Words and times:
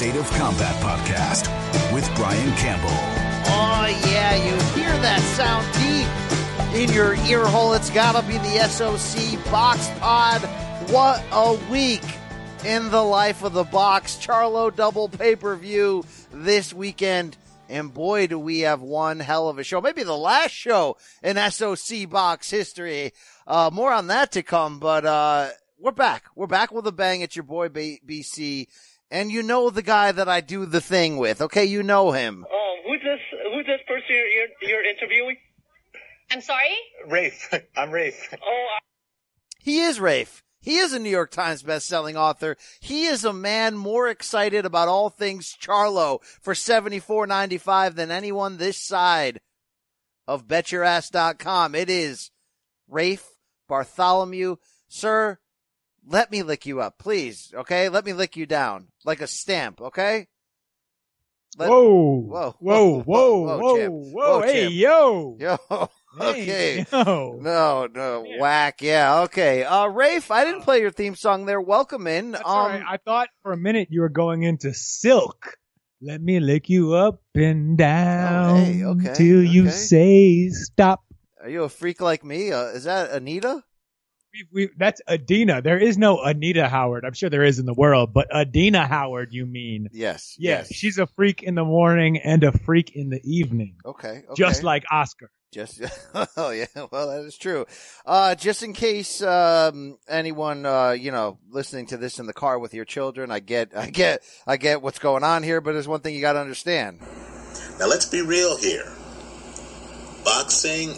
State 0.00 0.16
of 0.16 0.30
Combat 0.30 0.74
Podcast 0.76 1.92
with 1.92 2.10
Brian 2.16 2.56
Campbell. 2.56 2.88
Oh, 2.88 3.84
yeah, 4.10 4.34
you 4.34 4.52
hear 4.72 4.90
that 5.02 5.20
sound 5.36 5.66
deep 5.74 6.80
in 6.80 6.90
your 6.94 7.16
ear 7.30 7.44
hole. 7.44 7.74
It's 7.74 7.90
got 7.90 8.18
to 8.18 8.26
be 8.26 8.38
the 8.38 8.66
SOC 8.66 9.44
Box 9.52 9.90
Pod. 9.98 10.40
What 10.88 11.22
a 11.30 11.52
week 11.70 12.00
in 12.64 12.90
the 12.90 13.02
life 13.02 13.42
of 13.42 13.52
the 13.52 13.64
box. 13.64 14.16
Charlo 14.16 14.74
double 14.74 15.10
pay 15.10 15.36
per 15.36 15.54
view 15.54 16.02
this 16.32 16.72
weekend. 16.72 17.36
And 17.68 17.92
boy, 17.92 18.26
do 18.26 18.38
we 18.38 18.60
have 18.60 18.80
one 18.80 19.20
hell 19.20 19.50
of 19.50 19.58
a 19.58 19.64
show. 19.64 19.82
Maybe 19.82 20.02
the 20.02 20.16
last 20.16 20.52
show 20.52 20.96
in 21.22 21.36
SOC 21.36 22.08
box 22.08 22.48
history. 22.48 23.12
Uh, 23.46 23.68
more 23.70 23.92
on 23.92 24.06
that 24.06 24.32
to 24.32 24.42
come, 24.42 24.78
but, 24.78 25.04
uh, 25.04 25.50
we're 25.78 25.92
back. 25.92 26.24
We're 26.34 26.46
back 26.46 26.72
with 26.72 26.86
a 26.86 26.92
bang. 26.92 27.22
It's 27.22 27.36
your 27.36 27.42
boy 27.42 27.70
B- 27.70 28.00
BC. 28.06 28.66
And 29.10 29.30
you 29.32 29.42
know 29.42 29.70
the 29.70 29.82
guy 29.82 30.12
that 30.12 30.28
I 30.28 30.40
do 30.40 30.66
the 30.66 30.80
thing 30.80 31.16
with. 31.16 31.40
Okay. 31.42 31.64
You 31.64 31.82
know 31.82 32.12
him. 32.12 32.44
Um, 32.44 32.76
who's 32.86 33.00
this? 33.02 33.20
Who's 33.52 33.66
this 33.66 33.80
person 33.86 34.06
you're 34.08 34.26
you're, 34.26 34.48
you're 34.62 34.84
interviewing? 34.84 35.36
I'm 36.30 36.40
sorry? 36.40 36.76
Rafe. 37.08 37.52
I'm 37.76 37.90
Rafe. 37.90 38.32
Oh, 38.44 38.66
He 39.58 39.80
is 39.80 39.98
Rafe. 39.98 40.42
He 40.62 40.76
is 40.76 40.92
a 40.92 40.98
New 40.98 41.08
York 41.10 41.30
Times 41.30 41.62
bestselling 41.62 42.16
author. 42.16 42.56
He 42.80 43.06
is 43.06 43.24
a 43.24 43.32
man 43.32 43.76
more 43.76 44.08
excited 44.08 44.66
about 44.66 44.88
all 44.88 45.08
things 45.08 45.56
Charlo 45.60 46.22
for 46.40 46.54
seventy 46.54 46.98
four 47.00 47.26
ninety 47.26 47.58
five 47.58 47.94
than 47.96 48.10
anyone 48.10 48.58
this 48.58 48.76
side 48.76 49.40
of 50.28 50.46
betyourass.com. 50.46 51.74
It 51.74 51.88
is 51.90 52.30
Rafe 52.88 53.26
Bartholomew. 53.68 54.56
Sir, 54.86 55.38
let 56.06 56.30
me 56.30 56.42
lick 56.42 56.66
you 56.66 56.80
up, 56.80 56.98
please. 56.98 57.52
Okay? 57.54 57.88
Let 57.88 58.04
me 58.04 58.12
lick 58.12 58.36
you 58.36 58.46
down 58.46 58.88
like 59.04 59.20
a 59.20 59.26
stamp, 59.26 59.80
okay? 59.80 60.26
Let- 61.58 61.68
Whoa. 61.68 62.20
Whoa. 62.20 62.54
Whoa. 62.60 63.02
Whoa. 63.02 63.42
Whoa, 63.42 63.58
Whoa. 63.60 63.76
champ. 63.76 63.92
Whoa. 63.92 64.10
Whoa, 64.12 64.42
Hey, 64.42 64.62
champ. 64.62 64.74
yo. 64.74 65.36
Yo. 65.40 65.88
Okay. 66.20 66.44
Hey, 66.44 66.86
yo. 66.90 67.38
No, 67.40 67.86
no, 67.86 68.26
whack. 68.40 68.82
Yeah, 68.82 69.20
okay. 69.20 69.62
Uh, 69.62 69.86
Rafe, 69.86 70.28
I 70.32 70.44
didn't 70.44 70.62
play 70.62 70.80
your 70.80 70.90
theme 70.90 71.14
song 71.14 71.46
there. 71.46 71.60
Welcome 71.60 72.08
in. 72.08 72.32
That's 72.32 72.42
um, 72.44 72.50
all 72.50 72.66
right. 72.66 72.82
I 72.84 72.96
thought 72.96 73.28
for 73.44 73.52
a 73.52 73.56
minute 73.56 73.88
you 73.92 74.00
were 74.00 74.08
going 74.08 74.42
into 74.42 74.74
silk. 74.74 75.54
Let 76.02 76.20
me 76.20 76.40
lick 76.40 76.68
you 76.68 76.94
up 76.94 77.22
and 77.36 77.78
down 77.78 78.50
Oh, 78.50 78.54
hey, 78.56 78.82
okay, 78.84 79.12
till 79.14 79.44
you 79.44 79.66
okay. 79.68 79.70
say 79.70 80.48
stop. 80.48 81.04
are 81.40 81.48
you 81.48 81.62
a 81.62 81.68
freak 81.68 82.00
like 82.00 82.24
me? 82.24 82.50
Uh, 82.50 82.64
is 82.74 82.84
that 82.84 83.12
Anita? 83.12 83.62
We, 84.32 84.46
we, 84.52 84.68
that's 84.78 85.00
Adina. 85.08 85.60
There 85.60 85.78
is 85.78 85.98
no 85.98 86.20
Anita 86.22 86.68
Howard. 86.68 87.04
I'm 87.04 87.14
sure 87.14 87.28
there 87.30 87.42
is 87.42 87.58
in 87.58 87.66
the 87.66 87.74
world, 87.74 88.12
but 88.12 88.32
Adina 88.32 88.86
Howard, 88.86 89.32
you 89.32 89.44
mean? 89.44 89.88
Yes. 89.92 90.36
Yeah, 90.38 90.58
Yes. 90.58 90.72
she's 90.72 90.98
a 90.98 91.06
freak 91.06 91.42
in 91.42 91.56
the 91.56 91.64
morning 91.64 92.18
and 92.18 92.44
a 92.44 92.52
freak 92.52 92.94
in 92.94 93.10
the 93.10 93.20
evening, 93.24 93.74
Okay. 93.84 94.08
okay. 94.08 94.24
just 94.36 94.62
like 94.62 94.84
Oscar. 94.90 95.30
Just. 95.52 95.82
Oh 96.36 96.50
yeah. 96.50 96.66
Well, 96.92 97.08
that 97.08 97.24
is 97.26 97.36
true. 97.36 97.66
Uh, 98.06 98.36
just 98.36 98.62
in 98.62 98.72
case 98.72 99.20
um, 99.20 99.98
anyone, 100.08 100.64
uh, 100.64 100.90
you 100.92 101.10
know, 101.10 101.38
listening 101.50 101.86
to 101.86 101.96
this 101.96 102.20
in 102.20 102.26
the 102.26 102.32
car 102.32 102.58
with 102.60 102.72
your 102.72 102.84
children, 102.84 103.32
I 103.32 103.40
get, 103.40 103.76
I 103.76 103.90
get, 103.90 104.22
I 104.46 104.56
get 104.58 104.80
what's 104.80 105.00
going 105.00 105.24
on 105.24 105.42
here. 105.42 105.60
But 105.60 105.72
there's 105.72 105.88
one 105.88 106.00
thing 106.00 106.14
you 106.14 106.20
got 106.20 106.34
to 106.34 106.40
understand. 106.40 107.00
Now 107.80 107.88
let's 107.88 108.06
be 108.06 108.22
real 108.22 108.56
here. 108.58 108.92
Boxing 110.24 110.94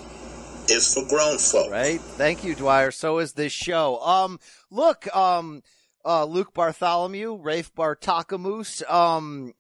is 0.73 0.95
for 0.95 1.07
grown 1.09 1.39
folk. 1.39 1.71
Right. 1.71 2.01
Thank 2.01 2.45
you, 2.45 2.55
Dwyer. 2.55 2.91
So 2.91 3.19
is 3.19 3.35
this 3.35 3.53
show. 3.53 4.01
Um, 4.01 4.41
look, 4.71 5.15
um, 5.15 5.63
uh, 6.05 6.25
Luke 6.25 6.55
Bartholomew, 6.55 7.37
Rafe 7.41 7.75
Bartakamoose. 7.75 8.89
Um, 8.91 9.53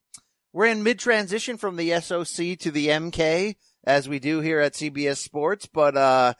we're 0.52 0.66
in 0.66 0.82
mid 0.82 0.98
transition 0.98 1.56
from 1.56 1.76
the 1.76 2.00
SOC 2.00 2.58
to 2.58 2.70
the 2.70 2.88
MK 2.88 3.56
as 3.84 4.08
we 4.08 4.18
do 4.18 4.40
here 4.40 4.60
at 4.60 4.74
CBS 4.74 5.18
Sports, 5.18 5.66
but, 5.66 5.96
uh, 5.96 6.34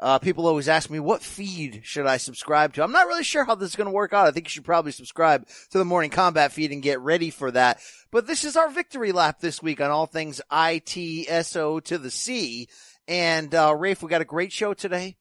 uh, 0.00 0.18
people 0.18 0.46
always 0.46 0.68
ask 0.68 0.88
me, 0.88 0.98
what 0.98 1.22
feed 1.22 1.82
should 1.84 2.06
I 2.06 2.16
subscribe 2.16 2.72
to? 2.72 2.82
I'm 2.82 2.90
not 2.90 3.06
really 3.06 3.22
sure 3.22 3.44
how 3.44 3.54
this 3.54 3.68
is 3.68 3.76
going 3.76 3.86
to 3.86 3.92
work 3.92 4.14
out. 4.14 4.26
I 4.26 4.30
think 4.30 4.46
you 4.46 4.50
should 4.50 4.64
probably 4.64 4.92
subscribe 4.92 5.46
to 5.70 5.78
the 5.78 5.84
morning 5.84 6.10
combat 6.10 6.52
feed 6.52 6.72
and 6.72 6.82
get 6.82 7.00
ready 7.00 7.28
for 7.28 7.50
that. 7.50 7.80
But 8.10 8.26
this 8.26 8.42
is 8.42 8.56
our 8.56 8.70
victory 8.70 9.12
lap 9.12 9.40
this 9.40 9.62
week 9.62 9.78
on 9.78 9.90
all 9.90 10.06
things 10.06 10.40
ITSO 10.50 11.84
to 11.84 11.98
the 11.98 12.10
C. 12.10 12.68
And, 13.10 13.52
uh, 13.56 13.74
Rafe, 13.76 14.04
we 14.04 14.08
got 14.08 14.20
a 14.20 14.24
great 14.24 14.52
show 14.52 14.72
today. 14.72 15.16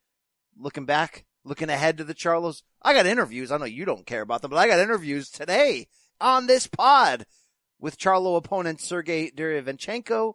Looking 0.55 0.85
back, 0.85 1.25
looking 1.43 1.71
ahead 1.71 1.97
to 1.97 2.03
the 2.03 2.13
Charlos. 2.13 2.61
I 2.83 2.93
got 2.93 3.07
interviews. 3.07 3.51
I 3.51 3.57
know 3.57 3.65
you 3.65 3.83
don't 3.83 4.05
care 4.05 4.21
about 4.21 4.43
them, 4.43 4.51
but 4.51 4.57
I 4.57 4.67
got 4.67 4.77
interviews 4.77 5.31
today 5.31 5.87
on 6.21 6.45
this 6.45 6.67
pod 6.67 7.25
with 7.79 7.97
Charlo 7.97 8.37
opponent 8.37 8.77
Sergiy 8.77 9.33
Derevyanchenko. 9.33 10.33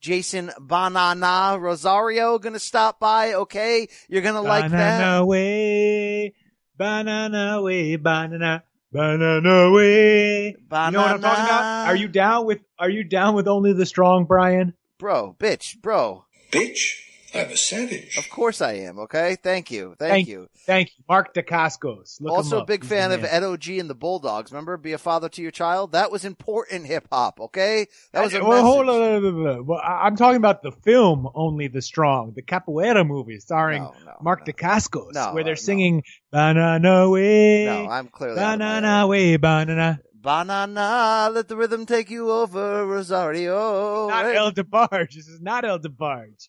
Jeison 0.00 0.52
Banana 0.60 1.58
Rosario 1.58 2.38
gonna 2.38 2.60
stop 2.60 3.00
by. 3.00 3.32
Okay. 3.32 3.88
You're 4.08 4.22
gonna 4.22 4.42
like 4.42 4.70
that. 4.70 4.98
banana 4.98 5.26
way, 5.26 6.34
banana 6.76 7.62
way, 7.62 7.96
banana, 7.96 8.62
banana 8.92 9.72
way. 9.72 10.48
You 10.50 10.54
know 10.68 11.00
what 11.00 11.10
I'm 11.10 11.20
talking 11.20 11.44
about? 11.44 11.88
Are 11.88 11.96
you 11.96 12.06
down 12.08 12.46
with? 12.46 12.60
Are 12.78 12.90
you 12.90 13.02
down 13.02 13.34
with 13.34 13.48
only 13.48 13.72
the 13.72 13.86
strong, 13.86 14.26
Brian? 14.26 14.74
Bro, 14.98 15.36
bitch, 15.40 15.80
bro. 15.80 16.25
Bitch, 16.50 17.00
I'm 17.34 17.50
a 17.50 17.56
savage. 17.56 18.16
Of 18.16 18.30
course 18.30 18.60
I 18.62 18.74
am. 18.74 18.98
Okay. 19.00 19.36
Thank 19.42 19.70
you. 19.70 19.94
Thank, 19.98 20.28
you. 20.28 20.48
Thank 20.64 20.90
you, 20.96 21.04
Mark 21.08 21.34
Dacascos. 21.34 22.20
Look 22.20 22.32
also, 22.32 22.60
a 22.60 22.64
big 22.64 22.82
He's 22.82 22.88
fan 22.90 23.12
of 23.12 23.22
man. 23.22 23.30
Ed 23.30 23.42
OG 23.42 23.68
and 23.70 23.90
the 23.90 23.94
Bulldogs. 23.94 24.52
Remember, 24.52 24.76
be 24.76 24.92
a 24.92 24.98
father 24.98 25.28
to 25.30 25.42
your 25.42 25.50
child. 25.50 25.92
That 25.92 26.10
was 26.10 26.24
important 26.24 26.86
hip 26.86 27.08
hop. 27.12 27.40
Okay, 27.40 27.86
that 28.12 28.22
was 28.24 28.32
a 28.34 28.42
well, 28.44 28.62
hold 28.62 28.88
on, 28.88 29.00
hold 29.00 29.24
on, 29.24 29.34
hold 29.34 29.46
on. 29.48 29.66
Well, 29.66 29.80
I- 29.82 30.06
I'm 30.06 30.16
talking 30.16 30.36
about 30.38 30.62
the 30.62 30.72
film 30.72 31.28
"Only 31.34 31.68
the 31.68 31.82
Strong," 31.82 32.32
the 32.36 32.42
capoeira 32.42 33.06
movie 33.06 33.38
starring 33.40 33.82
No, 33.82 33.94
no, 34.04 34.12
Mark 34.22 34.46
no. 34.46 34.52
Dacascos, 34.52 35.12
No, 35.12 35.34
where 35.34 35.44
they're 35.44 35.52
no. 35.52 35.56
singing 35.56 36.04
"Banana 36.32 37.10
Way." 37.10 37.64
No, 37.66 37.88
I'm 37.90 38.08
clearly 38.08 38.38
out 38.40 38.54
of 38.54 38.58
my 38.60 38.64
Banana 38.66 38.98
head. 39.00 39.04
Way, 39.08 39.36
banana. 39.36 40.00
Banana, 40.26 41.30
let 41.32 41.46
the 41.46 41.54
rhythm 41.54 41.86
take 41.86 42.10
you 42.10 42.32
over, 42.32 42.84
Rosario. 42.84 44.08
Not. 44.08 44.26
El 44.26 44.50
DeBarge. 44.50 45.14
This 45.14 45.28
is 45.28 45.40
not 45.40 45.64
El 45.64 45.78
DeBarge. 45.78 46.48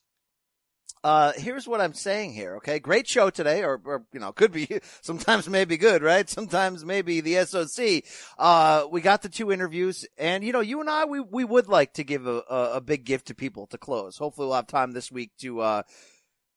Uh, 1.03 1.31
here's 1.35 1.67
what 1.67 1.79
I'm 1.79 1.93
saying 1.93 2.33
here. 2.33 2.55
Okay, 2.55 2.79
great 2.79 3.07
show 3.07 3.29
today, 3.29 3.63
or, 3.63 3.79
or 3.85 4.03
you 4.11 4.19
know, 4.19 4.31
could 4.31 4.51
be 4.51 4.67
sometimes 5.03 5.47
maybe 5.47 5.77
good, 5.77 6.01
right? 6.01 6.27
Sometimes 6.27 6.83
maybe 6.83 7.21
the 7.21 7.45
SOC. 7.45 8.03
Uh, 8.39 8.87
we 8.89 8.99
got 8.99 9.21
the 9.21 9.29
two 9.29 9.51
interviews, 9.51 10.07
and 10.17 10.43
you 10.43 10.53
know, 10.53 10.61
you 10.61 10.81
and 10.81 10.89
I, 10.89 11.05
we 11.05 11.19
we 11.19 11.45
would 11.45 11.67
like 11.67 11.93
to 11.93 12.03
give 12.03 12.25
a 12.25 12.41
a, 12.49 12.71
a 12.77 12.81
big 12.81 13.05
gift 13.05 13.27
to 13.27 13.35
people 13.35 13.67
to 13.67 13.77
close. 13.77 14.17
Hopefully, 14.17 14.47
we'll 14.47 14.55
have 14.55 14.65
time 14.65 14.93
this 14.93 15.11
week 15.11 15.29
to 15.41 15.59
uh 15.59 15.83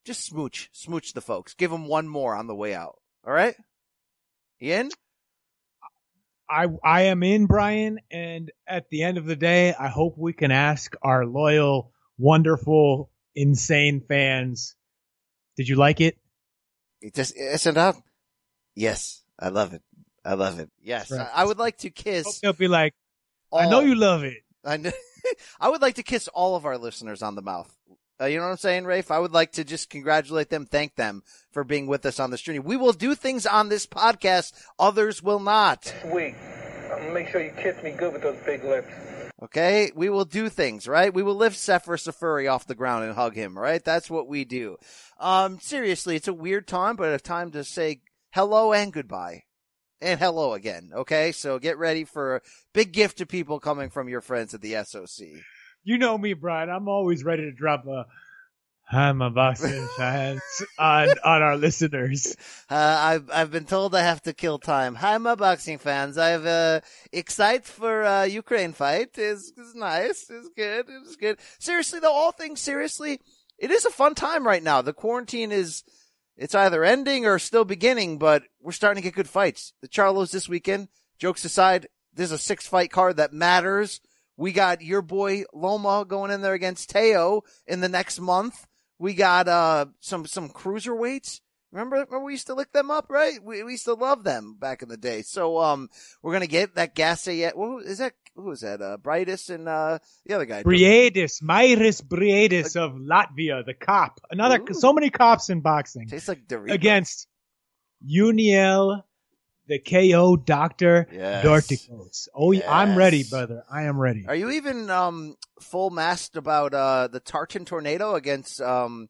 just 0.06 0.24
smooch 0.24 0.70
smooch 0.72 1.12
the 1.12 1.20
folks. 1.20 1.52
Give 1.52 1.70
them 1.70 1.86
one 1.86 2.08
more 2.08 2.34
on 2.34 2.46
the 2.46 2.56
way 2.56 2.74
out. 2.74 2.96
All 3.26 3.32
right, 3.34 3.56
Ian. 4.62 4.88
I 6.50 6.66
I 6.82 7.02
am 7.02 7.22
in, 7.22 7.46
Brian, 7.46 8.00
and 8.10 8.50
at 8.66 8.90
the 8.90 9.02
end 9.04 9.18
of 9.18 9.24
the 9.26 9.36
day, 9.36 9.72
I 9.78 9.88
hope 9.88 10.18
we 10.18 10.32
can 10.32 10.50
ask 10.50 10.94
our 11.02 11.24
loyal, 11.24 11.92
wonderful, 12.18 13.10
insane 13.34 14.00
fans. 14.00 14.74
Did 15.56 15.68
you 15.68 15.76
like 15.76 16.00
it? 16.00 16.18
It 17.00 17.14
just 17.14 17.36
isn't 17.36 17.76
up. 17.78 17.96
Yes, 18.74 19.22
I 19.38 19.48
love 19.48 19.72
it. 19.74 19.82
I 20.24 20.34
love 20.34 20.58
it. 20.58 20.70
Yes, 20.82 21.10
Right. 21.10 21.20
I, 21.20 21.42
I 21.42 21.44
would 21.44 21.58
like 21.58 21.78
to 21.78 21.88
Hope 21.88 21.94
kiss. 21.94 22.40
they'll 22.40 22.52
be 22.52 22.68
like, 22.68 22.94
I 23.52 23.68
know 23.68 23.80
you 23.80 23.94
love 23.94 24.24
it. 24.24 24.38
I 24.64 24.76
know. 24.76 24.92
I 25.60 25.68
would 25.68 25.82
like 25.82 25.94
to 25.96 26.02
kiss 26.02 26.28
all 26.28 26.56
of 26.56 26.66
our 26.66 26.76
listeners 26.78 27.22
on 27.22 27.34
the 27.34 27.42
mouth. 27.42 27.74
Uh, 28.20 28.26
you 28.26 28.36
know 28.36 28.44
what 28.44 28.50
I'm 28.50 28.56
saying, 28.58 28.84
Rafe? 28.84 29.10
I 29.10 29.18
would 29.18 29.32
like 29.32 29.52
to 29.52 29.64
just 29.64 29.88
congratulate 29.88 30.50
them, 30.50 30.66
thank 30.66 30.96
them 30.96 31.22
for 31.52 31.64
being 31.64 31.86
with 31.86 32.04
us 32.04 32.20
on 32.20 32.30
this 32.30 32.42
journey. 32.42 32.58
We 32.58 32.76
will 32.76 32.92
do 32.92 33.14
things 33.14 33.46
on 33.46 33.68
this 33.68 33.86
podcast 33.86 34.52
others 34.78 35.22
will 35.22 35.40
not. 35.40 35.92
sweet. 36.02 36.34
Make 37.12 37.28
sure 37.28 37.42
you 37.42 37.52
kiss 37.52 37.82
me 37.82 37.92
good 37.92 38.12
with 38.12 38.22
those 38.22 38.36
big 38.44 38.62
lips. 38.64 38.92
Okay, 39.42 39.90
we 39.94 40.10
will 40.10 40.26
do 40.26 40.50
things, 40.50 40.86
right? 40.86 41.14
We 41.14 41.22
will 41.22 41.34
lift 41.34 41.56
Sefer 41.56 41.96
Seferi 41.96 42.50
off 42.50 42.66
the 42.66 42.74
ground 42.74 43.04
and 43.04 43.14
hug 43.14 43.34
him, 43.34 43.58
right? 43.58 43.82
That's 43.82 44.10
what 44.10 44.28
we 44.28 44.44
do. 44.44 44.76
Um, 45.18 45.58
seriously, 45.60 46.16
it's 46.16 46.28
a 46.28 46.34
weird 46.34 46.68
time, 46.68 46.96
but 46.96 47.14
a 47.14 47.18
time 47.18 47.50
to 47.52 47.64
say 47.64 48.02
hello 48.32 48.74
and 48.74 48.92
goodbye. 48.92 49.44
And 50.02 50.18
hello 50.18 50.52
again, 50.52 50.90
okay? 50.94 51.32
So 51.32 51.58
get 51.58 51.78
ready 51.78 52.04
for 52.04 52.36
a 52.36 52.40
big 52.74 52.92
gift 52.92 53.18
to 53.18 53.26
people 53.26 53.60
coming 53.60 53.88
from 53.88 54.08
your 54.08 54.20
friends 54.20 54.52
at 54.52 54.60
the 54.60 54.82
SOC. 54.84 55.26
You 55.82 55.98
know 55.98 56.16
me, 56.16 56.34
Brian. 56.34 56.68
I'm 56.68 56.88
always 56.88 57.24
ready 57.24 57.42
to 57.44 57.52
drop 57.52 57.86
a 57.86 58.06
I'm 58.92 59.22
a 59.22 59.30
boxing 59.30 59.86
fans 59.96 60.42
on 60.78 61.08
on 61.24 61.42
our 61.42 61.56
listeners. 61.56 62.36
Uh, 62.70 62.96
I've 63.00 63.30
I've 63.32 63.50
been 63.50 63.64
told 63.64 63.96
I 63.96 64.02
have 64.02 64.22
to 64.22 64.32
kill 64.32 64.60
time. 64.60 64.94
Hi, 64.94 65.18
my 65.18 65.34
boxing 65.34 65.78
fans. 65.78 66.16
I've 66.16 66.46
uh, 66.46 66.82
excited 67.12 67.64
for 67.64 68.04
uh, 68.04 68.22
Ukraine 68.22 68.72
fight. 68.72 69.18
is 69.18 69.52
is 69.56 69.74
nice. 69.74 70.30
It's 70.30 70.50
good. 70.56 70.86
It's 70.88 71.16
good. 71.16 71.40
Seriously, 71.58 71.98
though, 71.98 72.12
all 72.12 72.30
things 72.30 72.60
seriously, 72.60 73.20
it 73.58 73.72
is 73.72 73.86
a 73.86 73.90
fun 73.90 74.14
time 74.14 74.46
right 74.46 74.62
now. 74.62 74.82
The 74.82 74.92
quarantine 74.92 75.50
is 75.50 75.82
it's 76.36 76.54
either 76.54 76.84
ending 76.84 77.26
or 77.26 77.40
still 77.40 77.64
beginning, 77.64 78.18
but 78.18 78.44
we're 78.60 78.70
starting 78.70 79.02
to 79.02 79.06
get 79.08 79.16
good 79.16 79.28
fights. 79.28 79.72
The 79.80 79.88
Charlos 79.88 80.30
this 80.30 80.48
weekend. 80.48 80.86
Jokes 81.18 81.44
aside, 81.44 81.88
there's 82.14 82.30
a 82.30 82.38
six 82.38 82.68
fight 82.68 82.92
card 82.92 83.16
that 83.16 83.32
matters. 83.32 84.00
We 84.40 84.52
got 84.52 84.80
your 84.80 85.02
boy 85.02 85.44
Loma 85.52 86.06
going 86.08 86.30
in 86.30 86.40
there 86.40 86.54
against 86.54 86.88
Teo 86.88 87.42
in 87.66 87.80
the 87.80 87.90
next 87.90 88.18
month. 88.18 88.66
We 88.98 89.12
got 89.12 89.48
uh 89.48 89.86
some 90.00 90.24
some 90.24 90.48
cruiserweights. 90.48 91.42
Remember, 91.72 91.96
remember 91.96 92.24
we 92.24 92.32
used 92.32 92.46
to 92.46 92.54
lick 92.54 92.72
them 92.72 92.90
up, 92.90 93.06
right? 93.10 93.34
We, 93.44 93.62
we 93.62 93.72
used 93.72 93.84
to 93.84 93.92
love 93.92 94.24
them 94.24 94.56
back 94.58 94.80
in 94.82 94.88
the 94.88 94.96
day. 94.96 95.20
So 95.20 95.58
um, 95.60 95.90
we're 96.22 96.32
gonna 96.32 96.46
get 96.46 96.74
that 96.76 96.94
Gassayet. 96.96 97.54
What 97.54 97.84
is 97.84 97.98
that? 97.98 98.14
Who 98.34 98.44
was 98.44 98.62
that? 98.62 98.80
Uh, 98.80 98.96
Brightus 98.96 99.50
and 99.54 99.68
uh 99.68 99.98
the 100.24 100.34
other 100.36 100.46
guy. 100.46 100.62
Briedis, 100.62 101.42
Mairis 101.42 102.02
Briedis 102.02 102.76
of 102.76 102.92
Latvia, 102.92 103.62
the 103.64 103.74
cop. 103.74 104.20
Another 104.30 104.58
Ooh. 104.58 104.72
so 104.72 104.94
many 104.94 105.10
cops 105.10 105.50
in 105.50 105.60
boxing 105.60 106.08
Tastes 106.08 106.28
like 106.28 106.46
Doritos. 106.48 106.72
against 106.72 107.28
Yuniel, 108.02 109.02
the 109.70 109.78
KO 109.78 110.36
doctor, 110.36 111.06
Yes. 111.12 111.44
Dorticos. 111.44 112.28
Oh, 112.34 112.52
I'm 112.68 112.96
ready, 112.96 113.22
brother. 113.22 113.62
I 113.72 113.84
am 113.84 113.98
ready. 113.98 114.26
Are 114.26 114.34
you 114.34 114.50
even 114.50 114.90
um 114.90 115.36
full 115.60 115.90
masked 115.90 116.36
about 116.36 116.74
uh 116.74 117.06
the 117.08 117.20
Tartan 117.20 117.64
tornado 117.64 118.16
against 118.16 118.60
um 118.60 119.08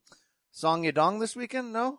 Song 0.53 0.85
Yadong 0.85 1.19
this 1.19 1.35
weekend? 1.35 1.73
No. 1.73 1.99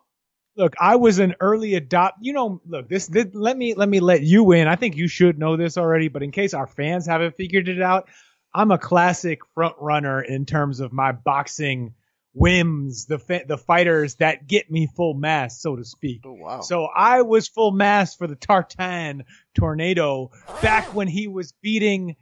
look, 0.56 0.74
I 0.80 0.96
was 0.96 1.18
an 1.18 1.34
early 1.40 1.74
adopt. 1.74 2.18
You 2.20 2.34
know, 2.34 2.60
look, 2.66 2.88
this, 2.88 3.08
this. 3.08 3.26
Let 3.32 3.56
me 3.58 3.74
let 3.74 3.88
me 3.88 3.98
let 4.00 4.22
you 4.22 4.52
in. 4.52 4.68
I 4.68 4.76
think 4.76 4.96
you 4.96 5.08
should 5.08 5.38
know 5.38 5.56
this 5.56 5.76
already, 5.76 6.06
but 6.08 6.22
in 6.22 6.30
case 6.30 6.54
our 6.54 6.66
fans 6.68 7.04
haven't 7.06 7.36
figured 7.36 7.68
it 7.68 7.82
out, 7.82 8.08
I'm 8.54 8.70
a 8.70 8.78
classic 8.78 9.40
front 9.54 9.74
runner 9.80 10.22
in 10.22 10.46
terms 10.46 10.78
of 10.80 10.92
my 10.92 11.10
boxing 11.12 11.94
whims, 12.34 13.06
the 13.06 13.18
fa- 13.18 13.44
the 13.46 13.58
fighters 13.58 14.16
that 14.16 14.46
get 14.46 14.70
me 14.70 14.86
full 14.86 15.14
mass, 15.14 15.60
so 15.60 15.76
to 15.76 15.84
speak. 15.84 16.22
Oh 16.24 16.32
wow. 16.32 16.60
So 16.60 16.84
I 16.84 17.22
was 17.22 17.48
full 17.48 17.72
mass 17.72 18.14
for 18.14 18.26
the 18.26 18.36
Tartan 18.36 19.24
tornado 19.54 20.30
back 20.60 20.94
when 20.94 21.08
he 21.08 21.28
was 21.28 21.52
beating 21.62 22.16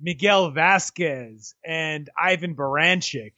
Miguel 0.00 0.50
Vasquez 0.50 1.54
and 1.64 2.10
Ivan 2.18 2.54
Baranchyk. 2.54 3.32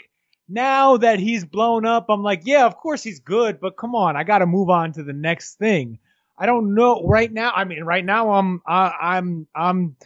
Now 0.48 0.96
that 0.98 1.18
he's 1.18 1.44
blown 1.44 1.84
up, 1.84 2.06
I'm 2.08 2.22
like, 2.22 2.42
yeah, 2.44 2.66
of 2.66 2.76
course 2.76 3.02
he's 3.02 3.20
good, 3.20 3.60
but 3.60 3.76
come 3.76 3.94
on, 3.94 4.16
I 4.16 4.22
got 4.22 4.38
to 4.38 4.46
move 4.46 4.70
on 4.70 4.92
to 4.92 5.02
the 5.02 5.12
next 5.12 5.56
thing. 5.56 5.98
I 6.38 6.46
don't 6.46 6.74
know 6.74 7.02
right 7.04 7.32
now. 7.32 7.52
I 7.54 7.64
mean, 7.64 7.82
right 7.82 8.04
now 8.04 8.32
I'm 8.32 8.62
uh, 8.66 8.92
I'm 9.00 9.46
I'm 9.54 9.96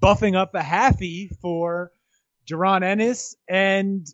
buffing 0.00 0.36
up 0.36 0.54
a 0.54 0.60
halfie 0.60 1.36
for 1.40 1.92
Jaron 2.46 2.82
Ennis 2.82 3.36
and 3.48 4.06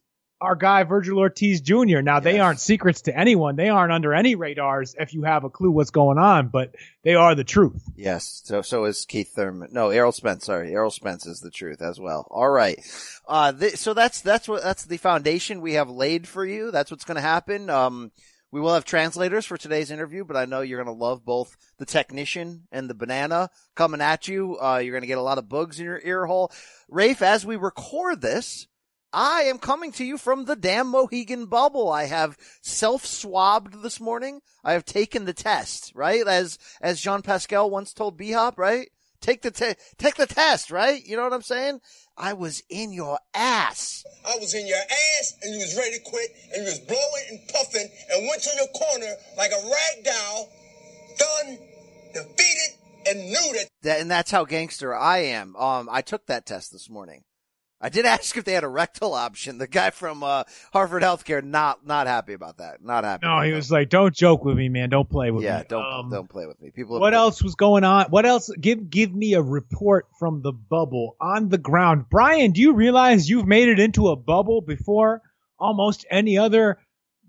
our 0.45 0.55
guy 0.55 0.85
Vergil 0.85 1.19
Ortiz 1.19 1.61
Jr. 1.61 2.01
Now 2.01 2.21
they 2.21 2.39
aren't 2.39 2.61
secrets 2.61 3.03
to 3.03 3.19
anyone. 3.19 3.57
They 3.57 3.69
aren't 3.69 3.93
under 3.93 4.15
any 4.15 4.35
radars 4.35 4.95
if 4.99 5.15
you 5.15 5.23
have 5.25 5.45
a 5.45 5.51
clue 5.51 5.71
what's 5.71 5.91
going 5.91 6.19
on, 6.19 6.49
but 6.49 6.75
they 7.03 7.15
are 7.15 7.35
the 7.35 7.45
truth. 7.45 7.83
Yes. 7.97 8.43
So 8.45 8.63
so 8.63 8.85
is 8.85 9.05
Keith 9.05 9.33
Thurman. 9.35 9.71
No, 9.73 9.91
Errol 9.91 10.13
Spence. 10.13 10.45
Sorry, 10.45 10.73
Errol 10.73 10.91
Spence 10.91 11.27
is 11.27 11.41
the 11.41 11.51
truth 11.51 11.83
as 11.83 11.99
well. 11.99 12.29
All 12.31 12.51
right. 12.51 12.79
Uh, 13.27 13.53
th- 13.53 13.77
so 13.77 13.95
that's 13.95 14.21
that's 14.21 14.47
what 14.47 14.63
that's 14.63 14.85
the 14.85 14.99
foundation 14.99 15.61
we 15.61 15.75
have 15.75 15.91
laid 15.91 16.29
for 16.29 16.45
you. 16.45 16.71
That's 16.71 16.91
what's 16.91 17.05
going 17.05 17.17
to 17.17 17.21
happen. 17.21 17.71
Um, 17.71 18.13
we 18.55 18.61
will 18.61 18.75
have 18.75 18.85
translators 18.85 19.45
for 19.45 19.57
today's 19.57 19.91
interview, 19.91 20.25
but 20.25 20.37
I 20.37 20.45
know 20.45 20.61
you're 20.61 20.81
going 20.81 20.97
to 20.97 21.05
love 21.05 21.25
both 21.25 21.57
the 21.79 21.85
technician 21.85 22.69
and 22.71 22.89
the 22.89 22.95
banana 22.95 23.51
coming 23.75 24.01
at 24.01 24.29
you. 24.29 24.57
Uh, 24.63 24.79
you're 24.79 24.93
going 24.93 25.03
to 25.03 25.09
get 25.09 25.19
a 25.19 25.23
lot 25.23 25.39
of 25.39 25.49
bugs 25.49 25.81
in 25.81 25.87
your 25.87 26.01
ear 26.05 26.25
hole. 26.25 26.53
Rafe, 26.89 27.21
as 27.21 27.45
we 27.45 27.57
record 27.57 28.21
this, 28.21 28.69
I 29.15 29.43
am 29.43 29.59
coming 29.59 29.93
to 29.93 30.05
you 30.05 30.19
from 30.19 30.45
the 30.45 30.57
damn 30.57 30.89
Mohegan 30.89 31.47
bubble. 31.47 31.89
I 31.89 32.07
have 32.07 32.37
self-swabbed 32.63 33.81
this 33.81 34.01
morning. 34.01 34.41
I 34.65 34.73
have 34.73 34.85
taken 34.85 35.25
the 35.25 35.33
test, 35.33 35.93
right? 35.95 36.27
As, 36.27 36.59
as 36.83 37.01
Jean 37.01 37.23
Pascal 37.23 37.71
once 37.71 37.95
told 37.95 38.17
B 38.17 38.33
Hop, 38.33 38.59
right? 38.59 38.91
Take 39.21 39.43
the 39.43 39.53
te- 39.53 39.77
take 39.99 40.17
the 40.17 40.27
test, 40.27 40.73
right? 40.73 41.01
You 41.07 41.17
know 41.17 41.23
what 41.23 41.33
I'm 41.33 41.43
saying? 41.43 41.81
I 42.17 42.33
was 42.33 42.65
in 42.69 42.93
your 42.93 43.21
ass. 43.33 44.05
I 44.27 44.37
was 44.39 44.53
in 44.53 44.67
your 44.67 44.79
ass 44.79 45.35
and 45.43 45.55
you 45.55 45.61
was 45.61 45.77
ready 45.77 45.97
to 45.97 46.03
quit 46.05 46.31
and 46.53 46.65
you 46.65 46.71
was 46.71 46.81
blowing 46.81 47.25
and 47.31 47.41
puffing 47.49 47.89
and 48.13 48.29
went 48.29 48.43
to 48.43 48.51
your 48.57 48.67
corner 48.67 49.15
like 49.39 49.53
a 49.53 49.63
rag 49.65 50.05
doll, 50.05 50.49
done, 51.19 51.59
defeated, 52.13 52.79
and 53.07 53.21
knew 53.27 53.53
that 53.55 53.69
That, 53.83 54.01
and 54.01 54.11
that's 54.11 54.33
how 54.33 54.45
gangster 54.45 54.93
I 54.93 55.19
am. 55.19 55.55
Um, 55.55 55.89
I 55.91 56.03
took 56.03 56.27
that 56.27 56.47
test 56.47 56.73
this 56.73 56.91
morning. 56.91 57.23
I 57.85 57.91
did 57.91 58.07
ask 58.07 58.35
if 58.39 58.45
they 58.45 58.55
had 58.55 58.65
a 58.65 58.69
rectal 58.69 59.13
option. 59.13 59.59
The 59.59 59.67
guy 59.67 59.91
from 59.91 60.23
uh, 60.23 60.45
Harvard 60.73 61.03
Healthcare 61.03 61.45
not 61.45 61.87
not 61.87 62.07
happy 62.07 62.33
about 62.33 62.57
that. 62.57 62.83
Not 62.83 63.05
happy. 63.05 63.27
No, 63.27 63.43
he 63.43 63.51
that. 63.51 63.57
was 63.57 63.71
like, 63.71 63.91
"Don't 63.91 64.15
joke 64.15 64.43
with 64.43 64.57
me, 64.57 64.71
man. 64.71 64.89
Don't 64.89 65.09
play 65.09 65.31
with 65.31 65.45
yeah, 65.45 65.59
me." 65.59 65.65
don't 65.69 65.85
Um, 65.85 66.11
don't 66.11 66.27
play 66.27 66.47
with 66.47 66.59
me. 66.63 66.71
People. 66.71 66.99
What 66.99 67.13
else 67.13 67.43
was 67.43 67.57
going 67.57 67.85
on? 67.85 68.07
What 68.07 68.25
else? 68.25 68.51
Give 68.59 68.89
give 68.89 69.15
me 69.15 69.35
a 69.35 69.43
report 69.43 70.07
from 70.19 70.41
the 70.41 70.51
bubble 70.51 71.17
on 71.21 71.51
the 71.51 71.59
ground. 71.59 72.07
Brian, 72.11 72.53
do 72.53 72.63
you 72.63 72.73
realize 72.73 73.29
you've 73.29 73.47
made 73.47 73.69
it 73.69 73.79
into 73.79 74.09
a 74.09 74.17
bubble 74.17 74.63
before 74.63 75.21
almost 75.59 76.07
any 76.11 76.39
other 76.39 76.79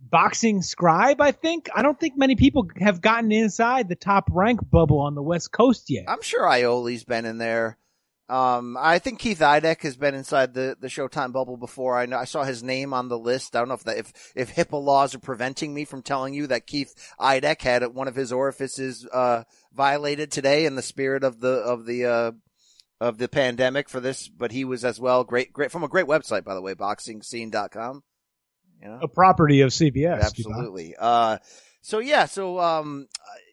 boxing 0.10 0.62
scribe? 0.62 1.20
I 1.20 1.34
think 1.34 1.68
I 1.76 1.82
don't 1.82 2.00
think 2.00 2.18
many 2.18 2.38
people 2.38 2.70
have 2.80 3.02
gotten 3.02 3.34
inside 3.34 3.90
the 3.90 3.96
top 3.96 4.30
rank 4.32 4.62
bubble 4.72 5.00
on 5.00 5.16
the 5.16 5.22
West 5.22 5.52
Coast 5.52 5.90
yet. 5.90 6.06
I'm 6.08 6.22
sure 6.22 6.48
Iole's 6.48 7.04
been 7.04 7.26
in 7.26 7.40
there. 7.40 7.78
Um, 8.28 8.76
I 8.80 8.98
think 8.98 9.20
Keith 9.20 9.40
Idec 9.40 9.84
has 9.84 9.98
been 9.98 10.16
inside 10.16 10.54
the, 10.54 10.76
the 10.80 10.88
Showtime 10.88 11.32
bubble 11.32 11.58
before. 11.58 11.98
I 11.98 12.08
know 12.08 12.18
I 12.18 12.26
saw 12.26 12.44
his 12.44 12.64
name 12.64 12.92
on 12.92 13.08
the 13.08 13.20
list. 13.20 13.56
I 13.56 13.60
don't 13.60 13.68
know 13.68 13.76
if 13.76 13.84
that 13.84 13.98
if 13.98 14.32
if 14.36 14.56
HIPAA 14.56 14.84
laws 14.84 15.14
are 15.14 15.20
preventing 15.20 15.74
me 15.74 15.86
from 15.86 16.02
telling 16.02 16.34
you 16.34 16.48
that 16.48 16.66
Keith 16.66 16.96
Idec 17.20 17.62
had 17.62 17.86
one 17.94 18.08
of 18.08 18.16
his 18.16 18.32
orifices 18.32 19.08
uh, 19.14 19.44
violated 19.74 20.32
today 20.32 20.66
in 20.66 20.76
the 20.76 20.82
spirit 20.82 21.24
of 21.24 21.40
the 21.40 21.50
of 21.50 21.86
the 21.86 22.06
uh, 22.06 22.32
of 23.00 23.20
the 23.20 23.28
pandemic 23.28 23.90
for 23.90 24.00
this, 24.00 24.28
but 24.28 24.52
he 24.52 24.66
was 24.66 24.84
as 24.84 25.00
well. 25.00 25.24
Great, 25.24 25.54
great 25.54 25.72
from 25.72 25.84
a 25.84 25.88
great 25.88 26.08
website 26.08 26.44
by 26.44 26.56
the 26.56 26.62
way, 26.62 26.74
boxingscene.com. 26.74 28.04
You 28.82 28.88
know, 28.88 29.00
a 29.04 29.08
property 29.08 29.62
of 29.62 29.70
CBS. 29.70 30.22
Absolutely. 30.22 30.96
Uh, 30.98 31.38
so 31.82 32.00
yeah, 32.00 32.26
so 32.26 32.60
um, 32.60 33.08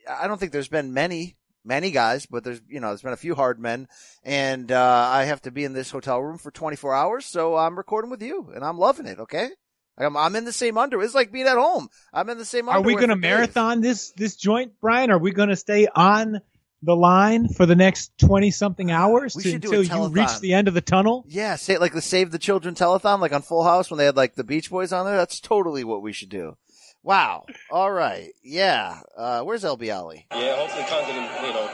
I 0.08 0.24
I 0.24 0.28
don't 0.28 0.38
think 0.38 0.52
there's 0.52 0.68
been 0.68 0.94
many, 0.94 1.36
many 1.64 1.90
guys, 1.90 2.26
but 2.26 2.44
there's 2.44 2.60
you 2.68 2.80
know 2.80 2.88
there's 2.88 3.02
been 3.02 3.12
a 3.12 3.16
few 3.16 3.34
hard 3.34 3.58
men, 3.58 3.88
and 4.22 4.70
uh, 4.70 5.08
I 5.10 5.24
have 5.24 5.42
to 5.42 5.50
be 5.50 5.64
in 5.64 5.72
this 5.72 5.90
hotel 5.90 6.20
room 6.20 6.38
for 6.38 6.50
24 6.50 6.94
hours, 6.94 7.26
so 7.26 7.56
I'm 7.56 7.76
recording 7.76 8.10
with 8.10 8.22
you, 8.22 8.50
and 8.54 8.64
I'm 8.64 8.78
loving 8.78 9.06
it. 9.06 9.18
Okay, 9.18 9.50
I'm, 9.98 10.16
I'm 10.16 10.36
in 10.36 10.44
the 10.44 10.52
same 10.52 10.78
underwear. 10.78 11.04
It's 11.04 11.14
like 11.14 11.32
being 11.32 11.46
at 11.46 11.56
home. 11.56 11.88
I'm 12.12 12.28
in 12.30 12.38
the 12.38 12.44
same. 12.44 12.68
Are 12.68 12.80
we 12.80 12.94
going 12.94 13.08
to 13.08 13.14
days. 13.14 13.22
marathon 13.22 13.80
this 13.80 14.12
this 14.12 14.36
joint, 14.36 14.72
Brian? 14.80 15.10
Are 15.10 15.18
we 15.18 15.32
going 15.32 15.50
to 15.50 15.56
stay 15.56 15.86
on 15.94 16.40
the 16.84 16.96
line 16.96 17.48
for 17.48 17.66
the 17.66 17.76
next 17.76 18.16
twenty 18.18 18.50
something 18.50 18.90
hours 18.90 19.34
to, 19.34 19.42
should 19.42 19.60
do 19.60 19.74
a 19.74 19.80
until 19.80 20.08
you 20.08 20.12
reach 20.12 20.40
the 20.40 20.54
end 20.54 20.68
of 20.68 20.74
the 20.74 20.80
tunnel? 20.80 21.24
Yeah, 21.28 21.56
say 21.56 21.78
like 21.78 21.92
the 21.92 22.02
Save 22.02 22.30
the 22.30 22.38
Children 22.38 22.74
telethon, 22.74 23.20
like 23.20 23.32
on 23.32 23.42
Full 23.42 23.64
House 23.64 23.90
when 23.90 23.98
they 23.98 24.06
had 24.06 24.16
like 24.16 24.34
the 24.34 24.44
Beach 24.44 24.70
Boys 24.70 24.92
on 24.92 25.06
there. 25.06 25.16
That's 25.16 25.40
totally 25.40 25.84
what 25.84 26.02
we 26.02 26.12
should 26.12 26.30
do. 26.30 26.56
Wow. 27.02 27.46
All 27.70 27.90
right. 27.90 28.32
Yeah. 28.44 29.00
Uh, 29.16 29.42
where's 29.42 29.64
El 29.64 29.72
Ali? 29.90 30.26
Yeah, 30.30 30.56
hopefully 30.56 30.84
Condon, 30.88 31.16
you 31.16 31.52
know, 31.52 31.68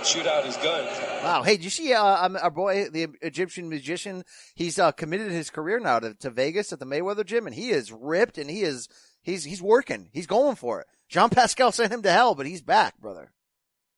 shoot 0.04 0.26
out 0.26 0.44
his 0.44 0.56
gun. 0.58 0.84
Wow. 1.24 1.42
Hey, 1.42 1.56
did 1.56 1.64
you 1.64 1.70
see 1.70 1.92
uh, 1.92 2.26
um, 2.26 2.38
our 2.40 2.50
boy, 2.50 2.88
the 2.90 3.08
Egyptian 3.22 3.68
magician? 3.68 4.24
He's 4.54 4.78
uh, 4.78 4.92
committed 4.92 5.32
his 5.32 5.50
career 5.50 5.80
now 5.80 5.98
to, 5.98 6.14
to 6.14 6.30
Vegas 6.30 6.72
at 6.72 6.78
the 6.78 6.86
Mayweather 6.86 7.24
gym, 7.24 7.46
and 7.46 7.54
he 7.54 7.70
is 7.70 7.90
ripped, 7.90 8.38
and 8.38 8.48
he 8.48 8.62
is 8.62 8.88
he's 9.22 9.44
he's 9.44 9.60
working. 9.60 10.10
He's 10.12 10.26
going 10.28 10.56
for 10.56 10.80
it. 10.80 10.86
Jean 11.08 11.30
Pascal 11.30 11.72
sent 11.72 11.92
him 11.92 12.02
to 12.02 12.12
hell, 12.12 12.34
but 12.34 12.46
he's 12.46 12.62
back, 12.62 12.98
brother. 13.00 13.32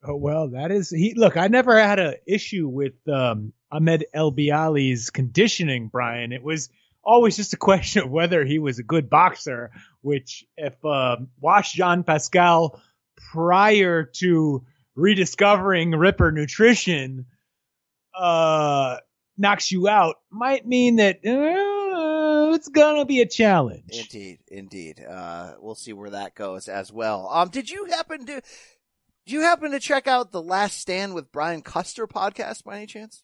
Oh 0.02 0.16
well, 0.16 0.50
that 0.50 0.70
is 0.70 0.90
he. 0.90 1.14
Look, 1.14 1.36
I 1.36 1.48
never 1.48 1.78
had 1.78 1.98
an 1.98 2.14
issue 2.26 2.68
with 2.68 2.94
um, 3.08 3.52
Ahmed 3.70 4.06
El 4.14 4.32
Biali's 4.32 5.10
conditioning, 5.10 5.88
Brian. 5.88 6.32
It 6.32 6.42
was 6.42 6.70
always 7.08 7.36
just 7.36 7.54
a 7.54 7.56
question 7.56 8.02
of 8.02 8.10
whether 8.10 8.44
he 8.44 8.58
was 8.58 8.78
a 8.78 8.82
good 8.82 9.08
boxer. 9.08 9.70
Which, 10.02 10.44
if 10.56 10.74
uh, 10.84 11.16
watched 11.40 11.74
Jean 11.74 12.04
Pascal 12.04 12.80
prior 13.32 14.04
to 14.04 14.64
rediscovering 14.94 15.92
Ripper 15.92 16.30
Nutrition, 16.30 17.26
uh, 18.14 18.98
knocks 19.36 19.72
you 19.72 19.88
out 19.88 20.16
might 20.30 20.66
mean 20.66 20.96
that 20.96 21.16
uh, 21.24 22.54
it's 22.54 22.68
gonna 22.68 23.06
be 23.06 23.20
a 23.20 23.26
challenge. 23.26 23.90
Indeed, 23.90 24.38
indeed. 24.48 25.04
Uh, 25.04 25.54
we'll 25.60 25.74
see 25.74 25.92
where 25.92 26.10
that 26.10 26.34
goes 26.34 26.68
as 26.68 26.92
well. 26.92 27.28
Um, 27.32 27.48
did 27.48 27.70
you 27.70 27.86
happen 27.86 28.26
to, 28.26 28.42
did 29.26 29.32
you 29.32 29.40
happen 29.40 29.70
to 29.70 29.80
check 29.80 30.06
out 30.06 30.32
the 30.32 30.42
Last 30.42 30.78
Stand 30.78 31.14
with 31.14 31.32
Brian 31.32 31.62
Custer 31.62 32.06
podcast 32.06 32.64
by 32.64 32.76
any 32.76 32.86
chance? 32.86 33.22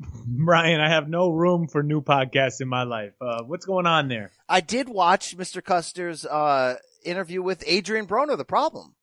Brian, 0.26 0.80
I 0.80 0.88
have 0.88 1.08
no 1.08 1.30
room 1.30 1.68
for 1.68 1.82
new 1.82 2.00
podcasts 2.00 2.60
in 2.60 2.68
my 2.68 2.84
life. 2.84 3.12
Uh, 3.20 3.42
what's 3.42 3.66
going 3.66 3.86
on 3.86 4.08
there? 4.08 4.30
I 4.48 4.60
did 4.60 4.88
watch 4.88 5.36
Mr. 5.36 5.62
Custer's 5.62 6.24
uh, 6.24 6.76
interview 7.04 7.42
with 7.42 7.64
Adrian 7.66 8.06
Broner. 8.06 8.36
The 8.36 8.44
problem. 8.44 8.94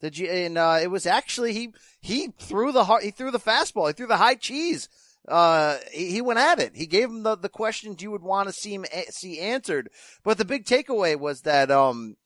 Did 0.00 0.18
you? 0.18 0.28
And 0.28 0.58
uh, 0.58 0.78
it 0.82 0.90
was 0.90 1.06
actually 1.06 1.52
he 1.52 1.74
he 2.00 2.32
threw 2.38 2.72
the 2.72 2.84
he 3.02 3.10
threw 3.10 3.30
the 3.30 3.38
fastball. 3.38 3.86
He 3.88 3.92
threw 3.92 4.08
the 4.08 4.16
high 4.16 4.34
cheese. 4.34 4.88
Uh, 5.28 5.78
he, 5.92 6.10
he 6.10 6.20
went 6.20 6.40
at 6.40 6.58
it. 6.58 6.72
He 6.74 6.86
gave 6.86 7.08
him 7.08 7.22
the, 7.22 7.36
the 7.36 7.48
questions 7.48 8.02
you 8.02 8.10
would 8.10 8.22
want 8.22 8.48
to 8.48 8.52
see 8.52 8.74
him 8.74 8.84
see 9.10 9.38
answered. 9.38 9.90
But 10.24 10.38
the 10.38 10.44
big 10.44 10.64
takeaway 10.64 11.16
was 11.16 11.42
that 11.42 11.70
um, 11.70 12.16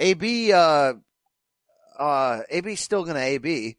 AB 0.00 0.52
uh, 0.52 0.94
uh, 1.98 2.40
AB's 2.50 2.80
still 2.80 3.04
gonna 3.04 3.20
AB, 3.20 3.76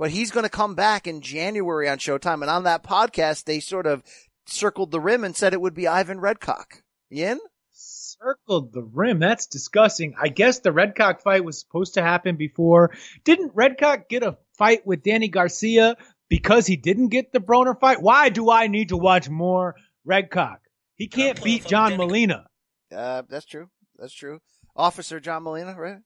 but 0.00 0.10
he's 0.10 0.30
gonna 0.30 0.48
come 0.48 0.74
back 0.74 1.06
in 1.06 1.20
January 1.20 1.86
on 1.86 1.98
Showtime. 1.98 2.40
And 2.40 2.48
on 2.48 2.64
that 2.64 2.82
podcast, 2.82 3.44
they 3.44 3.60
sort 3.60 3.86
of 3.86 4.02
circled 4.46 4.92
the 4.92 4.98
rim 4.98 5.24
and 5.24 5.36
said 5.36 5.52
it 5.52 5.60
would 5.60 5.74
be 5.74 5.86
Ivan 5.86 6.20
Redkach. 6.20 6.80
Yin? 7.10 7.38
circled 7.72 8.72
the 8.72 8.82
rim. 8.82 9.18
That's 9.18 9.46
disgusting. 9.46 10.14
I 10.18 10.28
guess 10.28 10.60
the 10.60 10.70
Redkach 10.70 11.20
fight 11.20 11.44
was 11.44 11.60
supposed 11.60 11.94
to 11.94 12.02
happen 12.02 12.36
before. 12.36 12.92
Didn't 13.24 13.54
Redkach 13.54 14.08
get 14.08 14.22
a 14.22 14.38
fight 14.56 14.86
with 14.86 15.02
Danny 15.02 15.28
Garcia 15.28 15.96
because 16.30 16.66
he 16.66 16.76
didn't 16.76 17.08
get 17.08 17.32
the 17.32 17.40
Broner 17.40 17.78
fight? 17.78 18.00
Why 18.00 18.30
do 18.30 18.50
I 18.50 18.68
need 18.68 18.88
to 18.88 18.96
watch 18.96 19.28
more 19.28 19.76
Redkach? 20.08 20.60
He 20.96 21.08
can't 21.08 21.42
beat 21.44 21.66
John 21.66 21.98
Molina. 21.98 22.46
Uh, 22.90 23.22
that's 23.28 23.46
true. 23.46 23.68
That's 23.98 24.14
true. 24.14 24.40
Officer 24.74 25.20
John 25.20 25.42
Molina, 25.42 25.74
right? 25.78 25.98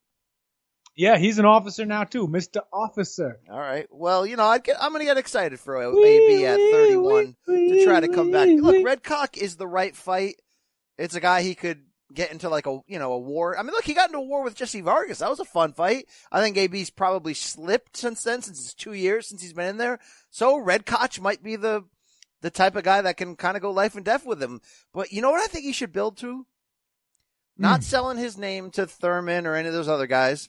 Yeah, 0.97 1.17
he's 1.19 1.39
an 1.39 1.45
officer 1.45 1.85
now 1.85 2.05
too, 2.05 2.29
Mister 2.29 2.61
Officer. 2.73 3.41
All 3.51 3.59
right. 3.59 3.87
Well, 3.91 4.25
you 4.25 4.37
know, 4.37 4.45
I'd 4.45 4.63
get, 4.63 4.77
I'm 4.81 4.91
going 4.91 5.01
to 5.01 5.07
get 5.07 5.17
excited 5.19 5.59
for 5.59 5.77
AB 5.83 6.45
at 6.47 6.57
31 6.57 7.37
to 7.47 7.85
try 7.85 8.01
to 8.01 8.09
come 8.09 8.31
back. 8.31 8.49
Look, 8.49 8.77
Redkach 8.77 9.37
is 9.37 9.57
the 9.57 9.67
right 9.67 9.95
fight. 9.97 10.37
It's 10.97 11.17
a 11.17 11.21
guy 11.21 11.43
he 11.43 11.57
could 11.57 11.81
get 12.13 12.31
into 12.31 12.49
like 12.49 12.67
a 12.69 12.79
you 12.87 13.01
know 13.01 13.13
a 13.13 13.19
war. 13.19 13.59
I 13.59 13.63
mean, 13.65 13.73
look, 13.73 13.85
he 13.85 13.95
got 13.95 14.11
into 14.11 14.19
a 14.19 14.23
war 14.23 14.45
with 14.45 14.55
Jesse 14.55 14.83
Vargas. 14.83 15.19
That 15.19 15.31
was 15.31 15.41
a 15.41 15.45
fun 15.45 15.73
fight. 15.73 16.07
I 16.31 16.41
think 16.41 16.57
AB's 16.57 16.91
probably 16.91 17.35
slipped 17.35 17.97
since 17.97 18.23
then, 18.23 18.43
since 18.43 18.61
it's 18.61 18.75
two 18.75 18.93
years 18.93 19.27
since 19.27 19.43
he's 19.43 19.53
been 19.53 19.67
in 19.71 19.77
there. 19.79 19.99
So 20.31 20.61
Redkach 20.63 21.19
might 21.21 21.43
be 21.43 21.57
the 21.57 21.85
the 22.41 22.51
type 22.51 22.77
of 22.77 22.85
guy 22.85 23.01
that 23.01 23.17
can 23.17 23.35
kind 23.35 23.57
of 23.57 23.63
go 23.63 23.73
life 23.73 23.97
and 23.97 24.05
death 24.05 24.25
with 24.25 24.41
him. 24.41 24.61
But 24.93 25.11
you 25.13 25.23
know 25.23 25.33
what 25.33 25.43
I 25.43 25.47
think 25.49 25.65
he 25.65 25.73
should 25.73 25.93
build 25.93 26.19
to? 26.19 26.47
Not 27.57 27.81
Mm. 27.81 27.85
selling 27.85 28.19
his 28.19 28.37
name 28.39 28.71
to 28.73 28.87
Thurman 28.87 29.47
or 29.47 29.55
any 29.57 29.67
of 29.69 29.75
those 29.75 29.89
other 29.89 30.07
guys. 30.07 30.49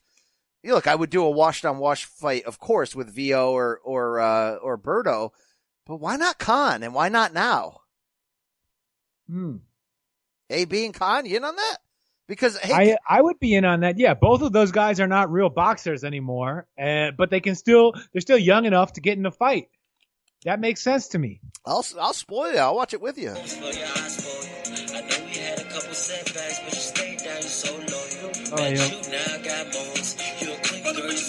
You 0.66 0.74
look, 0.74 0.88
I 0.88 0.96
would 0.96 1.12
do 1.12 1.24
a 1.24 1.30
washed 1.30 1.64
on 1.64 1.78
wash 1.78 2.06
fight, 2.06 2.46
of 2.46 2.58
course, 2.58 2.96
with 2.96 3.16
Vo 3.16 3.54
or 3.54 3.80
or 3.84 4.20
uh, 4.20 4.56
or 4.56 4.80
Berto. 4.80 5.30
But 5.86 5.98
why 5.98 6.16
not 6.16 6.40
Khan 6.40 6.82
and 6.82 6.92
why 6.92 7.10
not 7.10 7.36
now? 7.36 7.82
Hmm. 9.30 9.58
AB 10.50 10.86
and 10.86 10.94
Khan, 10.96 11.28
you 11.28 11.38
in 11.38 11.44
on 11.44 11.56
that? 11.56 11.78
Because 12.28 12.58
hey, 12.58 12.74
I 12.74 13.18
I 13.18 13.22
would 13.22 13.40
be 13.40 13.54
in 13.54 13.64
on 13.64 13.82
that. 13.82 14.00
Yeah, 14.00 14.16
both 14.16 14.42
of 14.42 14.54
those 14.54 14.72
guys 14.72 15.00
are 15.00 15.08
not 15.08 15.32
real 15.32 15.50
boxers 15.50 16.04
anymore, 16.04 16.66
uh, 16.82 17.12
but 17.16 17.30
they 17.30 17.42
can 17.42 17.54
still 17.54 17.94
they're 18.12 18.22
still 18.22 18.40
young 18.40 18.66
enough 18.66 18.94
to 18.94 19.02
get 19.02 19.20
in 19.20 19.26
a 19.28 19.32
fight. 19.32 19.70
That 20.46 20.60
makes 20.60 20.82
sense 20.82 21.10
to 21.10 21.20
me. 21.20 21.42
I'll 21.64 21.86
I'll 22.00 22.14
spoil 22.14 22.52
you. 22.52 22.58
I'll 22.58 22.76
watch 22.76 22.96
it 22.96 23.02
with 23.02 23.20
you. 23.20 23.36
Oh, 28.52 28.68
yeah. 28.68 29.95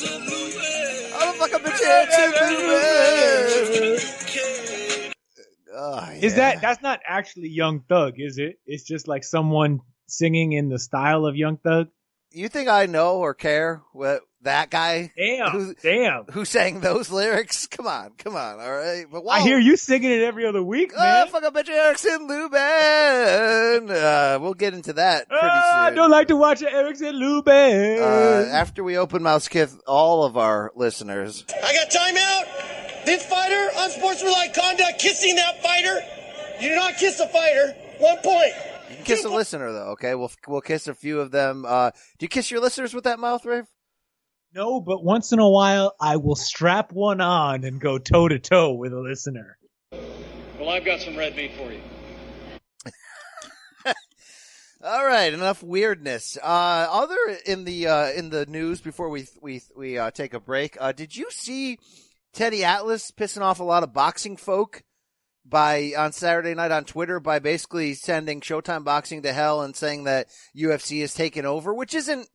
I'm 0.04 1.40
a 1.40 1.58
bitch 1.58 1.80
Oh, 5.78 6.10
Is 6.20 6.36
that 6.36 6.60
that's 6.60 6.82
not 6.82 7.00
actually 7.06 7.48
Young 7.48 7.80
Thug, 7.80 8.14
is 8.18 8.38
it? 8.38 8.58
It's 8.66 8.84
just 8.84 9.08
like 9.08 9.24
someone 9.24 9.80
singing 10.06 10.52
in 10.52 10.68
the 10.68 10.78
style 10.78 11.26
of 11.26 11.36
Young 11.36 11.58
Thug. 11.58 11.88
You 12.36 12.50
think 12.50 12.68
I 12.68 12.84
know 12.84 13.16
or 13.16 13.32
care 13.32 13.80
what 13.94 14.20
that 14.42 14.68
guy? 14.68 15.10
Damn, 15.16 15.52
who, 15.52 15.74
damn. 15.82 16.24
Who 16.24 16.44
sang 16.44 16.80
those 16.80 17.10
lyrics? 17.10 17.66
Come 17.76 17.86
on, 17.86 18.10
come 18.18 18.36
on. 18.36 18.60
All 18.60 18.72
right, 18.72 19.06
but 19.10 19.26
I 19.26 19.40
hear 19.40 19.58
you 19.58 19.78
singing 19.78 20.10
it 20.10 20.22
every 20.22 20.44
other 20.46 20.62
week, 20.62 20.94
man. 20.94 21.26
Oh, 21.26 21.30
fuck 21.30 21.44
a 21.44 21.50
bitch, 21.50 21.70
Erickson 21.70 22.28
Lubin. 22.28 23.96
Uh, 23.96 24.38
we'll 24.40 24.54
get 24.54 24.74
into 24.74 24.92
that 24.94 25.28
pretty 25.28 25.46
Ah, 25.46 25.84
I 25.86 25.90
don't 25.90 26.10
like 26.10 26.28
to 26.28 26.36
watch 26.36 26.62
Erickson 26.62 27.14
Lubin. 27.14 27.98
Uh, 28.00 28.48
after 28.52 28.84
we 28.84 28.98
open 28.98 29.22
mouse 29.22 29.48
kiss 29.48 29.74
all 29.86 30.24
of 30.24 30.36
our 30.36 30.72
listeners. 30.74 31.44
I 31.64 31.72
got 31.72 31.90
timeout. 31.90 33.04
This 33.06 33.24
fighter, 33.24 33.54
on 33.78 33.84
unsportsmanlike 33.84 34.54
conduct, 34.54 34.98
kissing 34.98 35.36
that 35.36 35.62
fighter. 35.62 36.00
You 36.60 36.70
do 36.70 36.76
not 36.76 36.96
kiss 36.98 37.18
a 37.20 37.28
fighter. 37.28 37.74
One 37.98 38.18
point. 38.18 38.52
You 38.98 39.04
kiss 39.04 39.24
a 39.24 39.28
listener 39.28 39.72
though, 39.72 39.90
okay? 39.90 40.14
We'll 40.14 40.30
we'll 40.46 40.60
kiss 40.60 40.88
a 40.88 40.94
few 40.94 41.20
of 41.20 41.30
them. 41.30 41.64
Uh, 41.66 41.90
do 42.18 42.24
you 42.24 42.28
kiss 42.28 42.50
your 42.50 42.60
listeners 42.60 42.94
with 42.94 43.04
that 43.04 43.18
mouth, 43.18 43.44
Rafe? 43.44 43.66
no, 44.56 44.80
but 44.80 45.04
once 45.04 45.32
in 45.32 45.38
a 45.38 45.48
while, 45.48 45.94
I 46.00 46.16
will 46.16 46.34
strap 46.34 46.90
one 46.92 47.20
on 47.20 47.62
and 47.64 47.78
go 47.78 47.98
toe 47.98 48.26
to 48.28 48.38
toe 48.38 48.72
with 48.72 48.92
a 48.92 49.00
listener. 49.00 49.58
Well, 50.58 50.70
I've 50.70 50.84
got 50.84 51.00
some 51.00 51.16
red 51.16 51.36
meat 51.36 51.52
for 51.52 51.70
you. 51.70 51.80
All 54.82 55.04
right, 55.04 55.32
enough 55.32 55.62
weirdness. 55.62 56.38
Uh, 56.42 56.88
other 56.90 57.16
in 57.44 57.64
the 57.64 57.86
uh, 57.86 58.10
in 58.12 58.30
the 58.30 58.46
news 58.46 58.80
before 58.80 59.10
we 59.10 59.26
we 59.42 59.60
we 59.76 59.98
uh, 59.98 60.10
take 60.10 60.32
a 60.32 60.40
break. 60.40 60.76
Uh, 60.80 60.92
did 60.92 61.14
you 61.14 61.26
see 61.30 61.78
Teddy 62.32 62.64
Atlas 62.64 63.10
pissing 63.10 63.42
off 63.42 63.60
a 63.60 63.64
lot 63.64 63.82
of 63.82 63.92
boxing 63.92 64.38
folk 64.38 64.82
by 65.48 65.92
on 65.96 66.12
Saturday 66.12 66.54
night 66.54 66.72
on 66.72 66.84
Twitter 66.84 67.20
by 67.20 67.38
basically 67.38 67.94
sending 67.94 68.40
Showtime 68.40 68.84
Boxing 68.84 69.22
to 69.22 69.32
hell 69.32 69.62
and 69.62 69.74
saying 69.76 70.04
that 70.04 70.28
UFC 70.56 71.02
is 71.02 71.14
taking 71.14 71.44
over, 71.44 71.72
which 71.72 71.94
isn't 71.94 72.28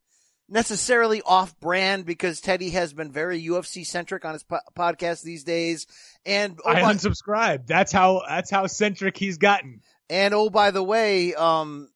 necessarily 0.49 1.21
off 1.21 1.57
brand 1.59 2.05
because 2.05 2.41
Teddy 2.41 2.71
has 2.71 2.93
been 2.93 3.11
very 3.11 3.41
UFC 3.41 3.85
centric 3.85 4.25
on 4.25 4.33
his 4.33 4.43
po- 4.43 4.59
podcast 4.77 5.23
these 5.23 5.43
days. 5.43 5.87
And 6.25 6.59
oh, 6.63 6.69
I 6.69 6.81
by- 6.81 6.93
unsubscribed. 6.93 7.67
That's 7.67 7.91
how 7.91 8.21
that's 8.27 8.51
how 8.51 8.67
centric 8.67 9.17
he's 9.17 9.37
gotten. 9.37 9.81
and 10.09 10.33
oh, 10.33 10.49
by 10.49 10.71
the 10.71 10.83
way, 10.83 11.33
um, 11.33 11.89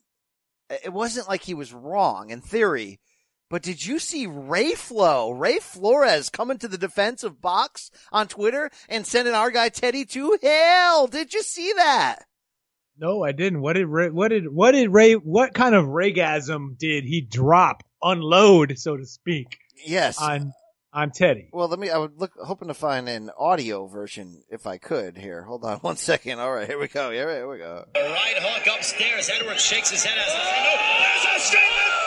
it 0.70 0.92
wasn't 0.92 1.28
like 1.28 1.44
he 1.44 1.54
was 1.54 1.74
wrong 1.74 2.30
in 2.30 2.42
theory, 2.42 3.00
but 3.56 3.62
did 3.64 3.86
you 3.86 4.00
see 4.00 4.28
Ray 4.28 4.74
Flo, 4.74 5.32
Ray 5.32 5.60
Flores 5.60 6.30
coming 6.30 6.58
to 6.58 6.68
the 6.68 6.78
defense 6.78 7.24
of 7.24 7.40
Box 7.40 7.90
on 8.12 8.28
Twitter 8.28 8.70
and 8.90 9.08
sending 9.08 9.34
our 9.34 9.50
guy 9.50 9.70
Teddy 9.70 10.04
to 10.04 10.38
hell? 10.44 11.08
Did 11.08 11.34
you 11.34 11.42
see 11.42 11.72
that? 11.78 12.26
No, 12.98 13.24
I 13.24 13.32
didn't. 13.32 13.62
What 13.62 13.78
did 13.78 13.86
Ray, 13.88 14.10
what 14.10 14.28
did 14.28 14.54
what 14.54 14.72
did 14.74 14.90
Ray 14.92 15.14
what 15.14 15.54
kind 15.54 15.74
of 15.74 15.86
raygasm 15.86 16.78
did 16.78 17.06
he 17.06 17.22
drop, 17.22 17.84
unload, 18.04 18.78
so 18.78 18.98
to 18.98 19.06
speak, 19.06 19.58
Yes. 19.86 20.22
on 20.22 20.52
on 20.92 21.12
Teddy? 21.12 21.48
well, 21.54 21.70
let 21.70 21.80
me. 21.80 21.90
I 21.90 21.98
would 21.98 22.20
look 22.20 22.34
hoping 22.38 22.68
to 22.68 22.74
find 22.74 23.08
an 23.08 23.30
audio 23.40 23.88
version 23.88 24.44
if 24.50 24.68
I 24.68 24.80
could. 24.80 25.18
Here, 25.18 25.44
hold 25.44 25.64
on 25.64 25.78
one 25.82 25.96
second. 25.96 26.40
All 26.42 26.52
right, 26.52 26.68
here 26.68 26.78
we 26.78 26.90
go. 26.90 27.10
Here, 27.10 27.30
here 27.30 27.50
we 27.50 27.58
go. 27.60 27.86
Right 27.96 28.36
hook 28.38 28.68
upstairs. 28.76 29.30
Edwards 29.34 29.62
shakes 29.62 29.92
his 29.92 30.04
head 30.04 30.18
as 30.18 30.34
There's 30.34 31.38
a 31.38 31.40
straight 31.40 32.05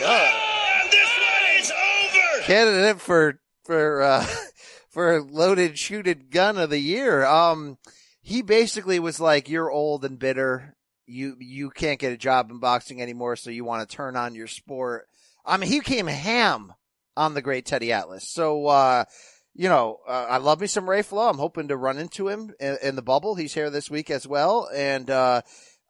God. 0.00 0.90
This 0.90 1.10
one 1.18 1.60
is 1.60 1.70
over. 1.70 2.42
candidate 2.44 3.00
for 3.02 3.38
for 3.64 4.02
uh 4.02 4.26
for 4.88 5.20
loaded 5.20 5.78
shooted 5.78 6.30
gun 6.30 6.56
of 6.56 6.70
the 6.70 6.78
year. 6.78 7.24
Um 7.26 7.76
he 8.22 8.40
basically 8.40 8.98
was 8.98 9.20
like 9.20 9.50
you're 9.50 9.70
old 9.70 10.06
and 10.06 10.18
bitter. 10.18 10.74
You 11.06 11.36
you 11.38 11.68
can't 11.68 12.00
get 12.00 12.14
a 12.14 12.16
job 12.16 12.50
in 12.50 12.60
boxing 12.60 13.02
anymore 13.02 13.36
so 13.36 13.50
you 13.50 13.64
want 13.64 13.86
to 13.86 13.94
turn 13.94 14.16
on 14.16 14.34
your 14.34 14.46
sport. 14.46 15.06
I 15.44 15.58
mean 15.58 15.68
he 15.68 15.80
came 15.80 16.06
ham 16.06 16.72
on 17.14 17.34
the 17.34 17.42
great 17.42 17.66
Teddy 17.66 17.92
Atlas. 17.92 18.26
So 18.26 18.68
uh 18.68 19.04
you 19.52 19.68
know, 19.68 19.98
uh, 20.08 20.26
I 20.30 20.36
love 20.38 20.60
me 20.60 20.68
some 20.68 20.88
Ray 20.88 21.02
Flo. 21.02 21.28
I'm 21.28 21.36
hoping 21.36 21.68
to 21.68 21.76
run 21.76 21.98
into 21.98 22.28
him 22.28 22.54
in, 22.60 22.78
in 22.82 22.96
the 22.96 23.02
bubble. 23.02 23.34
He's 23.34 23.52
here 23.52 23.68
this 23.68 23.90
week 23.90 24.08
as 24.08 24.26
well 24.26 24.66
and 24.74 25.10
uh 25.10 25.42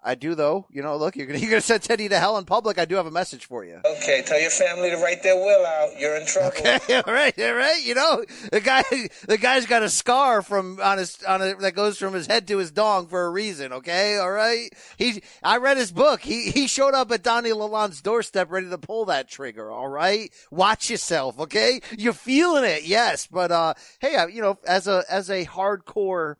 I 0.03 0.15
do 0.15 0.35
though. 0.35 0.67
You 0.71 0.83
know, 0.83 0.97
look, 0.97 1.17
you're 1.17 1.27
gonna, 1.27 1.39
you're 1.41 1.51
gonna 1.51 1.61
send 1.61 1.83
Teddy 1.83 2.09
to 2.09 2.19
hell 2.19 2.39
in 2.39 2.45
public. 2.45 2.79
I 2.79 2.85
do 2.85 2.97
have 2.97 3.07
a 3.07 3.11
message 3.11 3.47
for 3.47 3.65
you. 3.65 3.81
Okay, 3.85 4.23
tell 4.25 4.41
your 4.41 4.51
family 4.51 4.91
to 4.91 4.97
write 4.97 5.23
their 5.23 5.37
will 5.37 5.67
out. 5.67 5.99
You're 5.99 6.17
in 6.17 6.27
trouble. 6.27 6.49
Okay, 6.49 6.79
all 7.07 7.13
right, 7.13 7.39
all 7.39 7.55
right. 7.55 7.83
You 7.83 7.95
know, 7.95 8.25
the 8.51 8.61
guy, 8.61 8.83
the 9.27 9.39
guy's 9.39 9.67
got 9.67 9.83
a 9.83 9.91
scar 9.91 10.43
from 10.43 10.81
on 10.81 10.99
his 10.99 11.23
on 11.25 11.43
a, 11.43 11.55
that 11.57 11.75
goes 11.75 11.99
from 11.99 12.15
his 12.15 12.27
head 12.27 12.49
to 12.49 12.59
his 12.59 12.71
dong 12.71 13.07
for 13.09 13.25
a 13.25 13.31
reason. 13.31 13.73
Okay, 13.73 14.17
all 14.17 14.31
right. 14.31 14.71
He, 14.97 15.23
I 15.43 15.59
read 15.59 15.77
his 15.77 15.93
book. 15.93 16.23
He 16.23 16.51
he 16.51 16.67
showed 16.67 16.95
up 16.95 17.11
at 17.13 17.23
Donnie 17.23 17.51
Lalonde's 17.51 18.01
doorstep 18.01 18.51
ready 18.51 18.71
to 18.71 18.79
pull 18.79 19.05
that 19.07 19.29
trigger. 19.29 19.71
All 19.71 19.89
right, 19.89 20.33
watch 20.51 20.89
yourself. 20.89 21.39
Okay, 21.39 21.81
you're 21.97 22.13
feeling 22.13 22.65
it, 22.65 22.85
yes, 22.85 23.27
but 23.27 23.53
uh, 23.53 23.75
hey, 24.01 24.17
I, 24.17 24.27
you 24.27 24.41
know, 24.41 24.59
as 24.67 24.87
a 24.87 25.05
as 25.11 25.29
a 25.29 25.45
hardcore 25.45 26.37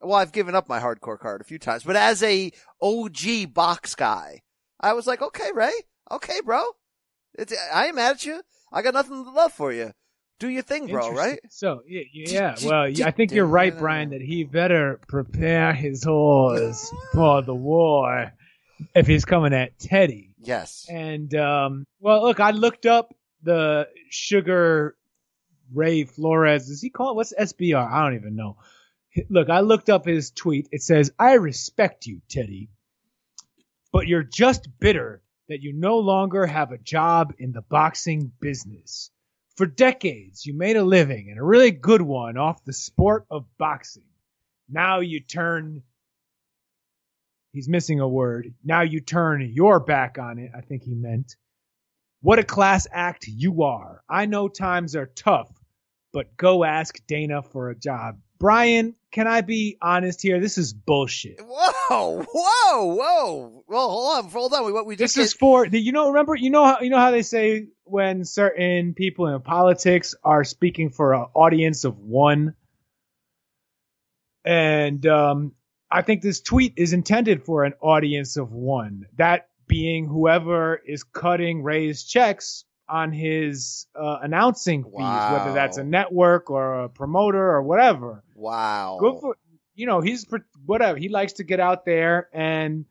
well, 0.00 0.18
I've 0.18 0.32
given 0.32 0.54
up 0.54 0.68
my 0.68 0.80
hardcore 0.80 1.18
card 1.18 1.40
a 1.40 1.44
few 1.44 1.58
times, 1.58 1.84
but 1.84 1.96
as 1.96 2.22
a 2.22 2.50
OG 2.80 3.52
box 3.52 3.94
guy, 3.94 4.42
I 4.80 4.94
was 4.94 5.06
like, 5.06 5.22
okay, 5.22 5.50
Ray, 5.54 5.72
okay, 6.10 6.40
bro, 6.44 6.62
it's, 7.34 7.54
I 7.72 7.86
ain't 7.86 7.96
mad 7.96 8.12
at 8.12 8.26
you. 8.26 8.42
I 8.72 8.82
got 8.82 8.94
nothing 8.94 9.24
to 9.24 9.30
love 9.30 9.52
for 9.52 9.72
you. 9.72 9.92
Do 10.38 10.48
your 10.48 10.62
thing, 10.62 10.86
bro. 10.86 11.12
Right? 11.12 11.38
So 11.50 11.82
yeah, 11.86 12.02
yeah. 12.12 12.56
Well, 12.64 12.90
I 13.04 13.10
think 13.10 13.32
you're 13.32 13.44
right, 13.44 13.76
Brian. 13.76 14.10
That 14.10 14.22
he 14.22 14.44
better 14.44 14.98
prepare 15.06 15.74
his 15.74 16.02
horse 16.02 16.90
for 17.12 17.42
the 17.42 17.54
war 17.54 18.32
if 18.94 19.06
he's 19.06 19.26
coming 19.26 19.52
at 19.52 19.78
Teddy. 19.78 20.34
Yes. 20.38 20.86
And 20.88 21.34
um, 21.34 21.84
well, 22.00 22.22
look, 22.22 22.40
I 22.40 22.52
looked 22.52 22.86
up 22.86 23.14
the 23.42 23.88
Sugar 24.08 24.96
Ray 25.74 26.04
Flores. 26.04 26.70
Is 26.70 26.80
he 26.80 26.88
called? 26.88 27.16
What's 27.16 27.34
SBR? 27.34 27.92
I 27.92 28.02
don't 28.02 28.14
even 28.14 28.34
know. 28.34 28.56
Look, 29.28 29.50
I 29.50 29.60
looked 29.60 29.90
up 29.90 30.06
his 30.06 30.30
tweet. 30.30 30.68
It 30.70 30.82
says, 30.82 31.12
I 31.18 31.34
respect 31.34 32.06
you, 32.06 32.20
Teddy, 32.28 32.68
but 33.92 34.06
you're 34.06 34.22
just 34.22 34.68
bitter 34.78 35.22
that 35.48 35.62
you 35.62 35.72
no 35.72 35.98
longer 35.98 36.46
have 36.46 36.70
a 36.70 36.78
job 36.78 37.34
in 37.38 37.52
the 37.52 37.62
boxing 37.62 38.30
business. 38.40 39.10
For 39.56 39.66
decades, 39.66 40.46
you 40.46 40.54
made 40.54 40.76
a 40.76 40.84
living 40.84 41.28
and 41.28 41.38
a 41.38 41.42
really 41.42 41.72
good 41.72 42.02
one 42.02 42.38
off 42.38 42.64
the 42.64 42.72
sport 42.72 43.26
of 43.30 43.46
boxing. 43.58 44.04
Now 44.68 45.00
you 45.00 45.18
turn, 45.20 45.82
he's 47.52 47.68
missing 47.68 47.98
a 47.98 48.08
word. 48.08 48.54
Now 48.64 48.82
you 48.82 49.00
turn 49.00 49.50
your 49.52 49.80
back 49.80 50.18
on 50.18 50.38
it, 50.38 50.52
I 50.56 50.60
think 50.60 50.84
he 50.84 50.94
meant. 50.94 51.34
What 52.22 52.38
a 52.38 52.44
class 52.44 52.86
act 52.92 53.26
you 53.26 53.64
are. 53.64 54.04
I 54.08 54.26
know 54.26 54.48
times 54.48 54.94
are 54.94 55.06
tough, 55.06 55.50
but 56.12 56.36
go 56.36 56.62
ask 56.62 57.04
Dana 57.08 57.42
for 57.42 57.70
a 57.70 57.74
job. 57.74 58.20
Brian, 58.38 58.94
can 59.10 59.26
I 59.26 59.40
be 59.40 59.76
honest 59.82 60.22
here? 60.22 60.40
This 60.40 60.56
is 60.56 60.72
bullshit. 60.72 61.40
Whoa, 61.40 62.22
whoa, 62.22 62.84
whoa! 62.94 63.64
Well, 63.66 63.90
hold 63.90 64.24
on, 64.24 64.30
hold 64.30 64.54
on. 64.54 64.72
What 64.72 64.86
we 64.86 64.96
this 64.96 65.16
is 65.16 65.32
for 65.32 65.68
the, 65.68 65.80
you 65.80 65.92
know. 65.92 66.08
Remember, 66.08 66.34
you 66.34 66.50
know 66.50 66.64
how 66.64 66.80
you 66.80 66.90
know 66.90 66.98
how 66.98 67.10
they 67.10 67.22
say 67.22 67.66
when 67.84 68.24
certain 68.24 68.94
people 68.94 69.26
in 69.26 69.40
politics 69.42 70.14
are 70.22 70.44
speaking 70.44 70.90
for 70.90 71.14
an 71.14 71.26
audience 71.34 71.84
of 71.84 71.98
one, 71.98 72.54
and 74.44 75.04
um, 75.06 75.52
I 75.90 76.02
think 76.02 76.22
this 76.22 76.40
tweet 76.40 76.74
is 76.76 76.92
intended 76.92 77.44
for 77.44 77.64
an 77.64 77.74
audience 77.80 78.36
of 78.36 78.52
one. 78.52 79.06
That 79.16 79.48
being 79.66 80.06
whoever 80.06 80.76
is 80.76 81.02
cutting 81.02 81.62
Ray's 81.62 82.04
checks 82.04 82.64
on 82.90 83.12
his 83.12 83.86
uh, 83.94 84.18
announcing 84.22 84.84
fees, 84.84 84.92
wow. 84.94 85.32
whether 85.32 85.54
that's 85.54 85.78
a 85.78 85.84
network 85.84 86.50
or 86.50 86.84
a 86.84 86.88
promoter 86.88 87.50
or 87.50 87.62
whatever. 87.62 88.24
Wow. 88.34 88.98
Good 89.00 89.20
for 89.20 89.36
you 89.74 89.86
know 89.86 90.00
he's 90.00 90.26
whatever 90.66 90.98
he 90.98 91.08
likes 91.08 91.34
to 91.34 91.44
get 91.44 91.60
out 91.60 91.84
there 91.84 92.28
and 92.32 92.84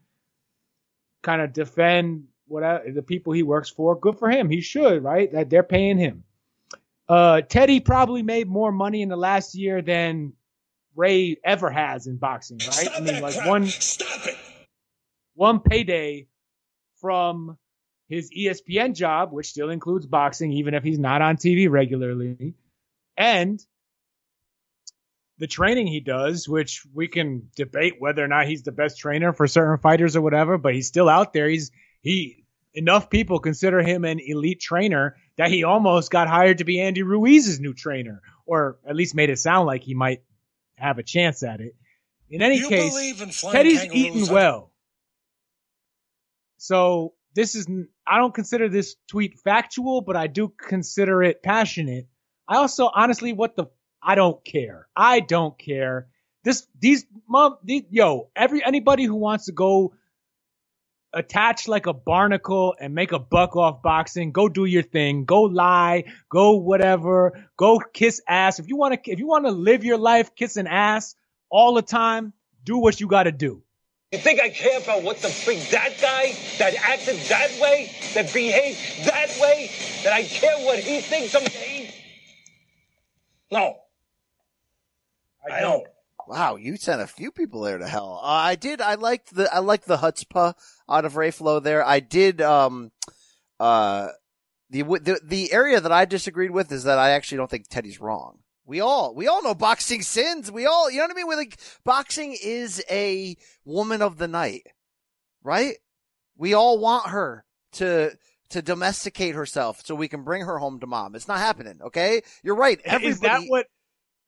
kind 1.22 1.42
of 1.42 1.54
defend 1.54 2.26
whatever 2.48 2.90
the 2.92 3.04
people 3.04 3.34
he 3.34 3.44
works 3.44 3.70
for. 3.70 4.00
Good 4.00 4.18
for 4.18 4.30
him. 4.30 4.50
He 4.50 4.62
should 4.62 5.04
right 5.04 5.32
that 5.34 5.50
they're 5.50 5.64
paying 5.64 5.98
him. 5.98 6.24
Uh, 7.08 7.42
Teddy 7.42 7.80
probably 7.80 8.24
made 8.24 8.48
more 8.48 8.72
money 8.72 9.02
in 9.02 9.10
the 9.10 9.18
last 9.18 9.56
year 9.56 9.82
than 9.82 10.34
Ray 10.96 11.38
ever 11.44 11.70
has 11.70 12.08
in 12.08 12.18
boxing, 12.18 12.60
right? 12.60 12.72
Stop 12.72 12.98
I 12.98 13.00
mean, 13.00 13.22
like 13.22 13.36
crap. 13.36 13.48
one 13.48 13.68
Stop 13.68 14.28
it. 14.28 14.38
one 15.34 15.60
payday 15.60 16.28
from 17.02 17.58
his 18.10 18.32
ESPN 18.32 18.96
job, 18.96 19.32
which 19.32 19.50
still 19.50 19.70
includes 19.70 20.08
boxing, 20.08 20.52
even 20.52 20.74
if 20.74 20.84
he's 20.84 21.00
not 21.00 21.22
on 21.22 21.38
TV 21.38 21.70
regularly, 21.70 22.56
and 23.16 23.64
the 25.38 25.48
training 25.48 25.88
he 25.88 26.02
does, 26.02 26.50
which 26.50 26.86
we 26.94 27.08
can 27.08 27.50
debate 27.56 27.96
whether 28.00 28.24
or 28.24 28.28
not 28.28 28.48
he's 28.48 28.64
the 28.64 28.74
best 28.74 28.98
trainer 29.00 29.32
for 29.32 29.48
certain 29.48 29.78
fighters 29.78 30.16
or 30.16 30.22
whatever, 30.22 30.58
but 30.58 30.74
he's 30.74 30.88
still 30.88 31.08
out 31.08 31.32
there. 31.32 31.48
He's 31.48 31.72
he 32.02 32.46
enough 32.74 33.10
people 33.10 33.40
consider 33.40 33.82
him 33.82 34.06
an 34.06 34.20
elite 34.20 34.60
trainer 34.60 35.16
that 35.38 35.50
he 35.50 35.64
almost 35.64 36.12
got 36.12 36.28
hired 36.28 36.58
to 36.58 36.66
be 36.66 36.82
Andy 36.82 37.04
Ruiz's 37.04 37.60
new 37.60 37.74
trainer, 37.74 38.22
or 38.46 38.80
at 38.88 38.96
least 38.96 39.16
made 39.16 39.30
it 39.30 39.40
sound 39.40 39.66
like 39.66 39.84
he 39.84 39.94
might 39.94 40.24
have 40.76 40.98
a 40.98 41.04
chance 41.04 41.42
at 41.44 41.62
it. 41.62 41.76
In 42.30 42.42
any 42.42 42.60
case, 42.60 42.94
Teddy's 43.42 43.86
eating 43.86 44.28
well. 44.28 44.72
So 46.58 47.14
this 47.36 47.56
is 47.56 47.68
I 48.06 48.18
don't 48.18 48.34
consider 48.34 48.70
this 48.70 48.96
tweet 49.08 49.40
factual, 49.40 50.02
but 50.02 50.16
I 50.16 50.28
do 50.28 50.52
consider 50.58 51.24
it 51.24 51.44
passionate. 51.44 52.08
I 52.48 52.58
also 52.58 52.90
honestly 52.94 53.34
what 53.34 53.56
the 53.56 53.66
I 54.02 54.16
don't 54.16 54.44
care. 54.44 54.88
I 54.96 55.20
don't 55.20 55.58
care. 55.58 56.08
This 56.44 56.66
these 56.80 57.06
mom 57.28 57.58
these, 57.64 57.84
yo, 57.90 58.30
every 58.36 58.64
anybody 58.64 59.04
who 59.04 59.16
wants 59.16 59.46
to 59.46 59.52
go 59.52 59.94
attach 61.14 61.68
like 61.68 61.88
a 61.88 61.94
barnacle 61.94 62.76
and 62.80 62.94
make 62.94 63.12
a 63.12 63.20
buck 63.20 63.56
off 63.56 63.82
boxing, 63.82 64.32
go 64.32 64.48
do 64.48 64.66
your 64.66 64.84
thing. 64.84 65.26
Go 65.26 65.44
lie, 65.44 66.06
go 66.30 66.58
whatever, 66.58 67.48
go 67.58 67.80
kiss 67.94 68.22
ass. 68.28 68.60
If 68.60 68.68
you 68.68 68.78
want 68.78 69.04
to 69.04 69.12
if 69.12 69.20
you 69.20 69.28
want 69.28 69.46
to 69.46 69.52
live 69.52 69.84
your 69.84 69.98
life 69.98 70.36
kissing 70.36 70.68
ass 70.68 71.16
all 71.50 71.74
the 71.74 71.82
time, 71.82 72.34
do 72.64 72.78
what 72.78 73.00
you 73.00 73.08
got 73.08 73.24
to 73.24 73.32
do. 73.32 73.64
You 74.12 74.18
think 74.18 74.40
I 74.40 74.50
care 74.50 74.80
about 74.80 75.04
what 75.04 75.22
the 75.22 75.30
freak 75.30 75.70
that 75.70 76.02
guy 76.02 76.36
that 76.58 76.74
acted 76.76 77.16
that 77.30 77.52
way, 77.62 77.92
that 78.16 78.34
behaved 78.34 79.06
that 79.06 79.38
way, 79.40 79.70
that 80.04 80.14
I 80.14 80.24
care 80.24 80.58
what 80.66 80.80
he 80.80 81.00
thinks 81.00 81.36
of 81.36 81.44
me? 81.44 81.94
No. 83.52 83.76
I, 85.48 85.58
I 85.58 85.60
don't. 85.62 85.88
Wow, 86.28 86.56
you 86.56 86.76
sent 86.78 87.02
a 87.02 87.08
few 87.08 87.32
people 87.32 87.62
there 87.62 87.78
to 87.78 87.88
hell. 87.88 88.20
Uh, 88.24 88.28
I 88.28 88.56
did. 88.56 88.82
I 88.82 88.96
liked 88.96 89.36
the. 89.36 89.54
I 89.54 89.60
liked 89.60 89.86
the 89.86 89.98
chutzpah 89.98 90.56
out 90.90 91.06
of 91.06 91.16
Ray 91.16 91.32
Flow 91.32 91.60
there. 91.60 91.84
I 91.86 92.00
did. 92.00 92.42
Um, 92.42 92.92
uh, 93.60 94.10
the 94.72 94.84
the 94.84 95.20
the 95.24 95.54
area 95.54 95.80
that 95.80 95.92
I 95.92 96.06
disagreed 96.06 96.52
with 96.52 96.72
is 96.72 96.84
that 96.84 96.98
I 96.98 97.12
actually 97.12 97.38
don't 97.38 97.50
think 97.50 97.68
Teddy's 97.68 98.00
wrong. 98.02 98.39
We 98.70 98.82
all, 98.82 99.16
we 99.16 99.28
all 99.28 99.42
know 99.42 99.56
boxing 99.56 100.04
sins. 100.04 100.52
We 100.52 100.68
all, 100.68 100.92
you 100.92 100.98
know 100.98 101.06
what 101.06 101.12
I 101.12 101.16
mean? 101.16 101.28
We're 101.28 101.38
like, 101.38 101.60
boxing 101.84 102.38
is 102.40 102.84
a 102.88 103.36
woman 103.66 104.04
of 104.04 104.20
the 104.20 104.28
night, 104.28 104.68
right? 105.44 105.78
We 106.38 106.54
all 106.54 106.78
want 106.78 107.08
her 107.08 107.46
to, 107.74 108.12
to 108.52 108.62
domesticate 108.62 109.34
herself 109.34 109.82
so 109.84 109.96
we 109.96 110.08
can 110.08 110.24
bring 110.24 110.44
her 110.44 110.60
home 110.60 110.80
to 110.82 110.86
mom. 110.86 111.16
It's 111.16 111.28
not 111.28 111.40
happening. 111.40 111.80
Okay. 111.82 112.22
You're 112.44 112.56
right. 112.56 112.80
Everybody, 112.86 113.08
is 113.08 113.20
that 113.22 113.42
what, 113.48 113.66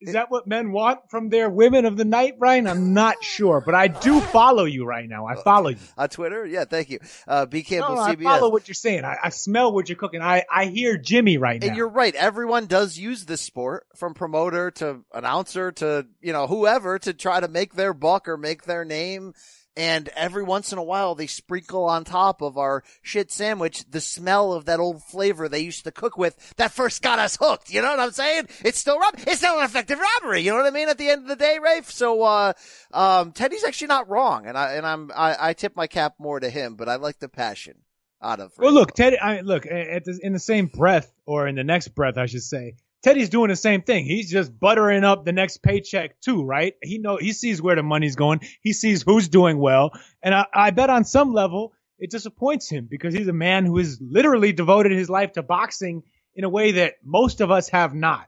is 0.01 0.13
that 0.13 0.31
what 0.31 0.47
men 0.47 0.71
want 0.71 1.09
from 1.09 1.29
their 1.29 1.49
women 1.49 1.85
of 1.85 1.95
the 1.95 2.05
night, 2.05 2.39
Brian? 2.39 2.65
I'm 2.67 2.93
not 2.93 3.23
sure, 3.23 3.61
but 3.61 3.75
I 3.75 3.87
do 3.87 4.19
follow 4.19 4.65
you 4.65 4.83
right 4.83 5.07
now. 5.07 5.27
I 5.27 5.35
follow 5.35 5.69
you 5.69 5.77
on 5.95 6.09
Twitter. 6.09 6.45
Yeah, 6.45 6.65
thank 6.65 6.89
you. 6.89 6.99
Uh, 7.27 7.45
B 7.45 7.61
Campbell 7.61 7.95
no, 7.95 8.01
CBS. 8.01 8.21
I 8.21 8.39
follow 8.39 8.49
what 8.51 8.67
you're 8.67 8.75
saying. 8.75 9.05
I, 9.05 9.17
I, 9.23 9.29
smell 9.29 9.71
what 9.71 9.89
you're 9.89 9.97
cooking. 9.97 10.21
I, 10.21 10.43
I 10.51 10.65
hear 10.65 10.97
Jimmy 10.97 11.37
right 11.37 11.61
now. 11.61 11.67
And 11.67 11.77
you're 11.77 11.87
right. 11.87 12.15
Everyone 12.15 12.65
does 12.65 12.97
use 12.97 13.25
this 13.25 13.41
sport, 13.41 13.85
from 13.95 14.15
promoter 14.15 14.71
to 14.71 15.01
announcer 15.13 15.71
to 15.73 16.07
you 16.19 16.33
know 16.33 16.47
whoever, 16.47 16.97
to 16.99 17.13
try 17.13 17.39
to 17.39 17.47
make 17.47 17.75
their 17.75 17.93
buck 17.93 18.27
or 18.27 18.37
make 18.37 18.63
their 18.63 18.83
name. 18.83 19.33
And 19.77 20.09
every 20.09 20.43
once 20.43 20.73
in 20.73 20.77
a 20.77 20.83
while, 20.83 21.15
they 21.15 21.27
sprinkle 21.27 21.85
on 21.85 22.03
top 22.03 22.41
of 22.41 22.57
our 22.57 22.83
shit 23.01 23.31
sandwich 23.31 23.85
the 23.89 24.01
smell 24.01 24.51
of 24.51 24.65
that 24.65 24.81
old 24.81 25.01
flavor 25.01 25.47
they 25.47 25.61
used 25.61 25.85
to 25.85 25.91
cook 25.91 26.17
with 26.17 26.53
that 26.57 26.71
first 26.71 27.01
got 27.01 27.19
us 27.19 27.37
hooked. 27.39 27.71
You 27.71 27.81
know 27.81 27.91
what 27.91 27.99
I'm 27.99 28.11
saying? 28.11 28.49
It's 28.65 28.79
still 28.79 28.99
rob- 28.99 29.15
It's 29.19 29.37
still 29.37 29.57
an 29.59 29.63
effective 29.65 29.97
robbery. 29.97 30.41
You 30.41 30.51
know 30.51 30.57
what 30.57 30.65
I 30.65 30.71
mean? 30.71 30.89
At 30.89 30.97
the 30.97 31.09
end 31.09 31.21
of 31.21 31.27
the 31.29 31.37
day, 31.37 31.57
Rafe. 31.61 31.89
So, 31.89 32.21
uh, 32.21 32.53
um, 32.91 33.31
Teddy's 33.31 33.63
actually 33.63 33.87
not 33.87 34.09
wrong, 34.09 34.45
and 34.45 34.57
I 34.57 34.73
and 34.73 34.85
I'm 34.85 35.09
I, 35.15 35.49
I 35.49 35.53
tip 35.53 35.75
my 35.75 35.87
cap 35.87 36.15
more 36.19 36.39
to 36.39 36.49
him, 36.49 36.75
but 36.75 36.89
I 36.89 36.95
like 36.95 37.19
the 37.19 37.29
passion 37.29 37.75
out 38.21 38.41
of. 38.41 38.51
Well, 38.57 38.73
look, 38.73 38.93
Teddy. 38.93 39.17
I 39.17 39.39
look 39.39 39.65
at 39.65 40.03
the, 40.03 40.19
in 40.21 40.33
the 40.33 40.39
same 40.39 40.67
breath, 40.67 41.11
or 41.25 41.47
in 41.47 41.55
the 41.55 41.63
next 41.63 41.89
breath, 41.89 42.17
I 42.17 42.25
should 42.25 42.43
say. 42.43 42.75
Teddy's 43.03 43.29
doing 43.29 43.49
the 43.49 43.55
same 43.55 43.81
thing. 43.81 44.05
He's 44.05 44.29
just 44.29 44.57
buttering 44.59 45.03
up 45.03 45.25
the 45.25 45.31
next 45.31 45.57
paycheck 45.63 46.19
too, 46.21 46.43
right? 46.43 46.75
He 46.83 46.99
know 46.99 47.17
he 47.17 47.33
sees 47.33 47.61
where 47.61 47.75
the 47.75 47.83
money's 47.83 48.15
going. 48.15 48.41
He 48.61 48.73
sees 48.73 49.01
who's 49.01 49.27
doing 49.27 49.57
well, 49.57 49.91
and 50.21 50.35
I, 50.35 50.45
I 50.53 50.71
bet 50.71 50.89
on 50.89 51.03
some 51.03 51.33
level 51.33 51.73
it 51.97 52.11
disappoints 52.11 52.69
him 52.69 52.87
because 52.89 53.13
he's 53.13 53.27
a 53.27 53.33
man 53.33 53.65
who 53.65 53.77
has 53.77 53.99
literally 54.01 54.53
devoted 54.53 54.91
his 54.91 55.09
life 55.09 55.33
to 55.33 55.43
boxing 55.43 56.03
in 56.35 56.43
a 56.43 56.49
way 56.49 56.73
that 56.73 56.95
most 57.03 57.41
of 57.41 57.51
us 57.51 57.69
have 57.69 57.93
not. 57.93 58.27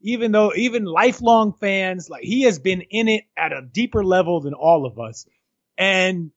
Even 0.00 0.32
though 0.32 0.52
even 0.54 0.84
lifelong 0.84 1.54
fans, 1.54 2.10
like 2.10 2.22
he 2.24 2.42
has 2.42 2.58
been 2.58 2.82
in 2.82 3.08
it 3.08 3.24
at 3.36 3.52
a 3.52 3.62
deeper 3.62 4.04
level 4.04 4.40
than 4.40 4.52
all 4.52 4.84
of 4.84 4.98
us, 4.98 5.26
and 5.78 6.30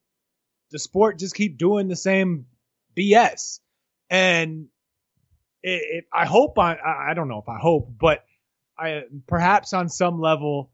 the 0.71 0.80
sport 0.80 1.19
just 1.19 1.36
keep 1.36 1.58
doing 1.58 1.88
the 1.88 1.95
same 1.95 2.45
BS. 2.97 3.60
And 4.10 4.67
it, 5.63 5.81
it, 5.97 6.05
I 6.13 6.25
hope 6.25 6.57
I, 6.59 6.77
I 7.09 7.13
don't 7.13 7.27
know 7.27 7.39
if 7.39 7.49
I 7.49 7.57
hope, 7.59 7.89
but 7.99 8.23
I 8.77 9.03
perhaps 9.27 9.73
on 9.73 9.89
some 9.89 10.19
level 10.19 10.71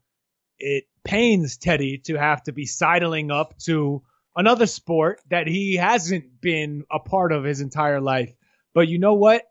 it 0.58 0.84
pains 1.04 1.56
Teddy 1.56 1.98
to 2.04 2.16
have 2.16 2.42
to 2.44 2.52
be 2.52 2.66
sidling 2.66 3.30
up 3.30 3.58
to 3.60 4.02
another 4.36 4.66
sport 4.66 5.20
that 5.30 5.46
he 5.46 5.76
hasn't 5.76 6.40
been 6.40 6.84
a 6.90 6.98
part 6.98 7.32
of 7.32 7.44
his 7.44 7.60
entire 7.60 8.00
life. 8.00 8.32
But 8.74 8.88
you 8.88 8.98
know 8.98 9.14
what? 9.14 9.42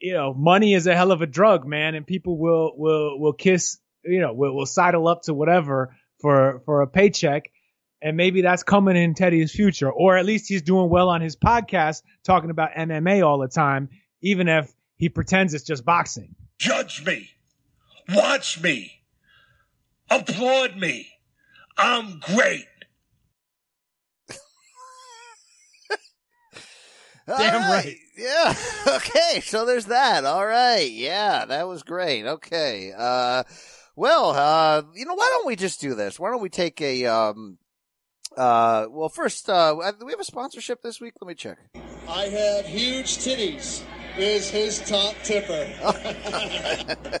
You 0.00 0.14
know, 0.14 0.32
money 0.32 0.74
is 0.74 0.86
a 0.86 0.94
hell 0.94 1.10
of 1.10 1.22
a 1.22 1.26
drug, 1.26 1.66
man, 1.66 1.94
and 1.94 2.06
people 2.06 2.38
will 2.38 2.72
will 2.76 3.18
will 3.18 3.32
kiss, 3.32 3.78
you 4.04 4.20
know, 4.20 4.32
will 4.32 4.54
will 4.54 4.66
sidle 4.66 5.08
up 5.08 5.22
to 5.22 5.34
whatever 5.34 5.96
for 6.20 6.62
for 6.64 6.82
a 6.82 6.86
paycheck. 6.86 7.50
And 8.00 8.16
maybe 8.16 8.42
that's 8.42 8.62
coming 8.62 8.96
in 8.96 9.14
Teddy's 9.14 9.50
future, 9.50 9.90
or 9.90 10.16
at 10.16 10.24
least 10.24 10.48
he's 10.48 10.62
doing 10.62 10.88
well 10.88 11.08
on 11.08 11.20
his 11.20 11.34
podcast, 11.34 12.02
talking 12.22 12.50
about 12.50 12.70
MMA 12.74 13.26
all 13.26 13.38
the 13.40 13.48
time, 13.48 13.88
even 14.20 14.48
if 14.48 14.72
he 14.96 15.08
pretends 15.08 15.54
it's 15.54 15.64
just 15.64 15.84
boxing. 15.84 16.34
Judge 16.58 17.04
me, 17.04 17.30
watch 18.08 18.60
me, 18.60 19.02
applaud 20.10 20.76
me. 20.76 21.08
I'm 21.76 22.18
great. 22.20 22.66
Damn 27.28 27.62
All 27.62 27.70
right. 27.70 27.96
Yeah. 28.16 28.54
Okay. 28.88 29.40
So 29.40 29.66
there's 29.66 29.86
that. 29.86 30.24
All 30.24 30.46
right. 30.46 30.90
Yeah, 30.90 31.44
that 31.44 31.68
was 31.68 31.82
great. 31.82 32.24
Okay. 32.24 32.92
Uh, 32.96 33.44
well, 33.94 34.30
uh, 34.30 34.82
you 34.94 35.04
know, 35.04 35.14
why 35.14 35.28
don't 35.30 35.46
we 35.46 35.54
just 35.54 35.80
do 35.80 35.94
this? 35.94 36.18
Why 36.18 36.30
don't 36.30 36.40
we 36.40 36.48
take 36.48 36.80
a, 36.80 37.04
um, 37.04 37.58
uh, 38.36 38.86
well, 38.88 39.08
first, 39.10 39.50
uh, 39.50 39.74
do 39.98 40.06
we 40.06 40.12
have 40.12 40.20
a 40.20 40.24
sponsorship 40.24 40.80
this 40.82 41.00
week? 41.00 41.14
Let 41.20 41.28
me 41.28 41.34
check. 41.34 41.58
I 42.08 42.24
have 42.24 42.64
huge 42.64 43.18
titties. 43.18 43.82
Is 44.18 44.50
his 44.50 44.80
top 44.80 45.14
tipper. 45.22 47.20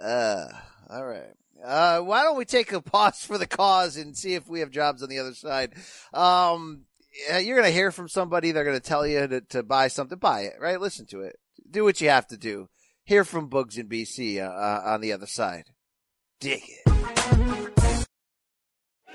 Uh, 0.00 0.48
all 0.90 1.06
right. 1.06 1.32
Uh, 1.64 2.00
why 2.00 2.24
don't 2.24 2.36
we 2.36 2.44
take 2.44 2.72
a 2.72 2.82
pause 2.82 3.24
for 3.24 3.38
the 3.38 3.46
cause 3.46 3.96
and 3.96 4.14
see 4.14 4.34
if 4.34 4.46
we 4.46 4.60
have 4.60 4.70
jobs 4.70 5.02
on 5.02 5.08
the 5.08 5.18
other 5.18 5.32
side? 5.32 5.72
Um, 6.12 6.82
you're 7.40 7.56
going 7.56 7.68
to 7.68 7.74
hear 7.74 7.90
from 7.90 8.08
somebody. 8.08 8.52
They're 8.52 8.64
going 8.64 8.78
to 8.78 8.86
tell 8.86 9.06
you 9.06 9.26
to, 9.26 9.40
to 9.40 9.62
buy 9.62 9.88
something. 9.88 10.18
Buy 10.18 10.42
it, 10.42 10.56
right? 10.60 10.78
Listen 10.78 11.06
to 11.06 11.22
it. 11.22 11.36
Do 11.70 11.84
what 11.84 12.02
you 12.02 12.10
have 12.10 12.26
to 12.26 12.36
do. 12.36 12.68
Hear 13.04 13.24
from 13.24 13.48
Bugs 13.48 13.78
in 13.78 13.88
BC 13.88 14.38
uh, 14.38 14.50
uh, 14.50 14.82
on 14.84 15.00
the 15.00 15.12
other 15.12 15.26
side. 15.26 15.70
Dig 16.38 16.62
it. 16.66 17.40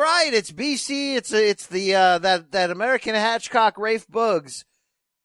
Right, 0.00 0.30
it's 0.32 0.52
BC. 0.52 1.16
It's 1.16 1.32
it's 1.32 1.66
the 1.66 1.94
uh, 1.94 2.18
that 2.18 2.52
that 2.52 2.70
American 2.70 3.14
Hatchcock 3.14 3.76
Rafe 3.76 4.08
Bugs. 4.08 4.64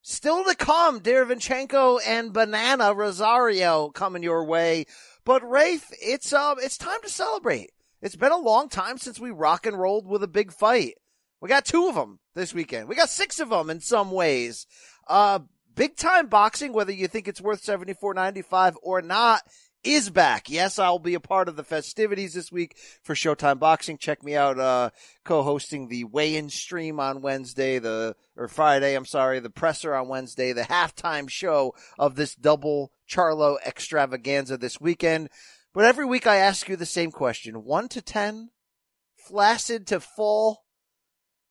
Still 0.02 0.44
to 0.44 0.56
come, 0.56 1.00
Derevchenko 1.00 2.00
and 2.06 2.32
Banana 2.32 2.94
Rosario 2.94 3.90
coming 3.90 4.22
your 4.22 4.46
way. 4.46 4.86
But 5.24 5.42
Rafe, 5.50 5.90
it's 6.00 6.32
um 6.32 6.58
it's 6.62 6.78
time 6.78 7.02
to 7.02 7.10
celebrate. 7.10 7.72
It's 8.02 8.16
been 8.16 8.32
a 8.32 8.38
long 8.38 8.70
time 8.70 8.98
since 9.00 9.20
we 9.20 9.32
rock 9.32 9.66
and 9.66 9.80
rolled 9.80 10.08
with 10.08 10.22
a 10.22 10.28
big 10.28 10.52
fight. 10.52 10.94
We 11.42 11.50
got 11.50 11.66
two 11.66 11.88
of 11.88 11.96
them 11.96 12.20
this 12.36 12.54
weekend. 12.54 12.88
We 12.88 12.96
got 12.96 13.10
six 13.10 13.40
of 13.40 13.50
them 13.50 13.70
in 13.70 13.80
some 13.80 14.12
ways. 14.12 14.68
Uh, 15.08 15.40
big 15.74 15.96
time 15.96 16.28
boxing, 16.28 16.72
whether 16.72 16.92
you 16.92 17.08
think 17.08 17.28
it's 17.28 17.42
worth 17.42 17.64
seventy 17.64 17.94
four 17.94 18.14
ninety 18.14 18.44
five 18.44 18.78
or 18.84 19.02
not, 19.02 19.42
is 19.86 20.10
back. 20.10 20.50
Yes, 20.50 20.80
I'll 20.80 21.00
be 21.00 21.13
a 21.13 21.19
part 21.19 21.48
of 21.48 21.56
the 21.56 21.63
festivities 21.63 22.34
this 22.34 22.52
week 22.52 22.76
for 23.04 23.13
Showtime 23.13 23.60
Boxing. 23.60 23.98
Check 23.98 24.24
me 24.24 24.36
out, 24.36 24.60
uh, 24.60 24.89
co-hosting 25.24 25.88
the 25.88 26.04
weigh-in 26.04 26.50
stream 26.50 27.00
on 27.00 27.21
Wednesday, 27.21 27.80
the, 27.80 28.15
or 28.36 28.48
Friday, 28.48 28.95
I'm 28.95 29.06
sorry, 29.06 29.39
the 29.39 29.50
presser 29.50 29.93
on 29.93 30.08
Wednesday, 30.08 30.54
the 30.54 30.63
halftime 30.63 31.30
show 31.30 31.76
of 32.00 32.15
this 32.15 32.36
double 32.36 32.91
Charlo 33.08 33.58
extravaganza 33.65 34.58
this 34.58 34.82
weekend. 34.82 35.30
But 35.74 35.86
every 35.86 36.06
week 36.06 36.26
I 36.26 36.38
ask 36.38 36.67
you 36.67 36.76
the 36.76 36.86
same 36.86 37.12
question. 37.12 37.63
One 37.63 37.88
to 37.89 38.02
ten? 38.02 38.50
Flaccid 39.15 39.88
to 39.88 40.00
full? 40.00 40.63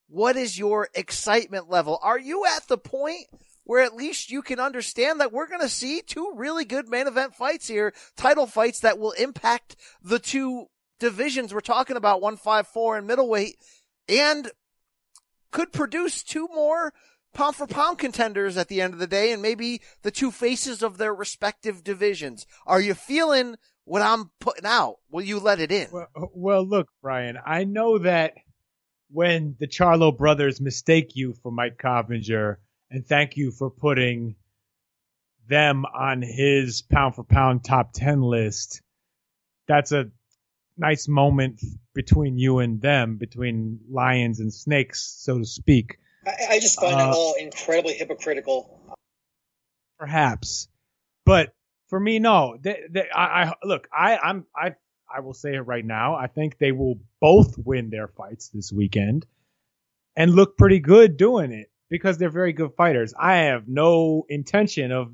What 0.09 0.37
is 0.37 0.59
your 0.59 0.89
excitement 0.95 1.71
level? 1.71 1.99
Are 2.03 2.19
you 2.19 2.45
at 2.47 2.69
the 2.69 2.79
point 2.79 3.27
where 3.65 3.83
at 3.83 3.97
least 3.97 4.31
you 4.31 4.43
can 4.43 4.61
understand 4.61 5.21
that 5.21 5.33
we're 5.33 5.49
going 5.49 5.61
to 5.61 5.69
see 5.69 6.03
two 6.03 6.33
really 6.37 6.65
good 6.65 6.89
main 6.89 7.07
event 7.07 7.35
fights 7.35 7.67
here, 7.67 7.93
title 8.17 8.47
fights 8.47 8.81
that 8.81 8.99
will 8.99 9.13
impact 9.13 9.77
the 10.03 10.19
two 10.19 10.67
divisions 11.01 11.53
we're 11.53 11.61
talking 11.61 11.97
about, 11.97 12.21
154 12.21 12.99
and 12.99 13.07
middleweight, 13.07 13.57
and 14.09 14.51
could 15.51 15.73
produce 15.73 16.23
two 16.23 16.49
more 16.55 16.93
pound 17.33 17.57
for 17.57 17.67
pound 17.67 17.99
contenders 17.99 18.57
at 18.57 18.69
the 18.69 18.81
end 18.81 18.95
of 18.95 19.01
the 19.01 19.07
day 19.07 19.33
and 19.33 19.43
maybe 19.43 19.81
the 20.03 20.11
two 20.11 20.31
faces 20.31 20.83
of 20.83 20.99
their 20.99 21.15
respective 21.15 21.83
divisions. 21.83 22.47
Are 22.67 22.81
you 22.81 22.95
feeling 22.95 23.57
what 23.85 24.03
I'm 24.03 24.31
putting 24.41 24.67
out? 24.67 24.97
Will 25.11 25.23
you 25.23 25.39
let 25.39 25.61
it 25.61 25.73
in? 25.73 25.89
Well, 25.93 26.09
well, 26.33 26.67
look, 26.67 26.89
Brian, 27.03 27.39
I 27.45 27.65
know 27.65 27.99
that 27.99 28.35
when 29.11 29.57
the 29.59 29.69
Charlo 29.69 30.17
brothers 30.17 30.61
mistake 30.61 31.13
you 31.15 31.35
for 31.43 31.53
Mike 31.53 31.79
Coppinger, 31.79 32.59
and 32.91 33.07
thank 33.07 33.37
you 33.37 33.51
for 33.51 33.71
putting 33.71 34.37
them 35.49 35.85
on 35.85 36.23
his 36.23 36.83
pound 36.83 37.15
for 37.15 37.25
pound 37.25 37.65
top 37.65 37.93
10 37.93 38.23
list. 38.23 38.81
That's 39.69 39.93
a 39.93 40.11
nice 40.77 41.09
moment 41.09 41.61
between 41.95 42.39
you 42.39 42.59
and 42.59 42.81
them, 42.81 43.17
between 43.17 43.81
lions 43.91 44.41
and 44.41 44.53
snakes, 44.53 45.15
so 45.19 45.39
to 45.39 45.45
speak. 45.45 45.99
I, 46.27 46.33
I 46.51 46.61
just 46.61 46.81
find 46.81 46.95
Uh, 46.95 46.99
it 46.99 47.15
all 47.15 47.35
incredibly 47.35 47.95
hypocritical. 47.95 48.81
Perhaps. 49.99 50.69
But 51.25 51.55
for 51.89 52.01
me, 52.01 52.19
no. 52.19 52.57
They, 52.61 52.81
they, 52.91 53.09
I, 53.15 53.45
I 53.45 53.53
look, 53.63 53.89
I, 53.93 54.17
I'm, 54.17 54.47
I, 54.57 54.75
I 55.15 55.21
will 55.21 55.35
say 55.35 55.55
it 55.55 55.61
right 55.61 55.85
now. 55.85 56.15
I 56.17 56.27
think 56.27 56.59
they 56.59 56.73
will 56.73 56.99
both 57.21 57.57
win 57.59 57.91
their 57.91 58.09
fights 58.09 58.49
this 58.49 58.73
weekend 58.73 59.27
and 60.17 60.35
look 60.35 60.57
pretty 60.57 60.81
good 60.81 61.17
doing 61.17 61.53
it 61.53 61.71
because 61.91 62.19
they're 62.19 62.31
very 62.31 62.53
good 62.53 62.73
fighters. 62.77 63.15
I 63.19 63.37
have 63.37 63.69
no 63.69 64.25
intention 64.29 64.93
of 64.93 65.13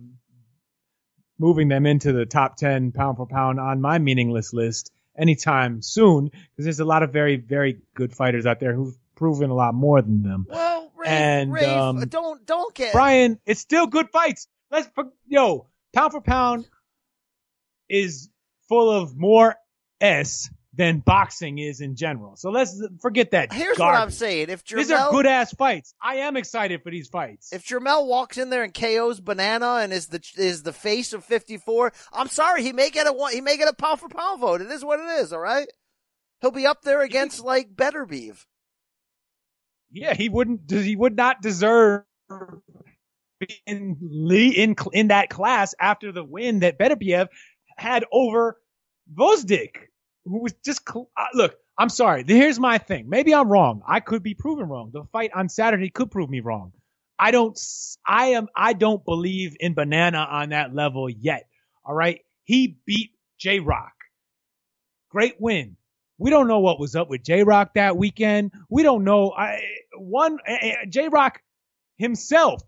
moving 1.39 1.69
them 1.69 1.87
into 1.87 2.13
the 2.13 2.27
top 2.27 2.57
10 2.57 2.93
pound 2.93 3.17
for 3.17 3.27
pound 3.27 3.59
on 3.59 3.81
my 3.81 3.99
meaningless 3.99 4.53
list 4.53 4.93
anytime 5.17 5.83
soon 5.83 6.27
because 6.27 6.65
there's 6.65 6.81
a 6.81 6.85
lot 6.85 7.03
of 7.03 7.13
very, 7.13 7.37
very 7.37 7.81
good 7.95 8.15
fighters 8.15 8.47
out 8.47 8.61
there 8.61 8.75
who've 8.75 8.97
proven 9.17 9.51
a 9.51 9.55
lot 9.55 9.75
more 9.75 10.01
than 10.03 10.23
them. 10.23 10.47
Well, 10.49 10.93
Rafe, 10.97 11.09
and 11.09 11.53
Rafe, 11.53 11.69
um, 11.69 12.01
don't 12.09 12.45
don't 12.47 12.75
get 12.75 12.93
Brian, 12.93 13.39
it's 13.47 13.61
still 13.61 13.87
good 13.87 14.11
fights. 14.11 14.49
Let's 14.71 14.89
yo, 15.27 15.67
pound 15.93 16.13
for 16.13 16.21
pound 16.21 16.69
is 17.89 18.29
full 18.69 18.91
of 18.91 19.17
more 19.17 19.57
S 20.01 20.51
than 20.75 21.01
boxing 21.01 21.59
is 21.59 21.81
in 21.81 21.97
general. 21.97 22.37
So 22.37 22.51
let's 22.51 22.81
forget 23.01 23.33
that. 23.33 23.53
Here's 23.53 23.79
what 23.79 23.95
I'm 23.95 24.11
saying. 24.11 24.51
If 24.51 24.65
Jermell, 24.65 24.77
These 24.77 24.91
are 24.93 25.11
good 25.11 25.27
ass 25.27 25.53
fights. 25.53 25.95
I 26.01 26.17
am 26.17 26.37
excited 26.37 26.83
for 26.83 26.91
these 26.91 27.09
fights. 27.09 27.53
if 27.53 27.67
Jermell 27.67 28.07
walks 28.07 28.39
in 28.39 28.51
there 28.51 28.63
and 28.63 28.73
KOs 28.73 29.19
Banana 29.21 29.79
and 29.83 29.93
is 29.93 30.07
the 30.09 30.25
is 30.37 30.63
the 30.63 30.73
face 30.73 31.13
of 31.13 31.25
54, 31.25 31.93
I'm 32.13 32.29
sorry, 32.29 32.63
he 32.63 32.73
may 32.73 32.91
get 32.91 33.07
a 33.09 33.13
one, 33.13 33.33
he 33.33 33.41
may 33.41 33.57
get 33.57 33.69
a 33.69 33.75
pound 33.75 34.01
for 34.01 34.09
pound 34.09 34.41
vote. 34.41 34.61
It 34.61 34.71
is 34.71 34.85
what 34.85 35.01
it 35.01 35.09
is. 35.21 35.33
All 35.33 35.41
right, 35.41 35.69
he'll 36.41 36.51
be 36.53 36.67
up 36.67 36.83
there 36.83 37.03
against 37.03 37.41
like 37.45 37.75
Beterbiev. 37.75 38.45
Yeah, 39.91 40.15
he 40.15 40.29
wouldn't. 40.29 40.71
He 40.71 40.95
would 40.95 41.17
not 41.17 41.43
deserve 41.43 42.05
in 43.67 43.97
in 44.31 44.77
in 44.93 45.09
that 45.09 45.31
class 45.31 45.75
after 45.81 46.13
the 46.13 46.23
win 46.23 46.61
that 46.61 46.79
better 46.79 46.95
Beterbiev 46.95 47.27
had 47.77 48.05
over 48.13 48.61
Gvozdyk, 49.13 49.77
who 50.25 50.43
was 50.43 50.53
just 50.65 50.83
uh, 50.95 51.03
look. 51.35 51.57
I'm 51.79 51.89
sorry. 51.89 52.25
Here's 52.27 52.59
my 52.59 52.79
thing. 52.79 53.09
Maybe 53.09 53.35
I'm 53.35 53.49
wrong. 53.49 53.83
I 53.87 54.01
could 54.01 54.23
be 54.23 54.35
proven 54.35 54.69
wrong. 54.69 54.91
The 54.93 55.05
fight 55.13 55.31
on 55.35 55.49
Saturday 55.49 55.89
could 55.89 56.11
prove 56.11 56.29
me 56.29 56.41
wrong. 56.41 56.73
I 57.19 57.31
don't. 57.31 57.59
I 58.07 58.27
am. 58.29 58.49
I 58.55 58.73
don't 58.73 59.05
believe 59.05 59.57
in 59.61 59.75
Banana 59.75 60.19
on 60.19 60.51
that 60.51 60.75
level 60.75 61.09
yet. 61.09 61.49
All 61.85 61.95
right. 61.95 62.21
He 62.45 62.79
beat 62.85 63.11
J 63.39 63.61
Rock. 63.61 63.93
Great 65.11 65.37
win. 65.41 65.77
We 66.19 66.31
don't 66.31 66.49
know 66.49 66.61
what 66.61 66.79
was 66.79 66.97
up 66.97 67.09
with 67.09 67.23
J 67.23 67.45
Rock 67.45 67.75
that 67.75 67.97
weekend. 67.97 68.53
We 68.69 68.83
don't 68.83 69.05
know. 69.05 69.33
I 69.33 69.63
one 69.97 70.39
J 70.89 71.09
Rock 71.09 71.41
himself 71.97 72.63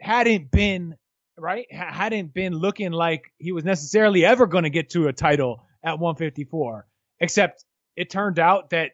hadn't 0.00 0.50
been 0.50 0.96
right? 1.40 1.66
Hadn't 1.72 2.32
been 2.32 2.54
looking 2.54 2.92
like 2.92 3.32
he 3.38 3.52
was 3.52 3.64
necessarily 3.64 4.24
ever 4.24 4.46
going 4.46 4.64
to 4.64 4.70
get 4.70 4.90
to 4.90 5.08
a 5.08 5.12
title 5.12 5.64
at 5.82 5.98
154 5.98 6.86
except 7.20 7.64
it 7.96 8.10
turned 8.10 8.38
out 8.38 8.70
that 8.70 8.92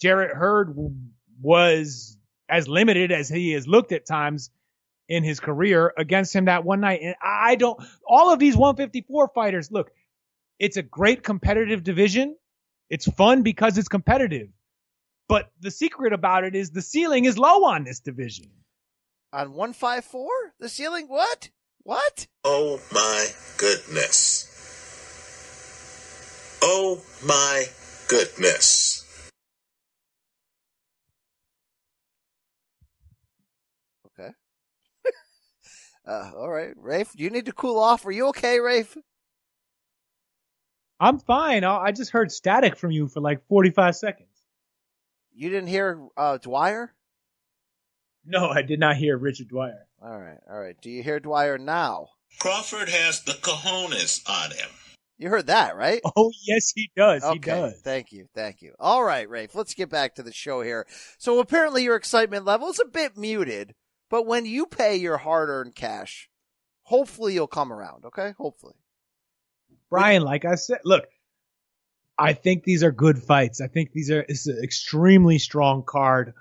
Jarrett 0.00 0.34
Hurd 0.34 0.76
was 1.40 2.16
as 2.48 2.68
limited 2.68 3.12
as 3.12 3.28
he 3.28 3.52
has 3.52 3.66
looked 3.66 3.92
at 3.92 4.06
times 4.06 4.50
in 5.08 5.24
his 5.24 5.40
career 5.40 5.92
against 5.96 6.34
him 6.34 6.46
that 6.46 6.64
one 6.64 6.80
night. 6.80 7.00
And 7.02 7.14
I 7.22 7.56
don't 7.56 7.80
all 8.06 8.32
of 8.32 8.38
these 8.38 8.56
154 8.56 9.30
fighters 9.34 9.70
look 9.70 9.90
it's 10.58 10.76
a 10.76 10.82
great 10.82 11.24
competitive 11.24 11.82
division. 11.82 12.36
It's 12.88 13.10
fun 13.12 13.42
because 13.42 13.78
it's 13.78 13.88
competitive. 13.88 14.48
But 15.28 15.50
the 15.60 15.70
secret 15.70 16.12
about 16.12 16.44
it 16.44 16.54
is 16.54 16.70
the 16.70 16.82
ceiling 16.82 17.24
is 17.24 17.38
low 17.38 17.64
on 17.64 17.84
this 17.84 18.00
division 18.00 18.50
on 19.32 19.54
154? 19.54 20.28
The 20.60 20.68
ceiling? 20.68 21.06
What? 21.08 21.50
What? 21.82 22.26
Oh 22.44 22.80
my 22.92 23.28
goodness. 23.58 24.48
Oh 26.62 27.00
my 27.24 27.64
goodness. 28.08 29.04
Okay. 34.06 34.30
uh, 36.06 36.30
all 36.36 36.50
right. 36.50 36.74
Rafe, 36.76 37.10
you 37.16 37.30
need 37.30 37.46
to 37.46 37.52
cool 37.52 37.78
off? 37.78 38.06
Are 38.06 38.12
you 38.12 38.28
okay, 38.28 38.60
Rafe? 38.60 38.96
I'm 41.00 41.18
fine. 41.18 41.64
I 41.64 41.90
just 41.90 42.12
heard 42.12 42.30
static 42.30 42.76
from 42.76 42.92
you 42.92 43.08
for 43.08 43.20
like 43.20 43.44
45 43.48 43.96
seconds. 43.96 44.28
You 45.34 45.50
didn't 45.50 45.68
hear 45.68 46.00
uh, 46.16 46.38
Dwyer? 46.38 46.94
No, 48.24 48.48
I 48.48 48.62
did 48.62 48.78
not 48.78 48.96
hear 48.96 49.16
Richard 49.16 49.48
Dwyer. 49.48 49.86
All 50.00 50.18
right, 50.18 50.38
all 50.50 50.60
right. 50.60 50.76
Do 50.80 50.90
you 50.90 51.02
hear 51.02 51.20
Dwyer 51.20 51.58
now? 51.58 52.08
Crawford 52.38 52.88
has 52.88 53.22
the 53.22 53.32
cojones 53.32 54.22
on 54.28 54.50
him. 54.50 54.68
You 55.18 55.28
heard 55.28 55.46
that, 55.46 55.76
right? 55.76 56.00
Oh, 56.16 56.32
yes, 56.46 56.72
he 56.74 56.90
does. 56.96 57.22
Okay, 57.22 57.34
he 57.34 57.38
does. 57.38 57.80
Thank 57.82 58.12
you. 58.12 58.26
Thank 58.34 58.62
you. 58.62 58.74
All 58.80 59.04
right, 59.04 59.28
Rafe, 59.28 59.54
let's 59.54 59.74
get 59.74 59.88
back 59.90 60.16
to 60.16 60.22
the 60.22 60.32
show 60.32 60.62
here. 60.62 60.86
So 61.18 61.38
apparently 61.38 61.84
your 61.84 61.96
excitement 61.96 62.44
level 62.44 62.68
is 62.68 62.80
a 62.80 62.84
bit 62.84 63.16
muted, 63.16 63.74
but 64.10 64.26
when 64.26 64.46
you 64.46 64.66
pay 64.66 64.96
your 64.96 65.18
hard 65.18 65.48
earned 65.48 65.74
cash, 65.74 66.28
hopefully 66.82 67.34
you'll 67.34 67.46
come 67.46 67.72
around, 67.72 68.04
okay? 68.06 68.34
Hopefully. 68.36 68.74
Brian, 69.90 70.22
like 70.22 70.44
I 70.44 70.56
said, 70.56 70.80
look, 70.84 71.04
I 72.18 72.32
think 72.32 72.64
these 72.64 72.82
are 72.82 72.92
good 72.92 73.22
fights. 73.22 73.60
I 73.60 73.68
think 73.68 73.92
these 73.92 74.10
are, 74.10 74.24
it's 74.28 74.46
an 74.46 74.60
extremely 74.62 75.38
strong 75.38 75.84
card 75.84 76.34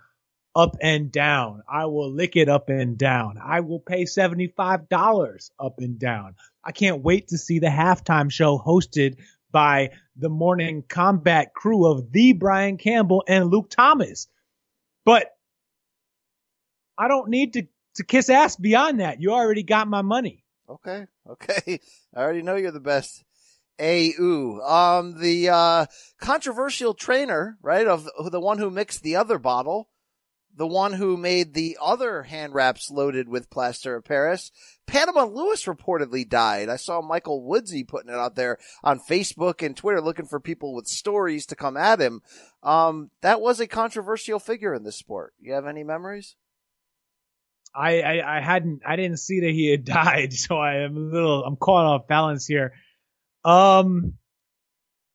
up 0.56 0.78
and 0.82 1.12
down. 1.12 1.64
I 1.68 1.86
will 1.86 2.12
lick 2.12 2.36
it 2.36 2.50
up 2.50 2.70
and 2.70 2.98
down. 2.98 3.38
I 3.44 3.62
will 3.62 3.80
pay 3.80 4.04
$75 4.04 5.52
up 5.60 5.80
and 5.80 5.98
down. 5.98 6.36
I 6.64 6.72
can't 6.72 7.04
wait 7.04 7.30
to 7.30 7.38
see 7.38 7.60
the 7.60 7.68
halftime 7.68 8.32
show 8.32 8.58
hosted 8.58 9.18
by 9.52 9.92
the 10.16 10.30
morning 10.30 10.84
combat 10.88 11.54
crew 11.54 11.86
of 11.86 12.12
the 12.12 12.34
Brian 12.34 12.78
Campbell 12.78 13.24
and 13.28 13.50
Luke 13.50 13.70
Thomas. 13.70 14.28
But 15.06 15.36
I 16.98 17.08
don't 17.08 17.30
need 17.30 17.54
to, 17.54 17.68
to 17.96 18.04
kiss 18.04 18.30
ass 18.30 18.56
beyond 18.56 19.00
that. 19.00 19.22
You 19.22 19.32
already 19.32 19.64
got 19.64 19.88
my 19.88 20.02
money. 20.02 20.44
Okay. 20.70 21.06
Okay. 21.30 21.80
I 22.14 22.20
already 22.20 22.42
know 22.42 22.56
you're 22.56 22.72
the 22.72 22.80
best. 22.80 23.24
A 23.80 24.14
ooh. 24.20 24.60
Um, 24.62 25.22
the, 25.22 25.50
uh, 25.50 25.86
controversial 26.20 26.94
trainer, 26.94 27.58
right, 27.62 27.88
of 27.88 28.10
the 28.32 28.40
one 28.40 28.58
who 28.58 28.70
mixed 28.70 29.02
the 29.02 29.16
other 29.16 29.38
bottle 29.38 29.88
the 30.56 30.68
one 30.68 30.94
who 30.94 31.18
made 31.18 31.54
the 31.54 31.78
other 31.82 32.24
hand 32.24 32.54
wraps 32.54 32.92
loaded 32.92 33.30
with 33.30 33.50
plaster 33.50 33.96
of 33.96 34.06
Paris. 34.06 34.52
Panama 34.86 35.26
Lewis 35.26 35.66
reportedly 35.66 36.28
died. 36.28 36.70
I 36.70 36.76
saw 36.76 37.02
Michael 37.02 37.44
Woodsy 37.44 37.84
putting 37.84 38.12
it 38.12 38.18
out 38.18 38.36
there 38.36 38.58
on 38.84 39.00
Facebook 39.00 39.66
and 39.66 39.76
Twitter 39.76 40.02
looking 40.02 40.26
for 40.26 40.40
people 40.40 40.74
with 40.74 40.88
stories 40.88 41.46
to 41.48 41.56
come 41.56 41.78
at 41.78 42.00
him. 42.00 42.22
Um, 42.64 43.12
that 43.22 43.42
was 43.42 43.60
a 43.60 43.68
controversial 43.68 44.40
figure 44.40 44.74
in 44.74 44.84
this 44.84 44.98
sport. 44.98 45.34
You 45.40 45.54
have 45.54 45.68
any 45.68 45.84
memories? 45.84 46.36
I, 47.74 48.02
I, 48.02 48.38
I 48.38 48.42
hadn't, 48.42 48.82
I 48.86 48.98
didn't 48.98 49.20
see 49.20 49.40
that 49.42 49.52
he 49.52 49.72
had 49.72 49.86
died, 49.86 50.34
so 50.34 50.58
I 50.58 50.84
am 50.84 50.98
a 50.98 51.00
little, 51.00 51.46
I'm 51.46 51.56
caught 51.56 51.86
off 51.86 52.08
balance 52.08 52.46
here. 52.46 52.74
Um, 53.46 54.16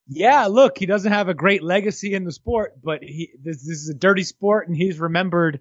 yeah, 0.09 0.47
look, 0.47 0.79
he 0.79 0.87
doesn't 0.87 1.13
have 1.13 1.29
a 1.29 1.35
great 1.35 1.63
legacy 1.63 2.15
in 2.15 2.25
the 2.25 2.33
sport, 2.33 2.75
but 2.83 3.03
he 3.03 3.31
this, 3.43 3.59
this 3.59 3.83
is 3.83 3.89
a 3.89 3.95
dirty 3.95 4.23
sport, 4.23 4.69
and 4.69 4.77
he's 4.77 4.99
remembered 4.99 5.61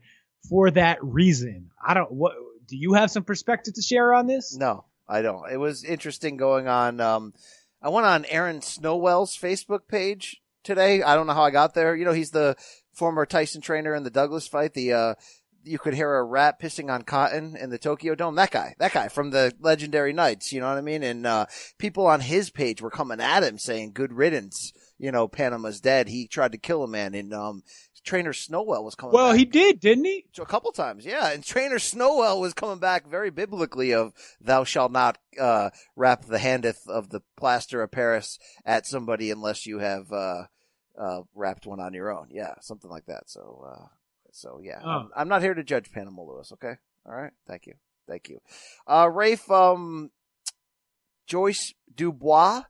for 0.50 0.70
that 0.72 1.04
reason. 1.04 1.72
I 1.84 1.94
don't. 1.94 2.12
What 2.12 2.34
do 2.68 2.78
you 2.78 2.94
have 2.94 3.12
some 3.12 3.24
perspective 3.24 3.74
to 3.74 3.82
share 3.82 4.14
on 4.14 4.28
this? 4.28 4.56
No, 4.56 4.86
I 5.08 5.22
don't. 5.22 5.52
It 5.52 5.58
was 5.58 5.84
interesting 5.84 6.38
going 6.38 6.68
on. 6.68 7.02
Um, 7.02 7.34
I 7.82 7.90
went 7.90 8.06
on 8.06 8.26
Aaron 8.26 8.62
Snowell's 8.62 9.38
Facebook 9.38 9.88
page 9.88 10.42
today. 10.64 11.02
I 11.02 11.16
don't 11.16 11.28
know 11.28 11.34
how 11.34 11.44
I 11.44 11.52
got 11.52 11.74
there. 11.74 11.96
You 11.96 12.06
know, 12.06 12.14
he's 12.14 12.32
the 12.32 12.56
former 12.94 13.26
Tyson 13.26 13.62
trainer 13.62 13.96
in 13.96 14.04
the 14.04 14.10
Douglas 14.10 14.48
fight. 14.48 14.74
The 14.74 14.94
uh, 14.94 15.16
you 15.65 15.80
could 15.80 15.93
hear 15.93 16.15
a 16.15 16.23
rat 16.23 16.60
pissing 16.60 16.91
on 16.91 17.01
cotton 17.01 17.56
in 17.56 17.69
the 17.69 17.78
Tokyo 17.78 18.15
Dome. 18.15 18.36
That 18.36 18.51
guy, 18.51 18.75
that 18.80 18.93
guy 18.93 19.08
from 19.08 19.32
the 19.32 19.54
legendary 19.60 20.13
Knights, 20.13 20.54
you 20.54 20.62
know 20.62 20.67
what 20.67 20.78
I 20.78 20.82
mean? 20.82 21.04
And, 21.04 21.25
uh, 21.25 21.47
people 21.78 22.08
on 22.08 22.21
his 22.21 22.49
page 22.49 22.82
were 22.82 22.91
coming 22.91 23.19
at 23.19 23.43
him 23.43 23.58
saying, 23.58 23.91
good 23.93 24.13
riddance. 24.13 24.71
You 24.97 25.12
know, 25.12 25.28
Panama's 25.28 25.82
dead. 25.82 26.08
He 26.08 26.28
tried 26.28 26.54
to 26.54 26.58
kill 26.58 26.84
a 26.84 26.88
man 26.88 27.13
and, 27.15 27.34
um, 27.34 27.63
Trainer 28.04 28.34
Snowell 28.34 28.86
was 28.86 28.93
coming 28.93 29.13
well, 29.13 29.32
back. 29.32 29.39
he 29.39 29.45
did, 29.45 29.80
didn't 29.80 30.06
he? 30.06 30.25
A 30.39 30.45
couple 30.45 30.71
times, 30.71 31.06
yeah. 31.06 31.32
And 31.32 31.43
Trainer 31.43 31.80
Snowell 31.80 32.39
was 32.39 32.54
coming 32.54 32.78
back 32.78 33.08
very 33.10 33.32
biblically 33.32 33.95
of 33.95 34.13
thou 34.39 34.63
shalt 34.63 34.91
not, 34.91 35.17
uh, 35.39 35.71
wrap 35.95 36.25
the 36.25 36.38
handeth 36.38 36.88
of 36.88 37.10
the 37.10 37.21
plaster 37.36 37.82
of 37.82 37.91
Paris 37.91 38.38
at 38.63 38.86
somebody 38.86 39.32
unless 39.32 39.65
you 39.65 39.80
have, 39.80 40.12
uh, 40.12 40.43
uh, 40.97 41.21
wrapped 41.34 41.65
one 41.65 41.80
on 41.80 41.93
your 41.93 42.15
own. 42.15 42.28
Yeah, 42.30 42.54
something 42.62 42.91
like 42.91 43.08
that. 43.08 43.23
So, 43.28 43.65
uh, 43.67 43.88
so 44.36 44.60
yeah, 44.62 44.82
oh. 44.84 44.89
I'm, 44.89 45.10
I'm, 45.15 45.28
not 45.30 45.41
here 45.41 45.54
to 45.54 45.63
judge 45.63 45.91
Panama 45.91 46.24
Lewis. 46.24 46.52
Okay. 46.52 46.74
All 47.06 47.15
right. 47.15 47.32
Thank 47.48 47.67
you. 47.67 47.76
Thank 48.08 48.30
you. 48.30 48.39
Uh, 48.86 49.10
Rafe, 49.12 49.50
um, 49.50 50.12
Joyce 51.26 51.74
Dubois 51.93 52.63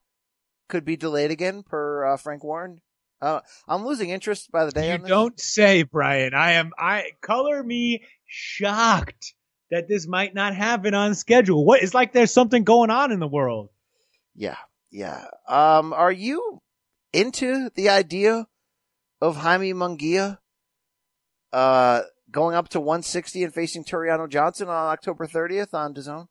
could 0.69 0.85
be 0.85 0.95
delayed 0.95 1.31
again 1.31 1.63
per 1.63 2.05
uh, 2.05 2.17
Frank 2.17 2.43
Warren. 2.43 2.81
Uh, 3.21 3.39
I'm 3.67 3.85
losing 3.85 4.09
interest 4.11 4.51
by 4.51 4.65
the 4.65 4.71
day. 4.71 4.91
You 4.91 4.99
don't 4.99 5.39
say, 5.39 5.83
Brian. 5.83 6.33
I 6.33 6.53
am. 6.53 6.71
I 6.77 7.11
color 7.21 7.63
me 7.63 8.03
shocked 8.27 9.33
that 9.71 9.87
this 9.87 10.07
might 10.07 10.35
not 10.35 10.55
happen 10.55 10.93
on 10.93 11.15
schedule. 11.15 11.65
What? 11.65 11.81
It's 11.81 11.93
like 11.93 12.13
there's 12.13 12.31
something 12.31 12.63
going 12.63 12.91
on 12.91 13.11
in 13.11 13.19
the 13.19 13.27
world. 13.27 13.69
Yeah. 14.35 14.57
Yeah. 14.91 15.25
Um, 15.47 15.93
are 15.93 16.11
you 16.11 16.61
into 17.13 17.69
the 17.75 17.89
idea 17.89 18.47
of 19.21 19.37
Jaime 19.37 19.73
Munguia 19.73 20.37
uh, 21.55 22.01
going 22.29 22.55
up 22.55 22.69
to 22.69 22.79
160 22.79 23.43
and 23.43 23.53
facing 23.53 23.83
Tureano 23.83 24.29
Johnson 24.29 24.67
on 24.67 24.87
October 24.91 25.25
30th 25.25 25.73
on 25.73 25.93
DAZN? 25.93 26.27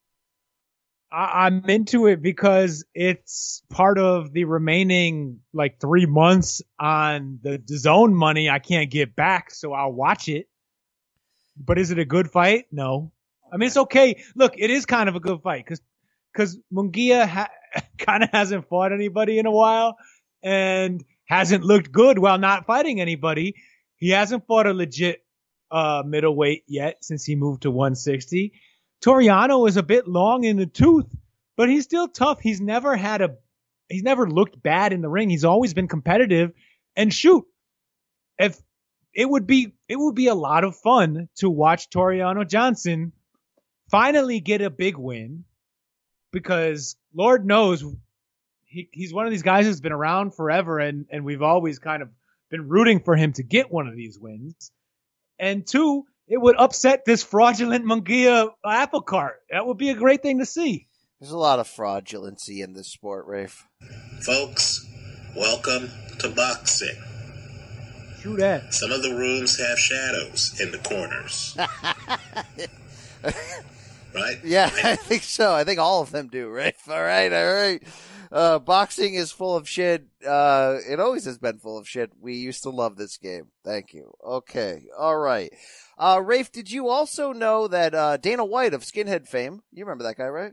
I- 1.10 1.46
I'm 1.46 1.64
into 1.70 2.06
it 2.06 2.20
because 2.20 2.84
it's 2.94 3.62
part 3.70 3.98
of 3.98 4.32
the 4.32 4.44
remaining 4.44 5.40
like 5.52 5.80
three 5.80 6.06
months 6.06 6.60
on 6.78 7.38
the 7.42 7.58
DAZN 7.58 8.12
money 8.12 8.50
I 8.50 8.58
can't 8.58 8.90
get 8.90 9.16
back, 9.16 9.50
so 9.50 9.72
I'll 9.72 9.92
watch 9.92 10.28
it. 10.28 10.46
But 11.56 11.78
is 11.78 11.90
it 11.90 11.98
a 11.98 12.04
good 12.04 12.30
fight? 12.30 12.66
No. 12.72 13.12
I 13.52 13.56
mean, 13.56 13.68
it's 13.68 13.76
okay. 13.76 14.22
Look, 14.34 14.54
it 14.58 14.70
is 14.70 14.86
kind 14.86 15.08
of 15.08 15.14
a 15.14 15.20
good 15.20 15.40
fight 15.42 15.64
because 15.64 15.80
because 16.32 16.58
Munguia 16.72 17.28
ha- 17.28 17.50
kind 17.98 18.24
of 18.24 18.30
hasn't 18.32 18.68
fought 18.68 18.92
anybody 18.92 19.38
in 19.38 19.46
a 19.46 19.52
while 19.52 19.96
and 20.42 21.04
hasn't 21.26 21.62
looked 21.64 21.92
good 21.92 22.18
while 22.18 22.38
not 22.38 22.66
fighting 22.66 23.00
anybody. 23.00 23.54
He 23.96 24.10
hasn't 24.10 24.46
fought 24.46 24.66
a 24.66 24.74
legit 24.74 25.24
uh, 25.70 26.02
middleweight 26.06 26.64
yet 26.66 27.04
since 27.04 27.24
he 27.24 27.36
moved 27.36 27.62
to 27.62 27.70
160. 27.70 28.52
Tureano 29.02 29.68
is 29.68 29.76
a 29.76 29.82
bit 29.82 30.06
long 30.08 30.44
in 30.44 30.56
the 30.56 30.66
tooth, 30.66 31.06
but 31.56 31.68
he's 31.68 31.84
still 31.84 32.08
tough. 32.08 32.40
He's 32.40 32.60
never 32.60 32.96
had 32.96 33.22
a, 33.22 33.36
he's 33.88 34.02
never 34.02 34.28
looked 34.28 34.62
bad 34.62 34.92
in 34.92 35.02
the 35.02 35.08
ring. 35.08 35.30
He's 35.30 35.44
always 35.44 35.74
been 35.74 35.88
competitive. 35.88 36.52
And 36.96 37.12
shoot, 37.12 37.44
if 38.38 38.60
it 39.14 39.28
would 39.28 39.46
be 39.46 39.74
it 39.88 39.96
would 39.96 40.14
be 40.14 40.26
a 40.26 40.34
lot 40.34 40.64
of 40.64 40.76
fun 40.76 41.28
to 41.36 41.48
watch 41.48 41.90
Tureano 41.90 42.48
Johnson 42.48 43.12
finally 43.90 44.40
get 44.40 44.60
a 44.60 44.70
big 44.70 44.96
win 44.96 45.44
because 46.32 46.96
Lord 47.14 47.46
knows 47.46 47.84
he, 48.64 48.88
he's 48.92 49.12
one 49.12 49.26
of 49.26 49.30
these 49.30 49.42
guys 49.42 49.66
who's 49.66 49.80
been 49.80 49.92
around 49.92 50.34
forever 50.34 50.78
and 50.78 51.06
and 51.10 51.24
we've 51.24 51.42
always 51.42 51.78
kind 51.78 52.02
of 52.02 52.08
been 52.54 52.68
rooting 52.68 53.00
for 53.00 53.16
him 53.16 53.32
to 53.32 53.42
get 53.42 53.72
one 53.72 53.88
of 53.88 53.96
these 53.96 54.16
wins. 54.16 54.70
And 55.40 55.66
two, 55.66 56.04
it 56.28 56.40
would 56.40 56.54
upset 56.56 57.04
this 57.04 57.24
fraudulent 57.24 57.84
Munguia 57.84 58.50
apple 58.64 59.02
cart. 59.02 59.40
That 59.50 59.66
would 59.66 59.76
be 59.76 59.90
a 59.90 59.94
great 59.94 60.22
thing 60.22 60.38
to 60.38 60.46
see. 60.46 60.86
There's 61.18 61.32
a 61.32 61.38
lot 61.38 61.58
of 61.58 61.66
fraudulency 61.66 62.62
in 62.62 62.72
this 62.72 62.86
sport, 62.86 63.26
Rafe. 63.26 63.66
Folks, 64.20 64.86
welcome 65.34 65.90
to 66.20 66.28
boxing. 66.28 66.94
True 68.20 68.36
that. 68.36 68.72
Some 68.72 68.92
of 68.92 69.02
the 69.02 69.16
rooms 69.16 69.58
have 69.58 69.76
shadows 69.76 70.54
in 70.60 70.70
the 70.70 70.78
corners. 70.78 71.56
right? 74.14 74.38
Yeah, 74.44 74.70
I 74.84 74.94
think 74.94 75.24
so. 75.24 75.52
I 75.52 75.64
think 75.64 75.80
all 75.80 76.02
of 76.02 76.12
them 76.12 76.28
do, 76.28 76.48
Rafe. 76.48 76.88
All 76.88 77.02
right, 77.02 77.32
all 77.32 77.52
right. 77.52 77.82
Uh, 78.34 78.58
boxing 78.58 79.14
is 79.14 79.30
full 79.30 79.54
of 79.54 79.68
shit. 79.68 80.06
Uh, 80.26 80.78
it 80.90 80.98
always 80.98 81.24
has 81.24 81.38
been 81.38 81.56
full 81.58 81.78
of 81.78 81.88
shit. 81.88 82.10
We 82.20 82.34
used 82.34 82.64
to 82.64 82.70
love 82.70 82.96
this 82.96 83.16
game. 83.16 83.46
Thank 83.64 83.94
you. 83.94 84.12
Okay. 84.24 84.86
All 84.98 85.16
right. 85.16 85.52
Uh, 85.96 86.20
Rafe, 86.20 86.50
did 86.50 86.68
you 86.68 86.88
also 86.88 87.32
know 87.32 87.68
that, 87.68 87.94
uh, 87.94 88.16
Dana 88.16 88.44
White 88.44 88.74
of 88.74 88.82
Skinhead 88.82 89.28
fame, 89.28 89.62
you 89.70 89.84
remember 89.84 90.02
that 90.02 90.16
guy, 90.16 90.26
right? 90.26 90.52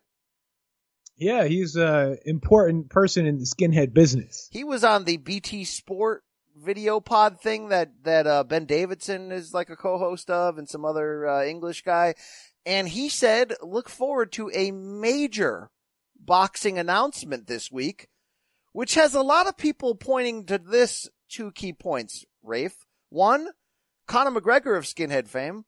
Yeah, 1.18 1.46
he's 1.46 1.76
a 1.76 2.18
important 2.24 2.92
person 2.92 3.26
in 3.26 3.40
the 3.40 3.46
skinhead 3.46 3.94
business. 3.94 4.48
He 4.52 4.64
was 4.64 4.84
on 4.84 5.06
the 5.06 5.18
BT 5.18 5.66
Sport 5.66 6.24
video 6.56 7.00
pod 7.00 7.42
thing 7.42 7.70
that, 7.70 7.92
that, 8.04 8.28
uh, 8.28 8.44
Ben 8.44 8.66
Davidson 8.66 9.32
is 9.32 9.56
like 9.56 9.72
a 9.72 9.76
co-host 9.76 10.30
of 10.30 10.60
and 10.60 10.70
some 10.70 10.86
other, 10.86 11.28
uh, 11.28 11.44
English 11.44 11.82
guy. 11.82 12.14
And 12.64 12.88
he 12.88 13.10
said, 13.10 13.56
look 13.64 13.90
forward 13.90 14.32
to 14.34 14.52
a 14.54 14.70
major 14.70 15.72
boxing 16.26 16.78
announcement 16.78 17.48
this 17.48 17.72
week, 17.72 18.08
which 18.74 18.96
has 18.96 19.14
a 19.14 19.22
lot 19.22 19.48
of 19.48 19.58
people 19.58 19.96
pointing 19.96 20.46
to 20.46 20.58
this 20.58 21.10
two 21.30 21.52
key 21.52 21.74
points, 21.74 22.26
Rafe. 22.44 22.86
One, 23.10 23.50
Conor 24.08 24.40
McGregor 24.40 24.78
of 24.78 24.86
Skinhead 24.86 25.28
fame. 25.28 25.66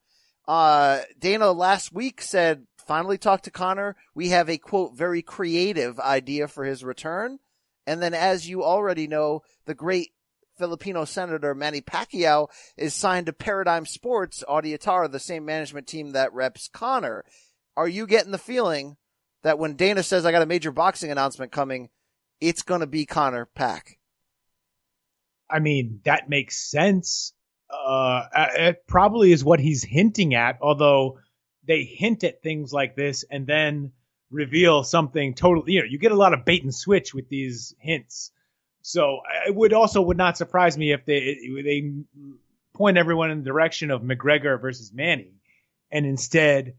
Uh, 0.48 1.02
Dana 1.20 1.52
last 1.52 1.94
week 1.94 2.22
said, 2.22 2.66
finally 2.86 3.18
talked 3.18 3.46
to 3.46 3.52
Conor. 3.52 3.96
We 4.14 4.30
have 4.30 4.50
a 4.50 4.58
quote, 4.58 4.96
very 4.96 5.22
creative 5.22 6.00
idea 6.00 6.48
for 6.48 6.66
his 6.66 6.84
return. 6.84 7.40
And 7.86 8.02
then 8.02 8.14
as 8.14 8.48
you 8.48 8.64
already 8.64 9.08
know, 9.08 9.42
the 9.66 9.74
great 9.74 10.12
Filipino 10.58 11.06
Senator 11.06 11.56
Manny 11.56 11.82
Pacquiao 11.82 12.48
is 12.78 12.94
signed 12.94 13.26
to 13.26 13.34
Paradigm 13.34 13.86
Sports 13.86 14.44
Audiatar, 14.48 15.12
the 15.12 15.20
same 15.20 15.46
management 15.46 15.88
team 15.88 16.12
that 16.12 16.34
reps 16.34 16.70
Conor. 16.72 17.26
Are 17.76 17.88
you 17.88 18.06
getting 18.06 18.32
the 18.32 18.38
feeling 18.38 18.98
that 19.44 19.60
when 19.60 19.76
Dana 19.76 20.04
says 20.04 20.26
I 20.26 20.32
got 20.32 20.42
a 20.42 20.48
major 20.48 20.72
boxing 20.72 21.12
announcement 21.12 21.52
coming, 21.52 21.90
it's 22.42 22.64
going 22.64 22.82
to 22.82 22.88
be 22.88 23.06
Conor 23.06 23.46
Pack? 23.46 23.98
I 25.50 25.60
mean, 25.60 26.02
that 26.06 26.30
makes 26.30 26.70
sense. 26.70 27.34
Uh, 27.70 28.26
it 28.56 28.88
probably 28.88 29.32
is 29.32 29.44
what 29.44 29.60
he's 29.60 29.84
hinting 29.84 30.36
at, 30.36 30.58
although 30.62 31.20
they 31.66 31.84
hint 31.84 32.24
at 32.24 32.42
things 32.42 32.74
like 32.74 32.96
this 32.96 33.24
and 33.30 33.48
then 33.48 33.92
reveal 34.32 34.84
something 34.84 35.34
totally, 35.34 35.74
you 35.74 35.80
know, 35.80 35.86
you 35.86 35.98
get 35.98 36.12
a 36.12 36.16
lot 36.16 36.34
of 36.34 36.46
bait 36.46 36.64
and 36.64 36.74
switch 36.74 37.14
with 37.14 37.30
these 37.30 37.76
hints. 37.80 38.32
So 38.82 39.20
it 39.48 39.56
would 39.56 39.74
also 39.74 40.02
would 40.02 40.18
not 40.18 40.38
surprise 40.38 40.78
me 40.78 40.92
if 40.92 41.06
they 41.06 41.38
they 41.64 41.94
point 42.74 42.98
everyone 42.98 43.32
in 43.32 43.40
the 43.40 43.46
direction 43.46 43.92
of 43.92 44.02
McGregor 44.02 44.60
versus 44.60 44.92
Manny, 44.94 45.36
and 45.92 46.06
instead 46.06 46.74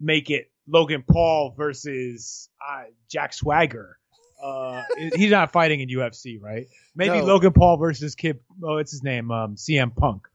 make 0.00 0.30
it 0.30 0.50
Logan 0.66 1.04
Paul 1.08 1.54
versus 1.56 2.48
uh, 2.66 2.84
Jack 3.10 3.32
Swagger. 3.34 3.98
Uh, 4.42 4.82
he's 5.16 5.30
not 5.30 5.52
fighting 5.52 5.80
in 5.80 5.88
UFC, 5.88 6.40
right? 6.40 6.66
Maybe 6.94 7.18
No. 7.18 7.24
Logan 7.24 7.52
Paul 7.52 7.76
versus 7.78 8.14
Kid. 8.14 8.40
Oh, 8.62 8.76
it's 8.76 8.90
his 8.90 9.02
name, 9.02 9.30
um, 9.30 9.56
CM 9.56 9.94
Punk. 9.94 10.26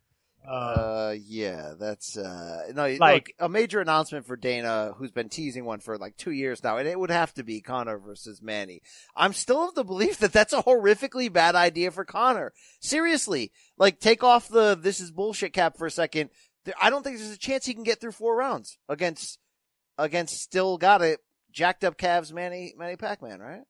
Uh, 0.47 1.13
yeah, 1.27 1.73
that's, 1.79 2.17
uh, 2.17 2.71
no, 2.73 2.83
Like- 2.87 2.99
like 2.99 3.35
a 3.37 3.47
major 3.47 3.81
announcement 3.81 4.25
for 4.25 4.35
Dana, 4.35 4.93
who's 4.97 5.11
been 5.11 5.29
teasing 5.29 5.63
one 5.63 5.79
for 5.79 5.95
like 5.99 6.17
two 6.17 6.31
years 6.31 6.63
now, 6.63 6.77
and 6.77 6.87
it 6.87 6.99
would 6.99 7.11
have 7.11 7.31
to 7.35 7.43
be 7.43 7.61
Conor 7.61 7.99
versus 7.99 8.41
Manny. 8.41 8.81
I'm 9.15 9.33
still 9.33 9.67
of 9.69 9.75
the 9.75 9.83
belief 9.83 10.17
that 10.19 10.33
that's 10.33 10.53
a 10.53 10.63
horrifically 10.63 11.31
bad 11.31 11.53
idea 11.55 11.91
for 11.91 12.03
Conor. 12.03 12.51
Seriously, 12.79 13.51
like 13.77 13.99
take 13.99 14.23
off 14.23 14.47
the 14.47 14.73
this 14.75 14.99
is 14.99 15.11
bullshit 15.11 15.53
cap 15.53 15.77
for 15.77 15.85
a 15.85 15.91
second. 15.91 16.31
I 16.81 16.89
don't 16.89 17.03
think 17.03 17.17
there's 17.19 17.29
a 17.31 17.37
chance 17.37 17.65
he 17.67 17.75
can 17.75 17.83
get 17.83 18.01
through 18.01 18.13
four 18.13 18.35
rounds 18.35 18.79
against, 18.87 19.37
against 19.99 20.41
still 20.41 20.77
got 20.77 21.01
it, 21.01 21.19
jacked 21.51 21.83
up 21.83 21.97
calves 21.97 22.33
Manny, 22.33 22.73
Manny 22.77 22.95
Pac-Man, 22.95 23.39
right? 23.39 23.61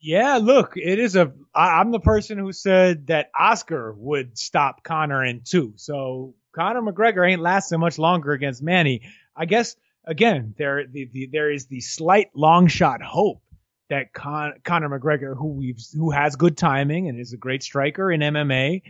Yeah, 0.00 0.36
look, 0.36 0.76
it 0.76 0.98
is 0.98 1.16
a. 1.16 1.32
I, 1.54 1.80
I'm 1.80 1.90
the 1.90 1.98
person 1.98 2.36
who 2.36 2.52
said 2.52 3.06
that 3.06 3.30
Oscar 3.38 3.94
would 3.94 4.36
stop 4.36 4.84
Conor 4.84 5.24
in 5.24 5.40
two. 5.44 5.72
So 5.76 6.34
Conor 6.52 6.82
McGregor 6.82 7.28
ain't 7.28 7.40
lasting 7.40 7.80
much 7.80 7.98
longer 7.98 8.32
against 8.32 8.62
Manny. 8.62 9.00
I 9.34 9.46
guess 9.46 9.76
again 10.04 10.54
there 10.58 10.86
the, 10.86 11.06
the 11.06 11.30
there 11.32 11.50
is 11.50 11.66
the 11.66 11.80
slight 11.80 12.28
long 12.34 12.66
shot 12.66 13.00
hope 13.00 13.40
that 13.88 14.12
Con, 14.12 14.52
Conor 14.62 14.98
McGregor, 14.98 15.34
who 15.34 15.48
we've 15.48 15.80
who 15.94 16.10
has 16.10 16.36
good 16.36 16.58
timing 16.58 17.08
and 17.08 17.18
is 17.18 17.32
a 17.32 17.38
great 17.38 17.62
striker 17.62 18.12
in 18.12 18.20
MMA, 18.20 18.82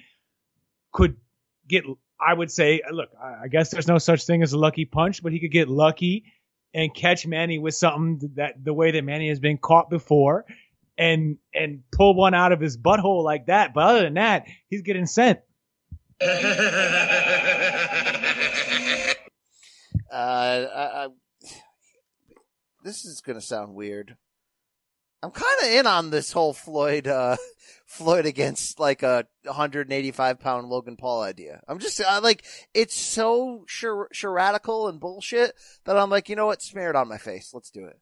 could 0.92 1.16
get. 1.68 1.84
I 2.18 2.34
would 2.34 2.50
say, 2.50 2.80
look, 2.90 3.10
I 3.22 3.44
I 3.44 3.48
guess 3.48 3.70
there's 3.70 3.86
no 3.86 3.98
such 3.98 4.24
thing 4.24 4.42
as 4.42 4.52
a 4.52 4.58
lucky 4.58 4.84
punch, 4.84 5.22
but 5.22 5.30
he 5.30 5.38
could 5.38 5.52
get 5.52 5.68
lucky 5.68 6.24
and 6.74 6.94
catch 6.94 7.26
Manny 7.26 7.58
with 7.58 7.74
something 7.74 8.30
that 8.34 8.62
the 8.62 8.74
way 8.74 8.90
that 8.90 9.04
Manny 9.04 9.28
has 9.28 9.38
been 9.38 9.58
caught 9.58 9.88
before 9.88 10.44
and 10.98 11.38
and 11.54 11.82
pull 11.92 12.14
one 12.14 12.34
out 12.34 12.52
of 12.52 12.60
his 12.60 12.76
butthole 12.76 13.22
like 13.22 13.46
that. 13.46 13.72
But 13.72 13.84
other 13.84 14.02
than 14.02 14.14
that, 14.14 14.46
he's 14.68 14.82
getting 14.82 15.06
sent. 15.06 15.40
Uh, 20.10 20.68
I, 20.72 21.04
I, 21.04 21.08
this 22.84 23.04
is 23.04 23.20
gonna 23.20 23.40
sound 23.40 23.74
weird. 23.74 24.16
I'm 25.24 25.30
kind 25.30 25.62
of 25.62 25.68
in 25.68 25.86
on 25.86 26.10
this 26.10 26.32
whole 26.32 26.52
Floyd, 26.52 27.08
uh, 27.08 27.36
Floyd 27.86 28.26
against 28.26 28.78
like 28.78 29.02
a 29.02 29.26
185 29.44 30.38
pound 30.38 30.68
Logan 30.68 30.96
Paul 30.96 31.22
idea. 31.22 31.62
I'm 31.66 31.78
just, 31.78 32.00
I 32.04 32.18
like, 32.18 32.44
it's 32.74 32.96
so 32.96 33.64
char- 33.66 34.10
charadical 34.12 34.88
and 34.88 35.00
bullshit 35.00 35.54
that 35.84 35.96
I'm 35.96 36.10
like, 36.10 36.28
you 36.28 36.36
know 36.36 36.46
what? 36.46 36.62
Smear 36.62 36.90
it 36.90 36.96
on 36.96 37.08
my 37.08 37.18
face. 37.18 37.52
Let's 37.54 37.70
do 37.70 37.86
it. 37.86 37.98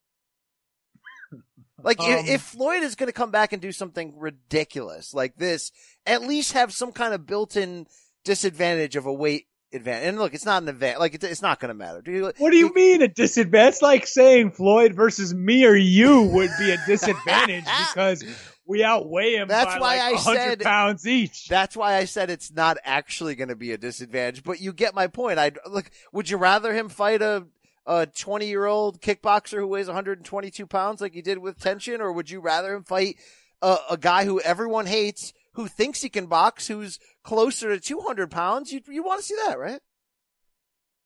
Like, 1.84 1.98
Um, 1.98 2.26
if 2.26 2.42
Floyd 2.42 2.84
is 2.84 2.94
going 2.94 3.08
to 3.08 3.12
come 3.12 3.32
back 3.32 3.52
and 3.52 3.60
do 3.60 3.72
something 3.72 4.14
ridiculous 4.16 5.12
like 5.12 5.34
this, 5.36 5.72
at 6.06 6.22
least 6.22 6.52
have 6.52 6.72
some 6.72 6.92
kind 6.92 7.12
of 7.12 7.26
built-in 7.26 7.86
disadvantage 8.24 8.94
of 8.94 9.06
a 9.06 9.12
weight 9.12 9.46
advantage. 9.74 10.08
And 10.08 10.18
look, 10.18 10.34
it's 10.34 10.44
not 10.44 10.62
an 10.62 10.68
advantage. 10.68 10.98
Like, 10.98 11.14
it's, 11.14 11.24
it's 11.24 11.42
not 11.42 11.60
going 11.60 11.68
to 11.68 11.74
matter. 11.74 12.00
Do 12.00 12.12
you, 12.12 12.32
What 12.38 12.50
do 12.50 12.56
you 12.56 12.72
mean 12.74 13.02
a 13.02 13.08
disadvantage? 13.08 13.74
It's 13.74 13.82
like 13.82 14.06
saying 14.06 14.52
Floyd 14.52 14.94
versus 14.94 15.34
me 15.34 15.64
or 15.64 15.74
you 15.74 16.22
would 16.22 16.50
be 16.58 16.70
a 16.70 16.78
disadvantage 16.86 17.64
because 17.64 18.24
we 18.66 18.84
outweigh 18.84 19.34
him 19.36 19.48
That's 19.48 19.74
by 19.74 19.80
why 19.80 19.96
like 19.96 20.00
I 20.00 20.12
100 20.12 20.38
said 20.38 20.60
pounds 20.60 21.06
each. 21.06 21.48
That's 21.48 21.76
why 21.76 21.96
I 21.96 22.04
said 22.04 22.30
it's 22.30 22.52
not 22.52 22.78
actually 22.84 23.34
going 23.34 23.48
to 23.48 23.56
be 23.56 23.72
a 23.72 23.78
disadvantage. 23.78 24.42
But 24.44 24.60
you 24.60 24.72
get 24.72 24.94
my 24.94 25.08
point. 25.08 25.38
I 25.38 25.52
look. 25.68 25.90
Would 26.12 26.30
you 26.30 26.36
rather 26.36 26.72
him 26.72 26.88
fight 26.88 27.22
a 27.22 27.46
a 27.86 28.06
20 28.06 28.46
year 28.46 28.66
old 28.66 29.00
kickboxer 29.00 29.58
who 29.58 29.66
weighs 29.66 29.88
122 29.88 30.66
pounds 30.66 31.00
like 31.00 31.14
he 31.14 31.22
did 31.22 31.38
with 31.38 31.58
Tenshin, 31.58 32.00
or 32.00 32.12
would 32.12 32.30
you 32.30 32.40
rather 32.40 32.74
him 32.74 32.84
fight 32.84 33.16
a, 33.60 33.76
a 33.90 33.96
guy 33.96 34.24
who 34.24 34.40
everyone 34.40 34.86
hates, 34.86 35.32
who 35.54 35.68
thinks 35.68 36.02
he 36.02 36.08
can 36.08 36.26
box, 36.26 36.68
who's 36.68 36.98
closer 37.24 37.74
to 37.74 37.80
200 37.80 38.30
pounds? 38.30 38.72
You 38.72 38.80
you 38.88 39.02
want 39.02 39.20
to 39.20 39.26
see 39.26 39.36
that, 39.46 39.58
right? 39.58 39.80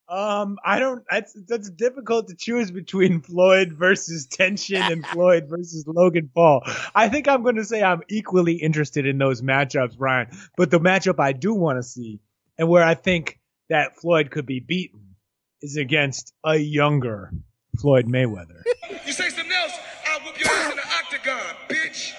Um, 0.08 0.58
I 0.64 0.78
don't. 0.78 1.02
That's 1.10 1.36
that's 1.48 1.68
difficult 1.68 2.28
to 2.28 2.36
choose 2.36 2.70
between 2.70 3.20
Floyd 3.22 3.72
versus 3.72 4.28
Tenshin 4.28 4.92
and 4.92 5.04
Floyd 5.12 5.46
versus 5.48 5.84
Logan 5.86 6.30
Paul. 6.32 6.62
I 6.94 7.08
think 7.08 7.26
I'm 7.26 7.42
going 7.42 7.56
to 7.56 7.64
say 7.64 7.82
I'm 7.82 8.02
equally 8.08 8.54
interested 8.54 9.06
in 9.06 9.18
those 9.18 9.42
matchups, 9.42 9.96
Brian. 9.98 10.28
But 10.56 10.70
the 10.70 10.78
matchup 10.78 11.18
I 11.18 11.32
do 11.32 11.54
want 11.54 11.78
to 11.78 11.82
see, 11.82 12.20
and 12.56 12.68
where 12.68 12.84
I 12.84 12.94
think 12.94 13.40
that 13.68 13.96
Floyd 13.96 14.30
could 14.30 14.46
be 14.46 14.60
beaten, 14.60 15.16
is 15.60 15.76
against 15.76 16.32
a 16.44 16.56
younger 16.56 17.32
Floyd 17.80 18.06
Mayweather. 18.06 18.62
You 19.06 19.12
say 19.12 19.28
something 19.28 19.52
else, 19.52 19.72
I'll 20.08 20.20
whoop 20.20 20.40
your 20.40 20.50
ass 20.50 20.70
in 20.72 20.76
the 20.76 20.82
octagon, 20.82 21.56
bitch. 21.68 22.12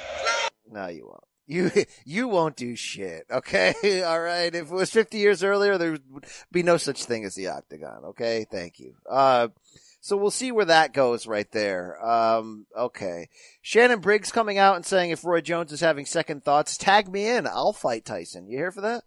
No, 0.72 0.88
you 0.88 1.06
won't. 1.06 1.24
You 1.48 1.72
you 2.06 2.28
won't 2.28 2.56
do 2.56 2.76
shit. 2.76 3.26
Okay, 3.32 4.04
all 4.04 4.20
right. 4.20 4.54
If 4.54 4.70
it 4.70 4.74
was 4.74 4.92
50 4.92 5.18
years 5.18 5.44
earlier, 5.44 5.78
there 5.78 5.98
would 6.12 6.26
be 6.52 6.62
no 6.64 6.78
such 6.78 7.06
thing 7.06 7.24
as 7.26 7.34
the 7.36 7.48
octagon. 7.48 8.06
Okay, 8.10 8.46
thank 8.52 8.80
you. 8.80 8.94
Uh, 9.10 9.48
so 10.02 10.16
we'll 10.16 10.32
see 10.32 10.52
where 10.52 10.66
that 10.66 10.94
goes 10.94 11.28
right 11.28 11.52
there. 11.52 12.06
Um, 12.06 12.66
okay. 12.78 13.30
Shannon 13.62 14.00
Briggs 14.00 14.32
coming 14.32 14.58
out 14.58 14.76
and 14.76 14.86
saying 14.86 15.12
if 15.12 15.26
Roy 15.26 15.42
Jones 15.42 15.72
is 15.72 15.82
having 15.82 16.06
second 16.06 16.46
thoughts, 16.46 16.78
tag 16.78 17.10
me 17.12 17.28
in. 17.28 17.48
I'll 17.48 17.74
fight 17.74 18.06
Tyson. 18.06 18.48
You 18.48 18.58
here 18.58 18.72
for 18.72 18.82
that? 18.82 19.04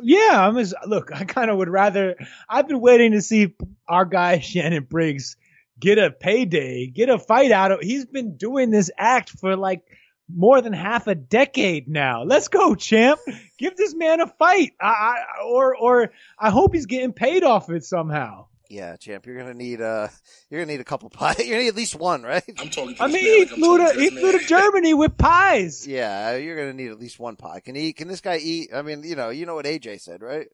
Yeah, 0.00 0.46
I'm 0.46 0.56
as 0.56 0.74
look. 0.86 1.10
I 1.14 1.24
kind 1.24 1.50
of 1.50 1.58
would 1.58 1.68
rather. 1.68 2.16
I've 2.48 2.66
been 2.66 2.80
waiting 2.80 3.12
to 3.12 3.20
see 3.20 3.54
our 3.88 4.04
guy 4.04 4.38
Shannon 4.40 4.84
Briggs 4.84 5.36
get 5.78 5.98
a 5.98 6.10
payday, 6.10 6.86
get 6.86 7.08
a 7.08 7.18
fight 7.18 7.52
out 7.52 7.72
of. 7.72 7.80
He's 7.80 8.06
been 8.06 8.36
doing 8.36 8.70
this 8.70 8.90
act 8.96 9.30
for 9.30 9.56
like 9.56 9.82
more 10.28 10.60
than 10.60 10.72
half 10.72 11.06
a 11.06 11.14
decade 11.14 11.88
now. 11.88 12.24
Let's 12.24 12.48
go, 12.48 12.74
champ. 12.74 13.20
Give 13.58 13.76
this 13.76 13.94
man 13.94 14.20
a 14.20 14.26
fight. 14.26 14.72
I, 14.80 14.86
I 14.86 15.16
or 15.44 15.76
or 15.76 16.12
I 16.38 16.50
hope 16.50 16.74
he's 16.74 16.86
getting 16.86 17.12
paid 17.12 17.44
off 17.44 17.70
it 17.70 17.84
somehow. 17.84 18.46
Yeah, 18.72 18.96
champ, 18.96 19.26
you're 19.26 19.36
gonna 19.36 19.52
need 19.52 19.82
uh, 19.82 20.08
you're 20.48 20.62
gonna 20.62 20.72
need 20.72 20.80
a 20.80 20.84
couple 20.84 21.10
pies. 21.10 21.38
You're 21.40 21.48
gonna 21.48 21.62
need 21.64 21.68
at 21.68 21.76
least 21.76 21.94
one, 21.94 22.22
right? 22.22 22.42
I'm 22.58 22.70
talking. 22.70 22.96
I 22.98 23.06
mean, 23.06 23.22
he 23.24 23.44
flew 23.44 23.76
to 23.78 24.00
he 24.00 24.08
flew 24.08 24.32
to 24.32 24.38
Germany 24.46 24.94
with 24.94 25.18
pies. 25.18 25.86
Yeah, 25.92 26.36
you're 26.36 26.56
gonna 26.56 26.72
need 26.72 26.90
at 26.90 26.98
least 26.98 27.20
one 27.20 27.36
pie. 27.36 27.60
Can 27.60 27.74
he? 27.74 27.92
Can 27.92 28.08
this 28.08 28.22
guy 28.22 28.38
eat? 28.38 28.70
I 28.74 28.80
mean, 28.80 29.02
you 29.02 29.14
know, 29.14 29.28
you 29.28 29.44
know 29.44 29.54
what 29.54 29.66
AJ 29.66 30.00
said, 30.00 30.22
right? 30.22 30.46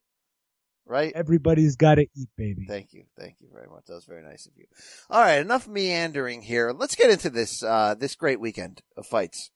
Right. 0.84 1.12
Everybody's 1.14 1.76
got 1.76 1.96
to 1.96 2.06
eat, 2.16 2.30
baby. 2.34 2.64
Thank 2.66 2.94
you, 2.94 3.04
thank 3.18 3.36
you 3.40 3.48
very 3.52 3.68
much. 3.68 3.84
That 3.86 3.94
was 3.94 4.06
very 4.06 4.22
nice 4.22 4.46
of 4.46 4.52
you. 4.56 4.64
All 5.10 5.20
right, 5.20 5.38
enough 5.38 5.68
meandering 5.68 6.40
here. 6.40 6.72
Let's 6.72 6.94
get 6.94 7.10
into 7.10 7.28
this 7.28 7.62
uh, 7.62 7.94
this 7.94 8.16
great 8.16 8.40
weekend 8.40 8.82
of 8.96 9.06
fights. 9.06 9.50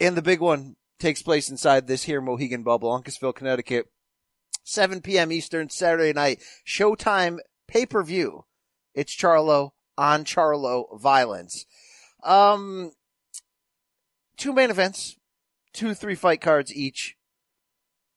And 0.00 0.16
the 0.16 0.22
big 0.22 0.40
one 0.40 0.76
takes 0.98 1.22
place 1.22 1.50
inside 1.50 1.86
this 1.86 2.04
here 2.04 2.20
Mohegan 2.20 2.62
bubble, 2.62 2.90
Uncasville, 2.90 3.34
Connecticut. 3.34 3.86
7 4.64 5.02
p.m. 5.02 5.30
Eastern, 5.30 5.68
Saturday 5.68 6.12
night, 6.12 6.40
Showtime 6.66 7.38
pay-per-view. 7.68 8.44
It's 8.94 9.14
Charlo 9.14 9.72
on 9.98 10.24
Charlo 10.24 10.98
violence. 10.98 11.66
Um, 12.22 12.92
two 14.36 14.52
main 14.52 14.70
events, 14.70 15.16
two 15.72 15.94
three 15.94 16.14
fight 16.14 16.40
cards 16.40 16.74
each. 16.74 17.16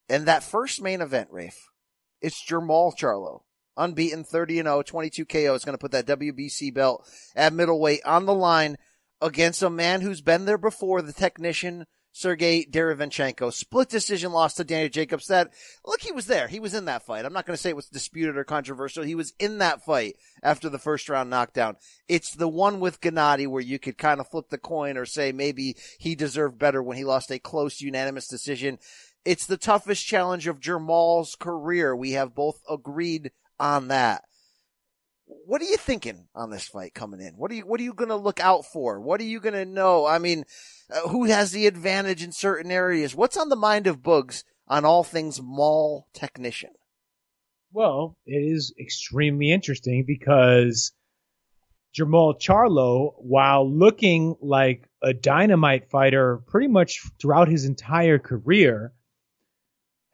And 0.08 0.26
that 0.26 0.42
first 0.42 0.80
main 0.80 1.02
event, 1.02 1.28
Rafe, 1.30 1.68
it's 2.22 2.42
Jermall 2.42 2.96
Charlo. 2.96 3.42
Unbeaten, 3.76 4.24
30 4.24 4.60
and 4.60 4.66
0, 4.66 4.82
22 4.82 5.24
KO 5.26 5.54
is 5.54 5.64
going 5.64 5.74
to 5.74 5.78
put 5.78 5.92
that 5.92 6.06
WBC 6.06 6.74
belt 6.74 7.08
at 7.36 7.52
middleweight 7.52 8.00
on 8.04 8.26
the 8.26 8.34
line 8.34 8.76
against 9.20 9.62
a 9.62 9.70
man 9.70 10.00
who's 10.00 10.20
been 10.20 10.44
there 10.44 10.58
before, 10.58 11.02
the 11.02 11.12
technician, 11.12 11.86
Sergiy 12.14 12.68
Derevyanchenko. 12.68 13.52
Split 13.52 13.88
decision 13.88 14.32
loss 14.32 14.54
to 14.54 14.64
Danny 14.64 14.88
Jacobs. 14.88 15.26
That, 15.26 15.52
look, 15.86 16.00
he 16.00 16.12
was 16.12 16.26
there. 16.26 16.48
He 16.48 16.58
was 16.58 16.74
in 16.74 16.86
that 16.86 17.04
fight. 17.04 17.24
I'm 17.24 17.32
not 17.32 17.46
going 17.46 17.56
to 17.56 17.62
say 17.62 17.70
it 17.70 17.76
was 17.76 17.88
disputed 17.88 18.36
or 18.36 18.44
controversial. 18.44 19.04
He 19.04 19.14
was 19.14 19.32
in 19.38 19.58
that 19.58 19.84
fight 19.84 20.16
after 20.42 20.68
the 20.68 20.78
first 20.78 21.08
round 21.08 21.30
knockdown. 21.30 21.76
It's 22.08 22.34
the 22.34 22.48
one 22.48 22.80
with 22.80 23.00
Gennady 23.00 23.46
where 23.46 23.62
you 23.62 23.78
could 23.78 23.98
kind 23.98 24.20
of 24.20 24.28
flip 24.28 24.48
the 24.50 24.58
coin 24.58 24.96
or 24.96 25.06
say 25.06 25.32
maybe 25.32 25.76
he 25.98 26.14
deserved 26.14 26.58
better 26.58 26.82
when 26.82 26.96
he 26.96 27.04
lost 27.04 27.30
a 27.30 27.38
close 27.38 27.80
unanimous 27.80 28.26
decision. 28.26 28.78
It's 29.24 29.46
the 29.46 29.56
toughest 29.56 30.06
challenge 30.06 30.46
of 30.46 30.60
Jermall's 30.60 31.36
career. 31.38 31.94
We 31.94 32.12
have 32.12 32.34
both 32.34 32.60
agreed 32.68 33.30
on 33.60 33.88
that. 33.88 34.24
What 35.28 35.60
are 35.60 35.66
you 35.66 35.76
thinking 35.76 36.28
on 36.34 36.50
this 36.50 36.68
fight 36.68 36.94
coming 36.94 37.20
in? 37.20 37.34
What 37.34 37.50
are 37.50 37.54
you 37.54 37.66
What 37.66 37.80
are 37.80 37.84
you 37.84 37.94
going 37.94 38.08
to 38.08 38.16
look 38.16 38.40
out 38.40 38.64
for? 38.64 39.00
What 39.00 39.20
are 39.20 39.24
you 39.24 39.40
going 39.40 39.54
to 39.54 39.64
know? 39.64 40.06
I 40.06 40.18
mean, 40.18 40.44
uh, 40.90 41.08
who 41.08 41.24
has 41.24 41.52
the 41.52 41.66
advantage 41.66 42.22
in 42.22 42.32
certain 42.32 42.70
areas? 42.70 43.14
What's 43.14 43.36
on 43.36 43.48
the 43.48 43.56
mind 43.56 43.86
of 43.86 44.02
Boogs 44.02 44.44
on 44.66 44.84
all 44.84 45.04
things 45.04 45.40
mall 45.42 46.08
technician? 46.14 46.70
Well, 47.72 48.16
it 48.24 48.38
is 48.38 48.72
extremely 48.80 49.52
interesting 49.52 50.04
because 50.06 50.92
Jermall 51.94 52.40
Charlo, 52.40 53.12
while 53.18 53.70
looking 53.70 54.36
like 54.40 54.88
a 55.02 55.12
dynamite 55.12 55.90
fighter 55.90 56.38
pretty 56.46 56.68
much 56.68 57.02
throughout 57.20 57.48
his 57.48 57.64
entire 57.64 58.18
career, 58.18 58.92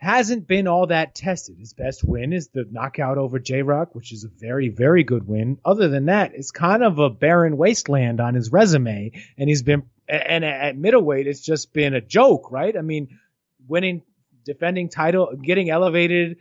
hasn't 0.05 0.47
been 0.47 0.69
all 0.69 0.87
that 0.89 1.15
tested. 1.15 1.59
His 1.59 1.73
best 1.73 2.05
win 2.05 2.33
is 2.33 2.49
the 2.49 2.67
knockout 2.71 3.19
over 3.19 3.39
J 3.39 3.63
Rock, 3.63 3.95
which 3.95 4.13
is 4.13 4.25
a 4.25 4.29
very, 4.29 4.69
very 4.69 5.03
good 5.03 5.27
win. 5.27 5.59
Other 5.65 5.89
than 5.89 6.07
that, 6.07 6.33
it's 6.35 6.51
kind 6.51 6.85
of 6.85 6.99
a 6.99 7.11
barren 7.11 7.57
wasteland 7.57 8.21
on 8.21 8.35
his 8.35 8.53
resume. 8.53 9.13
And 9.39 9.49
he's 9.49 9.63
been, 9.63 9.85
and 10.07 10.45
at 10.45 10.77
middleweight, 10.77 11.27
it's 11.27 11.41
just 11.41 11.73
been 11.73 11.95
a 11.95 12.01
joke, 12.01 12.53
right? 12.53 12.77
I 12.77 12.83
mean, 12.83 13.19
winning, 13.67 14.03
defending 14.45 14.91
title, 14.91 15.35
getting 15.43 15.71
elevated 15.71 16.37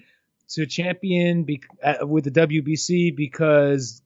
to 0.50 0.66
champion 0.66 1.46
be, 1.46 1.62
uh, 1.82 2.06
with 2.06 2.26
the 2.26 2.32
WBC 2.32 3.16
because 3.16 4.02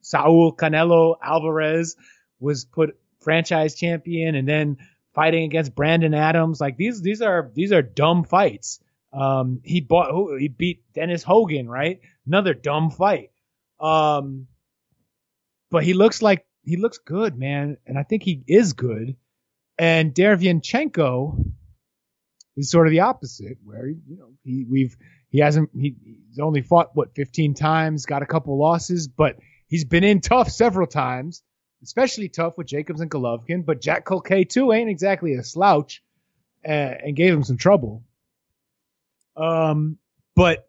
Saul 0.00 0.54
Canelo 0.54 1.14
Alvarez 1.22 1.96
was 2.40 2.64
put 2.64 2.98
franchise 3.20 3.76
champion 3.76 4.34
and 4.34 4.48
then 4.48 4.78
fighting 5.14 5.44
against 5.44 5.74
Brandon 5.74 6.14
Adams. 6.14 6.60
Like 6.60 6.76
these, 6.76 7.00
these 7.00 7.22
are, 7.22 7.50
these 7.54 7.72
are 7.72 7.82
dumb 7.82 8.24
fights. 8.24 8.80
Um, 9.12 9.60
he 9.64 9.80
bought, 9.80 10.38
he 10.38 10.48
beat 10.48 10.82
Dennis 10.94 11.22
Hogan, 11.22 11.68
right? 11.68 12.00
Another 12.26 12.54
dumb 12.54 12.90
fight. 12.90 13.30
Um, 13.80 14.46
but 15.70 15.84
he 15.84 15.94
looks 15.94 16.22
like, 16.22 16.44
he 16.62 16.76
looks 16.76 16.98
good, 16.98 17.38
man. 17.38 17.78
And 17.86 17.98
I 17.98 18.02
think 18.02 18.22
he 18.22 18.42
is 18.46 18.72
good. 18.72 19.16
And 19.78 20.14
Derevyanchenko 20.14 21.52
is 22.56 22.70
sort 22.70 22.86
of 22.86 22.90
the 22.90 23.00
opposite, 23.00 23.58
where, 23.64 23.88
you 23.88 24.16
know, 24.16 24.32
he, 24.44 24.66
we've, 24.68 24.96
he 25.30 25.38
hasn't, 25.38 25.70
he, 25.72 25.94
he's 26.04 26.38
only 26.40 26.62
fought, 26.62 26.90
what, 26.94 27.14
15 27.14 27.54
times, 27.54 28.06
got 28.06 28.22
a 28.22 28.26
couple 28.26 28.58
losses, 28.58 29.08
but 29.08 29.36
he's 29.68 29.84
been 29.84 30.04
in 30.04 30.20
tough 30.22 30.50
several 30.50 30.86
times, 30.86 31.42
especially 31.82 32.28
tough 32.28 32.54
with 32.58 32.66
Jacobs 32.66 33.00
and 33.00 33.10
Golovkin. 33.10 33.64
But 33.64 33.80
Jack 33.80 34.04
Culcay, 34.04 34.48
too, 34.48 34.72
ain't 34.72 34.90
exactly 34.90 35.34
a 35.34 35.44
slouch 35.44 36.02
uh, 36.66 36.70
and 36.70 37.16
gave 37.16 37.32
him 37.32 37.44
some 37.44 37.56
trouble. 37.56 38.04
Um, 39.38 39.98
but 40.34 40.68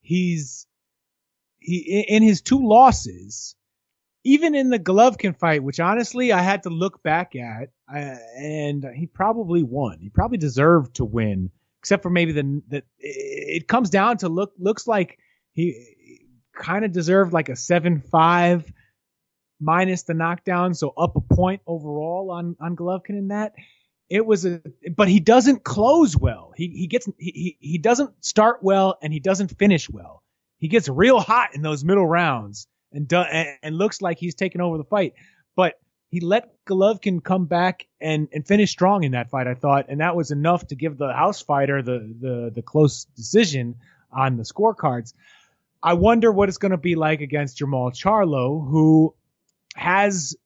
he's 0.00 0.66
he 1.58 2.04
in 2.08 2.22
his 2.22 2.42
two 2.42 2.66
losses, 2.66 3.54
even 4.24 4.54
in 4.54 4.70
the 4.70 4.78
Golovkin 4.78 5.38
fight, 5.38 5.62
which 5.62 5.80
honestly 5.80 6.32
I 6.32 6.42
had 6.42 6.64
to 6.64 6.70
look 6.70 7.02
back 7.02 7.34
at, 7.36 7.70
uh, 7.92 8.16
and 8.36 8.84
he 8.94 9.06
probably 9.06 9.62
won. 9.62 9.98
He 10.00 10.10
probably 10.10 10.38
deserved 10.38 10.96
to 10.96 11.04
win, 11.04 11.50
except 11.80 12.02
for 12.02 12.10
maybe 12.10 12.32
the 12.32 12.62
that 12.68 12.84
it 12.98 13.68
comes 13.68 13.90
down 13.90 14.18
to 14.18 14.28
look 14.28 14.52
looks 14.58 14.86
like 14.86 15.18
he 15.52 16.26
kind 16.54 16.84
of 16.84 16.92
deserved 16.92 17.32
like 17.32 17.48
a 17.48 17.56
seven 17.56 18.00
five 18.00 18.70
minus 19.60 20.02
the 20.02 20.14
knockdown, 20.14 20.74
so 20.74 20.92
up 20.98 21.14
a 21.16 21.34
point 21.34 21.62
overall 21.66 22.30
on 22.32 22.56
on 22.60 22.74
Golovkin 22.74 23.10
in 23.10 23.28
that 23.28 23.52
it 24.08 24.24
was 24.26 24.44
a 24.44 24.60
but 24.94 25.08
he 25.08 25.20
doesn't 25.20 25.64
close 25.64 26.16
well. 26.16 26.52
He 26.56 26.68
he 26.68 26.86
gets 26.86 27.08
he 27.18 27.56
he 27.60 27.78
doesn't 27.78 28.24
start 28.24 28.62
well 28.62 28.98
and 29.02 29.12
he 29.12 29.20
doesn't 29.20 29.58
finish 29.58 29.88
well. 29.88 30.22
He 30.58 30.68
gets 30.68 30.88
real 30.88 31.18
hot 31.18 31.54
in 31.54 31.62
those 31.62 31.84
middle 31.84 32.06
rounds 32.06 32.66
and 32.92 33.08
do, 33.08 33.16
and, 33.16 33.48
and 33.62 33.76
looks 33.76 34.00
like 34.02 34.18
he's 34.18 34.34
taking 34.34 34.60
over 34.60 34.78
the 34.78 34.84
fight. 34.84 35.14
But 35.56 35.74
he 36.10 36.20
let 36.20 36.52
Golovkin 36.66 37.24
come 37.24 37.46
back 37.46 37.86
and 38.00 38.28
and 38.32 38.46
finish 38.46 38.70
strong 38.70 39.04
in 39.04 39.12
that 39.12 39.30
fight 39.30 39.46
I 39.46 39.54
thought. 39.54 39.86
And 39.88 40.00
that 40.00 40.14
was 40.14 40.30
enough 40.30 40.66
to 40.68 40.74
give 40.76 40.98
the 40.98 41.12
house 41.12 41.42
fighter 41.42 41.82
the 41.82 42.14
the 42.20 42.52
the 42.54 42.62
close 42.62 43.06
decision 43.16 43.76
on 44.12 44.36
the 44.36 44.44
scorecards. 44.44 45.14
I 45.82 45.94
wonder 45.94 46.30
what 46.30 46.48
it's 46.48 46.58
going 46.58 46.72
to 46.72 46.78
be 46.78 46.94
like 46.94 47.22
against 47.22 47.58
Jermall 47.58 47.92
Charlo 47.92 48.68
who 48.68 49.14
has 49.74 50.36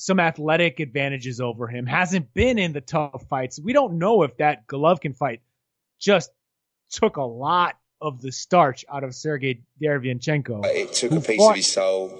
some 0.00 0.18
athletic 0.18 0.80
advantages 0.80 1.42
over 1.42 1.66
him, 1.66 1.84
hasn't 1.84 2.32
been 2.32 2.58
in 2.58 2.72
the 2.72 2.80
tough 2.80 3.26
fights. 3.28 3.60
We 3.60 3.74
don't 3.74 3.98
know 3.98 4.22
if 4.22 4.34
that 4.38 4.66
Golovkin 4.66 5.14
fight 5.14 5.42
just 6.00 6.30
took 6.88 7.18
a 7.18 7.22
lot 7.22 7.76
of 8.00 8.22
the 8.22 8.32
starch 8.32 8.82
out 8.90 9.04
of 9.04 9.10
Sergiy 9.10 9.60
Derevyanchenko. 9.80 10.64
It 10.64 10.94
took 10.94 11.12
a 11.12 11.20
piece 11.20 11.36
fought. 11.36 11.50
of 11.50 11.56
his 11.56 11.70
soul. 11.70 12.18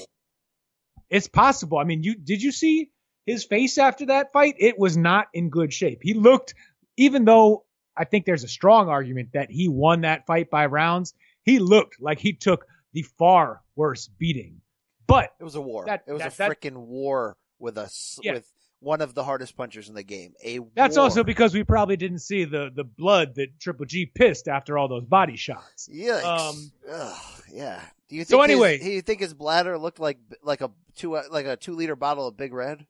It's 1.08 1.26
possible. 1.26 1.78
I 1.78 1.84
mean, 1.84 2.02
you 2.02 2.16
did 2.16 2.42
you 2.42 2.52
see 2.52 2.90
his 3.24 3.44
face 3.44 3.78
after 3.78 4.06
that 4.06 4.30
fight? 4.30 4.56
It 4.58 4.78
was 4.78 4.98
not 4.98 5.28
in 5.32 5.48
good 5.48 5.72
shape. 5.72 6.00
He 6.02 6.12
looked, 6.12 6.54
even 6.98 7.24
though 7.24 7.64
I 7.96 8.04
think 8.04 8.26
there's 8.26 8.44
a 8.44 8.48
strong 8.48 8.90
argument 8.90 9.30
that 9.32 9.50
he 9.50 9.68
won 9.68 10.02
that 10.02 10.26
fight 10.26 10.50
by 10.50 10.66
rounds, 10.66 11.14
he 11.44 11.58
looked 11.58 11.96
like 11.98 12.18
he 12.18 12.34
took 12.34 12.66
the 12.92 13.02
far 13.16 13.62
worse 13.74 14.06
beating. 14.06 14.60
But 15.06 15.30
it 15.40 15.44
was 15.44 15.54
a 15.54 15.62
war. 15.62 15.86
That, 15.86 16.04
it 16.06 16.12
was 16.12 16.20
that, 16.20 16.38
a 16.38 16.54
freaking 16.54 16.76
war 16.76 17.34
with 17.60 17.78
us 17.78 18.18
Yeah. 18.22 18.34
with 18.34 18.46
one 18.80 19.02
of 19.02 19.14
the 19.14 19.22
hardest 19.22 19.56
punchers 19.56 19.88
in 19.90 19.94
the 19.94 20.02
game. 20.02 20.32
A 20.42 20.58
That's 20.74 20.96
war. 20.96 21.04
also 21.04 21.22
because 21.22 21.52
we 21.54 21.62
probably 21.64 21.96
didn't 21.96 22.20
see 22.20 22.44
the 22.44 22.70
the 22.74 22.84
blood 22.84 23.34
that 23.36 23.60
Triple 23.60 23.86
G 23.86 24.06
pissed 24.06 24.48
after 24.48 24.78
all 24.78 24.88
those 24.88 25.04
body 25.04 25.36
shots. 25.36 25.88
Yikes. 25.92 26.24
Um, 26.24 26.72
Ugh, 26.90 27.42
yeah. 27.52 27.82
Do 28.08 28.16
you 28.16 28.22
think 28.24 28.30
So 28.30 28.42
anyway- 28.42 28.78
his, 28.78 28.86
do 28.86 28.92
you 28.92 29.02
think 29.02 29.20
his 29.20 29.34
bladder 29.34 29.76
looked 29.78 30.00
like 30.00 30.18
like 30.42 30.62
a 30.62 30.70
two 30.96 31.12
like 31.30 31.46
a 31.46 31.56
two 31.56 31.74
liter 31.74 31.94
bottle 31.96 32.26
of 32.26 32.36
Big 32.36 32.52
Red? 32.52 32.86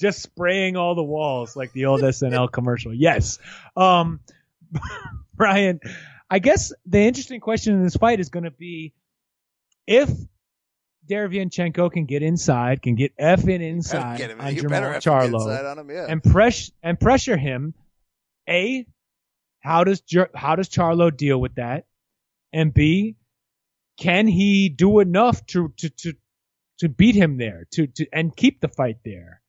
just 0.00 0.22
spraying 0.22 0.76
all 0.76 0.94
the 0.94 1.02
walls 1.02 1.56
like 1.56 1.72
the 1.72 1.86
old 1.86 2.00
SNL 2.02 2.50
commercial. 2.50 2.92
Yes. 2.92 3.38
Um, 3.76 4.20
Brian, 5.34 5.80
I 6.30 6.38
guess 6.38 6.72
the 6.86 7.00
interesting 7.00 7.40
question 7.40 7.74
in 7.74 7.82
this 7.82 7.96
fight 7.96 8.20
is 8.20 8.28
going 8.28 8.44
to 8.44 8.50
be 8.50 8.94
if 9.86 10.10
Derevyanchenko 11.08 11.92
can 11.92 12.06
get 12.06 12.22
inside, 12.22 12.82
can 12.82 12.94
get 12.94 13.16
effing 13.18 13.60
inside 13.60 14.18
Get 14.18 14.30
him- 14.30 14.40
on 14.40 14.54
Jermall 14.54 14.68
better 14.70 14.86
effing 14.86 14.92
get 14.94 15.02
Charlo 15.02 15.34
inside 15.34 15.66
on 15.66 15.78
him, 15.78 15.90
yeah. 15.90 16.06
and 16.08 16.22
press 16.22 16.70
and 16.82 16.98
pressure 16.98 17.36
him. 17.36 17.74
A, 18.48 18.86
how 19.60 19.84
does 19.84 20.02
how 20.34 20.56
does 20.56 20.68
Charlo 20.68 21.14
deal 21.14 21.40
with 21.40 21.56
that? 21.56 21.86
And 22.52 22.72
B, 22.72 23.16
can 23.98 24.26
he 24.26 24.68
do 24.68 25.00
enough 25.00 25.44
to 25.46 25.72
to 25.76 25.90
to 25.90 26.14
to 26.78 26.88
beat 26.88 27.14
him 27.14 27.36
there 27.36 27.66
to 27.72 27.86
to 27.86 28.06
and 28.12 28.34
keep 28.34 28.60
the 28.60 28.68
fight 28.68 28.98
there? 29.04 29.42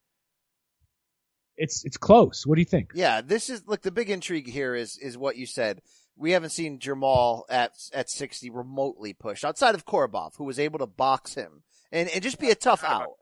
It's 1.58 1.86
it's 1.86 1.98
close. 1.98 2.46
What 2.46 2.56
do 2.56 2.62
you 2.62 2.66
think? 2.66 2.92
Yeah, 2.96 3.22
this 3.22 3.50
is 3.50 3.64
look. 3.66 3.82
The 3.82 3.92
big 3.92 4.10
intrigue 4.10 4.50
here 4.50 4.76
is 4.76 4.98
is 4.98 5.18
what 5.18 5.38
you 5.38 5.46
said. 5.46 5.82
We 6.18 6.32
haven't 6.32 6.52
seen 6.52 6.80
Jermall 6.80 7.44
at 7.50 7.72
at 7.94 8.10
sixty 8.10 8.50
remotely 8.50 9.14
pushed 9.14 9.44
outside 9.44 9.76
of 9.76 9.86
Korobov, 9.86 10.36
who 10.38 10.46
was 10.46 10.60
able 10.60 10.80
to 10.80 10.88
box 10.88 11.36
him 11.36 11.64
and 11.92 12.10
and 12.10 12.24
just 12.24 12.40
be 12.40 12.50
a 12.50 12.56
tough 12.56 12.84
out. 12.84 13.16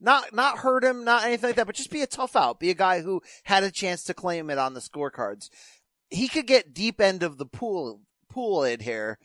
Not 0.00 0.34
not 0.34 0.58
hurt 0.58 0.84
him, 0.84 1.04
not 1.04 1.24
anything 1.24 1.50
like 1.50 1.56
that, 1.56 1.66
but 1.66 1.76
just 1.76 1.90
be 1.90 2.02
a 2.02 2.06
tough 2.06 2.34
out. 2.34 2.58
Be 2.58 2.70
a 2.70 2.74
guy 2.74 3.02
who 3.02 3.22
had 3.44 3.62
a 3.62 3.70
chance 3.70 4.02
to 4.04 4.14
claim 4.14 4.50
it 4.50 4.58
on 4.58 4.74
the 4.74 4.80
scorecards. 4.80 5.48
He 6.10 6.28
could 6.28 6.46
get 6.46 6.74
deep 6.74 7.00
end 7.00 7.22
of 7.22 7.38
the 7.38 7.46
pool 7.46 8.00
pool 8.28 8.64
in 8.64 8.80
here. 8.80 9.18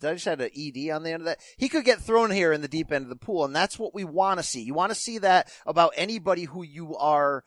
Did 0.00 0.10
I 0.10 0.12
just 0.14 0.24
had 0.24 0.40
an 0.40 0.50
ED 0.56 0.90
on 0.90 1.02
the 1.02 1.12
end 1.12 1.22
of 1.22 1.26
that? 1.26 1.40
He 1.56 1.68
could 1.68 1.84
get 1.84 2.00
thrown 2.00 2.30
here 2.30 2.52
in 2.52 2.60
the 2.60 2.68
deep 2.68 2.92
end 2.92 3.04
of 3.04 3.08
the 3.08 3.16
pool, 3.16 3.44
and 3.44 3.56
that's 3.56 3.78
what 3.78 3.94
we 3.94 4.04
want 4.04 4.38
to 4.38 4.44
see. 4.44 4.62
You 4.62 4.74
want 4.74 4.90
to 4.90 4.98
see 4.98 5.18
that 5.18 5.50
about 5.66 5.94
anybody 5.96 6.44
who 6.44 6.62
you 6.62 6.96
are 6.96 7.42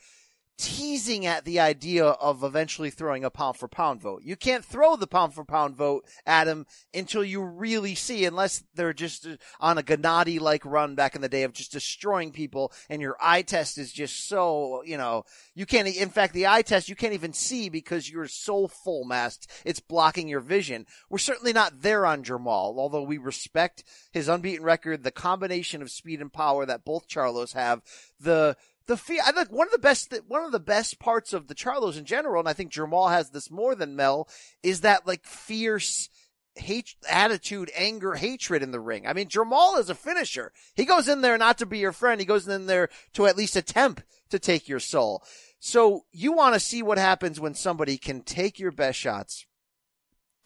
teasing 0.58 1.26
at 1.26 1.43
the 1.43 1.60
idea 1.60 2.06
of 2.06 2.43
eventually 2.43 2.89
throwing 2.89 3.26
a 3.26 3.30
pound 3.30 3.58
for 3.58 3.68
pound 3.68 4.01
vote. 4.01 4.22
You 4.24 4.36
can't 4.38 4.64
throw 4.64 4.95
the 4.95 5.08
pound 5.08 5.34
for 5.34 5.43
pound 5.43 5.76
vote 5.76 6.06
at 6.26 6.47
him 6.47 6.66
until 6.93 7.24
you 7.24 7.43
really 7.43 7.93
see, 7.93 8.26
unless 8.26 8.64
they're 8.74 8.93
just 8.93 9.26
uh, 9.26 9.36
on 9.60 9.78
a 9.78 9.84
Gennady 9.84 10.39
like 10.39 10.66
run 10.66 10.95
back 10.95 11.16
in 11.16 11.22
the 11.22 11.30
day 11.30 11.43
of 11.43 11.51
just 11.51 11.74
destroying 11.74 12.32
people 12.32 12.72
and 12.89 13.01
your 13.01 13.18
eye 13.22 13.41
test 13.41 13.78
is 13.78 13.91
just 13.91 14.30
so, 14.30 14.82
you 14.86 14.97
know, 14.97 15.24
you 15.56 15.66
can't, 15.66 15.88
in 15.88 16.10
fact, 16.10 16.34
the 16.34 16.47
eye 16.47 16.62
test 16.62 16.88
you 16.88 16.95
can't 16.95 17.14
even 17.14 17.34
see 17.34 17.68
because 17.68 18.10
you're 18.10 18.28
so 18.28 18.68
full 18.68 19.03
masked, 19.03 19.51
it's 19.66 19.82
blocking 19.82 20.30
your 20.30 20.39
vision. 20.39 20.86
We're 21.10 21.18
certainly 21.18 21.53
not 21.53 21.82
there 21.82 22.06
on 22.06 22.24
Jermall, 22.24 22.78
although 22.78 23.03
we 23.03 23.18
respect 23.18 23.84
his 24.14 24.30
unbeaten 24.30 24.66
record, 24.66 25.03
the 25.03 25.12
combination 25.12 25.82
of 25.82 25.91
speed 25.91 26.22
and 26.22 26.32
power 26.32 26.66
that 26.66 26.86
both 26.86 27.10
Charlos 27.10 27.53
have, 27.53 27.82
the, 28.20 28.56
the 28.88 28.98
fear. 28.98 29.22
I 29.26 29.32
think 29.32 29.52
one 29.52 29.68
of 29.68 29.72
the 29.72 29.80
best, 29.80 30.14
one 30.28 30.44
of 30.44 30.52
the 30.52 30.60
best 30.60 31.00
parts 31.00 31.34
of 31.34 31.48
the 31.48 31.56
Charlos 31.56 31.98
in 31.98 32.06
general, 32.06 32.40
and 32.40 32.50
I 32.50 32.54
think 32.54 32.72
Jermall 32.72 33.12
has 33.12 33.30
this 33.32 33.50
more 33.50 33.76
than 33.76 33.96
Mel, 33.96 34.28
is 34.64 34.82
that 34.82 35.08
like 35.08 35.26
fierce 35.26 36.10
hate, 36.56 36.96
attitude, 37.10 37.70
anger, 37.76 38.14
hatred 38.14 38.64
in 38.64 38.72
the 38.72 38.80
ring. 38.80 39.06
I 39.06 39.14
mean, 39.14 39.28
Jermall 39.28 39.80
is 39.80 39.90
a 39.90 39.96
finisher. 39.96 40.52
He 40.76 40.86
goes 40.86 41.08
in 41.08 41.22
there 41.22 41.38
not 41.38 41.58
to 41.60 41.66
be 41.66 41.80
your 41.80 41.92
friend. 41.92 42.20
He 42.20 42.26
goes 42.26 42.48
in 42.48 42.66
there 42.66 42.90
to 43.14 43.28
at 43.28 43.38
least 43.38 43.56
attempt 43.56 44.04
to 44.30 44.40
take 44.40 44.68
your 44.68 44.80
soul. 44.80 45.24
So 45.60 46.06
you 46.12 46.32
want 46.32 46.54
to 46.54 46.60
see 46.60 46.82
what 46.82 46.98
happens 46.98 47.40
when 47.40 47.56
somebody 47.56 47.98
can 47.98 48.22
take 48.22 48.60
your 48.60 48.72
best 48.72 48.98
shots, 49.00 49.46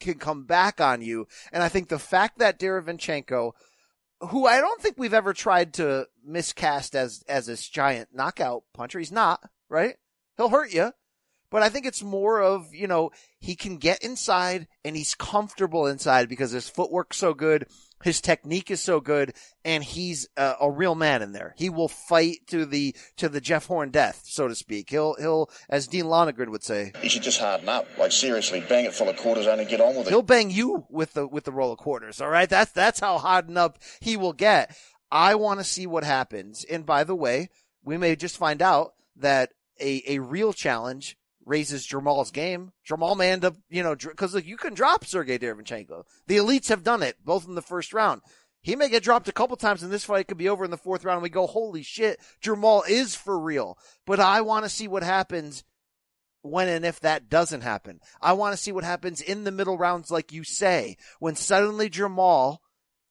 can 0.00 0.14
come 0.14 0.44
back 0.44 0.80
on 0.80 1.02
you. 1.02 1.28
And 1.52 1.62
I 1.62 1.68
think 1.68 1.88
the 1.88 1.98
fact 1.98 2.38
that 2.38 2.58
Derevyanchenko, 2.58 3.52
who 4.20 4.46
I 4.46 4.60
don't 4.60 4.80
think 4.80 4.96
we've 4.98 5.14
ever 5.14 5.32
tried 5.32 5.74
to 5.74 6.06
miscast 6.24 6.94
as 6.94 7.22
as 7.28 7.46
this 7.46 7.68
giant 7.68 8.10
knockout 8.12 8.64
puncher. 8.74 8.98
He's 8.98 9.12
not, 9.12 9.40
right? 9.68 9.96
He'll 10.36 10.48
hurt 10.48 10.72
you. 10.72 10.92
But 11.50 11.62
I 11.62 11.68
think 11.68 11.84
it's 11.84 12.02
more 12.02 12.40
of, 12.40 12.72
you 12.72 12.86
know, 12.86 13.10
he 13.40 13.56
can 13.56 13.78
get 13.78 14.04
inside 14.04 14.68
and 14.84 14.96
he's 14.96 15.16
comfortable 15.16 15.86
inside 15.88 16.28
because 16.28 16.52
his 16.52 16.68
footwork's 16.68 17.16
so 17.16 17.34
good, 17.34 17.66
his 18.02 18.20
technique 18.20 18.70
is 18.70 18.80
so 18.80 19.00
good, 19.00 19.34
and 19.64 19.84
he's 19.84 20.28
a, 20.36 20.54
a 20.60 20.70
real 20.70 20.94
man 20.94 21.22
in 21.22 21.32
there. 21.32 21.54
He 21.56 21.68
will 21.68 21.88
fight 21.88 22.38
to 22.48 22.64
the 22.64 22.94
to 23.16 23.28
the 23.28 23.40
Jeff 23.40 23.66
Horn 23.66 23.90
death, 23.90 24.22
so 24.24 24.48
to 24.48 24.54
speak. 24.54 24.90
He'll 24.90 25.14
he'll, 25.14 25.50
as 25.68 25.86
Dean 25.86 26.08
Lonergan 26.08 26.50
would 26.50 26.62
say, 26.62 26.92
He 27.02 27.08
should 27.08 27.22
just 27.22 27.40
harden 27.40 27.68
up. 27.68 27.86
Like 27.98 28.12
seriously, 28.12 28.64
bang 28.68 28.84
it 28.84 28.94
full 28.94 29.08
of 29.08 29.16
quarters 29.16 29.46
and 29.46 29.68
get 29.68 29.80
on 29.80 29.96
with 29.96 30.06
it. 30.06 30.10
He'll 30.10 30.22
bang 30.22 30.50
you 30.50 30.86
with 30.88 31.12
the 31.14 31.26
with 31.26 31.44
the 31.44 31.52
roll 31.52 31.72
of 31.72 31.78
quarters. 31.78 32.20
All 32.20 32.30
right, 32.30 32.48
that's 32.48 32.72
that's 32.72 33.00
how 33.00 33.18
hardened 33.18 33.58
up 33.58 33.78
he 34.00 34.16
will 34.16 34.32
get. 34.32 34.76
I 35.12 35.34
want 35.34 35.60
to 35.60 35.64
see 35.64 35.86
what 35.86 36.04
happens. 36.04 36.64
And 36.64 36.86
by 36.86 37.04
the 37.04 37.16
way, 37.16 37.50
we 37.84 37.96
may 37.98 38.16
just 38.16 38.36
find 38.36 38.62
out 38.62 38.92
that 39.16 39.52
a 39.80 40.02
a 40.06 40.18
real 40.20 40.52
challenge 40.52 41.16
raises 41.50 41.86
Jermall's 41.86 42.30
game. 42.30 42.70
Jermall 42.88 43.16
may 43.16 43.32
end 43.32 43.44
up, 43.44 43.56
you 43.68 43.82
know, 43.82 43.96
because 43.96 44.34
look, 44.34 44.46
you 44.46 44.56
can 44.56 44.72
drop 44.72 45.04
Sergiy 45.04 45.38
Derevyanchenko. 45.38 46.04
The 46.28 46.36
elites 46.36 46.68
have 46.68 46.84
done 46.84 47.02
it, 47.02 47.16
both 47.24 47.46
in 47.46 47.56
the 47.56 47.62
first 47.62 47.92
round. 47.92 48.22
He 48.62 48.76
may 48.76 48.88
get 48.88 49.02
dropped 49.02 49.28
a 49.28 49.32
couple 49.32 49.56
times 49.56 49.82
and 49.82 49.92
this 49.92 50.04
fight 50.04 50.28
could 50.28 50.38
be 50.38 50.48
over 50.48 50.64
in 50.64 50.70
the 50.70 50.76
fourth 50.76 51.04
round 51.04 51.16
and 51.16 51.22
we 51.24 51.28
go, 51.28 51.46
holy 51.46 51.82
shit, 51.82 52.20
Jermall 52.42 52.88
is 52.88 53.16
for 53.16 53.38
real. 53.38 53.76
But 54.06 54.20
I 54.20 54.42
want 54.42 54.64
to 54.64 54.70
see 54.70 54.86
what 54.86 55.02
happens 55.02 55.64
when 56.42 56.68
and 56.68 56.84
if 56.86 57.00
that 57.00 57.28
doesn't 57.28 57.62
happen. 57.62 58.00
I 58.20 58.34
want 58.34 58.52
to 58.52 58.62
see 58.62 58.70
what 58.70 58.84
happens 58.84 59.20
in 59.20 59.44
the 59.44 59.50
middle 59.50 59.76
rounds, 59.76 60.10
like 60.10 60.32
you 60.32 60.44
say, 60.44 60.96
when 61.18 61.34
suddenly 61.34 61.90
Jermall 61.90 62.58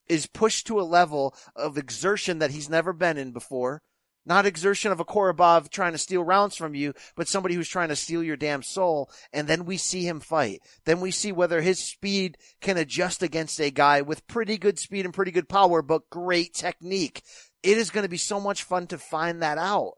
is 0.07 0.27
pushed 0.27 0.67
to 0.67 0.79
a 0.79 0.81
level 0.81 1.35
of 1.55 1.77
exertion 1.77 2.39
that 2.39 2.51
he's 2.51 2.69
never 2.69 2.93
been 2.93 3.17
in 3.17 3.31
before. 3.31 3.81
Not 4.25 4.45
exertion 4.45 4.91
of 4.91 4.99
a 4.99 5.05
Korobov 5.05 5.69
trying 5.69 5.93
to 5.93 5.97
steal 5.97 6.23
rounds 6.23 6.55
from 6.55 6.75
you, 6.75 6.93
but 7.15 7.27
somebody 7.27 7.55
who's 7.55 7.69
trying 7.69 7.89
to 7.89 7.95
steal 7.95 8.21
your 8.21 8.35
damn 8.35 8.61
soul. 8.61 9.09
And 9.33 9.47
then 9.47 9.65
we 9.65 9.77
see 9.77 10.07
him 10.07 10.19
fight. 10.19 10.61
Then 10.85 10.99
we 10.99 11.11
see 11.11 11.31
whether 11.31 11.61
his 11.61 11.79
speed 11.79 12.37
can 12.61 12.77
adjust 12.77 13.23
against 13.23 13.59
a 13.59 13.71
guy 13.71 14.01
with 14.01 14.27
pretty 14.27 14.57
good 14.57 14.77
speed 14.77 15.05
and 15.05 15.13
pretty 15.13 15.31
good 15.31 15.49
power, 15.49 15.81
but 15.81 16.09
great 16.09 16.53
technique. 16.53 17.23
It 17.63 17.77
is 17.77 17.89
going 17.89 18.03
to 18.03 18.09
be 18.09 18.17
so 18.17 18.39
much 18.39 18.63
fun 18.63 18.87
to 18.87 18.97
find 18.97 19.41
that 19.41 19.57
out. 19.57 19.93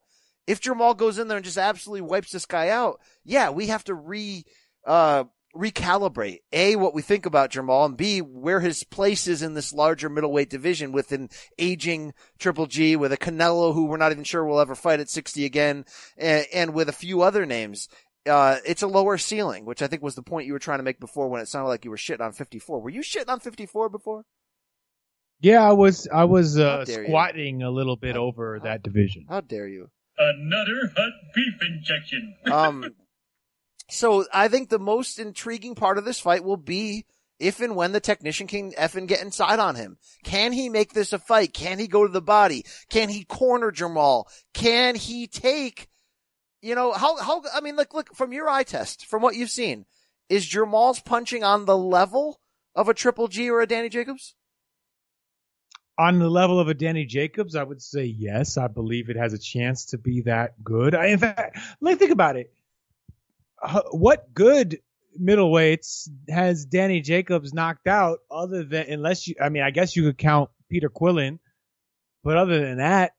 If 0.47 0.61
Jermall 0.61 0.97
goes 0.97 1.19
in 1.19 1.27
there 1.27 1.37
and 1.37 1.45
just 1.45 1.57
absolutely 1.57 2.01
wipes 2.01 2.31
this 2.31 2.45
guy 2.45 2.69
out, 2.69 2.99
yeah, 3.23 3.49
we 3.49 3.67
have 3.67 3.83
to 3.85 3.93
re, 3.93 4.43
uh, 4.85 5.25
recalibrate 5.55 6.39
A, 6.51 6.75
what 6.75 6.93
we 6.93 7.01
think 7.01 7.25
about 7.25 7.51
Jermall 7.51 7.85
and 7.85 7.97
B, 7.97 8.19
where 8.19 8.59
his 8.59 8.83
place 8.83 9.27
is 9.27 9.41
in 9.41 9.53
this 9.53 9.73
larger 9.73 10.09
middleweight 10.09 10.49
division 10.49 10.91
with 10.91 11.11
an 11.11 11.29
aging 11.57 12.13
Triple 12.39 12.67
G, 12.67 12.95
with 12.95 13.11
a 13.11 13.17
Canelo 13.17 13.73
who 13.73 13.85
we're 13.85 13.97
not 13.97 14.11
even 14.11 14.23
sure 14.23 14.45
will 14.45 14.59
ever 14.59 14.75
fight 14.75 14.99
at 14.99 15.09
60 15.09 15.45
again, 15.45 15.85
and, 16.17 16.45
and 16.53 16.73
with 16.73 16.89
a 16.89 16.93
few 16.93 17.21
other 17.21 17.45
names. 17.45 17.87
Uh, 18.29 18.57
it's 18.67 18.83
a 18.83 18.87
lower 18.87 19.17
ceiling, 19.17 19.65
which 19.65 19.81
I 19.81 19.87
think 19.87 20.03
was 20.03 20.13
the 20.13 20.21
point 20.21 20.45
you 20.45 20.53
were 20.53 20.59
trying 20.59 20.77
to 20.77 20.83
make 20.83 20.99
before 20.99 21.27
when 21.27 21.41
it 21.41 21.47
sounded 21.47 21.69
like 21.69 21.83
you 21.85 21.89
were 21.91 21.97
shitting 21.97 22.21
on 22.21 22.33
54. 22.33 22.79
Were 22.79 22.89
you 22.91 23.01
shitting 23.01 23.29
on 23.29 23.39
54 23.39 23.89
before? 23.89 24.25
Yeah, 25.39 25.67
I 25.67 25.71
was 25.73 26.07
I 26.13 26.25
was 26.25 26.59
uh, 26.59 26.77
How 26.77 26.83
dare 26.83 27.01
you. 27.01 27.07
squatting 27.07 27.63
a 27.63 27.71
little 27.71 27.95
bit 27.95 28.15
over 28.15 28.59
that 28.63 28.83
division. 28.83 29.25
How 29.27 29.41
dare 29.41 29.67
you? 29.67 29.89
Another 30.19 30.91
hot 30.95 31.13
beef 31.33 31.55
injection. 31.67 32.35
Um, 32.51 32.85
so 33.89 34.25
I 34.33 34.47
think 34.47 34.69
the 34.69 34.79
most 34.79 35.19
intriguing 35.19 35.75
part 35.75 35.97
of 35.97 36.05
this 36.05 36.19
fight 36.19 36.43
will 36.43 36.57
be 36.57 37.05
if 37.39 37.59
and 37.59 37.75
when 37.75 37.91
the 37.91 37.99
technician 37.99 38.47
can 38.47 38.71
effing 38.73 39.07
get 39.07 39.21
inside 39.21 39.59
on 39.59 39.75
him. 39.75 39.97
Can 40.23 40.53
he 40.53 40.69
make 40.69 40.93
this 40.93 41.11
a 41.11 41.19
fight? 41.19 41.53
Can 41.53 41.79
he 41.79 41.87
go 41.87 42.05
to 42.05 42.11
the 42.13 42.21
body? 42.21 42.65
Can 42.89 43.09
he 43.09 43.23
corner 43.23 43.71
Jermall? 43.71 44.25
Can 44.53 44.95
he 44.95 45.27
take, 45.27 45.87
you 46.61 46.75
know, 46.75 46.91
how, 46.91 47.17
how, 47.17 47.41
I 47.53 47.61
mean, 47.61 47.75
look, 47.75 47.93
look, 47.93 48.15
from 48.15 48.31
your 48.31 48.47
eye 48.47 48.63
test, 48.63 49.07
from 49.07 49.23
what 49.23 49.35
you've 49.35 49.49
seen, 49.49 49.85
is 50.29 50.45
Jermall's 50.45 51.01
punching 51.01 51.43
on 51.43 51.65
the 51.65 51.77
level 51.77 52.39
of 52.75 52.87
a 52.87 52.93
Triple 52.93 53.27
G 53.27 53.49
or 53.49 53.61
a 53.61 53.67
Danny 53.67 53.89
Jacobs? 53.89 54.35
On 55.97 56.19
the 56.19 56.29
level 56.29 56.59
of 56.59 56.67
a 56.67 56.73
Danny 56.73 57.05
Jacobs, 57.05 57.55
I 57.55 57.63
would 57.63 57.81
say 57.81 58.05
yes. 58.05 58.57
I 58.57 58.67
believe 58.67 59.09
it 59.09 59.17
has 59.17 59.33
a 59.33 59.37
chance 59.37 59.87
to 59.87 59.97
be 59.97 60.21
that 60.21 60.63
good. 60.63 60.95
I, 60.95 61.07
in 61.07 61.19
fact, 61.19 61.57
let 61.81 61.91
me 61.91 61.95
think 61.95 62.11
about 62.11 62.37
it. 62.37 62.53
What 63.91 64.33
good 64.33 64.79
middleweights 65.19 66.09
has 66.29 66.65
Danny 66.65 67.01
Jacobs 67.01 67.53
knocked 67.53 67.87
out 67.87 68.19
other 68.29 68.63
than, 68.63 68.87
unless 68.89 69.27
you, 69.27 69.35
I 69.41 69.49
mean, 69.49 69.63
I 69.63 69.71
guess 69.71 69.95
you 69.95 70.03
could 70.03 70.17
count 70.17 70.49
Peter 70.69 70.89
Quillin, 70.89 71.39
but 72.23 72.37
other 72.37 72.59
than 72.59 72.77
that, 72.77 73.13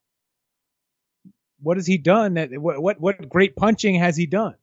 what 1.61 1.77
has 1.77 1.87
he 1.87 1.99
done? 1.99 2.35
That 2.35 2.51
what 2.59 2.83
what, 2.83 3.01
what 3.01 3.29
great 3.29 3.55
punching 3.55 3.95
has 3.97 4.17
he 4.17 4.27
done? 4.27 4.57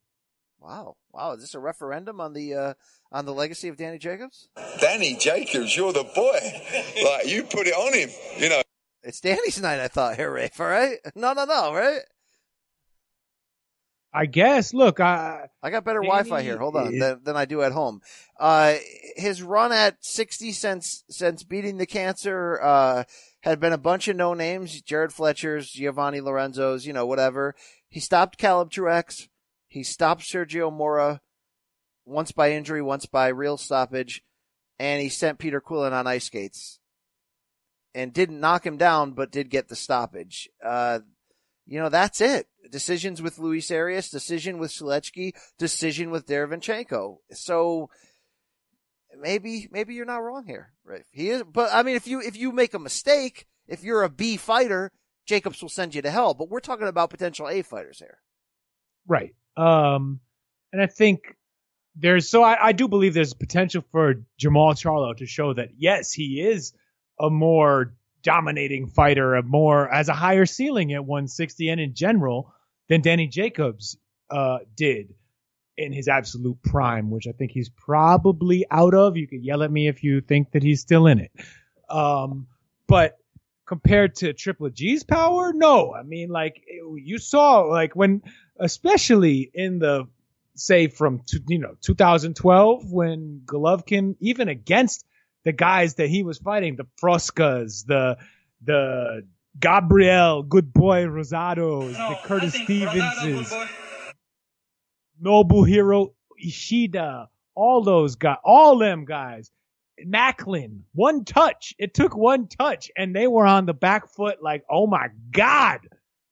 Wow. 0.58 0.96
Wow. 1.12 1.32
Is 1.32 1.40
this 1.40 1.54
a 1.54 1.58
referendum 1.58 2.20
on 2.20 2.34
the, 2.34 2.54
uh, 2.54 2.74
on 3.10 3.24
the 3.24 3.32
legacy 3.32 3.68
of 3.68 3.76
Danny 3.76 3.98
Jacobs? 3.98 4.48
Danny 4.80 5.16
Jacobs, 5.16 5.74
you're 5.76 5.92
the 5.92 6.04
boy. 6.04 6.38
Like 7.02 7.28
you 7.28 7.44
put 7.44 7.66
it 7.66 7.72
on 7.72 7.94
him, 7.94 8.10
you 8.38 8.50
know. 8.50 8.60
It's 9.02 9.20
Danny's 9.20 9.60
night, 9.60 9.80
I 9.80 9.88
thought, 9.88 10.16
here, 10.16 10.30
Rafe, 10.34 10.60
all 10.60 10.66
right? 10.66 10.98
No, 11.14 11.32
no, 11.32 11.46
no, 11.46 11.72
right? 11.72 12.00
I 14.12 14.26
guess. 14.26 14.74
Look, 14.74 14.98
I 15.00 15.48
I 15.62 15.70
got 15.70 15.84
better 15.84 16.00
Wi-Fi 16.02 16.42
here. 16.42 16.58
Hold 16.58 16.76
on, 16.76 16.98
than, 16.98 17.20
than 17.22 17.36
I 17.36 17.44
do 17.44 17.62
at 17.62 17.72
home. 17.72 18.00
Uh, 18.38 18.74
his 19.16 19.42
run 19.42 19.72
at 19.72 20.04
sixty 20.04 20.50
since 20.52 21.04
since 21.08 21.44
beating 21.44 21.76
the 21.76 21.86
cancer 21.86 22.60
uh, 22.60 23.04
had 23.42 23.60
been 23.60 23.72
a 23.72 23.78
bunch 23.78 24.08
of 24.08 24.16
no 24.16 24.34
names: 24.34 24.82
Jared 24.82 25.12
Fletcher's, 25.12 25.70
Giovanni 25.70 26.20
Lorenzo's, 26.20 26.86
you 26.86 26.92
know, 26.92 27.06
whatever. 27.06 27.54
He 27.88 28.00
stopped 28.00 28.36
Caleb 28.38 28.70
Truex. 28.70 29.28
He 29.68 29.84
stopped 29.84 30.22
Sergio 30.22 30.72
Mora 30.72 31.20
once 32.04 32.32
by 32.32 32.50
injury, 32.52 32.82
once 32.82 33.06
by 33.06 33.28
real 33.28 33.56
stoppage, 33.56 34.24
and 34.80 35.00
he 35.00 35.08
sent 35.08 35.38
Peter 35.38 35.60
Quillin 35.60 35.92
on 35.92 36.08
ice 36.08 36.24
skates. 36.24 36.80
and 37.94 38.12
didn't 38.12 38.40
knock 38.40 38.64
him 38.64 38.76
down, 38.76 39.12
but 39.12 39.30
did 39.32 39.50
get 39.50 39.68
the 39.68 39.76
stoppage. 39.76 40.48
Uh, 40.64 41.00
you 41.66 41.78
know, 41.80 41.88
that's 41.88 42.20
it. 42.20 42.46
Decisions 42.70 43.22
with 43.22 43.38
Luis 43.38 43.70
Arias, 43.70 44.10
decision 44.10 44.58
with 44.58 44.70
Sulecki, 44.70 45.32
decision 45.58 46.10
with 46.10 46.26
Derevyanchenko. 46.26 47.18
So 47.32 47.90
maybe, 49.18 49.68
maybe 49.70 49.94
you're 49.94 50.04
not 50.04 50.18
wrong 50.18 50.46
here, 50.46 50.72
right? 50.84 51.04
He 51.10 51.30
is, 51.30 51.42
but 51.42 51.70
I 51.72 51.82
mean, 51.82 51.96
if 51.96 52.06
you, 52.06 52.20
if 52.20 52.36
you 52.36 52.52
make 52.52 52.74
a 52.74 52.78
mistake, 52.78 53.46
if 53.66 53.82
you're 53.82 54.02
a 54.02 54.10
B 54.10 54.36
fighter, 54.36 54.92
Jacobs 55.26 55.62
will 55.62 55.68
send 55.68 55.94
you 55.94 56.02
to 56.02 56.10
hell, 56.10 56.34
but 56.34 56.48
we're 56.48 56.60
talking 56.60 56.88
about 56.88 57.10
potential 57.10 57.48
A 57.48 57.62
fighters 57.62 57.98
here. 57.98 58.18
Right. 59.06 59.34
Um, 59.56 60.20
and 60.72 60.82
I 60.82 60.86
think 60.86 61.36
there's 61.96 62.28
so 62.28 62.42
I, 62.42 62.68
I 62.68 62.72
do 62.72 62.88
believe 62.88 63.14
there's 63.14 63.34
potential 63.34 63.84
for 63.90 64.14
Jermall 64.40 64.74
Charlo 64.74 65.16
to 65.16 65.26
show 65.26 65.54
that 65.54 65.70
yes, 65.76 66.12
he 66.12 66.40
is 66.40 66.72
a 67.18 67.30
more 67.30 67.94
dominating 68.22 68.88
fighter, 68.88 69.34
a 69.34 69.42
more 69.42 69.92
as 69.92 70.08
a 70.08 70.14
higher 70.14 70.46
ceiling 70.46 70.92
at 70.92 71.04
160 71.04 71.68
and 71.68 71.80
in 71.80 71.94
general 71.94 72.52
than 72.88 73.00
Danny 73.00 73.26
Jacobs 73.26 73.96
uh, 74.30 74.58
did 74.76 75.14
in 75.76 75.92
his 75.92 76.08
absolute 76.08 76.62
prime, 76.62 77.10
which 77.10 77.26
I 77.26 77.32
think 77.32 77.52
he's 77.52 77.70
probably 77.70 78.66
out 78.70 78.94
of. 78.94 79.16
You 79.16 79.26
could 79.26 79.42
yell 79.42 79.62
at 79.62 79.70
me 79.70 79.88
if 79.88 80.04
you 80.04 80.20
think 80.20 80.52
that 80.52 80.62
he's 80.62 80.80
still 80.80 81.06
in 81.06 81.18
it. 81.20 81.32
Um, 81.88 82.46
but 82.86 83.16
compared 83.66 84.16
to 84.16 84.32
Triple 84.32 84.68
G's 84.70 85.04
power, 85.04 85.52
no. 85.54 85.94
I 85.94 86.02
mean, 86.02 86.28
like 86.28 86.62
you 86.96 87.18
saw, 87.18 87.60
like 87.60 87.94
when, 87.96 88.22
especially 88.58 89.50
in 89.54 89.78
the 89.78 90.06
say 90.54 90.88
from 90.88 91.22
you 91.48 91.58
know 91.58 91.76
2012 91.80 92.92
when 92.92 93.42
Golovkin, 93.46 94.16
even 94.20 94.48
against 94.48 95.06
the 95.44 95.52
guys 95.52 95.94
that 95.96 96.08
he 96.08 96.22
was 96.22 96.38
fighting, 96.38 96.76
the 96.76 96.86
Froskas, 97.00 97.86
the 97.86 98.18
the 98.62 99.26
Gabriel, 99.58 100.42
good 100.42 100.72
boy 100.72 101.04
Rosados, 101.04 101.92
no, 101.92 102.08
the 102.10 102.18
Curtis 102.24 102.56
Stevenses, 102.56 103.68
Nobuhiro 105.22 106.12
Ishida, 106.38 107.28
all 107.54 107.82
those 107.82 108.16
guys, 108.16 108.38
all 108.44 108.78
them 108.78 109.04
guys. 109.04 109.50
Macklin, 110.02 110.84
one 110.94 111.24
touch. 111.24 111.74
It 111.78 111.92
took 111.92 112.16
one 112.16 112.48
touch 112.48 112.90
and 112.96 113.14
they 113.14 113.26
were 113.26 113.44
on 113.46 113.66
the 113.66 113.74
back 113.74 114.08
foot 114.08 114.42
like, 114.42 114.64
oh 114.70 114.86
my 114.86 115.08
God. 115.30 115.80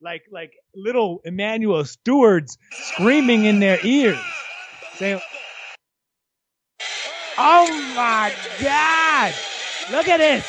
Like, 0.01 0.23
like 0.31 0.53
little 0.75 1.21
Emmanuel 1.25 1.85
Stewards 1.85 2.57
screaming 2.71 3.45
in 3.45 3.61
their 3.61 3.79
ears. 3.85 4.19
Saying, 4.95 5.21
oh 7.39 7.93
my 7.95 8.33
God. 8.61 9.35
Look 9.91 10.09
at 10.09 10.19
this. 10.19 10.45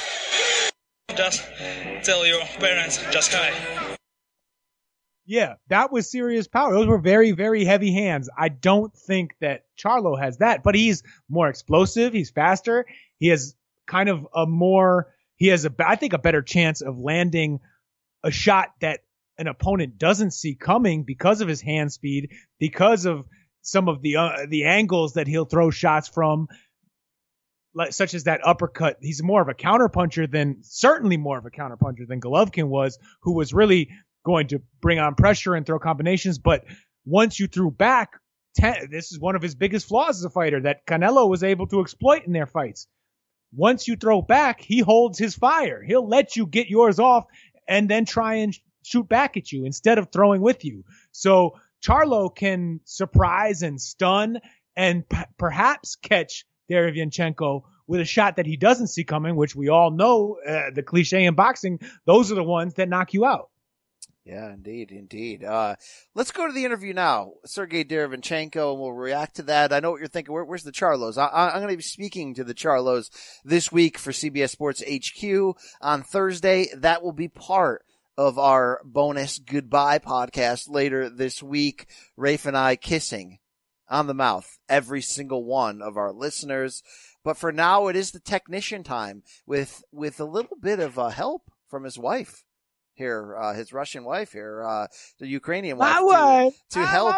Just 1.15 1.43
tell 2.03 2.25
your 2.25 2.41
parents, 2.59 2.99
just 3.11 3.33
hi. 3.33 3.53
Yeah, 5.25 5.55
that 5.67 5.91
was 5.91 6.09
serious 6.09 6.47
power. 6.47 6.73
Those 6.73 6.87
were 6.87 6.97
very, 6.97 7.33
very 7.33 7.63
heavy 7.63 7.93
hands. 7.93 8.29
I 8.35 8.49
don't 8.49 8.91
think 8.95 9.35
that 9.41 9.65
Charlo 9.77 10.19
has 10.19 10.39
that, 10.39 10.63
but 10.63 10.73
he's 10.73 11.03
more 11.29 11.47
explosive. 11.47 12.13
He's 12.13 12.31
faster. 12.31 12.87
He 13.19 13.27
has 13.27 13.55
kind 13.85 14.09
of 14.09 14.27
a 14.33 14.47
more, 14.47 15.13
he 15.35 15.47
has 15.47 15.65
a, 15.65 15.73
I 15.85 15.97
think 15.97 16.13
a 16.13 16.17
better 16.17 16.41
chance 16.41 16.81
of 16.81 16.97
landing 16.97 17.59
a 18.23 18.31
shot 18.31 18.73
that 18.81 19.01
an 19.37 19.47
opponent 19.47 19.99
doesn't 19.99 20.31
see 20.31 20.55
coming 20.55 21.03
because 21.03 21.41
of 21.41 21.47
his 21.47 21.61
hand 21.61 21.93
speed, 21.93 22.31
because 22.59 23.05
of 23.05 23.25
some 23.61 23.87
of 23.87 24.01
the, 24.01 24.15
uh, 24.15 24.47
the 24.49 24.65
angles 24.65 25.13
that 25.13 25.27
he'll 25.27 25.45
throw 25.45 25.69
shots 25.69 26.07
from, 26.07 26.47
like, 27.73 27.93
such 27.93 28.13
as 28.13 28.23
that 28.25 28.41
uppercut. 28.45 28.97
He's 29.01 29.21
more 29.23 29.41
of 29.41 29.49
a 29.49 29.53
counterpuncher 29.53 30.29
than, 30.31 30.57
certainly 30.61 31.17
more 31.17 31.37
of 31.37 31.45
a 31.45 31.51
counterpuncher 31.51 32.07
than 32.07 32.21
Golovkin 32.21 32.67
was, 32.67 32.97
who 33.21 33.33
was 33.33 33.53
really 33.53 33.89
going 34.25 34.47
to 34.47 34.61
bring 34.81 34.99
on 34.99 35.15
pressure 35.15 35.55
and 35.55 35.65
throw 35.65 35.79
combinations. 35.79 36.39
But 36.39 36.65
once 37.05 37.39
you 37.39 37.47
threw 37.47 37.71
back, 37.71 38.13
ten, 38.55 38.89
this 38.91 39.11
is 39.11 39.19
one 39.19 39.35
of 39.35 39.41
his 39.41 39.55
biggest 39.55 39.87
flaws 39.87 40.19
as 40.19 40.25
a 40.25 40.29
fighter 40.29 40.61
that 40.61 40.85
Canelo 40.85 41.29
was 41.29 41.43
able 41.43 41.67
to 41.67 41.81
exploit 41.81 42.25
in 42.25 42.33
their 42.33 42.47
fights. 42.47 42.87
Once 43.51 43.87
you 43.87 43.95
throw 43.95 44.21
back, 44.21 44.61
he 44.61 44.79
holds 44.79 45.17
his 45.17 45.35
fire. 45.35 45.83
He'll 45.83 46.07
let 46.07 46.35
you 46.35 46.45
get 46.45 46.69
yours 46.69 46.99
off 46.99 47.25
and 47.67 47.89
then 47.89 48.05
try 48.05 48.35
and 48.35 48.55
shoot 48.83 49.07
back 49.07 49.37
at 49.37 49.51
you 49.51 49.65
instead 49.65 49.97
of 49.97 50.11
throwing 50.11 50.41
with 50.41 50.65
you. 50.65 50.83
So 51.11 51.55
Charlo 51.83 52.35
can 52.35 52.81
surprise 52.83 53.61
and 53.61 53.79
stun 53.79 54.39
and 54.75 55.07
p- 55.07 55.17
perhaps 55.37 55.95
catch 55.95 56.45
Derevyanchenko 56.69 57.63
with 57.87 58.01
a 58.01 58.05
shot 58.05 58.35
that 58.35 58.45
he 58.45 58.55
doesn't 58.55 58.87
see 58.87 59.03
coming, 59.03 59.35
which 59.35 59.55
we 59.55 59.69
all 59.69 59.89
know 59.89 60.37
uh, 60.47 60.69
the 60.73 60.83
cliche 60.83 61.25
in 61.25 61.33
boxing. 61.33 61.79
Those 62.05 62.31
are 62.31 62.35
the 62.35 62.43
ones 62.43 62.75
that 62.75 62.87
knock 62.87 63.13
you 63.13 63.25
out. 63.25 63.49
Yeah, 64.25 64.53
indeed, 64.53 64.91
indeed. 64.91 65.43
Uh, 65.43 65.75
let's 66.13 66.31
go 66.31 66.45
to 66.45 66.53
the 66.53 66.63
interview 66.63 66.93
now. 66.93 67.31
Sergiy 67.47 67.83
Derevyanchenko, 67.83 68.73
and 68.73 68.79
we'll 68.79 68.91
react 68.91 69.37
to 69.37 69.43
that. 69.43 69.73
I 69.73 69.79
know 69.79 69.89
what 69.89 69.99
you're 69.99 70.07
thinking. 70.07 70.31
Where, 70.31 70.45
where's 70.45 70.61
the 70.61 70.71
Charlos? 70.71 71.17
I, 71.17 71.47
am 71.47 71.61
going 71.61 71.73
to 71.73 71.77
be 71.77 71.81
speaking 71.81 72.35
to 72.35 72.43
the 72.43 72.53
Charlos 72.53 73.09
this 73.43 73.71
week 73.71 73.97
for 73.97 74.11
CBS 74.11 74.51
Sports 74.51 74.83
HQ 74.83 75.57
on 75.81 76.03
Thursday. 76.03 76.67
That 76.77 77.01
will 77.01 77.11
be 77.11 77.27
part 77.27 77.83
of 78.19 78.37
our 78.37 78.81
bonus 78.83 79.39
goodbye 79.39 79.97
podcast 79.97 80.69
later 80.69 81.09
this 81.09 81.41
week. 81.41 81.87
Rafe 82.15 82.45
and 82.45 82.55
I 82.55 82.75
kissing 82.75 83.39
on 83.89 84.07
the 84.07 84.13
mouth, 84.13 84.59
every 84.67 85.01
single 85.01 85.43
one 85.43 85.81
of 85.81 85.97
our 85.97 86.11
listeners. 86.11 86.83
But 87.23 87.37
for 87.37 87.51
now, 87.51 87.87
it 87.87 87.95
is 87.95 88.11
the 88.11 88.19
technician 88.19 88.83
time 88.83 89.23
with, 89.45 89.83
with 89.91 90.19
a 90.19 90.25
little 90.25 90.57
bit 90.59 90.79
of 90.79 90.97
uh, 90.97 91.09
help 91.09 91.51
from 91.67 91.83
his 91.83 91.97
wife 91.97 92.43
here, 92.99 93.35
uh, 93.35 93.53
his 93.53 93.73
Russian 93.73 94.03
wife 94.03 94.31
here, 94.31 94.63
uh, 94.63 94.87
the 95.19 95.27
Ukrainian 95.27 95.77
wife, 95.77 95.95
my 95.95 96.01
wife. 96.01 96.53
to, 96.69 96.79
to 96.79 96.85
help 96.85 97.15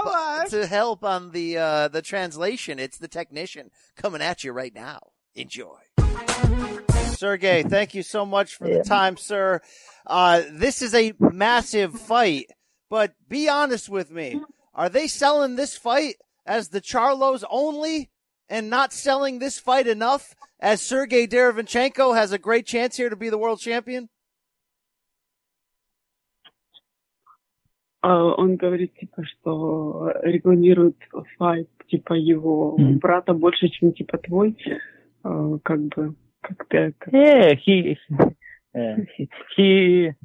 to 0.50 0.66
help 0.68 1.04
on 1.04 1.32
the 1.32 1.58
uh, 1.58 1.88
the 1.90 2.02
translation. 2.02 2.80
It's 2.80 3.00
the 3.00 3.08
technician 3.10 3.72
coming 3.98 4.22
at 4.22 4.46
you 4.46 4.54
right 4.54 4.74
now. 4.74 5.00
Enjoy. 5.36 5.80
Sergiy, 5.98 7.70
thank 7.70 7.94
you 7.94 8.04
so 8.04 8.26
much 8.26 8.56
for 8.56 8.68
yeah. 8.68 8.78
the 8.78 8.84
time, 8.84 9.18
sir. 9.18 9.60
Uh, 10.06 10.44
this 10.52 10.82
is 10.82 10.94
a 10.94 11.14
massive 11.20 11.94
fight, 12.00 12.46
but 12.90 13.14
be 13.28 13.50
honest 13.50 13.90
with 13.90 14.12
me. 14.12 14.40
Are 14.74 14.90
they 14.90 15.08
selling 15.08 15.56
this 15.56 15.76
fight 15.76 16.16
as 16.46 16.70
the 16.70 16.82
Charlos 16.82 17.44
only 17.50 18.10
and 18.50 18.70
not 18.70 18.94
selling 18.94 19.40
this 19.40 19.60
fight 19.60 19.88
enough 19.88 20.36
as 20.60 20.82
Sergiy 20.82 21.28
Derevchenko 21.28 22.16
has 22.16 22.32
a 22.32 22.38
great 22.38 22.66
chance 22.66 22.98
here 22.98 23.10
to 23.10 23.16
be 23.16 23.30
the 23.30 23.38
world 23.38 23.60
champion? 23.60 24.10
он 28.04 28.56
говорит, 28.56 28.96
типа, 28.96 29.24
что 29.26 30.12
регулирует 30.24 30.98
файт, 31.38 31.70
типа, 31.88 32.14
его 32.14 32.76
mm-hmm. 32.80 33.00
брата 33.00 33.34
больше, 33.34 33.70
чем, 33.70 33.94
типа, 33.94 34.18
твой, 34.18 34.58
как 35.22 35.82
бы, 35.96 36.16
как 36.42 36.68
ты... 36.68 36.96
Yeah, 37.12 37.54
he, 37.56 37.96
he... 39.56 40.16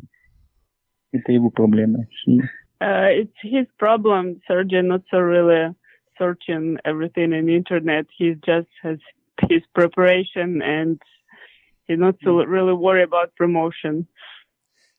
Это 1.13 1.33
его 1.33 1.51
проблема. 1.51 2.07
He... 2.27 2.41
Uh, 2.81 3.09
it's 3.11 3.37
his 3.43 3.67
problem, 3.79 4.41
Sergiy, 4.49 4.83
not 4.83 5.03
so 5.11 5.19
really 5.19 5.75
searching 6.19 6.79
everything 6.85 7.33
in 7.33 7.47
the 7.47 7.57
internet. 7.57 8.07
He 8.17 8.35
just 8.35 8.69
has 8.83 8.99
his 9.49 9.63
preparation 9.75 10.63
and 10.63 11.01
he's 11.87 11.99
not 11.99 12.17
so 12.25 12.37
really 12.45 12.73
worried 12.73 13.05
about 13.05 13.35
promotion. 13.37 14.07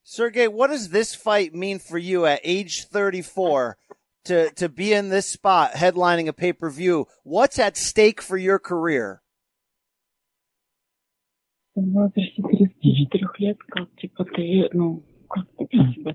Sergiy, 0.05 0.51
what 0.51 0.69
does 0.69 0.89
this 0.89 1.13
fight 1.13 1.53
mean 1.53 1.79
for 1.79 1.97
you 1.97 2.25
at 2.25 2.39
age 2.43 2.85
34 2.85 3.77
to, 4.25 4.49
to 4.51 4.69
be 4.69 4.93
in 4.93 5.09
this 5.09 5.27
spot 5.27 5.73
headlining 5.73 6.27
a 6.27 6.33
pay 6.33 6.53
per 6.53 6.69
view? 6.69 7.07
What's 7.23 7.59
at 7.59 7.75
stake 7.75 8.21
for 8.21 8.37
your 8.37 8.59
career? 8.59 9.21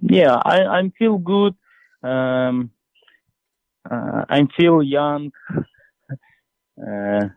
Yeah, 0.02 0.34
I, 0.34 0.64
I 0.64 0.92
feel 0.98 1.18
good. 1.18 1.54
Um, 2.02 2.70
uh, 3.89 4.25
I 4.29 4.47
feel 4.57 4.83
young. 4.83 5.31
Uh, 6.77 7.29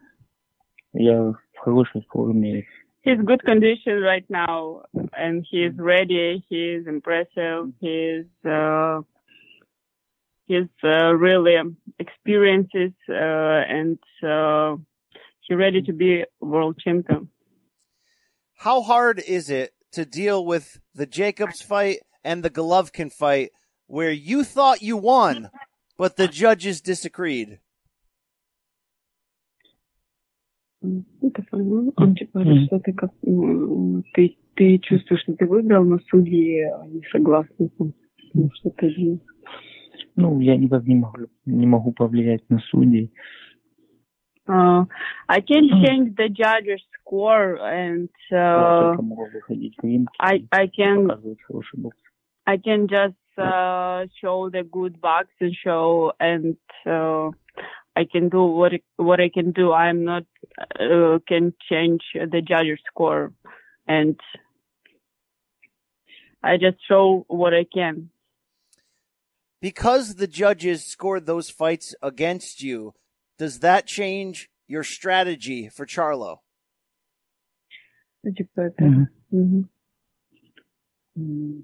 я 0.93 1.23
в 1.23 1.59
хорошей 1.59 2.03
форме 2.11 2.67
he's 3.03 3.21
good 3.25 3.43
condition 3.45 4.01
right 4.01 4.29
now 4.29 4.83
and 5.17 5.47
he's 5.51 5.73
ready 5.79 6.45
he's 6.49 6.87
impressive 6.87 7.73
he's 7.81 8.27
uh 8.45 9.01
he's 10.47 10.69
uh, 10.85 11.15
really 11.15 11.57
experiences 11.99 12.93
uh, 13.09 13.63
and 13.69 13.99
uh, 14.23 14.77
he's 15.41 15.57
ready 15.57 15.81
to 15.81 15.93
be 15.93 16.25
world 16.41 16.77
champion 16.79 17.29
how 18.57 18.83
hard 18.83 19.23
is 19.27 19.49
it 19.49 19.73
to 19.93 20.05
deal 20.05 20.45
with 20.45 20.81
the 20.95 21.07
jacobs 21.07 21.63
fight 21.63 22.01
and 22.25 22.43
the 22.43 22.51
golovkin 22.51 23.13
fight 23.13 23.51
where 23.87 24.13
you 24.13 24.45
thought 24.45 24.83
you 24.83 24.97
won 24.97 25.49
but 25.97 26.17
the 26.17 26.29
judges 26.29 26.81
disagreed 26.81 27.61
Это 30.83 31.45
он 31.53 32.15
типа 32.15 32.39
mm. 32.39 32.65
что 32.67 32.81
ты 32.81 32.93
как 32.95 33.11
ты 34.15 34.37
ты 34.61 34.79
чувствуешь, 34.79 35.23
что 35.23 35.33
ты 35.35 35.47
выиграл, 35.47 35.85
но 35.85 35.99
судьи 36.11 36.67
не 36.89 37.03
согласны 37.11 37.69
с 37.69 38.33
тем, 38.33 38.51
что 38.53 38.71
ты 38.71 38.91
сделал? 38.91 39.21
Ну, 40.17 40.39
я 40.41 40.57
никак 40.57 40.85
не 40.85 40.97
могу, 40.97 41.29
не 41.47 41.67
могу 41.67 41.93
повлиять 41.93 42.43
на 42.51 42.59
судей. 42.59 43.11
Uh, 44.47 44.85
I 45.29 45.41
can 45.41 45.69
change 45.83 46.17
the 46.17 46.29
judges' 46.29 46.83
score 46.99 47.57
and 47.63 48.09
uh, 48.33 48.37
Я 48.37 48.89
только 48.91 49.03
могу 49.03 49.27
выходить 49.33 49.77
в 49.81 49.85
ринг 49.85 50.11
I 50.19 50.39
и 50.39 50.49
I 50.51 50.67
can 50.67 51.07
показывать 51.07 51.43
хороший 51.43 51.81
бокс. 51.81 51.97
I 52.47 52.59
can 52.59 52.87
just 52.87 53.15
uh, 53.38 54.06
show 54.22 54.50
the 54.50 54.64
good 54.64 55.02
boxing 55.02 55.30
and 55.42 55.56
show 55.64 56.12
and 56.20 56.58
uh, 56.86 57.30
I 57.96 58.06
can 58.12 58.30
do 58.30 58.44
what 58.44 58.74
what 58.98 59.20
I 59.22 59.30
can 59.30 59.52
do. 59.52 59.72
I'm 59.72 60.04
not 60.04 60.24
uh, 60.80 61.20
can 61.28 61.54
change 61.70 62.02
the 62.14 62.42
judge's 62.42 62.80
score, 62.88 63.32
and 63.88 64.20
I 66.44 66.58
just 66.58 66.78
show 66.88 67.26
what 67.28 67.54
I 67.54 67.66
can. 67.74 68.10
Because 69.62 70.16
the 70.16 70.28
judges 70.28 70.84
scored 70.84 71.26
those 71.26 71.50
fights 71.50 71.96
against 72.02 72.62
you, 72.62 72.94
does 73.40 73.60
that 73.60 73.88
change 73.88 74.50
your 74.68 74.84
strategy 74.84 75.70
for 75.70 75.86
Charlo? 75.86 76.40
Mm-hmm. 78.26 79.04
Mm-hmm. 79.34 79.62
Mm-hmm. 81.18 81.60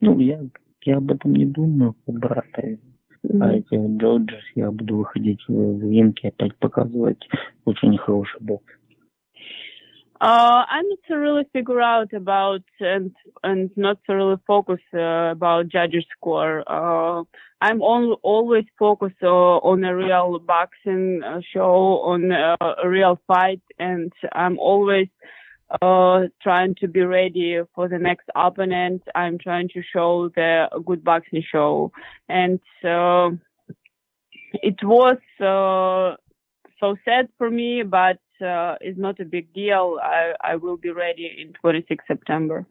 Ну, 0.00 0.18
я, 0.20 0.40
я 0.84 0.96
об 0.98 1.10
этом 1.10 1.34
не 1.34 1.46
думаю, 1.46 1.94
как 2.06 2.18
брата. 2.18 2.78
А 3.40 3.52
эти 3.52 3.74
Джорджес 3.98 4.44
я 4.54 4.70
буду 4.70 4.98
выходить 4.98 5.42
в, 5.48 5.52
в 5.52 5.90
ринг 5.90 6.22
и 6.22 6.28
опять 6.28 6.56
показывать 6.56 7.28
очень 7.64 7.96
хороший 7.98 8.40
бокс. 8.40 8.72
Uh, 10.18 10.64
I 10.66 10.80
need 10.82 10.98
to 11.08 11.18
really 11.18 11.44
figure 11.52 11.82
out 11.82 12.14
about 12.14 12.62
and 12.80 13.14
and 13.44 13.70
not 13.76 13.98
to 14.06 14.14
really 14.14 14.38
focus 14.46 14.80
uh, 14.94 15.30
about 15.32 15.68
judges 15.68 16.06
score. 16.16 16.64
Uh, 16.66 17.24
I'm 17.60 17.82
on, 17.82 18.16
always 18.22 18.64
focused 18.78 19.22
uh, 19.22 19.58
on 19.60 19.84
a 19.84 19.94
real 19.94 20.38
boxing 20.38 21.22
uh, 21.22 21.42
show, 21.52 22.00
on 22.04 22.32
uh, 22.32 22.56
a 22.82 22.88
real 22.88 23.18
fight, 23.26 23.60
and 23.78 24.10
I'm 24.32 24.58
always 24.58 25.08
uh, 25.81 26.27
trying 26.41 26.75
to 26.75 26.87
be 26.87 27.01
ready 27.01 27.59
for 27.75 27.87
the 27.87 27.97
next 27.97 28.27
opponent. 28.35 29.03
I'm 29.15 29.37
trying 29.37 29.69
to 29.69 29.81
show 29.93 30.29
the 30.35 30.67
good 30.85 31.03
boxing 31.03 31.43
show, 31.49 31.91
and 32.27 32.59
uh, 32.83 33.29
it 34.53 34.77
was 34.83 35.17
uh, 35.39 36.17
so 36.79 36.95
sad 37.05 37.29
for 37.37 37.49
me, 37.49 37.83
but 37.83 38.19
uh, 38.45 38.75
it's 38.81 38.97
not 38.97 39.19
a 39.19 39.25
big 39.25 39.53
deal. 39.53 39.99
I, 40.01 40.33
I 40.43 40.55
will 40.55 40.77
be 40.77 40.89
ready 40.89 41.29
in 41.39 41.53
26 41.53 42.03
September. 42.07 42.65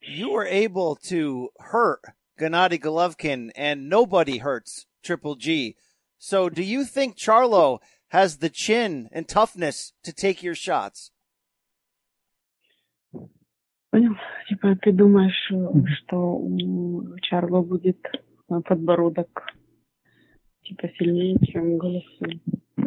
You 0.00 0.30
were 0.30 0.46
able 0.46 0.96
to 1.06 1.50
hurt 1.58 2.02
Gennady 2.38 2.80
Golovkin, 2.80 3.50
and 3.56 3.88
nobody 3.88 4.38
hurts 4.38 4.86
Triple 5.02 5.36
G. 5.36 5.76
So, 6.18 6.48
do 6.48 6.62
you 6.62 6.84
think 6.84 7.16
Charlo 7.16 7.78
has 8.08 8.38
the 8.38 8.48
chin 8.48 9.08
and 9.12 9.28
toughness 9.28 9.92
to 10.02 10.12
take 10.12 10.42
your 10.42 10.54
shots? 10.54 11.10
Понял? 13.90 14.14
Типа 14.48 14.76
ты 14.76 14.92
думаешь, 14.92 15.50
э, 15.50 15.86
что 15.96 16.34
у 16.36 17.18
Чарло 17.20 17.62
будет 17.62 17.98
э, 18.06 18.60
подбородок 18.64 19.28
типа 20.62 20.88
сильнее, 20.98 21.38
чем 21.46 21.78
Головкина? 21.78 22.40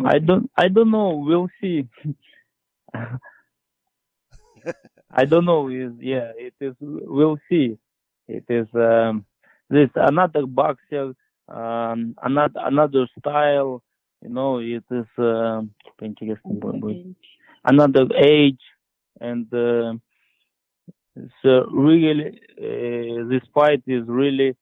I 0.04 0.20
don't 0.20 0.48
I 0.56 0.70
don't 0.70 0.90
know. 0.90 1.18
We'll 1.18 1.50
see. 1.62 1.88
I 5.12 5.26
don't 5.26 5.46
know. 5.46 5.68
Is 5.70 5.94
yeah. 6.00 6.32
It 6.38 6.54
is. 6.60 6.76
We'll 6.80 7.38
see. 7.50 7.78
It 8.28 8.46
is. 8.50 8.68
Um, 8.74 9.26
this 9.70 9.90
another 9.96 10.46
boxer. 10.46 11.14
Um, 11.48 12.16
another 12.22 12.60
another 12.64 13.08
style. 13.20 13.84
You 14.22 14.30
know. 14.30 14.60
It 14.60 14.86
is. 14.90 15.08
Uh, 15.18 15.64
типа 15.84 16.06
интересно. 16.06 17.16
Another 17.64 18.08
age, 18.16 18.62
and 19.20 19.54
uh, 19.54 19.94
So 21.44 21.66
really, 21.72 22.40
uh, 22.58 23.28
this 23.30 23.42
fight 23.54 23.84
is 23.86 24.04
really 24.08 24.56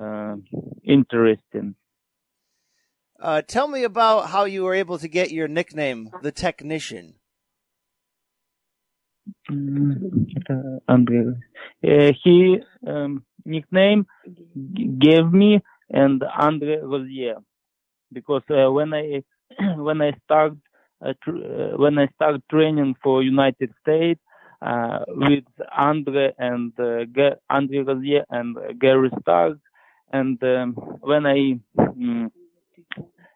uh, 0.00 0.36
interesting. 0.84 1.74
Uh, 3.18 3.42
tell 3.42 3.66
me 3.66 3.82
about 3.82 4.28
how 4.28 4.44
you 4.44 4.62
were 4.62 4.74
able 4.74 4.98
to 4.98 5.08
get 5.08 5.30
your 5.32 5.48
nickname, 5.48 6.10
the 6.22 6.30
Technician. 6.30 7.14
Mm, 9.50 10.26
uh, 10.50 12.12
he 12.22 12.58
um, 12.86 13.24
nickname 13.44 14.06
gave 14.98 15.32
me 15.32 15.60
and 15.90 16.22
Andre 16.38 16.80
here 17.08 17.36
because 18.12 18.42
uh, 18.50 18.70
when 18.70 18.92
I 18.94 19.22
when 19.76 20.02
I 20.02 20.12
start 20.24 20.52
uh, 21.04 21.12
tr- 21.22 21.76
when 21.76 21.98
I 21.98 22.08
start 22.14 22.40
training 22.50 22.94
for 23.02 23.22
United 23.22 23.72
States 23.82 24.20
uh, 24.66 25.04
with 25.08 25.44
Andre 25.76 26.32
and 26.38 26.72
uh, 26.80 27.04
Andre 27.48 27.78
Rozier 27.78 28.24
and 28.30 28.56
uh, 28.56 28.72
Gary 28.78 29.10
Stark. 29.20 29.58
And 30.12 30.42
um, 30.42 30.72
when 31.00 31.26
I 31.26 31.60
um, 31.78 32.32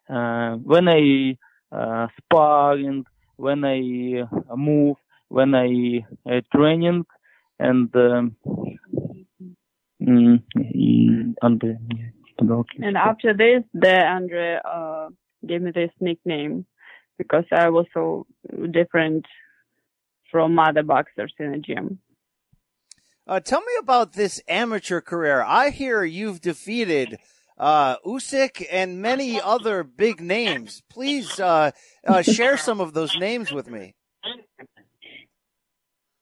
uh, 0.09 0.57
when 0.57 0.89
I 0.89 1.37
uh, 1.73 2.09
sparring, 2.19 3.05
when 3.37 3.65
I 3.65 4.23
uh, 4.23 4.57
move, 4.57 4.97
when 5.29 5.55
I 5.55 6.05
training, 6.55 7.07
and 7.59 7.95
um, 7.95 8.37
mm, 10.03 10.43
mm, 10.57 11.35
Andre. 11.43 11.79
And 12.79 12.97
after 12.97 13.35
this, 13.35 13.63
the 13.75 14.05
Andre 14.05 14.59
gave 15.47 15.63
me 15.63 15.71
this 15.73 15.91
nickname 16.01 16.67
because 17.19 17.45
I 17.53 17.69
was 17.69 17.87
so 17.93 18.27
different 18.71 19.27
from 20.32 20.58
other 20.60 20.84
boxers 20.84 21.34
in 21.40 21.52
the 21.52 21.60
gym. 21.60 22.00
Uh, 23.28 23.40
tell 23.40 23.62
me 23.62 23.74
about 23.80 24.14
this 24.14 24.42
amateur 24.48 25.02
career. 25.02 25.42
I 25.42 25.72
hear 25.72 26.04
you've 26.04 26.42
defeated 26.42 27.18
uh, 27.58 27.98
Usyk 28.06 28.66
and 28.72 29.02
many 29.02 29.42
other 29.42 29.84
big 29.84 30.22
names. 30.22 30.84
Please 30.90 31.40
uh, 31.40 31.72
uh, 32.06 32.22
share 32.22 32.58
some 32.58 32.80
of 32.80 32.94
those 32.94 33.18
names 33.18 33.52
with 33.52 33.70
me. 33.70 33.96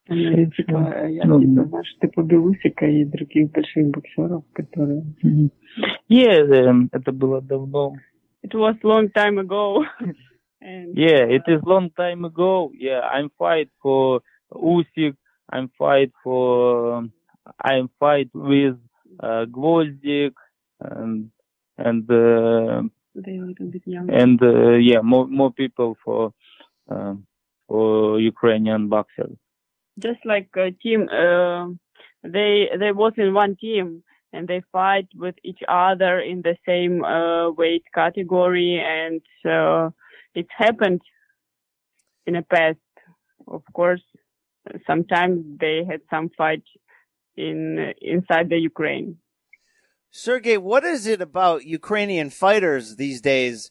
Ну, 0.06 0.50
типа, 0.50 1.08
я 1.08 1.22
типа, 1.22 1.64
знаешь, 1.64 1.96
ты 2.00 2.08
побил 2.08 2.44
Усика 2.46 2.86
и 2.86 3.04
других 3.04 3.50
больших 3.52 3.88
боксеров, 3.88 4.44
которые... 4.52 5.02
Мгм. 5.22 5.50
Yeah, 6.08 6.42
um, 6.46 6.88
это 6.92 7.10
было 7.10 7.40
давно. 7.40 7.96
It 8.42 8.54
was 8.54 8.76
long 8.82 9.08
time 9.10 9.38
ago. 9.38 9.84
And 10.61 10.97
Yeah, 10.97 11.23
it 11.37 11.43
is 11.47 11.61
long 11.65 11.89
time 11.91 12.25
ago. 12.25 12.71
Yeah, 12.77 13.01
I'm 13.01 13.29
fight 13.37 13.69
for 13.81 14.21
Usyk. 14.53 15.15
I'm 15.51 15.69
fight 15.77 16.11
for. 16.23 17.03
I'm 17.63 17.89
fight 17.99 18.29
with 18.33 18.77
uh, 19.21 19.45
Gvozdik 19.49 20.33
and 20.79 21.31
and 21.77 22.03
uh, 22.11 22.83
they 23.15 23.37
a 23.37 23.41
little 23.41 23.67
bit 23.67 23.81
younger. 23.85 24.13
and 24.13 24.41
uh, 24.41 24.75
yeah, 24.75 25.01
more 25.01 25.27
more 25.27 25.51
people 25.51 25.97
for 26.03 26.33
um, 26.89 27.25
for 27.67 28.19
Ukrainian 28.19 28.89
boxers. 28.89 29.37
just 29.99 30.21
like 30.25 30.49
a 30.55 30.71
team 30.71 31.07
uh, 31.09 31.67
they 32.23 32.69
they 32.79 32.91
was 32.91 33.13
in 33.17 33.33
one 33.33 33.55
team 33.55 34.03
and 34.33 34.47
they 34.47 34.61
fight 34.71 35.07
with 35.15 35.35
each 35.43 35.61
other 35.67 36.19
in 36.19 36.41
the 36.41 36.55
same 36.65 37.03
uh, 37.03 37.49
weight 37.51 37.83
category 37.93 38.79
and 38.79 39.21
uh, 39.45 39.89
it 40.35 40.47
happened 40.55 41.01
in 42.25 42.33
the 42.33 42.41
past 42.41 42.77
of 43.47 43.63
course 43.73 44.01
sometimes 44.85 45.43
they 45.59 45.83
had 45.89 46.01
some 46.09 46.29
fight 46.37 46.63
in 47.35 47.93
inside 48.01 48.49
the 48.49 48.57
ukraine 48.57 49.17
Sergiy, 50.11 50.57
what 50.57 50.83
is 50.83 51.05
it 51.05 51.21
about 51.21 51.65
Ukrainian 51.65 52.31
fighters 52.31 52.95
these 52.95 53.21
days? 53.21 53.69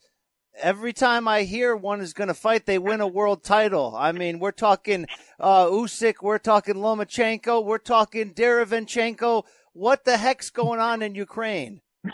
Every 0.57 0.93
time 0.93 1.27
I 1.27 1.43
hear 1.43 1.75
one 1.75 2.01
is 2.01 2.13
going 2.13 2.29
to 2.29 2.35
fight, 2.35 2.65
they 2.65 2.79
win 2.79 3.01
a 3.01 3.09
world 3.09 3.43
title. 3.43 3.97
I 3.97 4.13
mean, 4.13 4.39
we're 4.39 4.53
talking 4.53 5.07
uh, 5.41 5.67
Usyk, 5.67 6.17
we're 6.23 6.39
talking 6.39 6.77
Lomachenko, 6.77 7.65
we're 7.65 7.79
talking 7.79 8.35
Derevenchenko. 8.35 9.45
What 9.73 10.05
the 10.05 10.17
heck's 10.17 10.51
going 10.51 10.79
on 10.79 11.03
in 11.03 11.17
Ukraine? 11.17 11.81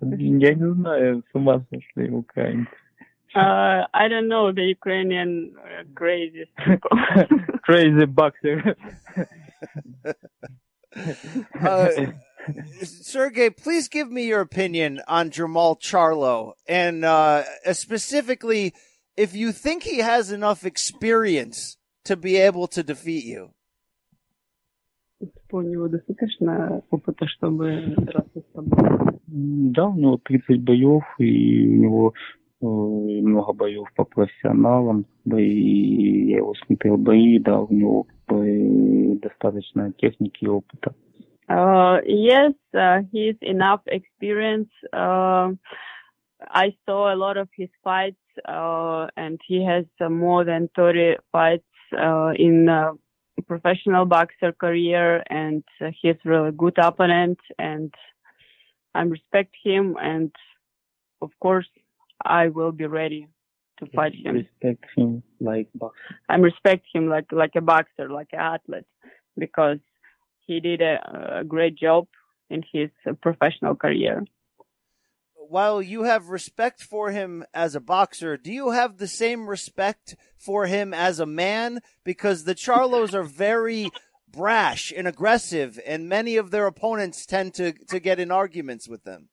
Я 0.00 0.54
не 0.54 0.74
знаю, 0.74 1.22
с 1.30 1.34
ума 1.34 1.64
сошли 1.70 2.10
украинцы. 2.10 2.70
Uh, 3.34 3.86
I 3.94 4.08
don't 4.08 4.28
know 4.28 4.52
the 4.52 4.62
Ukrainian 4.62 5.54
uh, 5.56 5.84
crazy 5.94 6.44
people. 6.66 6.90
crazy 7.62 8.04
boxer. 8.04 8.76
uh, 11.58 11.88
Sergiy, 12.82 13.56
please 13.56 13.88
give 13.88 14.10
me 14.10 14.26
your 14.26 14.42
opinion 14.42 15.00
on 15.08 15.30
Jermall 15.30 15.80
Charlo, 15.80 16.52
and 16.68 17.06
uh, 17.06 17.44
specifically 17.72 18.74
if 19.16 19.34
you 19.34 19.52
think 19.52 19.82
he 19.82 19.98
has 19.98 20.30
enough 20.30 20.64
experience 20.66 21.78
to 22.04 22.16
be 22.16 22.36
able 22.36 22.66
to 22.68 22.82
defeat 22.82 23.24
you. 23.24 23.54
У 25.52 25.60
него 25.60 25.88
достаточно 25.88 26.82
опыта, 26.90 27.26
чтобы 27.26 27.94
драться 27.98 28.40
с 28.40 28.54
тобой. 28.54 29.18
Да, 29.26 29.86
у 29.88 29.94
него 29.94 30.18
30 30.24 30.62
боев, 30.62 31.04
и 31.18 31.68
у 31.68 31.82
него 31.82 32.14
э, 32.60 32.64
много 32.64 33.52
боев 33.52 33.86
по 33.94 34.04
профессионалам, 34.04 35.04
и 35.26 36.30
я 36.30 36.38
его 36.38 36.54
смотрел 36.66 36.96
бои, 36.96 37.38
да, 37.38 37.60
у 37.60 37.72
него 37.72 38.06
бы, 38.28 39.18
достаточно 39.22 39.92
техники 39.92 40.44
и 40.44 40.48
опыта. 40.48 40.94
Uh, 41.48 42.00
yes, 42.06 42.54
uh, 42.74 43.00
he's 43.12 43.36
enough 43.42 43.80
experience. 43.86 44.70
Uh, 44.92 45.50
I 46.40 46.74
saw 46.86 47.12
a 47.12 47.16
lot 47.16 47.36
of 47.36 47.48
his 47.54 47.68
fights, 47.84 48.16
uh, 48.48 49.08
and 49.18 49.38
he 49.46 49.62
has 49.64 49.84
uh, 50.00 50.08
more 50.08 50.44
than 50.44 50.70
30 50.74 51.16
fights 51.30 51.64
uh, 51.92 52.32
in 52.36 52.68
uh, 52.70 52.92
professional 53.42 54.04
boxer 54.04 54.52
career, 54.52 55.22
and 55.28 55.64
uh, 55.80 55.90
he's 56.00 56.16
really 56.24 56.52
good 56.52 56.78
opponent, 56.78 57.38
and 57.58 57.92
I 58.94 59.02
respect 59.02 59.54
him, 59.62 59.96
and 60.00 60.30
of 61.20 61.30
course, 61.40 61.68
I 62.24 62.48
will 62.48 62.72
be 62.72 62.86
ready 62.86 63.26
to 63.78 63.86
fight 63.94 64.14
him. 64.14 64.34
Respect 64.36 64.84
him 64.96 65.22
like 65.40 65.68
boxer. 65.74 66.16
I 66.28 66.36
respect 66.36 66.86
him 66.92 67.08
like 67.08 67.32
like 67.32 67.54
a 67.56 67.60
boxer, 67.60 68.08
like 68.08 68.28
an 68.32 68.40
athlete, 68.40 68.86
because 69.36 69.78
he 70.46 70.60
did 70.60 70.80
a, 70.82 71.40
a 71.40 71.44
great 71.44 71.76
job 71.76 72.06
in 72.50 72.62
his 72.72 72.90
uh, 73.08 73.12
professional 73.14 73.74
career 73.74 74.24
While 75.49 75.81
you 75.81 76.03
have 76.03 76.27
respect 76.29 76.83
for 76.83 77.11
him 77.11 77.45
as 77.53 77.73
a 77.73 77.79
boxer, 77.79 78.35
do 78.37 78.51
you 78.51 78.71
have 78.71 78.97
the 78.97 79.07
same 79.07 79.47
respect 79.47 80.15
for 80.37 80.65
him 80.65 80.93
as 80.93 81.19
a 81.21 81.25
man? 81.25 81.79
Because 82.03 82.43
the 82.43 82.53
Charlos 82.55 83.13
are 83.13 83.23
very 83.23 83.89
brash 84.29 84.91
and 84.95 85.07
aggressive, 85.07 85.79
and 85.87 86.09
many 86.09 86.35
of 86.35 86.51
their 86.51 86.67
opponents 86.67 87.25
tend 87.25 87.53
to, 87.55 87.71
to 87.87 87.99
get 87.99 88.19
in 88.19 88.29
arguments 88.29 88.89
with 88.89 89.03
them. 89.05 89.29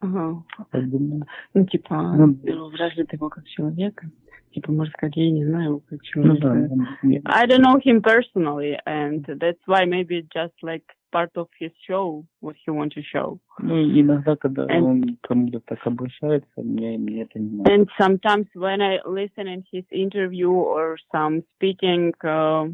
Ага. 0.00 0.44
Я 0.72 0.80
думаю, 0.82 1.22
Ну, 1.54 1.64
типа, 1.66 2.14
Ну, 2.16 2.38
ну, 2.44 2.70
вряд 2.70 2.96
ли 2.96 3.04
ты 3.04 3.16
его 3.16 3.28
как 3.28 3.44
человека. 3.46 4.10
Типа, 4.52 4.72
можно 4.72 4.92
сказать, 4.92 5.16
я 5.16 5.30
не 5.30 5.44
знаю 5.44 5.64
его 5.68 5.80
как 5.80 5.98
ну 6.14 6.36
человека. 6.36 6.68
да, 6.68 7.08
я- 7.08 7.20
I 7.26 7.46
don't 7.46 7.62
know 7.62 7.78
him 7.78 8.00
personally, 8.00 8.76
and 8.86 9.24
that's 9.40 9.60
why 9.66 9.84
maybe 9.84 10.22
just 10.34 10.54
like 10.62 10.84
part 11.12 11.30
of 11.36 11.48
his 11.58 11.70
show, 11.86 12.24
what 12.40 12.54
he 12.64 12.70
want 12.70 12.92
to 12.92 13.02
show. 13.02 13.38
ну, 13.60 13.74
иногда, 13.82 14.36
когда 14.36 14.66
And- 14.66 14.84
он 14.84 15.18
кому-то 15.22 15.60
так 15.60 15.86
обращается, 15.86 16.62
мне, 16.62 16.98
мне 16.98 17.22
это 17.22 17.38
не 17.38 17.56
надо. 17.56 17.72
And 17.72 17.88
sometimes 17.98 18.46
when 18.54 18.80
I 18.82 19.00
listen 19.06 19.46
in 19.48 19.64
his 19.72 19.84
interview 19.90 20.50
or 20.50 20.98
some 21.12 21.42
speaking, 21.54 22.12
uh, 22.22 22.68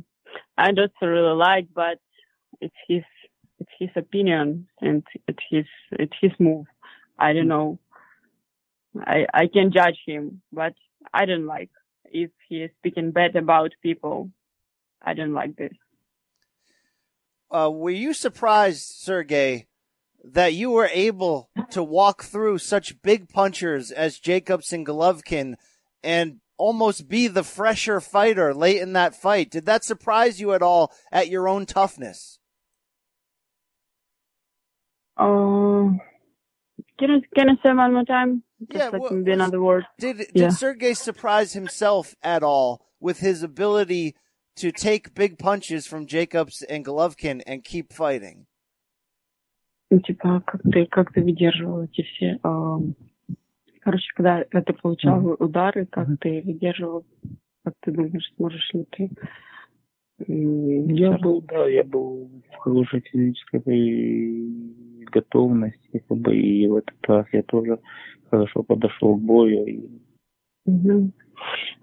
I 0.57 0.73
don't 0.73 0.93
really 1.01 1.37
like, 1.37 1.69
but 1.73 2.01
it's 2.61 2.75
his, 2.89 3.05
it's 3.61 3.71
his 3.79 3.91
opinion 3.97 4.67
and 4.81 5.05
it's 5.29 5.43
his, 5.49 5.67
it's 5.93 6.17
his 6.21 6.33
move. 6.41 6.67
I 7.19 7.33
don't 7.33 7.47
know. 7.49 7.79
I, 9.07 9.27
I 9.33 9.47
can 9.47 9.71
judge 9.73 9.99
him, 10.07 10.43
but 10.53 10.75
I 11.13 11.25
don't 11.27 11.47
like 11.47 11.71
if 12.07 12.31
he 12.49 12.63
is 12.63 12.71
speaking 12.79 13.13
bad 13.13 13.37
about 13.37 13.73
people. 13.83 14.31
I 15.03 15.15
don't 15.15 15.33
like 15.35 15.57
this. 15.57 15.73
Uh, 17.52 17.70
were 17.74 17.90
you 17.90 18.14
surprised, 18.14 18.92
Sergiy, 19.06 19.66
that 20.24 20.54
you 20.54 20.70
were 20.72 20.90
able 20.92 21.50
to 21.72 21.84
walk 21.84 22.24
through 22.24 22.58
such 22.60 23.02
big 23.02 23.30
punchers 23.30 23.92
as 23.92 24.20
Jacobs 24.20 24.72
and 24.72 24.86
Golovkin 24.86 25.56
and 26.04 26.40
almost 26.58 27.08
be 27.08 27.28
the 27.28 27.44
fresher 27.44 28.00
fighter 28.02 28.54
late 28.54 28.82
in 28.82 28.94
that 28.94 29.16
fight? 29.16 29.50
Did 29.50 29.66
that 29.66 29.84
surprise 29.84 30.40
you 30.40 30.54
at 30.54 30.62
all 30.62 30.92
at 31.12 31.30
your 31.30 31.48
own 31.48 31.66
toughness? 31.66 32.40
Uh, 35.18 35.90
can 36.98 37.12
I, 37.12 37.22
can 37.36 37.50
I 37.50 37.54
say 37.64 37.74
one 37.74 37.94
more 37.94 38.06
time? 38.06 38.44
Just 38.72 38.94
Yeah, 38.94 39.00
like 39.00 39.12
maybe 39.12 39.32
another 39.32 39.62
word. 39.62 39.86
Did 39.98 40.18
did 40.18 40.30
Yeah. 40.34 40.48
Sergiy 40.48 40.96
surprise 40.96 41.54
himself 41.54 42.16
at 42.22 42.44
all 42.44 42.86
with 43.00 43.20
his 43.20 43.42
ability 43.42 44.16
to 44.60 44.72
take 44.72 45.16
big 45.16 45.38
punches 45.38 45.88
from 45.88 46.06
Jacobs 46.06 46.64
and 46.70 46.86
Golovkin 46.86 47.42
and 47.48 47.64
keep 47.64 47.94
fighting? 47.94 48.46
Ну, 49.92 50.00
типа, 50.00 50.44
как 50.46 50.62
ты, 50.62 50.86
как 50.86 51.14
ты 51.14 51.24
выдерживал 51.24 51.84
эти 51.84 52.04
все... 52.04 52.40
эм, 52.44 52.96
короче, 53.82 54.06
когда, 54.14 54.44
когда 54.44 54.62
ты 54.62 54.74
получал 54.74 55.36
удары, 55.40 55.88
как 55.88 56.08
ты 56.20 56.44
выдерживал, 56.46 57.06
как 57.64 57.74
ты 57.82 57.92
думаешь, 57.92 58.32
сможешь 58.36 58.72
ли 58.74 58.86
ты... 58.92 59.10
Я 60.28 61.18
был, 61.18 61.42
да, 61.42 61.66
я 61.68 61.86
был 61.86 62.30
в 62.52 62.56
хорошей 62.58 63.00
физической 63.00 65.06
готовности, 65.06 66.04
как 66.08 66.18
бы, 66.18 66.38
и 66.38 66.68
в 66.68 66.76
этот 66.76 67.08
раз 67.08 67.26
я 67.32 67.42
тоже 67.44 67.80
хорошо 68.30 68.64
подошел 68.64 69.16
к 69.16 69.22
бою. 69.22 69.66
И, 69.66 69.90
Мгм. 70.66 71.14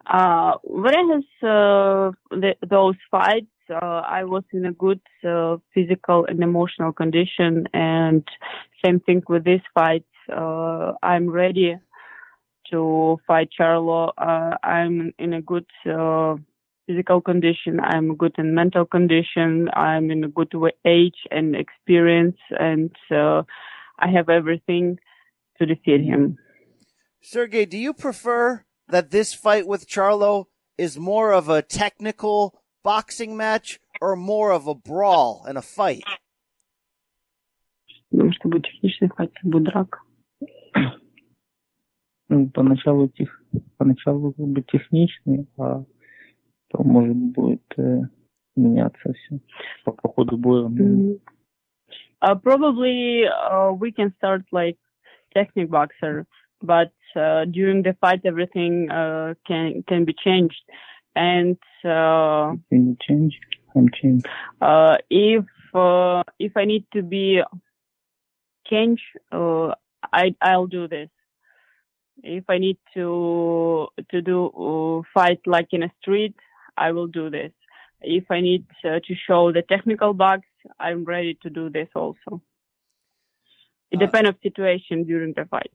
Uh, 0.07 0.53
whereas 0.63 1.25
uh, 1.43 2.13
the, 2.31 2.55
those 2.69 2.95
fights, 3.11 3.47
uh, 3.71 4.03
I 4.07 4.25
was 4.25 4.45
in 4.53 4.65
a 4.67 4.73
good 4.73 5.01
uh, 5.29 5.57
physical 5.75 6.27
and 6.27 6.43
emotional 6.43 6.93
condition, 6.93 7.67
and 7.75 8.23
same 8.85 9.01
thing 9.01 9.23
with 9.29 9.45
this 9.45 9.63
fight. 9.75 10.05
Uh, 10.33 10.93
I'm 11.03 11.29
ready 11.29 11.77
to 12.71 13.19
fight 13.27 13.49
Charlo. 13.59 14.13
Uh, 14.17 14.57
I'm 14.63 15.13
in 15.19 15.33
a 15.33 15.43
good 15.43 15.67
physical 16.87 17.21
condition. 17.21 17.81
I'm 17.81 18.17
good 18.17 18.35
in 18.39 18.55
mental 18.55 18.85
condition. 18.85 19.69
I'm 19.75 20.13
in 20.13 20.23
a 20.23 20.29
good 20.29 20.53
age 20.85 21.19
and 21.33 21.57
experience, 21.57 22.39
and 22.51 22.95
I 23.11 24.09
have 24.13 24.29
everything 24.29 25.01
to 25.59 25.67
defeat 25.67 26.03
him. 26.03 26.39
Sergiy, 27.25 27.69
do 27.69 27.77
you 27.77 27.93
prefer 27.93 28.66
that 28.88 29.12
this 29.12 29.34
fight 29.34 29.68
with 29.68 29.88
Charlo 29.88 30.46
is 30.78 30.98
more 30.98 31.32
of 31.32 31.50
a 31.50 31.62
technical 31.62 32.62
boxing 32.84 33.38
match 33.38 33.80
or 34.02 34.16
more 34.16 34.52
of 34.52 34.68
a 34.68 34.76
brawl 34.76 35.46
and 35.48 35.58
a 35.58 35.62
fight? 35.62 36.04
Потому 38.12 38.34
что 38.34 38.50
будет 38.50 38.66
техничный 38.66 39.10
файт, 39.10 39.32
будет 39.44 39.64
драка. 39.64 40.00
ну, 42.32 42.50
поначалу, 42.50 43.10
тех, 43.10 43.30
поначалу 43.78 44.34
как 44.34 44.48
бы 44.48 44.62
техничный, 44.64 45.48
а 45.58 45.84
то 46.70 46.84
может 46.84 47.16
будет 47.16 47.64
э, 47.78 48.02
меняться 48.56 49.14
все 49.14 49.40
по, 49.84 49.92
по 49.92 50.10
ходу 50.10 50.38
боя. 50.38 50.68
Mhm. 50.70 51.20
Uh, 52.24 52.36
probably 52.36 53.26
uh, 53.26 53.74
we 53.74 53.92
can 53.92 54.14
start 54.18 54.44
like 54.52 54.78
technique 55.34 55.72
boxer, 55.72 56.28
but 56.62 56.92
uh, 57.05 57.05
during 57.15 57.83
the 57.83 57.97
fight 58.01 58.21
everything 58.25 58.91
uh, 58.91 59.35
can 59.47 59.83
can 59.89 60.05
be 60.05 60.15
changed. 60.25 60.61
And 61.15 61.57
uh, 61.85 62.55
Can 62.69 62.89
you 62.89 62.97
change? 63.01 63.39
I'm 63.75 63.89
change. 63.91 64.23
uh, 64.61 64.97
if 65.11 65.45
uh, 65.75 66.23
if 66.39 66.57
I 66.57 66.65
need 66.65 66.85
to 66.93 67.03
be 67.03 67.43
change, 68.69 69.01
uh, 69.33 69.75
I 70.13 70.35
I'll 70.41 70.67
do 70.67 70.89
this. 70.89 71.09
If 72.23 72.45
I 72.49 72.59
need 72.59 72.79
to 72.95 73.89
to 74.11 74.23
do 74.23 74.47
uh, 74.49 75.03
fight 75.15 75.41
like 75.47 75.69
in 75.73 75.83
a 75.83 75.93
street, 76.01 76.35
I 76.77 76.93
will 76.93 77.07
do 77.07 77.31
this. 77.31 77.53
If 78.03 78.31
I 78.31 78.41
need 78.41 78.67
uh, 78.85 79.01
to 79.07 79.15
show 79.27 79.53
the 79.53 79.63
technical 79.63 80.13
box, 80.13 80.43
I'm 80.79 81.05
ready 81.05 81.39
to 81.43 81.51
do 81.51 81.71
this 81.71 81.89
also. 81.95 82.43
It 83.91 83.99
depends 84.01 84.29
on 84.29 84.37
situation 84.43 85.05
during 85.05 85.33
the 85.35 85.45
fight. 85.47 85.71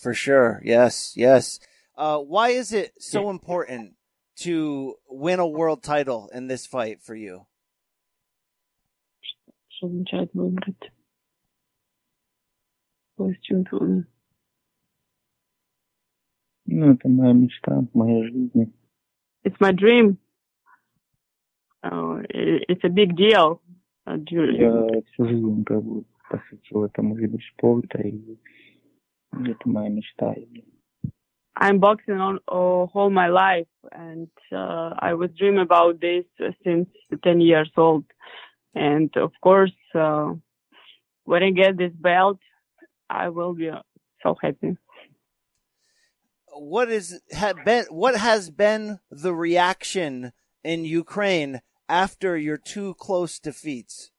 For 0.00 0.12
sure. 0.14 0.60
Yes, 0.64 1.12
yes. 1.16 1.58
Uh, 1.96 2.18
why 2.18 2.50
is 2.50 2.72
it 2.72 2.92
so 2.98 3.30
important 3.30 3.94
to 4.40 4.94
win 5.08 5.38
a 5.40 5.46
world 5.46 5.82
title 5.82 6.28
in 6.34 6.46
this 6.48 6.66
fight 6.66 7.02
for 7.02 7.14
you? 7.14 7.46
Что 9.68 9.86
означает 9.88 10.30
выбрать 10.34 10.90
пояс 13.16 13.36
чемпиона? 13.40 14.06
Ну, 16.66 16.92
это 16.92 17.08
моя 17.08 17.32
мечта, 17.32 17.84
моя 17.94 18.24
жизнь. 18.24 18.72
It's 19.44 19.58
my 19.60 19.72
dream. 19.72 20.18
Uh, 21.82 22.22
it- 22.28 22.64
it's 22.68 22.84
a 22.84 22.88
big 22.88 23.14
deal. 23.16 23.60
Uh, 24.06 24.16
during, 24.16 24.56
Я 24.60 25.02
всю 25.12 25.26
жизнь 25.28 25.64
как 25.64 25.82
бы 25.82 26.04
посвятил 26.28 26.84
этому 26.84 27.14
виду 27.14 27.38
спорта, 27.52 27.98
и 28.02 28.36
I'm 31.55 31.79
boxing 31.79 32.15
on 32.15 32.39
uh, 32.47 32.51
all 32.51 33.09
my 33.09 33.27
life, 33.27 33.67
and 33.91 34.29
uh, 34.51 34.95
I 34.97 35.13
was 35.13 35.29
dreaming 35.37 35.61
about 35.61 35.99
this 35.99 36.25
uh, 36.43 36.51
since 36.63 36.87
10 37.23 37.41
years 37.41 37.69
old. 37.77 38.05
And 38.73 39.15
of 39.17 39.31
course, 39.43 39.73
uh, 39.93 40.33
when 41.25 41.43
I 41.43 41.51
get 41.51 41.77
this 41.77 41.91
belt, 41.93 42.39
I 43.09 43.29
will 43.29 43.53
be 43.53 43.69
so 44.23 44.35
happy. 44.41 44.77
What 46.53 46.89
is 46.89 47.21
ha, 47.33 47.53
been 47.65 47.85
what 47.89 48.15
has 48.17 48.49
been 48.49 48.99
the 49.09 49.33
reaction 49.33 50.33
in 50.63 50.85
Ukraine 50.85 51.61
after 51.87 52.37
your 52.37 52.57
two 52.57 52.93
close 52.95 53.39
defeats? 53.39 54.10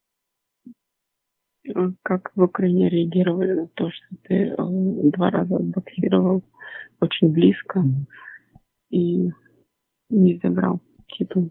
Как 2.03 2.33
в 2.35 2.43
Украине 2.43 2.89
реагировали 2.89 3.53
на 3.53 3.67
то, 3.69 3.91
что 3.91 4.17
ты 4.25 4.35
э, 4.49 4.55
два 4.59 5.31
раза 5.31 5.59
боксировал 5.61 6.43
очень 7.01 7.33
близко 7.33 7.85
и 8.91 9.31
не 10.11 10.41
забрал 10.43 10.81
титул? 11.07 11.51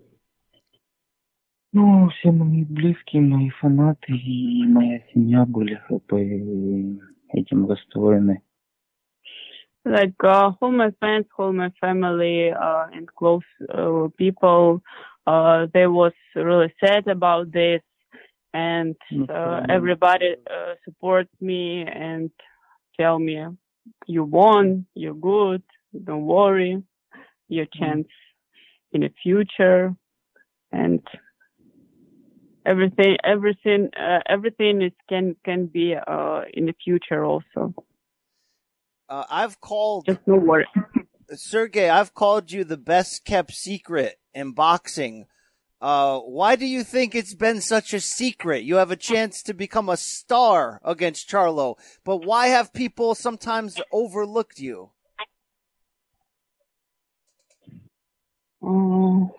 Ну, 1.74 2.10
все 2.10 2.32
мои 2.32 2.66
близкие, 2.66 3.22
мои 3.22 3.50
фанаты 3.50 4.12
и 4.12 4.66
моя 4.68 5.02
семья 5.14 5.46
были 5.46 5.82
как 5.88 6.06
бы 6.08 7.00
этим 7.30 7.66
расстроены. 7.66 8.42
Like 9.84 10.14
uh, 10.24 10.54
all 10.60 10.72
my 10.72 10.92
friends, 11.00 11.26
all 11.40 11.54
my 11.54 11.72
family, 11.82 12.52
uh, 12.52 12.88
and 12.94 13.08
close 13.16 13.42
uh, 13.74 14.10
people, 14.16 14.84
uh, 15.26 15.68
they 15.74 15.88
was 15.88 16.14
really 16.36 16.72
sad 16.80 17.08
about 17.08 17.52
this, 17.52 17.82
and 18.54 18.96
uh, 19.30 19.62
everybody 19.70 20.36
uh, 20.50 20.74
supports 20.86 21.30
me 21.40 21.86
and 21.88 22.32
tell 23.00 23.18
me, 23.18 23.46
you 24.08 24.24
won, 24.24 24.86
you're 24.94 25.14
good, 25.14 25.64
don't 26.04 26.26
worry, 26.26 26.84
your 27.48 27.66
chance 27.80 28.08
in 28.92 29.02
the 29.02 29.12
future, 29.24 29.96
and 30.72 31.02
everything, 32.66 33.18
everything, 33.24 33.90
uh, 33.98 34.20
everything 34.28 34.82
is 34.82 34.92
can 35.10 35.36
can 35.46 35.68
be 35.68 35.96
uh, 35.96 36.42
in 36.54 36.66
the 36.66 36.76
future 36.84 37.24
also. 37.24 37.74
Uh, 39.10 39.26
I've 39.30 39.60
called 39.60 40.06
Just 40.06 40.26
no 40.26 40.36
worry. 40.36 40.68
Sergiy. 41.34 41.90
I've 41.90 42.14
called 42.14 42.52
you 42.52 42.64
the 42.64 42.78
best 42.78 43.26
kept 43.26 43.54
secret 43.54 44.20
in 44.34 44.52
boxing. 44.52 45.26
Uh, 45.82 46.20
why 46.20 46.56
do 46.56 46.66
you 46.68 46.84
think 46.84 47.16
it's 47.16 47.34
been 47.34 47.60
such 47.60 47.92
a 47.92 48.00
secret? 48.00 48.64
You 48.64 48.76
have 48.76 48.92
a 48.92 48.96
chance 48.96 49.42
to 49.44 49.54
become 49.54 49.90
a 49.90 49.98
star 49.98 50.80
against 50.86 51.28
Charlo, 51.28 51.76
but 52.04 52.18
why 52.18 52.48
have 52.48 52.72
people 52.72 53.16
sometimes 53.16 53.82
overlooked 53.92 54.60
you? 54.60 54.92
Um, 58.62 59.32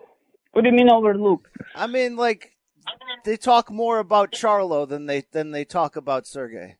what 0.51 0.63
do 0.63 0.69
you 0.69 0.75
mean 0.75 0.89
overlooked? 0.89 1.47
I 1.75 1.87
mean, 1.87 2.17
like 2.17 2.51
they 3.23 3.37
talk 3.37 3.71
more 3.71 3.99
about 3.99 4.33
Charlo 4.33 4.85
than 4.85 5.05
they 5.05 5.23
than 5.31 5.51
they 5.51 5.63
talk 5.63 5.95
about 5.95 6.25
Sergiy. 6.25 6.75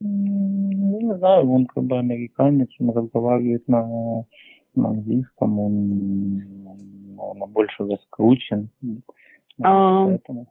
М, 0.00 0.98
Не 0.98 1.16
знаю, 1.18 1.50
он 1.50 1.66
как 1.66 1.84
бы 1.84 1.98
американец, 1.98 2.68
он 2.80 2.90
разговаривает 2.90 3.66
на, 3.68 4.24
на 4.74 4.88
английском, 4.88 5.58
он, 5.58 7.18
он 7.18 7.50
больше 7.50 7.84
раскручен. 7.84 8.68
Um, 9.62 10.18
Поэтому 10.18 10.46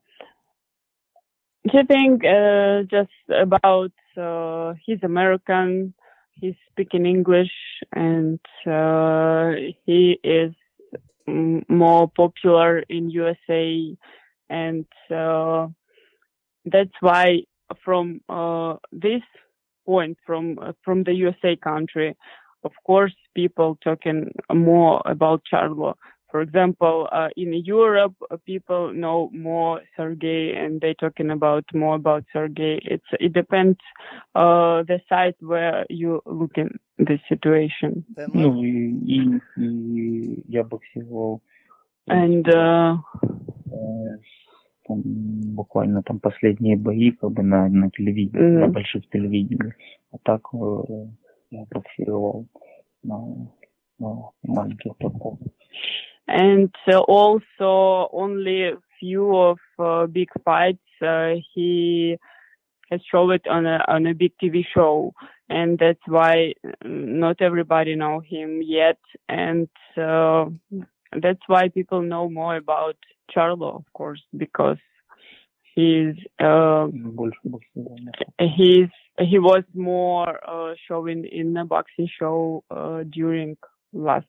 I 1.72 1.84
think 1.84 2.26
uh, 2.26 2.84
just 2.84 3.12
about 3.30 3.92
uh, 4.18 4.74
he's 4.86 5.00
American, 5.04 5.94
he's 6.34 6.56
speaking 6.72 7.06
English, 7.06 7.52
and 7.94 8.40
uh, 8.68 9.52
he 9.86 10.20
is 10.24 10.54
mm, 11.28 11.64
more 11.70 12.10
popular 12.10 12.80
in 12.90 13.10
USA, 13.10 13.96
and 14.50 14.86
uh, 15.10 15.68
that's 16.66 16.96
why 17.00 17.44
from 17.85 18.21
uh, 18.29 18.77
this 18.93 19.23
point 19.87 20.19
from 20.27 20.59
uh, 20.59 20.73
from 20.85 21.05
the 21.05 21.15
USA 21.15 21.57
country, 21.57 22.17
of 22.65 22.73
course, 22.87 23.15
people 23.35 23.79
talking 23.83 24.31
more 24.53 25.03
about 25.05 25.43
Charlo. 25.51 25.95
For 26.31 26.43
example, 26.43 27.09
uh, 27.11 27.29
in 27.39 27.55
Europe, 27.65 28.15
people 28.45 28.93
know 28.93 29.31
more 29.33 29.81
Sergiy, 29.97 30.55
and 30.55 30.79
they're 30.79 30.93
talking 30.93 31.31
about 31.31 31.65
more 31.73 31.95
about 31.95 32.25
Sergiy. 32.35 32.81
It's 32.83 33.11
it 33.19 33.33
depends 33.33 33.79
the 34.35 35.01
site 35.09 35.37
where 35.41 35.87
you 35.89 36.21
looking 36.27 36.79
the 36.99 37.19
situation. 37.29 38.05
Ну 38.35 38.63
и, 38.63 38.91
и, 39.07 39.41
и 39.57 40.45
я 40.49 40.65
боксировал. 40.65 41.41
Э, 42.09 42.15
and 42.15 42.49
uh, 42.49 42.97
э, 43.71 44.19
там, 44.88 45.02
буквально 45.56 46.04
там 46.04 46.20
последние 46.20 46.78
бои 46.78 47.12
как 47.12 47.32
бы 47.32 47.44
на, 47.44 47.68
на 47.70 47.90
телевидении, 47.92 48.44
на 48.44 48.66
Мгм. 48.66 48.72
больших 48.74 49.10
телевидениях. 49.10 49.74
А 50.12 50.18
так 50.24 50.42
э, 50.54 51.08
я 51.52 51.66
боксировал 51.72 52.48
на, 53.04 53.48
на 54.00 54.30
маленьких 54.44 54.96
платформах. 54.98 55.52
and 56.28 56.74
uh, 56.88 57.00
also 57.02 58.10
only 58.14 58.72
few 59.00 59.36
of 59.36 59.58
uh, 59.80 60.06
big 60.08 60.30
fights 60.46 60.80
uh, 61.02 61.34
he 61.54 62.18
has 62.90 63.02
shown 63.12 63.32
it 63.32 63.46
on 63.48 63.66
a 63.66 63.84
on 63.88 64.06
a 64.06 64.14
big 64.14 64.32
TV 64.42 64.66
show, 64.74 65.14
and 65.50 65.80
that's 65.80 66.06
why 66.08 66.54
mm, 66.64 67.08
not 67.20 67.42
everybody 67.42 67.96
know 67.96 68.22
him 68.22 68.62
yet, 68.62 69.00
and 69.28 69.68
uh, 69.98 70.46
and 71.13 71.23
that's 71.23 71.41
why 71.47 71.69
people 71.69 72.03
know 72.03 72.29
more 72.29 72.57
about 72.57 72.97
Charlo, 73.35 73.75
of 73.77 73.85
course, 73.93 74.23
because 74.37 74.79
he's 75.75 76.15
uh, 76.39 76.87
he's 78.39 78.89
he 79.19 79.39
was 79.39 79.65
more 79.75 80.29
uh, 80.49 80.75
showing 80.87 81.25
in 81.25 81.57
a 81.57 81.65
boxing 81.65 82.09
show 82.19 82.65
uh, 82.71 83.03
during 83.11 83.57
last 83.93 84.27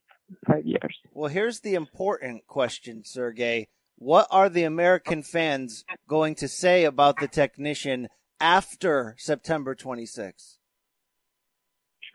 five 0.48 0.66
years. 0.66 0.96
Well, 1.14 1.30
here's 1.30 1.60
the 1.62 1.76
important 1.76 2.48
question, 2.48 3.04
Sergiy. 3.04 3.68
What 3.98 4.28
are 4.32 4.50
the 4.50 4.64
American 4.64 5.24
fans 5.24 5.84
going 6.08 6.36
to 6.36 6.48
say 6.48 6.86
about 6.86 7.20
the 7.20 7.28
technician 7.28 8.08
after 8.40 9.16
September 9.18 9.76
26? 9.76 10.60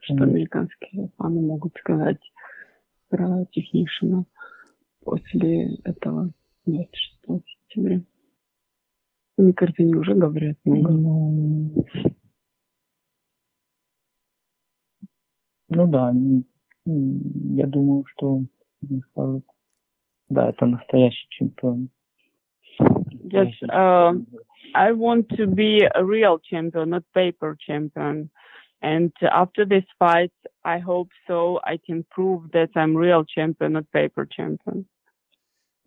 Что 0.05 0.15
американские? 0.15 1.11
После 5.05 5.77
этого 5.85 6.31
26 6.67 7.45
сентября. 7.69 8.01
Кажется, 9.57 9.83
они 9.83 9.95
уже 9.95 10.15
говорят 10.15 10.57
много. 10.65 10.91
Ну, 10.93 11.87
ну 15.69 15.87
да, 15.89 16.13
я 16.87 17.67
думаю, 17.67 18.05
что 18.13 18.43
скажут, 19.11 19.45
да, 20.29 20.51
это 20.51 20.67
настоящий 20.67 21.27
чемпион. 21.31 21.89
Just, 23.29 23.63
uh, 23.71 24.13
I 24.75 24.93
want 24.93 25.29
to 25.37 25.47
be 25.47 25.83
a 25.95 26.05
real 26.05 26.39
champion, 26.39 26.91
not 26.91 27.05
paper 27.15 27.57
champion. 27.59 28.31
And 28.83 29.13
after 29.23 29.65
this 29.65 29.85
fight, 29.99 30.33
I 30.65 30.79
hope 30.79 31.09
so. 31.27 31.59
I 31.65 31.79
can 31.79 32.05
prove 32.11 32.51
that 32.53 32.71
I'm 32.77 32.95
real 32.95 33.25
champion, 33.25 33.73
not 33.73 33.91
paper 33.93 34.27
champion. 34.27 34.87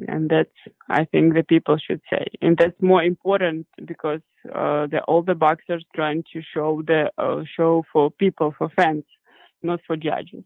And 0.07 0.29
that's, 0.29 0.49
I 0.89 1.05
think 1.05 1.33
the 1.33 1.43
people 1.43 1.77
should 1.77 2.01
say. 2.09 2.25
And 2.41 2.57
that's 2.57 2.79
more 2.81 3.03
important 3.03 3.67
because, 3.85 4.21
uh, 4.45 4.87
the, 4.87 5.01
all 5.07 5.23
the 5.23 5.35
boxers 5.35 5.83
trying 5.95 6.23
to 6.33 6.41
show 6.53 6.83
the, 6.85 7.11
uh, 7.17 7.43
show 7.55 7.83
for 7.91 8.11
people, 8.11 8.53
for 8.57 8.69
fans, 8.69 9.05
not 9.63 9.79
for 9.87 9.95
judges. 9.95 10.43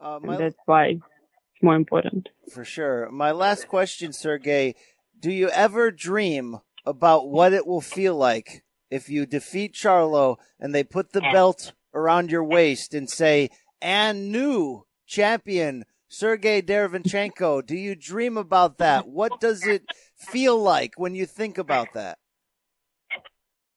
Uh, 0.00 0.18
And 0.22 0.38
that's 0.38 0.56
why 0.66 0.86
it's 0.86 1.62
more 1.62 1.76
important. 1.76 2.28
For 2.52 2.64
sure. 2.64 3.10
My 3.10 3.30
last 3.30 3.68
question, 3.68 4.10
Sergiy. 4.10 4.74
Do 5.18 5.30
you 5.30 5.48
ever 5.50 5.90
dream 5.90 6.58
about 6.84 7.28
what 7.28 7.52
it 7.52 7.66
will 7.66 7.80
feel 7.80 8.16
like 8.16 8.64
if 8.90 9.08
you 9.08 9.24
defeat 9.24 9.72
Charlo 9.72 10.36
and 10.60 10.74
they 10.74 10.84
put 10.84 11.12
the 11.12 11.20
belt 11.20 11.72
around 11.94 12.30
your 12.30 12.44
waist 12.44 12.92
and 12.92 13.08
say, 13.08 13.48
and 13.80 14.30
new 14.32 14.84
champion, 15.06 15.84
Sergiy 16.12 16.60
Derevyanchenko, 16.60 17.64
do 17.64 17.74
you 17.74 17.94
dream 17.94 18.36
about 18.36 18.76
that? 18.76 19.08
What 19.08 19.40
does 19.40 19.66
it 19.66 19.84
feel 20.14 20.58
like 20.58 20.92
when 20.98 21.14
you 21.14 21.24
think 21.24 21.56
about 21.56 21.94
that? 21.94 22.18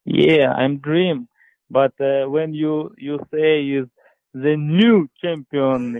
Yeah, 0.03 0.51
I'm 0.51 0.79
dream, 0.79 1.29
but 1.71 1.93
uh, 2.01 2.29
when 2.29 2.53
you 2.53 2.93
you 2.97 3.19
say 3.31 3.65
is 3.65 3.87
the 4.33 4.57
new 4.57 5.07
champion. 5.21 5.95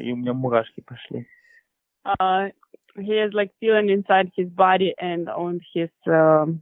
Uh, 2.20 2.50
he 3.00 3.16
has 3.16 3.32
like 3.34 3.52
feeling 3.62 3.90
inside 3.90 4.30
his 4.36 4.50
body 4.50 4.94
and 5.00 5.30
on 5.30 5.62
his 5.74 5.90
um, 6.06 6.62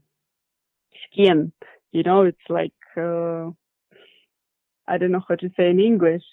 skin. 1.12 1.52
You 1.92 2.04
know, 2.04 2.22
it's 2.22 2.48
like 2.48 2.74
uh, 2.96 3.50
I 4.88 5.00
don't 5.00 5.12
know 5.12 5.26
how 5.28 5.36
to 5.36 5.50
say 5.58 5.72
in 5.72 5.80
English. 5.80 6.24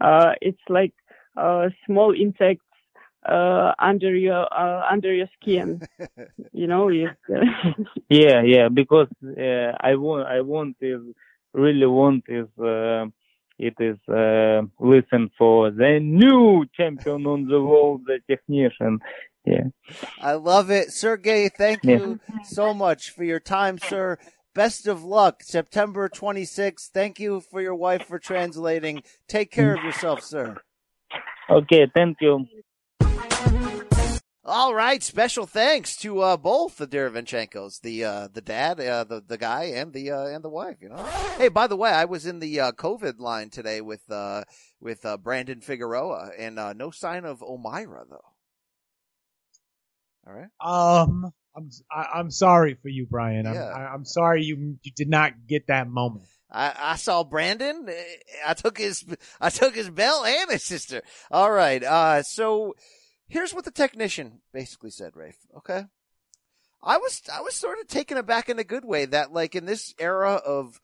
Uh, 0.00 0.32
it's 0.40 0.58
like 0.68 0.94
a 1.36 1.70
small 1.86 2.12
insect 2.12 2.60
uh, 3.28 3.72
under 3.78 4.14
your 4.14 4.46
uh, 4.52 4.86
under 4.90 5.12
your 5.14 5.28
skin. 5.40 5.82
you 6.52 6.66
know, 6.66 6.88
you, 6.88 7.10
Yeah, 8.08 8.42
yeah, 8.42 8.68
because 8.68 9.08
uh, 9.24 9.72
I 9.80 9.96
want, 9.96 10.26
I 10.28 10.40
want 10.40 10.76
is 10.80 11.00
really 11.54 11.86
want 11.86 12.24
is 12.28 12.46
uh, 12.58 13.06
it 13.58 13.74
is 13.80 13.98
uh, 14.08 14.62
listen 14.78 15.30
for 15.38 15.70
the 15.70 15.98
new 16.00 16.64
champion 16.76 17.26
on 17.26 17.46
the 17.48 17.60
world, 17.62 18.02
the 18.06 18.20
technician. 18.28 19.00
Yeah. 19.44 19.64
I 20.18 20.32
love 20.34 20.70
it. 20.70 20.88
Sergiy, 20.88 21.50
thank 21.52 21.86
Yeah. 21.86 21.98
you 21.98 22.20
so 22.40 22.74
much 22.74 23.10
for 23.10 23.24
your 23.24 23.40
time, 23.40 23.78
sir. 23.78 24.18
Best 24.54 24.86
of 24.86 25.04
luck, 25.04 25.42
September 25.42 26.08
26th. 26.08 26.90
Thank 26.92 27.18
you 27.20 27.40
for 27.40 27.60
your 27.60 27.74
wife 27.74 28.04
for 28.04 28.18
translating. 28.18 29.02
Take 29.28 29.50
care 29.50 29.74
of 29.74 29.82
yourself, 29.84 30.22
sir. 30.22 30.58
Okay, 31.50 31.86
thank 31.94 32.18
you. 32.20 32.46
All 34.50 34.74
right, 34.74 35.02
special 35.02 35.44
thanks 35.44 35.94
to 35.96 36.22
uh, 36.22 36.38
both 36.38 36.78
the 36.78 36.86
Derevyanchenkos, 36.86 37.82
the 37.82 38.04
uh, 38.04 38.28
the 38.32 38.40
dad, 38.40 38.80
uh, 38.80 39.04
the 39.04 39.20
the 39.20 39.36
guy, 39.36 39.64
and 39.64 39.92
the 39.92 40.10
uh, 40.10 40.24
and 40.24 40.42
the 40.42 40.48
wife. 40.48 40.76
You 40.80 40.88
know. 40.88 41.04
Hey, 41.36 41.48
by 41.48 41.66
the 41.66 41.76
way, 41.76 41.90
I 41.90 42.06
was 42.06 42.24
in 42.24 42.38
the 42.38 42.58
uh, 42.58 42.72
COVID 42.72 43.20
line 43.20 43.50
today 43.50 43.82
with 43.82 44.10
uh, 44.10 44.44
with 44.80 45.04
uh, 45.04 45.18
Brandon 45.18 45.60
Figueroa, 45.60 46.30
and 46.38 46.58
uh, 46.58 46.72
no 46.72 46.90
sign 46.90 47.26
of 47.26 47.40
Omira 47.40 48.04
though. 48.08 48.24
All 50.26 50.32
right. 50.32 50.48
Um, 51.02 51.30
I'm 51.54 51.68
I, 51.92 52.06
I'm 52.14 52.30
sorry 52.30 52.72
for 52.80 52.88
you, 52.88 53.04
Brian. 53.04 53.46
I'm 53.46 53.54
Yeah. 53.54 53.64
I, 53.64 53.92
I'm 53.92 54.06
sorry 54.06 54.44
you 54.44 54.78
you 54.82 54.92
did 54.96 55.10
not 55.10 55.32
get 55.46 55.66
that 55.66 55.90
moment. 55.90 56.24
I, 56.50 56.72
I 56.74 56.96
saw 56.96 57.22
Brandon. 57.22 57.86
I 58.46 58.54
took 58.54 58.78
his 58.78 59.04
I 59.42 59.50
took 59.50 59.74
his 59.74 59.90
bell 59.90 60.24
and 60.24 60.50
his 60.50 60.64
sister. 60.64 61.02
All 61.30 61.52
right. 61.52 61.84
Uh, 61.84 62.22
so 62.22 62.76
here's 63.28 63.54
what 63.54 63.64
the 63.64 63.70
technician 63.70 64.40
basically 64.52 64.90
said, 64.90 65.16
Rafe. 65.16 65.38
Okay. 65.56 65.84
I 66.82 66.96
was 66.98 67.22
I 67.32 67.40
was 67.40 67.54
sort 67.54 67.78
of 67.80 67.88
taken 67.88 68.16
aback 68.16 68.48
in 68.48 68.58
a 68.58 68.64
good 68.64 68.84
way 68.84 69.04
that 69.06 69.32
like 69.32 69.54
in 69.54 69.66
this 69.66 69.94
era 69.98 70.34
of 70.34 70.80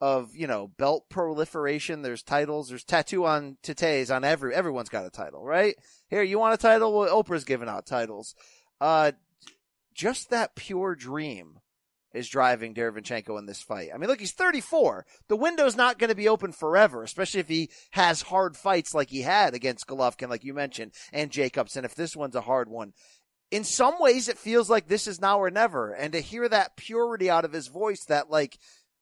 of 0.00 0.34
you 0.34 0.46
know 0.46 0.68
belt 0.78 1.08
proliferation, 1.08 2.02
there's 2.02 2.22
titles, 2.22 2.68
there's 2.68 2.84
tattoo 2.84 3.24
on 3.24 3.56
tatés 3.62 4.14
on 4.14 4.24
every 4.24 4.54
everyone's 4.54 4.88
got 4.88 5.06
a 5.06 5.10
title, 5.10 5.44
right? 5.44 5.76
Here, 6.08 6.22
you 6.22 6.38
want 6.38 6.54
a 6.54 6.58
title? 6.58 6.96
Well, 6.96 7.22
Oprah's 7.22 7.44
giving 7.44 7.68
out 7.68 7.86
titles. 7.86 8.34
Uh, 8.80 9.12
just 9.94 10.30
that 10.30 10.54
pure 10.54 10.94
dream 10.94 11.58
is 12.14 12.28
driving 12.28 12.74
Derevyanchenko 12.74 13.38
in 13.38 13.46
this 13.46 13.62
fight. 13.62 13.90
I 13.94 13.98
mean, 13.98 14.08
look, 14.08 14.20
he's 14.20 14.32
34. 14.32 15.06
The 15.28 15.36
window's 15.36 15.76
not 15.76 15.98
going 15.98 16.10
to 16.10 16.16
be 16.16 16.28
open 16.28 16.52
forever, 16.52 17.02
especially 17.02 17.40
if 17.40 17.48
he 17.48 17.70
has 17.92 18.22
hard 18.22 18.56
fights 18.56 18.94
like 18.94 19.10
he 19.10 19.22
had 19.22 19.54
against 19.54 19.86
Golovkin, 19.86 20.28
like 20.28 20.44
you 20.44 20.54
mentioned, 20.54 20.92
and 21.12 21.30
Jacobson, 21.30 21.84
if 21.84 21.94
this 21.94 22.16
one's 22.16 22.36
a 22.36 22.42
hard 22.42 22.68
one. 22.68 22.92
In 23.50 23.64
some 23.64 23.94
ways, 23.98 24.28
it 24.28 24.38
feels 24.38 24.70
like 24.70 24.88
this 24.88 25.06
is 25.06 25.20
now 25.20 25.38
or 25.38 25.50
never. 25.50 25.92
And 25.92 26.12
to 26.14 26.20
hear 26.20 26.48
that 26.48 26.76
purity 26.76 27.28
out 27.28 27.44
of 27.44 27.52
his 27.52 27.68
voice 27.68 28.04
that, 28.06 28.30
like, 28.30 28.58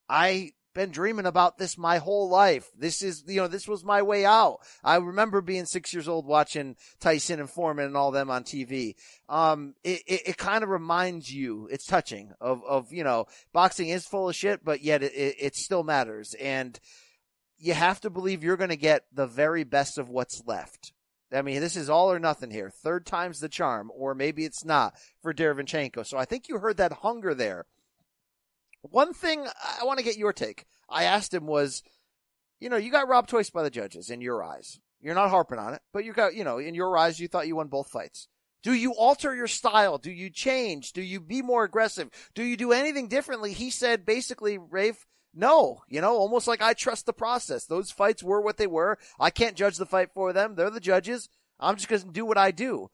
I 0.09 0.53
been 0.75 0.91
dreaming 0.91 1.27
about 1.27 1.59
this 1.59 1.77
my 1.77 1.99
whole 1.99 2.29
life. 2.29 2.71
This 2.79 3.03
is, 3.03 3.25
you 3.27 3.37
know, 3.37 3.49
this 3.49 3.67
was 3.67 3.85
my 3.85 4.03
way 4.03 4.25
out. 4.25 4.59
I 4.85 4.97
remember 4.97 5.41
being 5.41 5.67
six 5.67 5.93
years 5.93 6.09
old 6.09 6.27
watching 6.27 6.77
Tyson 7.01 7.41
and 7.41 7.51
Foreman 7.51 7.87
and 7.87 7.97
all 7.97 8.11
them 8.11 8.31
on 8.31 8.45
TV. 8.45 8.95
Um, 9.29 9.75
it, 9.83 10.03
it, 10.07 10.23
it 10.27 10.37
kind 10.37 10.63
of 10.63 10.71
reminds 10.71 11.33
you, 11.33 11.69
it's 11.71 11.87
touching 11.87 12.33
of, 12.41 12.63
of, 12.65 12.93
you 12.93 13.05
know, 13.05 13.27
boxing 13.53 13.89
is 13.89 14.07
full 14.07 14.29
of 14.29 14.37
shit, 14.37 14.65
but 14.65 14.83
yet 14.83 15.03
it, 15.03 15.13
it, 15.13 15.37
it 15.39 15.57
still 15.57 15.83
matters. 15.83 16.35
And 16.35 16.79
you 17.59 17.75
have 17.75 18.01
to 18.01 18.11
believe 18.11 18.43
you're 18.43 18.57
going 18.57 18.71
to 18.71 18.77
get 18.77 19.05
the 19.13 19.27
very 19.27 19.65
best 19.65 19.99
of 19.99 20.09
what's 20.09 20.43
left. 20.47 20.93
I 21.33 21.43
mean, 21.43 21.61
this 21.61 21.77
is 21.77 21.89
all 21.89 22.11
or 22.11 22.19
nothing 22.19 22.51
here. 22.51 22.71
Third 22.71 23.07
time's 23.07 23.41
the 23.41 23.49
charm, 23.49 23.91
or 23.95 24.15
maybe 24.15 24.45
it's 24.45 24.65
not 24.65 24.95
for 25.23 25.33
Derevyanchenko. 25.33 26.07
So 26.07 26.19
I 26.19 26.25
think 26.25 26.49
you 26.49 26.59
heard 26.59 26.79
that 26.79 26.93
hunger 26.93 27.35
there. 27.35 27.67
One 28.83 29.13
thing 29.13 29.47
I 29.81 29.85
want 29.85 29.99
to 29.99 30.05
get 30.05 30.17
your 30.17 30.33
take. 30.33 30.65
I 30.89 31.05
asked 31.05 31.35
him 31.35 31.47
was, 31.47 31.83
you 32.59 32.69
know, 32.69 32.77
you 32.77 32.91
got 32.91 33.09
robbed 33.09 33.29
twice 33.29 33.51
by 33.51 33.63
the 33.63 33.71
judges 33.71 34.11
in 34.11 34.21
your 34.21 34.43
eyes. 34.43 34.81
You're 35.01 35.15
not 35.15 35.31
harping 35.31 35.59
on 35.59 35.75
it, 35.75 35.83
but 35.93 36.05
you 36.05 36.13
got, 36.13 36.35
you 36.35 36.45
know, 36.45 36.59
in 36.59 36.75
your 36.75 36.97
eyes, 36.97 37.21
you 37.21 37.29
thought 37.29 37.47
you 37.47 37.57
won 37.57 37.69
both 37.69 37.89
fights. 37.89 38.29
Do 38.63 38.75
you 38.75 38.95
alter 38.95 39.35
your 39.35 39.47
style? 39.47 39.97
Do 39.97 40.11
you 40.11 40.29
change? 40.29 40.93
Do 40.93 41.01
you 41.01 41.21
be 41.21 41.41
more 41.41 41.65
aggressive? 41.65 42.11
Do 42.35 42.43
you 42.43 42.57
do 42.57 42.73
anything 42.73 43.09
differently? 43.09 43.55
He 43.55 43.71
said 43.71 44.05
basically, 44.05 44.59
Rafe, 44.59 45.07
no, 45.33 45.81
you 45.89 46.01
know, 46.01 46.17
almost 46.17 46.47
like 46.47 46.61
I 46.61 46.75
trust 46.75 47.07
the 47.07 47.13
process. 47.13 47.65
Those 47.65 47.91
fights 47.91 48.23
were 48.23 48.41
what 48.41 48.59
they 48.59 48.67
were. 48.67 48.99
I 49.19 49.31
can't 49.31 49.57
judge 49.57 49.77
the 49.77 49.87
fight 49.87 50.11
for 50.13 50.33
them. 50.33 50.55
They're 50.55 50.71
the 50.71 50.81
judges. 50.81 51.29
I'm 51.59 51.77
just 51.77 51.89
going 51.89 52.03
to 52.03 52.09
do 52.09 52.27
what 52.27 52.39
I 52.39 52.51
do. 52.51 52.91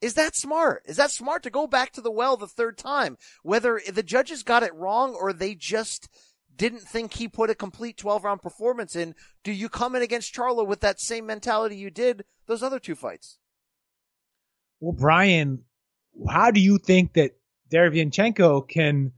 Is 0.00 0.14
that 0.14 0.36
smart? 0.36 0.82
Is 0.86 0.96
that 0.96 1.10
smart 1.10 1.42
to 1.42 1.50
go 1.50 1.66
back 1.66 1.92
to 1.92 2.00
the 2.00 2.10
well 2.10 2.36
the 2.36 2.46
third 2.46 2.78
time? 2.78 3.18
Whether 3.42 3.80
the 3.92 4.02
judges 4.02 4.42
got 4.42 4.62
it 4.62 4.74
wrong 4.74 5.14
or 5.14 5.32
they 5.32 5.54
just 5.54 6.08
didn't 6.54 6.82
think 6.82 7.14
he 7.14 7.28
put 7.28 7.50
a 7.50 7.54
complete 7.54 7.96
12 7.96 8.24
round 8.24 8.42
performance 8.42 8.94
in, 8.94 9.14
do 9.42 9.52
you 9.52 9.68
come 9.68 9.96
in 9.96 10.02
against 10.02 10.34
Charlo 10.34 10.66
with 10.66 10.80
that 10.80 11.00
same 11.00 11.26
mentality 11.26 11.76
you 11.76 11.90
did 11.90 12.24
those 12.46 12.62
other 12.62 12.78
two 12.78 12.94
fights? 12.94 13.38
Well, 14.80 14.92
Brian, 14.92 15.64
how 16.28 16.50
do 16.50 16.60
you 16.60 16.78
think 16.78 17.14
that 17.14 17.32
Derevyanchenko 17.72 18.68
can 18.68 19.12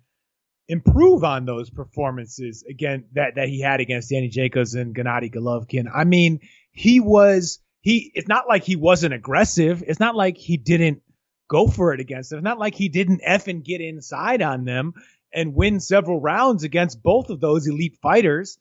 improve 0.69 1.25
on 1.25 1.45
those 1.45 1.69
performances 1.69 2.65
again 2.69 3.05
that, 3.13 3.35
that 3.35 3.49
he 3.49 3.61
had 3.61 3.81
against 3.81 4.11
Danny 4.11 4.29
Jacobs 4.29 4.75
and 4.75 4.95
Gennady 4.95 5.33
Golovkin? 5.33 5.91
I 5.93 6.05
mean, 6.05 6.41
he 6.73 7.01
was 7.01 7.59
he 7.81 8.11
it's 8.15 8.29
not 8.29 8.49
like 8.49 8.65
he 8.65 8.77
wasn't 8.77 9.15
aggressive. 9.15 9.83
It's 9.87 10.01
not 10.01 10.15
like 10.15 10.37
he 10.37 10.57
didn't 10.57 11.03
go 11.49 11.67
for 11.67 11.93
it 11.93 12.01
against 12.01 12.31
them. 12.31 12.39
It's 12.39 12.45
not 12.45 12.59
like 12.59 12.75
he 12.75 12.89
didn't 12.89 13.23
F 13.25 13.49
and 13.49 13.65
get 13.65 13.81
inside 13.81 14.43
on 14.43 14.65
them 14.65 14.95
and 15.33 15.55
win 15.55 15.81
several 15.81 16.21
rounds 16.21 16.65
against 16.65 17.03
both 17.03 17.31
of 17.31 17.41
those 17.41 17.67
elite 17.67 17.99
fighters. 18.03 18.59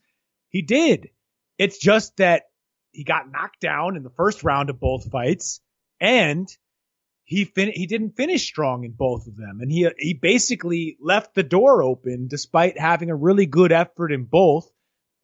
He 0.49 0.61
did. 0.61 1.09
It's 1.57 1.77
just 1.77 2.17
that 2.17 2.43
he 2.91 3.03
got 3.03 3.31
knocked 3.31 3.59
down 3.59 3.95
in 3.95 4.03
the 4.03 4.09
first 4.09 4.43
round 4.43 4.69
of 4.69 4.79
both 4.79 5.11
fights 5.11 5.61
and 5.99 6.47
he 7.23 7.45
fin- 7.45 7.73
he 7.73 7.85
didn't 7.85 8.15
finish 8.15 8.43
strong 8.47 8.83
in 8.83 8.91
both 8.91 9.27
of 9.27 9.35
them 9.35 9.59
and 9.61 9.71
he 9.71 9.87
he 9.99 10.13
basically 10.13 10.97
left 10.99 11.35
the 11.35 11.43
door 11.43 11.83
open 11.83 12.27
despite 12.27 12.79
having 12.79 13.11
a 13.11 13.15
really 13.15 13.45
good 13.45 13.71
effort 13.71 14.11
in 14.11 14.23
both 14.23 14.67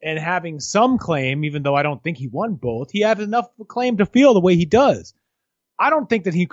and 0.02 0.18
having 0.18 0.60
some 0.60 0.98
claim 0.98 1.44
even 1.44 1.62
though 1.62 1.74
I 1.74 1.82
don't 1.82 2.02
think 2.02 2.16
he 2.18 2.28
won 2.28 2.54
both 2.54 2.90
he 2.90 3.00
has 3.00 3.18
enough 3.18 3.48
claim 3.68 3.96
to 3.98 4.06
feel 4.06 4.34
the 4.34 4.40
way 4.40 4.56
he 4.56 4.66
does. 4.66 5.14
I 5.78 5.90
don't 5.90 6.08
think 6.08 6.24
that 6.24 6.34
he 6.34 6.48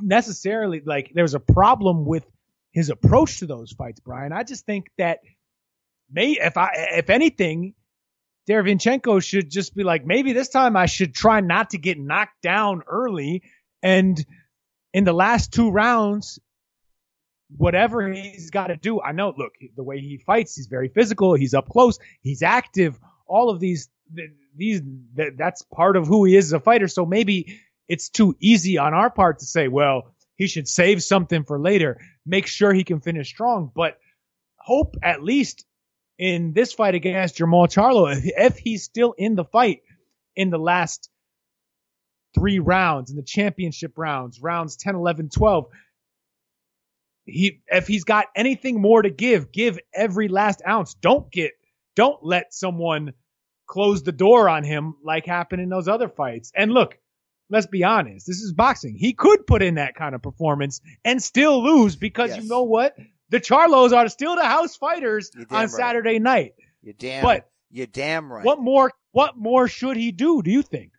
necessarily 0.00 0.82
like 0.84 1.12
there's 1.14 1.34
a 1.34 1.40
problem 1.40 2.04
with 2.04 2.24
his 2.72 2.90
approach 2.90 3.38
to 3.38 3.46
those 3.46 3.72
fights 3.72 4.00
Brian. 4.00 4.32
I 4.32 4.44
just 4.44 4.66
think 4.66 4.86
that 4.98 5.18
may 6.10 6.32
if 6.32 6.56
I 6.56 6.70
if 6.74 7.10
anything 7.10 7.74
Derevyanchenko 8.48 9.22
should 9.22 9.50
just 9.50 9.74
be 9.74 9.84
like 9.84 10.06
maybe 10.06 10.32
this 10.32 10.48
time 10.48 10.76
I 10.76 10.86
should 10.86 11.14
try 11.14 11.40
not 11.40 11.70
to 11.70 11.78
get 11.78 11.98
knocked 11.98 12.40
down 12.42 12.82
early. 12.86 13.42
And 13.82 14.24
in 14.94 15.04
the 15.04 15.12
last 15.12 15.52
two 15.52 15.70
rounds, 15.70 16.38
whatever 17.56 18.10
he's 18.12 18.50
got 18.50 18.68
to 18.68 18.76
do, 18.76 19.00
I 19.00 19.12
know, 19.12 19.32
look, 19.36 19.52
the 19.76 19.82
way 19.82 20.00
he 20.00 20.18
fights, 20.18 20.56
he's 20.56 20.66
very 20.66 20.88
physical, 20.88 21.34
he's 21.34 21.54
up 21.54 21.68
close, 21.68 21.98
he's 22.20 22.42
active, 22.42 22.98
all 23.26 23.50
of 23.50 23.60
these, 23.60 23.88
these, 24.56 24.82
that's 25.36 25.62
part 25.62 25.96
of 25.96 26.06
who 26.06 26.24
he 26.24 26.36
is 26.36 26.46
as 26.46 26.52
a 26.52 26.60
fighter. 26.60 26.88
So 26.88 27.06
maybe 27.06 27.60
it's 27.88 28.10
too 28.10 28.36
easy 28.40 28.78
on 28.78 28.94
our 28.94 29.10
part 29.10 29.40
to 29.40 29.46
say, 29.46 29.68
well, 29.68 30.14
he 30.36 30.46
should 30.46 30.68
save 30.68 31.02
something 31.02 31.44
for 31.44 31.58
later, 31.58 32.00
make 32.24 32.46
sure 32.46 32.72
he 32.72 32.84
can 32.84 33.00
finish 33.00 33.28
strong, 33.28 33.72
but 33.74 33.98
hope 34.56 34.96
at 35.02 35.22
least 35.22 35.64
in 36.18 36.52
this 36.52 36.72
fight 36.72 36.94
against 36.94 37.38
Jermall 37.38 37.68
Charlo, 37.68 38.14
if, 38.14 38.24
if 38.24 38.58
he's 38.58 38.84
still 38.84 39.14
in 39.16 39.34
the 39.34 39.44
fight 39.44 39.82
in 40.36 40.50
the 40.50 40.58
last 40.58 41.10
three 42.34 42.58
rounds 42.58 43.10
in 43.10 43.16
the 43.16 43.22
championship 43.22 43.96
rounds, 43.96 44.40
rounds 44.40 44.76
10, 44.76 44.94
11, 44.94 45.30
12. 45.30 45.66
He, 47.28 47.60
if 47.68 47.86
he's 47.86 48.04
got 48.04 48.26
anything 48.34 48.80
more 48.80 49.02
to 49.02 49.10
give, 49.10 49.52
give 49.52 49.78
every 49.94 50.28
last 50.28 50.62
ounce. 50.66 50.94
Don't 50.94 51.30
get, 51.30 51.52
don't 51.94 52.18
let 52.24 52.52
someone 52.54 53.12
close 53.66 54.02
the 54.02 54.12
door 54.12 54.48
on 54.48 54.64
him 54.64 54.94
like 55.04 55.26
happened 55.26 55.60
in 55.62 55.68
those 55.68 55.88
other 55.88 56.08
fights. 56.08 56.50
And 56.56 56.72
look, 56.72 56.98
let's 57.50 57.66
be 57.66 57.84
honest. 57.84 58.26
This 58.26 58.40
is 58.40 58.52
boxing. 58.52 58.94
He 58.96 59.12
could 59.12 59.46
put 59.46 59.62
in 59.62 59.74
that 59.74 59.94
kind 59.94 60.14
of 60.14 60.22
performance 60.22 60.80
and 61.04 61.22
still 61.22 61.62
lose 61.62 61.96
because 61.96 62.30
Yes. 62.30 62.42
you 62.42 62.48
know 62.48 62.62
what? 62.64 62.96
The 63.30 63.40
Charlos 63.40 63.92
are 63.92 64.08
still 64.08 64.36
the 64.36 64.44
house 64.44 64.76
fighters 64.76 65.30
on 65.36 65.46
right. 65.50 65.70
Saturday 65.70 66.18
night. 66.18 66.54
You 66.82 66.94
damn, 66.94 67.22
But 67.22 67.50
you 67.70 67.86
damn 67.86 68.32
right. 68.32 68.44
what 68.44 68.58
more, 68.58 68.90
what 69.12 69.36
more 69.36 69.68
should 69.68 69.98
he 69.98 70.12
do? 70.12 70.40
Do 70.42 70.50
you 70.50 70.62
think? 70.62 70.92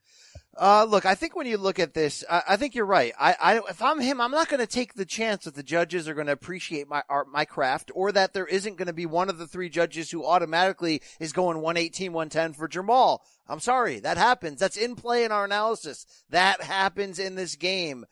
Uh, 0.60 0.84
look, 0.84 1.06
I 1.06 1.16
think 1.16 1.38
when 1.38 1.48
you 1.48 1.58
look 1.58 1.80
at 1.80 1.94
this, 1.94 2.26
I, 2.30 2.44
I 2.50 2.58
think 2.58 2.76
you're 2.76 2.86
right. 2.86 3.14
I, 3.18 3.36
I, 3.40 3.58
if 3.70 3.82
I'm 3.82 4.02
him, 4.02 4.20
I'm 4.20 4.32
not 4.32 4.50
going 4.50 4.60
to 4.60 4.68
take 4.68 4.94
the 4.94 5.06
chance 5.06 5.46
that 5.46 5.56
the 5.56 5.64
judges 5.64 6.06
are 6.10 6.14
going 6.14 6.28
to 6.28 6.34
appreciate 6.34 6.90
my 6.90 7.02
art, 7.08 7.30
my 7.32 7.46
craft, 7.46 7.92
or 7.96 8.12
that 8.12 8.34
there 8.34 8.46
isn't 8.46 8.76
going 8.76 8.88
to 8.88 8.94
be 8.94 9.06
one 9.06 9.30
of 9.30 9.38
the 9.38 9.48
three 9.48 9.70
judges 9.70 10.12
who 10.12 10.26
automatically 10.26 11.02
is 11.18 11.32
going 11.32 11.62
118, 11.62 12.12
110 12.12 12.54
for 12.54 12.68
Jermall. 12.68 13.20
I'm 13.48 13.62
sorry, 13.62 14.00
that 14.02 14.18
happens. 14.18 14.60
That's 14.60 14.76
in 14.76 14.98
play 14.98 15.24
in 15.24 15.32
our 15.32 15.46
analysis. 15.46 16.06
That 16.30 16.62
happens 16.62 17.20
in 17.20 17.36
this 17.36 17.56
game. 17.56 18.06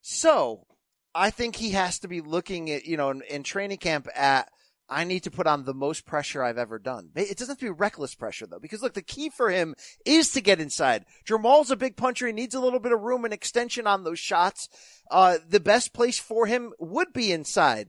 So, 0.00 0.66
I 1.16 1.30
think 1.30 1.56
he 1.56 1.70
has 1.70 1.98
to 2.00 2.08
be 2.08 2.20
looking 2.20 2.70
at, 2.70 2.86
you 2.86 2.96
know, 2.96 3.10
in, 3.10 3.22
in 3.22 3.42
training 3.42 3.78
camp 3.78 4.06
at 4.14 4.48
I 4.88 5.04
need 5.04 5.24
to 5.24 5.30
put 5.30 5.46
on 5.46 5.64
the 5.64 5.74
most 5.74 6.06
pressure 6.06 6.42
I've 6.42 6.58
ever 6.58 6.78
done. 6.78 7.10
It 7.14 7.36
doesn't 7.36 7.52
have 7.52 7.58
to 7.58 7.66
be 7.66 7.70
reckless 7.70 8.14
pressure 8.14 8.46
though, 8.46 8.58
because 8.58 8.82
look, 8.82 8.94
the 8.94 9.02
key 9.02 9.28
for 9.28 9.50
him 9.50 9.74
is 10.06 10.30
to 10.32 10.40
get 10.40 10.60
inside. 10.60 11.04
Jermall's 11.26 11.70
a 11.70 11.76
big 11.76 11.96
puncher. 11.96 12.26
He 12.26 12.32
needs 12.32 12.54
a 12.54 12.60
little 12.60 12.80
bit 12.80 12.92
of 12.92 13.00
room 13.00 13.24
and 13.24 13.34
extension 13.34 13.86
on 13.86 14.04
those 14.04 14.18
shots. 14.18 14.68
Uh, 15.10 15.38
the 15.46 15.60
best 15.60 15.92
place 15.92 16.18
for 16.18 16.46
him 16.46 16.72
would 16.78 17.12
be 17.12 17.32
inside. 17.32 17.88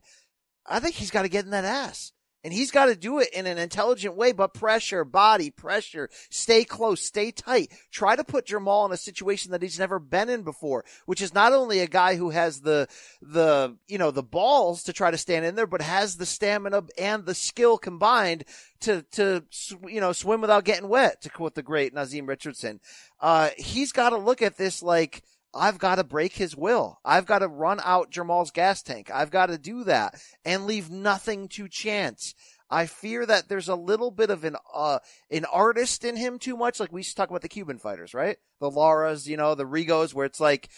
I 0.66 0.78
think 0.78 0.96
he's 0.96 1.10
got 1.10 1.22
to 1.22 1.28
get 1.28 1.44
in 1.44 1.50
that 1.52 1.64
ass. 1.64 2.12
And 2.42 2.54
he's 2.54 2.70
got 2.70 2.86
to 2.86 2.96
do 2.96 3.18
it 3.18 3.28
in 3.34 3.46
an 3.46 3.58
intelligent 3.58 4.16
way, 4.16 4.32
but 4.32 4.54
pressure, 4.54 5.04
body, 5.04 5.50
pressure, 5.50 6.08
stay 6.30 6.64
close, 6.64 7.02
stay 7.02 7.30
tight. 7.30 7.70
Try 7.90 8.16
to 8.16 8.24
put 8.24 8.46
Jermall 8.46 8.86
in 8.86 8.92
a 8.92 8.96
situation 8.96 9.52
that 9.52 9.60
he's 9.62 9.78
never 9.78 9.98
been 9.98 10.30
in 10.30 10.42
before, 10.42 10.84
which 11.04 11.20
is 11.20 11.34
not 11.34 11.52
only 11.52 11.80
a 11.80 11.86
guy 11.86 12.16
who 12.16 12.30
has 12.30 12.62
the, 12.62 12.88
the, 13.20 13.76
you 13.88 13.98
know, 13.98 14.10
the 14.10 14.22
balls 14.22 14.84
to 14.84 14.92
try 14.94 15.10
to 15.10 15.18
stand 15.18 15.44
in 15.44 15.54
there, 15.54 15.66
but 15.66 15.82
has 15.82 16.16
the 16.16 16.24
stamina 16.24 16.84
and 16.96 17.26
the 17.26 17.34
skill 17.34 17.76
combined 17.76 18.44
to, 18.80 19.02
to, 19.12 19.44
you 19.86 20.00
know, 20.00 20.12
swim 20.12 20.40
without 20.40 20.64
getting 20.64 20.88
wet, 20.88 21.20
to 21.20 21.28
quote 21.28 21.54
the 21.54 21.62
great 21.62 21.92
Naazim 21.92 22.26
Richardson. 22.26 22.80
Uh, 23.20 23.50
he's 23.58 23.92
got 23.92 24.10
to 24.10 24.16
look 24.16 24.40
at 24.40 24.56
this 24.56 24.82
like, 24.82 25.22
I've 25.54 25.78
got 25.78 25.96
to 25.96 26.04
break 26.04 26.34
his 26.34 26.56
will. 26.56 27.00
I've 27.04 27.26
got 27.26 27.40
to 27.40 27.48
run 27.48 27.80
out 27.82 28.10
Jermall's 28.10 28.50
gas 28.50 28.82
tank. 28.82 29.10
I've 29.12 29.30
got 29.30 29.46
to 29.46 29.58
do 29.58 29.84
that 29.84 30.22
and 30.44 30.66
leave 30.66 30.90
nothing 30.90 31.48
to 31.48 31.68
chance. 31.68 32.34
I 32.70 32.86
fear 32.86 33.26
that 33.26 33.48
there's 33.48 33.68
a 33.68 33.74
little 33.74 34.12
bit 34.12 34.30
of 34.30 34.44
an 34.44 34.56
uh 34.72 35.00
an 35.28 35.44
artist 35.46 36.04
in 36.04 36.16
him 36.16 36.38
too 36.38 36.56
much. 36.56 36.78
Like 36.78 36.92
we 36.92 37.00
used 37.00 37.10
to 37.10 37.16
talk 37.16 37.30
about 37.30 37.42
the 37.42 37.48
Cuban 37.48 37.78
fighters, 37.78 38.14
right? 38.14 38.36
The 38.60 38.70
Laras, 38.70 39.26
you 39.26 39.36
know, 39.36 39.56
the 39.56 39.64
Rigos, 39.64 40.14
where 40.14 40.26
it's 40.26 40.38
like 40.38 40.70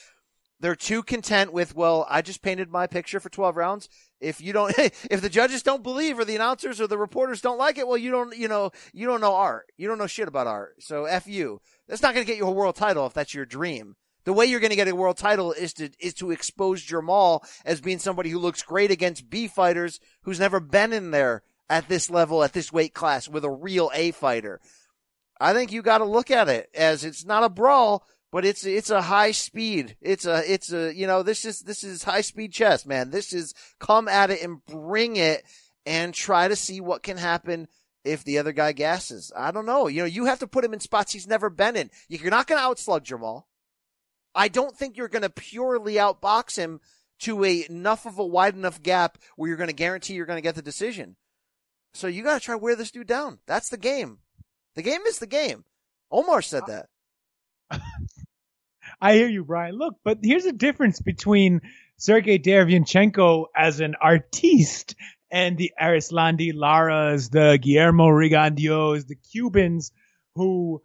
they're 0.62 0.76
too 0.76 1.02
content 1.02 1.52
with, 1.52 1.74
well, 1.74 2.06
I 2.08 2.22
just 2.22 2.40
painted 2.40 2.70
my 2.70 2.86
picture 2.86 3.18
for 3.18 3.28
12 3.28 3.56
rounds. 3.56 3.88
If 4.20 4.40
you 4.40 4.52
don't, 4.52 4.72
if 4.78 5.20
the 5.20 5.28
judges 5.28 5.62
don't 5.62 5.82
believe 5.82 6.18
or 6.18 6.24
the 6.24 6.36
announcers 6.36 6.80
or 6.80 6.86
the 6.86 6.96
reporters 6.96 7.40
don't 7.40 7.58
like 7.58 7.78
it, 7.78 7.86
well, 7.86 7.98
you 7.98 8.12
don't, 8.12 8.34
you 8.36 8.48
know, 8.48 8.70
you 8.92 9.06
don't 9.06 9.20
know 9.20 9.34
art. 9.34 9.66
You 9.76 9.88
don't 9.88 9.98
know 9.98 10.06
shit 10.06 10.28
about 10.28 10.46
art. 10.46 10.76
So 10.78 11.04
F 11.04 11.26
you. 11.26 11.60
That's 11.88 12.00
not 12.00 12.14
going 12.14 12.24
to 12.24 12.32
get 12.32 12.38
you 12.38 12.46
a 12.46 12.50
world 12.50 12.76
title 12.76 13.06
if 13.06 13.12
that's 13.12 13.34
your 13.34 13.44
dream. 13.44 13.96
The 14.24 14.32
way 14.32 14.46
you're 14.46 14.60
going 14.60 14.70
to 14.70 14.76
get 14.76 14.88
a 14.88 14.94
world 14.94 15.16
title 15.16 15.52
is 15.52 15.72
to 15.74 15.90
is 15.98 16.14
to 16.14 16.30
expose 16.30 16.86
Jermall 16.86 17.40
as 17.64 17.80
being 17.80 17.98
somebody 17.98 18.30
who 18.30 18.38
looks 18.38 18.62
great 18.62 18.90
against 18.90 19.28
B 19.28 19.48
fighters 19.48 20.00
who's 20.22 20.40
never 20.40 20.60
been 20.60 20.92
in 20.92 21.10
there 21.10 21.42
at 21.68 21.88
this 21.88 22.10
level 22.10 22.44
at 22.44 22.52
this 22.52 22.72
weight 22.72 22.94
class 22.94 23.28
with 23.28 23.44
a 23.44 23.50
real 23.50 23.90
A 23.94 24.12
fighter. 24.12 24.60
I 25.40 25.52
think 25.54 25.72
you 25.72 25.82
got 25.82 25.98
to 25.98 26.04
look 26.04 26.30
at 26.30 26.48
it 26.48 26.70
as 26.74 27.04
it's 27.04 27.24
not 27.24 27.42
a 27.42 27.48
brawl, 27.48 28.06
but 28.30 28.44
it's 28.44 28.64
it's 28.64 28.90
a 28.90 29.02
high 29.02 29.32
speed. 29.32 29.96
It's 30.00 30.24
a 30.24 30.42
it's 30.50 30.72
a 30.72 30.94
you 30.94 31.06
know 31.06 31.22
this 31.22 31.44
is 31.44 31.60
this 31.60 31.82
is 31.82 32.04
high 32.04 32.20
speed 32.20 32.52
chess, 32.52 32.86
man. 32.86 33.10
This 33.10 33.32
is 33.32 33.54
come 33.80 34.06
at 34.06 34.30
it 34.30 34.42
and 34.42 34.64
bring 34.66 35.16
it 35.16 35.44
and 35.84 36.14
try 36.14 36.46
to 36.46 36.54
see 36.54 36.80
what 36.80 37.02
can 37.02 37.16
happen 37.16 37.66
if 38.04 38.24
the 38.24 38.38
other 38.38 38.52
guy 38.52 38.72
gasses. 38.72 39.32
I 39.36 39.50
don't 39.50 39.66
know. 39.66 39.88
You 39.88 40.02
know, 40.02 40.06
you 40.06 40.26
have 40.26 40.40
to 40.40 40.46
put 40.46 40.64
him 40.64 40.72
in 40.72 40.80
spots 40.80 41.12
he's 41.12 41.26
never 41.26 41.50
been 41.50 41.76
in. 41.76 41.90
You're 42.08 42.30
not 42.30 42.46
going 42.46 42.60
to 42.60 42.66
outslug 42.66 43.04
Jermall. 43.04 43.44
I 44.34 44.48
don't 44.48 44.76
think 44.76 44.96
you're 44.96 45.08
going 45.08 45.22
to 45.22 45.30
purely 45.30 45.94
outbox 45.94 46.56
him 46.56 46.80
to 47.20 47.44
a 47.44 47.66
enough 47.68 48.06
of 48.06 48.18
a 48.18 48.24
wide 48.24 48.54
enough 48.54 48.82
gap 48.82 49.18
where 49.36 49.48
you're 49.48 49.56
going 49.56 49.68
to 49.68 49.74
guarantee 49.74 50.14
you're 50.14 50.26
going 50.26 50.38
to 50.38 50.42
get 50.42 50.54
the 50.54 50.62
decision. 50.62 51.16
So 51.94 52.06
you 52.06 52.22
got 52.22 52.40
to 52.40 52.44
try 52.44 52.54
wear 52.54 52.74
this 52.74 52.90
dude 52.90 53.06
down. 53.06 53.38
That's 53.46 53.68
the 53.68 53.76
game. 53.76 54.18
The 54.74 54.82
game 54.82 55.02
is 55.06 55.18
the 55.18 55.26
game. 55.26 55.64
Omar 56.10 56.42
said 56.42 56.62
that. 56.66 56.88
I 59.00 59.14
hear 59.14 59.28
you, 59.28 59.44
Brian. 59.44 59.76
Look, 59.76 59.96
but 60.04 60.18
here's 60.22 60.44
the 60.44 60.52
difference 60.52 61.00
between 61.00 61.60
Sergiy 61.98 62.42
Derevyanchenko 62.42 63.46
as 63.56 63.80
an 63.80 63.94
artiste 64.00 64.94
and 65.30 65.56
the 65.56 65.72
Erislandy 65.80 66.52
Laras, 66.52 67.30
the 67.30 67.58
Guillermo 67.60 68.08
Rigondeaux, 68.08 69.06
the 69.06 69.16
Cubans 69.16 69.92
who 70.34 70.82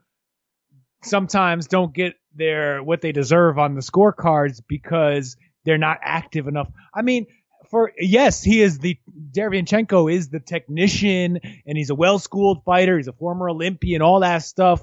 sometimes 1.04 1.68
don't 1.68 1.94
get 1.94 2.16
their 2.36 2.84
what 2.84 3.02
they 3.02 3.12
deserve 3.12 3.58
on 3.58 3.76
the 3.76 3.82
scorecards 3.82 4.62
because 4.68 5.38
they're 5.66 5.78
not 5.78 6.00
active 6.02 6.48
enough. 6.48 6.70
I 6.94 7.02
mean, 7.02 7.28
for 7.70 7.92
yes, 7.98 8.44
he 8.44 8.62
is 8.62 8.80
the 8.80 8.98
Derevyanchenko 9.32 10.12
is 10.12 10.30
the 10.30 10.40
technician 10.40 11.40
and 11.66 11.78
he's 11.78 11.90
a 11.90 11.96
well-schooled 11.96 12.64
fighter. 12.64 12.98
He's 12.98 13.08
a 13.08 13.14
former 13.14 13.50
Olympian, 13.50 14.02
all 14.02 14.22
that 14.22 14.44
stuff. 14.44 14.82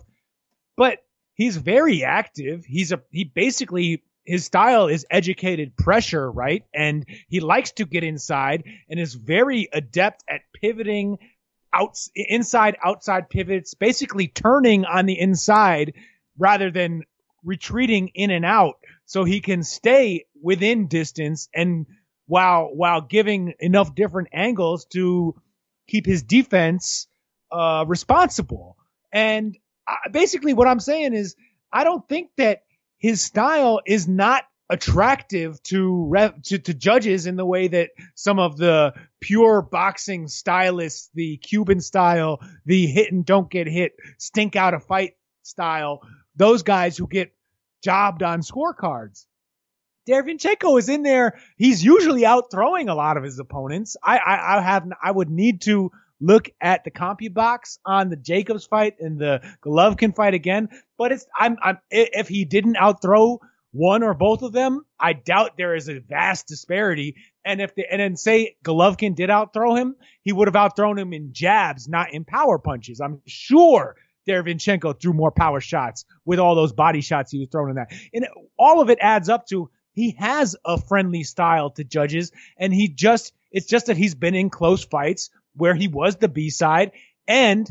But 0.77 0.99
he's 1.35 1.57
very 1.57 2.05
active. 2.05 2.65
He's 2.65 2.93
a 2.93 3.01
he 3.11 3.25
basically 3.25 4.03
his 4.25 4.45
style 4.45 4.89
is 4.89 5.07
educated 5.11 5.77
pressure, 5.77 6.31
right? 6.31 6.65
And 6.75 7.05
he 7.29 7.41
likes 7.41 7.73
to 7.73 7.85
get 7.85 8.05
inside 8.05 8.65
and 8.89 8.99
is 8.99 9.15
very 9.15 9.69
adept 9.73 10.25
at 10.29 10.41
pivoting 10.55 11.19
out 11.75 11.99
inside 12.15 12.77
outside 12.85 13.29
pivots, 13.29 13.75
basically 13.75 14.29
turning 14.29 14.85
on 14.85 15.07
the 15.07 15.19
inside 15.19 15.95
rather 16.39 16.71
than 16.71 17.03
retreating 17.43 18.09
in 18.15 18.31
and 18.31 18.45
out 18.45 18.77
so 19.05 19.25
he 19.25 19.41
can 19.41 19.63
stay 19.63 20.25
within 20.41 20.87
distance 20.87 21.49
and 21.55 21.87
while 22.27 22.71
while 22.75 23.01
giving 23.01 23.55
enough 23.59 23.95
different 23.95 24.29
angles 24.33 24.87
to 24.87 25.35
keep 25.87 26.07
his 26.07 26.23
defense 26.23 27.07
uh, 27.53 27.85
responsible. 27.87 28.77
And 29.13 29.57
uh, 29.87 30.11
basically, 30.11 30.55
what 30.55 30.69
I'm 30.69 30.81
saying 30.81 31.15
is, 31.15 31.37
I 31.73 31.85
don't 31.85 32.09
think 32.09 32.31
that 32.37 32.63
his 32.99 33.21
style 33.21 33.81
is 33.87 34.09
not 34.09 34.45
attractive 34.75 35.63
to, 35.63 36.33
to 36.43 36.59
to 36.59 36.75
judges 36.75 37.27
in 37.27 37.37
the 37.37 37.47
way 37.47 37.69
that 37.69 37.91
some 38.17 38.41
of 38.41 38.57
the 38.57 38.93
pure 39.21 39.63
boxing 39.63 40.27
stylists, 40.27 41.11
the 41.15 41.37
Cuban 41.37 41.81
style, 41.81 42.41
the 42.67 42.87
hit 42.87 43.13
and 43.13 43.25
don't 43.25 43.49
get 43.49 43.69
hit, 43.69 43.93
stink 44.19 44.57
out 44.57 44.75
a 44.75 44.81
fight 44.81 45.13
style, 45.45 46.01
those 46.35 46.65
guys 46.65 46.97
who 46.97 47.07
get 47.07 47.33
jobbed 47.85 48.25
on 48.25 48.41
scorecards. 48.41 49.27
Derevyanchenko 50.09 50.79
is 50.79 50.89
in 50.89 51.05
there. 51.05 51.39
He's 51.57 51.83
usually 51.85 52.27
out 52.27 52.51
throwing 52.51 52.89
a 52.89 52.95
lot 52.97 53.17
of 53.17 53.23
his 53.23 53.39
opponents. 53.39 53.97
I, 54.03 54.19
I, 54.19 54.59
I 54.59 54.61
have, 54.61 54.87
I 55.03 55.11
would 55.13 55.31
need 55.31 55.63
to 55.63 55.93
look 56.21 56.51
at 56.61 56.83
the 56.83 56.91
CompuBox 56.91 57.79
on 57.87 58.11
the 58.11 58.17
Jacobs 58.17 58.65
fight 58.65 58.97
and 58.99 59.19
the 59.19 59.41
Golovkin 59.65 60.17
fight 60.17 60.35
again. 60.35 60.69
But 60.99 61.13
it's, 61.13 61.27
I'm, 61.39 61.57
I'm, 61.63 61.79
if 61.91 62.29
he 62.29 62.45
didn't 62.45 62.77
outthrow 62.77 63.41
one 63.75 64.05
or 64.05 64.15
both 64.15 64.43
of 64.43 64.53
them, 64.53 64.83
I 65.01 65.15
doubt 65.15 65.57
there 65.59 65.75
is 65.75 65.89
a 65.89 65.99
vast 65.99 66.47
disparity. 66.47 67.17
And 67.45 67.61
if 67.61 67.75
the, 67.75 67.85
and 67.91 68.01
then 68.01 68.17
say 68.17 68.57
Golovkin 68.65 69.17
did 69.17 69.31
outthrow 69.31 69.75
him, 69.75 69.97
he 70.23 70.33
would 70.33 70.47
have 70.47 70.55
outthrown 70.55 70.97
him 70.97 71.13
in 71.13 71.33
jabs, 71.33 71.89
not 71.89 72.15
in 72.15 72.25
power 72.25 72.61
punches. 72.61 73.01
I'm 73.01 73.21
sure 73.27 73.97
Derevyanchenko 74.29 75.01
threw 75.01 75.13
more 75.13 75.33
power 75.33 75.61
shots 75.61 76.05
with 76.25 76.39
all 76.39 76.55
those 76.55 76.73
body 76.73 77.01
shots 77.01 77.33
he 77.33 77.41
was 77.41 77.49
throwing 77.51 77.71
in 77.71 77.77
that. 77.77 77.93
And 78.15 78.29
all 78.57 78.81
of 78.81 78.91
it 78.91 78.99
adds 79.01 79.29
up 79.29 79.49
to 79.49 79.69
he 79.93 80.13
has 80.21 80.55
a 80.65 80.81
friendly 80.81 81.25
style 81.25 81.71
to 81.71 81.83
judges 81.83 82.31
and 82.57 82.73
he 82.73 82.87
just, 82.87 83.33
it's 83.51 83.67
just 83.67 83.87
that 83.87 83.97
he's 83.97 84.15
been 84.15 84.37
in 84.37 84.51
close 84.51 84.85
fights 84.85 85.31
where 85.57 85.75
he 85.75 85.89
was 85.89 86.15
the 86.15 86.29
B 86.29 86.49
side 86.49 86.93
and 87.27 87.69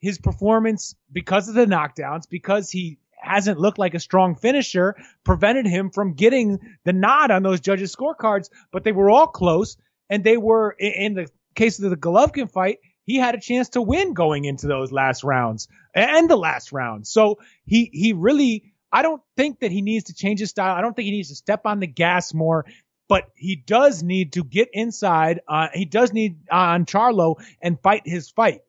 his 0.00 0.18
performance 0.18 0.96
because 1.12 1.48
of 1.48 1.54
the 1.54 1.66
knockdowns, 1.66 2.28
because 2.28 2.68
he 2.68 2.98
hasn't 3.26 3.58
looked 3.58 3.78
like 3.78 3.94
a 3.94 4.00
strong 4.00 4.36
finisher, 4.36 4.96
prevented 5.24 5.66
him 5.66 5.90
from 5.90 6.14
getting 6.14 6.58
the 6.84 6.92
nod 6.92 7.30
on 7.30 7.42
those 7.42 7.60
judges' 7.60 7.94
scorecards, 7.94 8.48
but 8.72 8.84
they 8.84 8.92
were 8.92 9.10
all 9.10 9.26
close 9.26 9.76
and 10.08 10.22
they 10.22 10.36
were 10.36 10.74
in 10.78 11.14
the 11.14 11.28
case 11.54 11.80
of 11.80 11.90
the 11.90 11.96
Golovkin 11.96 12.50
fight, 12.50 12.78
he 13.04 13.16
had 13.16 13.34
a 13.34 13.40
chance 13.40 13.70
to 13.70 13.82
win 13.82 14.14
going 14.14 14.44
into 14.44 14.66
those 14.66 14.92
last 14.92 15.24
rounds 15.24 15.68
and 15.94 16.28
the 16.28 16.36
last 16.36 16.72
round. 16.72 17.06
So 17.06 17.38
he, 17.64 17.90
he 17.92 18.12
really, 18.12 18.72
I 18.92 19.02
don't 19.02 19.22
think 19.36 19.60
that 19.60 19.72
he 19.72 19.82
needs 19.82 20.04
to 20.04 20.14
change 20.14 20.40
his 20.40 20.50
style. 20.50 20.74
I 20.76 20.80
don't 20.80 20.94
think 20.94 21.06
he 21.06 21.12
needs 21.12 21.30
to 21.30 21.34
step 21.34 21.66
on 21.66 21.80
the 21.80 21.86
gas 21.86 22.34
more, 22.34 22.66
but 23.08 23.24
he 23.34 23.56
does 23.56 24.02
need 24.02 24.32
to 24.34 24.44
get 24.44 24.68
inside. 24.72 25.40
Uh, 25.48 25.68
he 25.72 25.84
does 25.84 26.12
need 26.12 26.38
uh, 26.50 26.56
on 26.56 26.84
Charlo 26.84 27.36
and 27.62 27.80
fight 27.80 28.02
his 28.04 28.30
fight. 28.30 28.62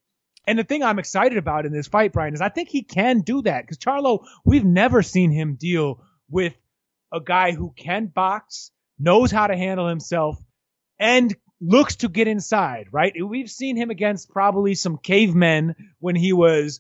And 0.48 0.58
the 0.58 0.64
thing 0.64 0.82
I'm 0.82 0.98
excited 0.98 1.38
about 1.38 1.66
in 1.66 1.74
this 1.74 1.88
fight, 1.88 2.14
Brian, 2.14 2.34
is 2.34 2.42
I 2.42 2.48
think 2.50 2.70
he 2.70 2.82
can 2.82 3.20
do 3.20 3.42
that 3.42 3.64
because 3.64 3.78
Charlo, 3.78 4.26
we've 4.46 4.64
never 4.66 5.04
seen 5.04 5.30
him 5.30 5.56
deal 5.56 6.02
with 6.30 6.54
a 7.14 7.20
guy 7.20 7.52
who 7.52 7.74
can 7.76 8.08
box, 8.08 8.72
knows 8.98 9.30
how 9.30 9.48
to 9.48 9.58
handle 9.58 9.88
himself, 9.88 10.42
and 10.98 11.36
looks 11.60 11.98
to 11.98 12.10
get 12.10 12.28
inside, 12.28 12.88
right? 12.92 13.14
We've 13.22 13.50
seen 13.50 13.76
him 13.76 13.90
against 13.90 14.30
probably 14.30 14.74
some 14.76 14.98
cavemen 14.98 15.76
when 16.00 16.16
he 16.16 16.32
was 16.32 16.80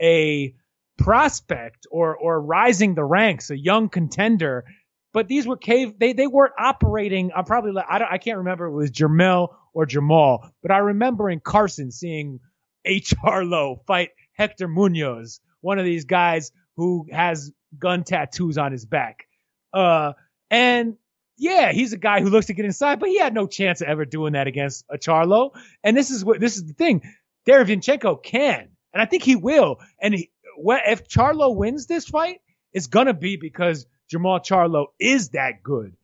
a 0.00 0.54
prospect 0.96 1.86
or 1.90 2.16
or 2.16 2.40
rising 2.40 2.94
the 2.94 3.04
ranks, 3.04 3.50
a 3.50 3.58
young 3.58 3.88
contender. 3.88 4.64
But 5.12 5.26
these 5.26 5.46
were 5.46 5.56
cave. 5.56 5.98
They 5.98 6.12
they 6.12 6.26
weren't 6.26 6.54
operating. 6.58 7.30
I'm 7.34 7.44
probably 7.44 7.72
I 7.88 7.98
don't, 7.98 8.12
I 8.12 8.18
can't 8.18 8.38
remember 8.38 8.66
it 8.66 8.72
was 8.72 8.90
Jermell 8.90 9.54
or 9.72 9.86
Jamal, 9.86 10.50
but 10.62 10.70
I 10.70 10.78
remember 10.78 11.30
in 11.30 11.40
Carson 11.40 11.90
seeing 11.90 12.40
H.R. 12.84 13.44
Lowe 13.44 13.82
fight 13.86 14.10
Hector 14.32 14.68
Munoz, 14.68 15.40
one 15.60 15.78
of 15.78 15.84
these 15.84 16.04
guys 16.04 16.52
who 16.76 17.06
has 17.10 17.52
gun 17.78 18.04
tattoos 18.04 18.58
on 18.58 18.72
his 18.72 18.86
back. 18.86 19.26
Uh, 19.72 20.12
and 20.50 20.96
yeah, 21.36 21.72
he's 21.72 21.92
a 21.92 21.98
guy 21.98 22.20
who 22.20 22.30
looks 22.30 22.46
to 22.46 22.54
get 22.54 22.64
inside, 22.64 23.00
but 23.00 23.08
he 23.08 23.18
had 23.18 23.34
no 23.34 23.46
chance 23.46 23.80
of 23.80 23.88
ever 23.88 24.04
doing 24.04 24.32
that 24.32 24.46
against 24.46 24.84
a 24.90 24.98
Charlo. 24.98 25.50
And 25.84 25.96
this 25.96 26.10
is 26.10 26.24
what 26.24 26.40
this 26.40 26.56
is 26.56 26.66
the 26.66 26.72
thing. 26.72 27.02
Derevyanchenko 27.48 28.22
can, 28.22 28.68
and 28.92 29.02
I 29.02 29.06
think 29.06 29.22
he 29.22 29.36
will. 29.36 29.80
And 30.00 30.14
he, 30.14 30.30
if 30.58 31.08
Charlo 31.08 31.54
wins 31.54 31.86
this 31.86 32.06
fight, 32.06 32.40
it's 32.72 32.88
gonna 32.88 33.14
be 33.14 33.36
because 33.36 33.86
Jermall 34.12 34.40
Charlo 34.40 34.86
is 34.98 35.30
that 35.30 35.62
good 35.62 35.96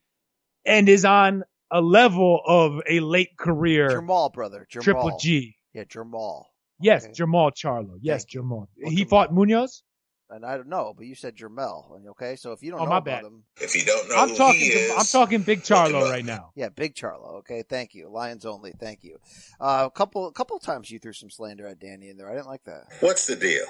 and 0.65 0.89
is 0.89 1.05
on 1.05 1.45
a 1.71 1.81
level 1.81 2.41
of 2.47 2.81
a 2.89 3.01
late 3.01 3.37
career 3.37 3.89
Jermall, 3.89 4.33
brother. 4.33 4.67
Jermall. 4.71 4.83
Triple 4.83 5.19
G. 5.19 5.57
Yeah, 5.73 5.85
Jermall. 5.85 6.45
Yes, 6.85 7.07
Jermall 7.09 7.51
Charlo. 7.53 7.97
Yes, 8.01 8.25
Jermall. 8.27 8.67
He 8.77 9.05
fought 9.05 9.33
Munoz. 9.33 9.83
And 10.31 10.45
I 10.45 10.57
don't 10.57 10.69
know, 10.69 10.95
but 10.97 11.07
you 11.07 11.15
said 11.15 11.37
Jermell. 11.37 11.85
Okay, 12.13 12.35
so 12.35 12.53
if 12.53 12.63
you 12.63 12.71
don't 12.71 12.81
Oh, 12.81 12.85
know 12.85 12.91
my 12.91 12.97
about 12.99 13.23
bad. 13.23 13.25
him, 13.25 13.45
If 13.61 13.77
you 13.77 13.85
don't 13.85 14.09
know 14.09 14.17
I'm 14.17 14.31
who 14.31 14.37
talking. 14.37 14.59
he 14.61 14.67
is, 14.69 14.93
I'm 14.99 15.05
talking 15.07 15.43
Big 15.43 15.61
Charlo 15.63 16.11
right 16.11 16.25
now. 16.25 16.51
yeah, 16.57 16.71
Big 16.71 16.95
Charlo. 16.95 17.35
Okay, 17.41 17.63
thank 17.69 17.95
you. 17.95 18.09
Lions 18.09 18.45
only. 18.47 18.73
Thank 18.81 19.05
you. 19.05 19.19
Uh, 19.61 19.85
a 19.87 19.91
couple, 19.91 20.27
a 20.27 20.33
couple 20.33 20.59
times 20.59 20.91
you 20.91 20.99
threw 20.99 21.13
some 21.13 21.31
slander 21.31 21.67
at 21.67 21.79
Danny 21.79 22.09
in 22.09 22.17
there. 22.17 22.29
I 22.31 22.35
didn't 22.35 22.47
like 22.49 22.65
that. 22.65 22.85
what's 23.01 23.27
the 23.27 23.37
deal? 23.37 23.65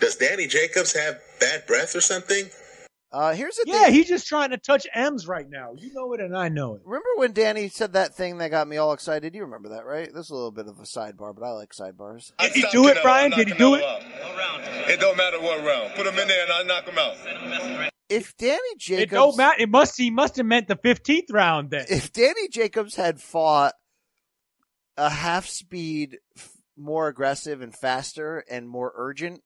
Does 0.00 0.16
Danny 0.16 0.46
Jacobs 0.46 0.94
have 0.96 1.20
bad 1.38 1.66
breath 1.66 1.94
or 1.94 2.00
something? 2.00 2.46
Uh, 3.12 3.32
here's 3.34 3.54
the 3.56 3.64
Yeah, 3.66 3.84
thing. 3.84 3.94
he's 3.94 4.08
just 4.08 4.26
trying 4.26 4.50
to 4.50 4.58
touch 4.58 4.86
M's 4.92 5.26
right 5.28 5.48
now. 5.48 5.72
You 5.78 5.92
know 5.94 6.12
it, 6.12 6.20
and 6.20 6.36
I 6.36 6.48
know 6.48 6.74
it. 6.74 6.82
Remember 6.84 7.08
when 7.16 7.32
Danny 7.32 7.68
said 7.68 7.92
that 7.92 8.14
thing 8.14 8.38
that 8.38 8.50
got 8.50 8.66
me 8.68 8.76
all 8.78 8.92
excited? 8.92 9.34
You 9.34 9.42
remember 9.42 9.70
that, 9.70 9.86
right? 9.86 10.08
This 10.12 10.26
is 10.26 10.30
a 10.30 10.34
little 10.34 10.50
bit 10.50 10.66
of 10.66 10.78
a 10.78 10.82
sidebar, 10.82 11.34
but 11.34 11.44
I 11.44 11.50
like 11.52 11.70
sidebars. 11.72 12.32
Did 12.38 12.52
he 12.52 12.64
do 12.72 12.88
it, 12.88 12.98
Brian? 13.02 13.30
Did 13.30 13.48
he 13.48 13.54
do 13.54 13.74
it? 13.74 13.84
It 14.88 15.00
don't 15.00 15.16
matter 15.16 15.40
what 15.40 15.64
round. 15.64 15.94
Put 15.94 16.06
him 16.06 16.18
in 16.18 16.28
there 16.28 16.42
and 16.44 16.52
I 16.52 16.62
knock 16.64 16.84
him 16.84 16.98
out. 16.98 17.90
If 18.08 18.36
Danny 18.36 18.58
Jacobs, 18.76 18.90
It 18.90 18.98
Jacobs, 19.08 19.10
don't 19.12 19.36
matter. 19.36 19.62
It 19.62 19.70
must. 19.70 19.96
He 19.98 20.10
must 20.10 20.36
have 20.36 20.46
meant 20.46 20.68
the 20.68 20.76
fifteenth 20.76 21.30
round 21.30 21.70
then. 21.70 21.86
if 21.88 22.12
Danny 22.12 22.48
Jacobs 22.48 22.94
had 22.96 23.20
fought 23.20 23.72
a 24.96 25.10
half 25.10 25.46
speed, 25.46 26.18
more 26.76 27.08
aggressive 27.08 27.62
and 27.62 27.74
faster 27.74 28.44
and 28.48 28.68
more 28.68 28.92
urgent, 28.96 29.40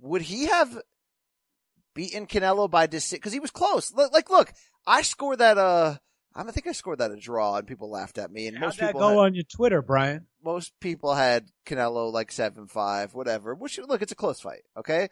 would 0.00 0.22
he 0.22 0.46
have 0.46 0.78
beaten 1.98 2.28
Canelo 2.28 2.70
by 2.70 2.86
decision? 2.86 3.18
Because 3.18 3.32
he 3.32 3.40
was 3.40 3.50
close. 3.50 3.92
Look, 3.92 4.12
like, 4.12 4.30
look, 4.30 4.52
I 4.86 5.02
scored 5.02 5.40
that. 5.40 5.58
Uh, 5.58 5.96
I 6.32 6.44
think 6.44 6.68
I 6.68 6.72
scored 6.72 6.98
that 6.98 7.10
a 7.10 7.16
draw, 7.16 7.56
and 7.56 7.66
people 7.66 7.90
laughed 7.90 8.18
at 8.18 8.30
me. 8.30 8.46
And 8.46 8.56
How'd 8.56 8.66
most 8.66 8.78
that 8.78 8.86
people 8.90 9.00
go 9.00 9.08
had, 9.08 9.18
on 9.18 9.34
your 9.34 9.42
Twitter, 9.42 9.82
Brian? 9.82 10.26
most 10.44 10.78
people 10.78 11.12
had 11.12 11.48
Canelo 11.66 12.12
like 12.12 12.30
seven 12.30 12.68
five, 12.68 13.14
whatever. 13.14 13.52
Which 13.52 13.78
look, 13.78 14.00
it's 14.00 14.12
a 14.12 14.14
close 14.14 14.40
fight. 14.40 14.62
Okay. 14.76 15.08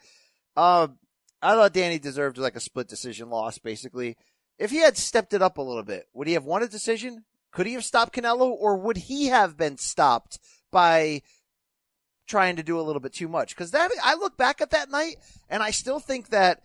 Um, 0.56 0.98
I 1.42 1.54
thought 1.54 1.72
Danny 1.72 1.98
deserved 1.98 2.38
like 2.38 2.54
a 2.54 2.60
split 2.60 2.86
decision 2.86 3.30
loss, 3.30 3.58
basically. 3.58 4.16
If 4.56 4.70
he 4.70 4.78
had 4.78 4.96
stepped 4.96 5.34
it 5.34 5.42
up 5.42 5.58
a 5.58 5.62
little 5.62 5.82
bit, 5.82 6.06
would 6.14 6.28
he 6.28 6.34
have 6.34 6.44
won 6.44 6.62
a 6.62 6.68
decision? 6.68 7.24
Could 7.50 7.66
he 7.66 7.72
have 7.72 7.84
stopped 7.84 8.14
Canelo, 8.14 8.48
or 8.48 8.76
would 8.76 8.96
he 8.96 9.26
have 9.26 9.56
been 9.56 9.76
stopped 9.76 10.38
by 10.70 11.22
trying 12.26 12.56
to 12.56 12.62
do 12.62 12.78
a 12.78 12.82
little 12.82 13.00
bit 13.00 13.12
too 13.12 13.28
much? 13.28 13.54
Because 13.54 13.70
that 13.70 13.90
I 14.02 14.14
look 14.14 14.36
back 14.36 14.60
at 14.60 14.70
that 14.70 14.90
night, 14.90 15.16
and 15.48 15.62
I 15.62 15.70
still 15.70 16.00
think 16.00 16.30
that 16.30 16.62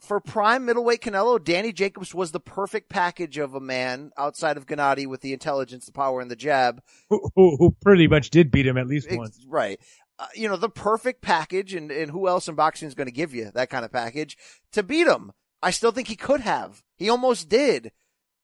for 0.00 0.20
prime 0.20 0.64
middleweight 0.64 1.02
Canelo, 1.02 1.42
Danny 1.42 1.72
Jacobs 1.72 2.14
was 2.14 2.32
the 2.32 2.40
perfect 2.40 2.88
package 2.88 3.38
of 3.38 3.54
a 3.54 3.60
man 3.60 4.10
outside 4.16 4.56
of 4.56 4.66
Gennady 4.66 5.06
with 5.06 5.20
the 5.20 5.32
intelligence, 5.32 5.86
the 5.86 5.92
power, 5.92 6.20
and 6.20 6.30
the 6.30 6.36
jab. 6.36 6.82
Who, 7.10 7.30
who, 7.34 7.56
who 7.56 7.76
pretty 7.82 8.08
much 8.08 8.30
did 8.30 8.50
beat 8.50 8.66
him 8.66 8.78
at 8.78 8.86
least 8.86 9.08
once. 9.10 9.44
Right. 9.48 9.80
Uh, 10.18 10.26
you 10.34 10.48
know, 10.48 10.56
the 10.56 10.68
perfect 10.68 11.22
package, 11.22 11.74
and, 11.74 11.90
and 11.90 12.10
who 12.10 12.26
else 12.26 12.48
in 12.48 12.54
boxing 12.54 12.88
is 12.88 12.94
going 12.94 13.06
to 13.06 13.12
give 13.12 13.34
you 13.34 13.50
that 13.54 13.70
kind 13.70 13.84
of 13.84 13.92
package 13.92 14.36
to 14.72 14.82
beat 14.82 15.06
him? 15.06 15.32
I 15.62 15.70
still 15.70 15.92
think 15.92 16.08
he 16.08 16.16
could 16.16 16.40
have. 16.40 16.82
He 16.96 17.08
almost 17.08 17.48
did. 17.48 17.92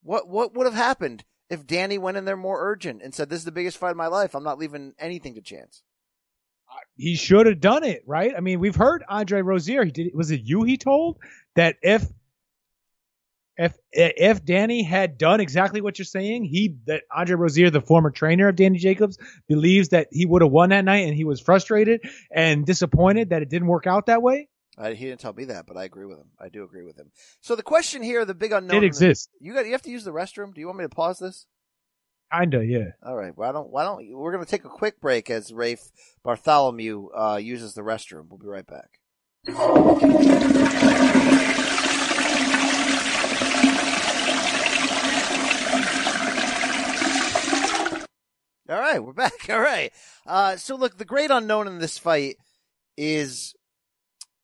What 0.02 0.28
what 0.28 0.54
would 0.54 0.66
have 0.66 0.74
happened 0.74 1.24
if 1.48 1.66
Danny 1.66 1.96
went 1.96 2.16
in 2.16 2.24
there 2.24 2.36
more 2.36 2.60
urgent 2.60 3.02
and 3.02 3.14
said, 3.14 3.30
"This 3.30 3.38
is 3.38 3.44
the 3.44 3.52
biggest 3.52 3.78
fight 3.78 3.92
of 3.92 3.96
my 3.96 4.06
life. 4.06 4.34
I'm 4.34 4.44
not 4.44 4.58
leaving 4.58 4.94
anything 4.98 5.34
to 5.34 5.40
chance." 5.40 5.82
He 6.96 7.16
should 7.16 7.46
have 7.46 7.60
done 7.60 7.84
it, 7.84 8.02
right? 8.06 8.32
I 8.36 8.40
mean, 8.40 8.60
we've 8.60 8.76
heard 8.76 9.02
Andre 9.08 9.40
Rozier. 9.42 9.84
He 9.84 9.90
did. 9.90 10.14
Was 10.14 10.30
it 10.30 10.42
you? 10.44 10.62
He 10.62 10.76
told 10.76 11.18
that 11.56 11.76
if 11.82 12.06
if 13.56 13.76
if 13.92 14.44
Danny 14.44 14.82
had 14.82 15.16
done 15.18 15.40
exactly 15.40 15.80
what 15.80 15.98
you're 15.98 16.06
saying, 16.06 16.44
he 16.44 16.76
that 16.86 17.02
Andre 17.14 17.36
Rozier, 17.36 17.70
the 17.70 17.80
former 17.80 18.10
trainer 18.10 18.48
of 18.48 18.56
Danny 18.56 18.78
Jacobs, 18.78 19.18
believes 19.48 19.90
that 19.90 20.08
he 20.10 20.26
would 20.26 20.42
have 20.42 20.50
won 20.50 20.70
that 20.70 20.84
night, 20.84 21.06
and 21.06 21.14
he 21.14 21.24
was 21.24 21.40
frustrated 21.40 22.00
and 22.30 22.66
disappointed 22.66 23.30
that 23.30 23.42
it 23.42 23.48
didn't 23.48 23.68
work 23.68 23.86
out 23.86 24.06
that 24.06 24.22
way. 24.22 24.48
I, 24.76 24.94
he 24.94 25.06
didn't 25.06 25.20
tell 25.20 25.32
me 25.32 25.44
that, 25.46 25.66
but 25.66 25.76
I 25.76 25.84
agree 25.84 26.04
with 26.04 26.18
him. 26.18 26.30
I 26.38 26.48
do 26.48 26.64
agree 26.64 26.84
with 26.84 26.96
him. 26.96 27.12
So 27.40 27.54
the 27.54 27.62
question 27.62 28.02
here, 28.02 28.24
the 28.24 28.34
big 28.34 28.50
unknown, 28.50 28.82
It 28.82 28.86
exists. 28.86 29.28
You 29.40 29.54
got. 29.54 29.66
You 29.66 29.72
have 29.72 29.82
to 29.82 29.90
use 29.90 30.04
the 30.04 30.12
restroom. 30.12 30.52
Do 30.52 30.60
you 30.60 30.66
want 30.66 30.78
me 30.78 30.84
to 30.84 30.88
pause 30.88 31.18
this? 31.20 31.46
Kinda, 32.34 32.64
yeah. 32.64 32.90
All 33.04 33.14
right. 33.14 33.36
Why 33.36 33.52
don't 33.52 33.70
Why 33.70 33.84
don't 33.84 34.04
we're 34.10 34.36
to 34.36 34.50
take 34.50 34.64
a 34.64 34.68
quick 34.68 35.00
break 35.00 35.30
as 35.30 35.52
Rafe 35.52 35.90
Bartholomew 36.24 37.08
uh, 37.16 37.36
uses 37.36 37.74
the 37.74 37.82
restroom. 37.82 38.28
We'll 38.28 38.38
be 38.38 38.46
right 38.46 38.66
back. 38.66 38.98
All 48.66 48.80
right, 48.80 48.98
we're 48.98 49.12
back. 49.12 49.32
All 49.50 49.60
right. 49.60 49.92
Uh, 50.26 50.56
so 50.56 50.74
look, 50.76 50.96
the 50.96 51.04
great 51.04 51.30
unknown 51.30 51.68
in 51.68 51.78
this 51.78 51.98
fight 51.98 52.36
is 52.96 53.54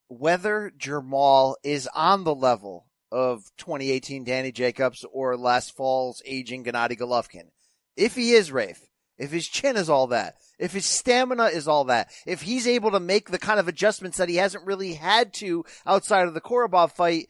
whether 0.09 0.71
Jermall 0.79 1.55
is 1.65 1.89
on 1.95 2.25
the 2.25 2.35
level 2.35 2.87
of 3.11 3.51
2018 3.59 4.25
Danny 4.25 4.53
Jacobs 4.53 5.05
or 5.13 5.37
last 5.37 5.77
fall's 5.77 6.23
aging 6.25 6.65
Gennady 6.65 6.99
Golovkin. 6.99 7.49
If 7.97 8.15
he 8.15 8.33
is 8.33 8.53
Rafe, 8.53 8.89
if 9.19 9.31
his 9.31 9.47
chin 9.47 9.77
is 9.77 9.91
all 9.91 10.07
that, 10.09 10.37
if 10.59 10.73
his 10.73 10.87
stamina 10.87 11.47
is 11.47 11.69
all 11.69 11.85
that, 11.85 12.11
if 12.27 12.43
he's 12.43 12.67
able 12.67 12.91
to 12.93 13.01
make 13.01 13.31
the 13.31 13.39
kind 13.39 13.61
of 13.61 13.69
adjustments 13.69 14.17
that 14.19 14.29
he 14.29 14.37
hasn't 14.37 14.67
really 14.67 14.95
had 14.95 15.35
to 15.35 15.65
outside 15.87 16.27
of 16.27 16.35
the 16.35 16.41
Korobov 16.41 16.93
fight, 16.93 17.29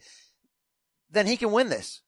then 1.09 1.27
he 1.27 1.37
can 1.37 1.51
win 1.51 1.69
this. 1.69 2.01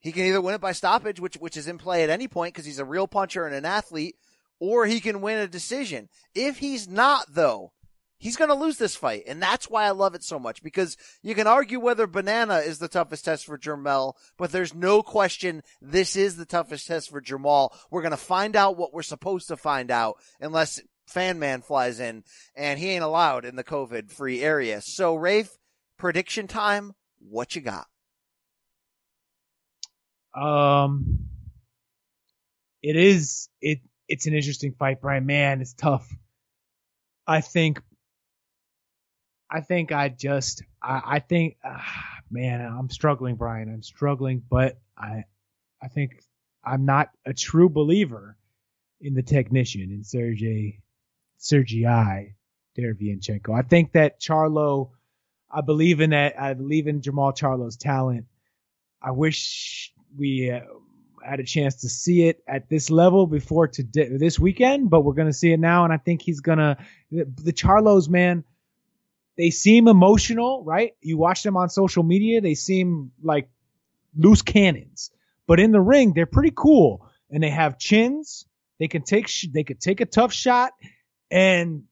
He 0.00 0.12
can 0.12 0.24
either 0.24 0.40
win 0.40 0.54
it 0.54 0.60
by 0.60 0.72
stoppage, 0.72 1.20
which 1.20 1.36
which 1.36 1.56
is 1.56 1.68
in 1.68 1.78
play 1.78 2.04
at 2.04 2.10
any 2.10 2.28
point 2.28 2.54
because 2.54 2.64
he's 2.64 2.78
a 2.78 2.84
real 2.84 3.08
puncher 3.08 3.46
and 3.46 3.54
an 3.54 3.64
athlete, 3.64 4.16
or 4.60 4.86
he 4.86 5.00
can 5.00 5.20
win 5.20 5.38
a 5.38 5.48
decision. 5.48 6.08
If 6.34 6.58
he's 6.58 6.88
not, 6.88 7.26
though, 7.28 7.72
he's 8.18 8.36
going 8.36 8.50
to 8.50 8.54
lose 8.54 8.78
this 8.78 8.96
fight, 8.96 9.24
and 9.26 9.40
that's 9.40 9.70
why 9.70 9.84
I 9.84 9.90
love 9.90 10.14
it 10.14 10.24
so 10.24 10.38
much 10.38 10.62
because 10.62 10.96
you 11.22 11.34
can 11.34 11.46
argue 11.46 11.80
whether 11.80 12.06
banana 12.06 12.56
is 12.56 12.78
the 12.78 12.88
toughest 12.88 13.24
test 13.24 13.46
for 13.46 13.58
Jermell, 13.58 14.14
but 14.36 14.52
there's 14.52 14.74
no 14.74 15.02
question 15.02 15.62
this 15.80 16.16
is 16.16 16.36
the 16.36 16.44
toughest 16.44 16.86
test 16.86 17.10
for 17.10 17.22
Jermall. 17.22 17.70
We're 17.90 18.02
going 18.02 18.10
to 18.10 18.16
find 18.16 18.56
out 18.56 18.76
what 18.76 18.92
we're 18.92 19.02
supposed 19.02 19.48
to 19.48 19.56
find 19.56 19.90
out, 19.90 20.16
unless 20.40 20.80
Fan 21.06 21.38
Man 21.38 21.62
flies 21.62 22.00
in, 22.00 22.24
and 22.54 22.78
he 22.78 22.90
ain't 22.90 23.04
allowed 23.04 23.44
in 23.44 23.56
the 23.56 23.64
COVID 23.64 24.10
free 24.10 24.42
area. 24.42 24.80
So, 24.82 25.14
Rafe, 25.14 25.56
prediction 25.96 26.46
time. 26.46 26.92
What 27.20 27.56
you 27.56 27.62
got? 27.62 27.86
Um, 30.34 31.26
it 32.82 32.96
is 32.96 33.48
it. 33.60 33.80
It's 34.08 34.26
an 34.26 34.34
interesting 34.34 34.72
fight, 34.78 35.00
Brian. 35.00 35.26
Man, 35.26 35.60
it's 35.60 35.74
tough. 35.74 36.08
I 37.26 37.40
think. 37.40 37.80
I 39.50 39.60
think 39.60 39.92
I 39.92 40.08
just. 40.08 40.62
I, 40.82 41.02
I 41.04 41.18
think. 41.20 41.56
ah, 41.64 41.84
man, 42.30 42.60
I'm 42.60 42.90
struggling, 42.90 43.36
Brian. 43.36 43.72
I'm 43.72 43.82
struggling, 43.82 44.42
but 44.48 44.78
I. 44.96 45.24
I 45.80 45.88
think 45.88 46.22
I'm 46.64 46.84
not 46.84 47.10
a 47.24 47.32
true 47.32 47.68
believer 47.68 48.36
in 49.00 49.14
the 49.14 49.22
technician 49.22 49.90
in 49.92 50.02
Sergiy 50.02 50.80
Sergiy 51.40 52.34
Derevyanchenko. 52.76 53.56
I 53.56 53.62
think 53.62 53.92
that 53.92 54.20
Charlo. 54.20 54.90
I 55.50 55.62
believe 55.62 56.00
in 56.00 56.10
that. 56.10 56.38
I 56.38 56.52
believe 56.54 56.88
in 56.88 57.00
Jermall 57.00 57.36
Charlo's 57.36 57.76
talent. 57.76 58.26
I 59.00 59.12
wish 59.12 59.92
we 60.16 60.50
uh, 60.50 60.60
had 61.24 61.40
a 61.40 61.44
chance 61.44 61.76
to 61.82 61.88
see 61.88 62.28
it 62.28 62.42
at 62.46 62.68
this 62.68 62.90
level 62.90 63.26
before 63.26 63.68
today, 63.68 64.08
this 64.18 64.38
weekend, 64.38 64.90
but 64.90 65.02
we're 65.02 65.14
going 65.14 65.28
to 65.28 65.32
see 65.32 65.52
it 65.52 65.60
now. 65.60 65.84
And 65.84 65.92
I 65.92 65.96
think 65.98 66.22
he's 66.22 66.40
going 66.40 66.58
to, 66.58 66.76
the, 67.10 67.24
the 67.42 67.52
Charlos, 67.52 68.08
man, 68.08 68.44
they 69.38 69.50
seem 69.50 69.88
emotional, 69.88 70.62
right? 70.64 70.92
You 71.00 71.16
watch 71.16 71.42
them 71.44 71.56
on 71.56 71.70
social 71.70 72.02
media. 72.02 72.40
They 72.40 72.54
seem 72.54 73.12
like 73.22 73.48
loose 74.16 74.42
cannons, 74.42 75.10
but 75.46 75.60
in 75.60 75.72
the 75.72 75.80
ring, 75.80 76.12
they're 76.12 76.26
pretty 76.26 76.52
cool 76.54 77.08
and 77.30 77.42
they 77.42 77.50
have 77.50 77.78
chins. 77.78 78.44
They 78.78 78.88
can 78.88 79.02
take, 79.02 79.28
sh- 79.28 79.46
they 79.52 79.64
could 79.64 79.80
take 79.80 80.00
a 80.00 80.06
tough 80.06 80.32
shot 80.32 80.72
and 81.30 81.84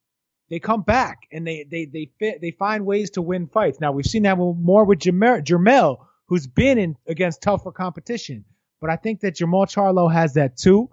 they 0.50 0.58
come 0.60 0.82
back 0.82 1.22
and 1.32 1.46
they 1.46 1.66
they 1.68 1.86
they 1.86 2.10
fit 2.18 2.40
they 2.40 2.52
find 2.52 2.86
ways 2.86 3.10
to 3.10 3.22
win 3.22 3.48
fights. 3.48 3.80
Now 3.80 3.92
we've 3.92 4.06
seen 4.06 4.22
that 4.24 4.38
more 4.38 4.84
with 4.84 5.00
Jermell, 5.00 5.42
Jermell 5.44 5.98
who's 6.26 6.46
been 6.46 6.78
in 6.78 6.96
against 7.06 7.42
tougher 7.42 7.72
competition. 7.72 8.44
But 8.80 8.90
I 8.90 8.96
think 8.96 9.20
that 9.20 9.36
Jermall 9.36 9.66
Charlo 9.66 10.12
has 10.12 10.34
that 10.34 10.56
too. 10.56 10.90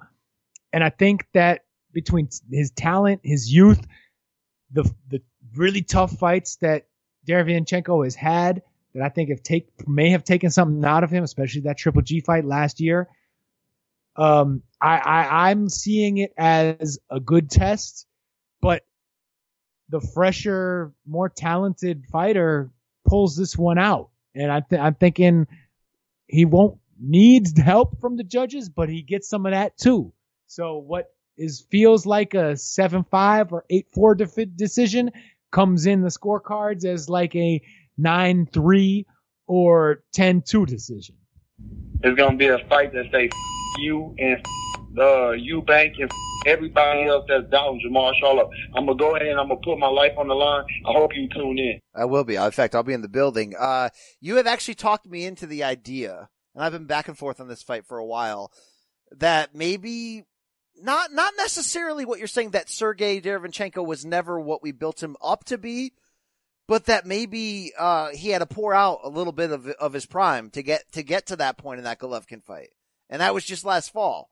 And 0.72 0.84
I 0.84 0.90
think 0.90 1.28
that 1.34 1.62
between 1.92 2.30
his 2.52 2.72
talent, 2.72 3.22
his 3.24 3.52
youth, 3.52 3.86
the 4.72 4.92
the 5.10 5.22
really 5.56 5.82
tough 5.82 6.18
fights 6.18 6.58
that 6.58 6.88
Derevyanchenko 7.28 8.04
has 8.04 8.16
had, 8.16 8.62
that 8.94 9.04
I 9.04 9.10
think 9.10 9.30
have 9.30 9.42
take 9.44 9.68
may 9.88 10.10
have 10.10 10.24
taken 10.24 10.50
something 10.52 10.84
out 10.86 11.04
of 11.04 11.12
him, 11.12 11.24
especially 11.24 11.62
that 11.62 11.78
Triple 11.78 12.02
G 12.02 12.22
fight 12.22 12.46
last 12.46 12.80
year. 12.80 13.10
Um, 14.16 14.62
I, 14.80 14.98
I 14.98 15.50
I'm 15.50 15.70
seeing 15.70 16.18
it 16.18 16.34
as 16.38 17.00
a 17.10 17.20
good 17.20 17.50
test, 17.50 18.06
but 18.62 18.84
the 19.90 20.02
fresher, 20.02 20.94
more 21.08 21.30
talented 21.30 22.06
fighter 22.12 22.72
pulls 23.08 23.36
this 23.36 23.58
one 23.58 23.80
out, 23.80 24.10
and 24.36 24.52
I 24.52 24.62
th- 24.62 24.82
I'm 24.82 24.96
thinking 24.96 25.48
he 26.28 26.46
won't 26.46 26.78
need 27.00 27.58
help 27.58 28.00
from 28.00 28.18
the 28.18 28.24
judges, 28.24 28.70
but 28.70 28.90
he 28.90 29.02
gets 29.02 29.28
some 29.28 29.46
of 29.46 29.54
that 29.54 29.78
too. 29.78 30.14
So 30.48 30.78
what 30.78 31.08
is 31.36 31.66
feels 31.72 32.06
like 32.06 32.36
a 32.36 32.56
seven 32.56 33.04
five 33.10 33.52
or 33.52 33.66
eight 33.70 33.88
four 33.92 34.14
de- 34.14 34.46
decision 34.46 35.12
comes 35.54 35.86
in 35.86 36.02
the 36.02 36.10
scorecards 36.10 36.84
as 36.84 37.08
like 37.08 37.34
a 37.36 37.62
nine 37.98 38.46
three 38.52 39.06
or 39.48 40.04
10-2 40.16 40.66
decision. 40.66 41.16
It's 42.02 42.18
gonna 42.18 42.36
be 42.36 42.48
a 42.48 42.60
fight 42.68 42.92
that 42.94 43.06
say 43.12 43.30
you 43.80 44.14
and 44.18 44.46
uh, 44.98 45.32
Eubank 45.32 45.94
and 46.00 46.12
everybody 46.46 47.04
else 47.04 47.26
that's 47.28 47.50
down 47.50 47.80
Jermall 47.80 48.14
Charlo. 48.22 48.50
I'm 48.76 48.86
gonna 48.86 48.98
go 48.98 49.16
ahead 49.16 49.28
and 49.28 49.40
I'm 49.40 49.48
gonna 49.48 49.62
put 49.64 49.78
my 49.78 49.88
life 49.88 50.12
on 50.18 50.28
the 50.28 50.34
line. 50.34 50.66
I 50.86 50.92
hope 50.92 51.16
you 51.16 51.30
tune 51.30 51.58
in. 51.58 51.80
I 51.96 52.06
will 52.06 52.24
be. 52.24 52.36
In 52.36 52.52
fact, 52.52 52.76
I'll 52.76 52.84
be 52.84 52.94
in 52.94 53.02
the 53.02 53.08
building. 53.08 53.54
Uh, 53.58 53.90
you 54.20 54.36
have 54.36 54.48
actually 54.48 54.76
talked 54.76 55.06
me 55.06 55.26
into 55.26 55.48
the 55.48 55.64
idea, 55.64 56.30
and 56.54 56.64
I've 56.64 56.74
been 56.74 56.86
back 56.88 57.08
and 57.08 57.18
forth 57.18 57.40
on 57.40 57.48
this 57.48 57.64
fight 57.64 57.86
for 57.86 57.98
a 57.98 58.06
while, 58.06 58.52
that 59.12 59.56
maybe 59.56 60.26
not 60.82 61.12
not 61.12 61.34
necessarily 61.38 62.06
what 62.06 62.20
you're 62.20 62.28
saying 62.28 62.52
that 62.52 62.68
Sergiy 62.68 63.22
Derevyanchenko 63.22 63.86
was 63.86 64.06
never 64.06 64.40
what 64.40 64.64
we 64.64 64.72
built 64.72 65.02
him 65.02 65.16
up 65.22 65.44
to 65.46 65.58
be, 65.58 65.94
but 66.68 66.86
that 66.86 67.06
maybe 67.06 67.72
uh, 67.78 68.10
he 68.10 68.30
had 68.30 68.40
to 68.40 68.46
pour 68.46 68.74
out 68.74 69.00
a 69.04 69.10
little 69.10 69.34
bit 69.34 69.52
of 69.52 69.68
of 69.68 69.94
his 69.94 70.06
prime 70.06 70.50
to 70.52 70.64
get 70.64 70.92
to 70.94 71.04
get 71.04 71.28
to 71.28 71.36
that 71.38 71.58
point 71.58 71.80
in 71.80 71.84
that 71.84 72.00
Golovkin 72.00 72.44
fight, 72.44 72.70
and 73.10 73.22
that 73.22 73.34
was 73.34 73.46
just 73.46 73.66
last 73.66 73.92
fall. 73.92 74.30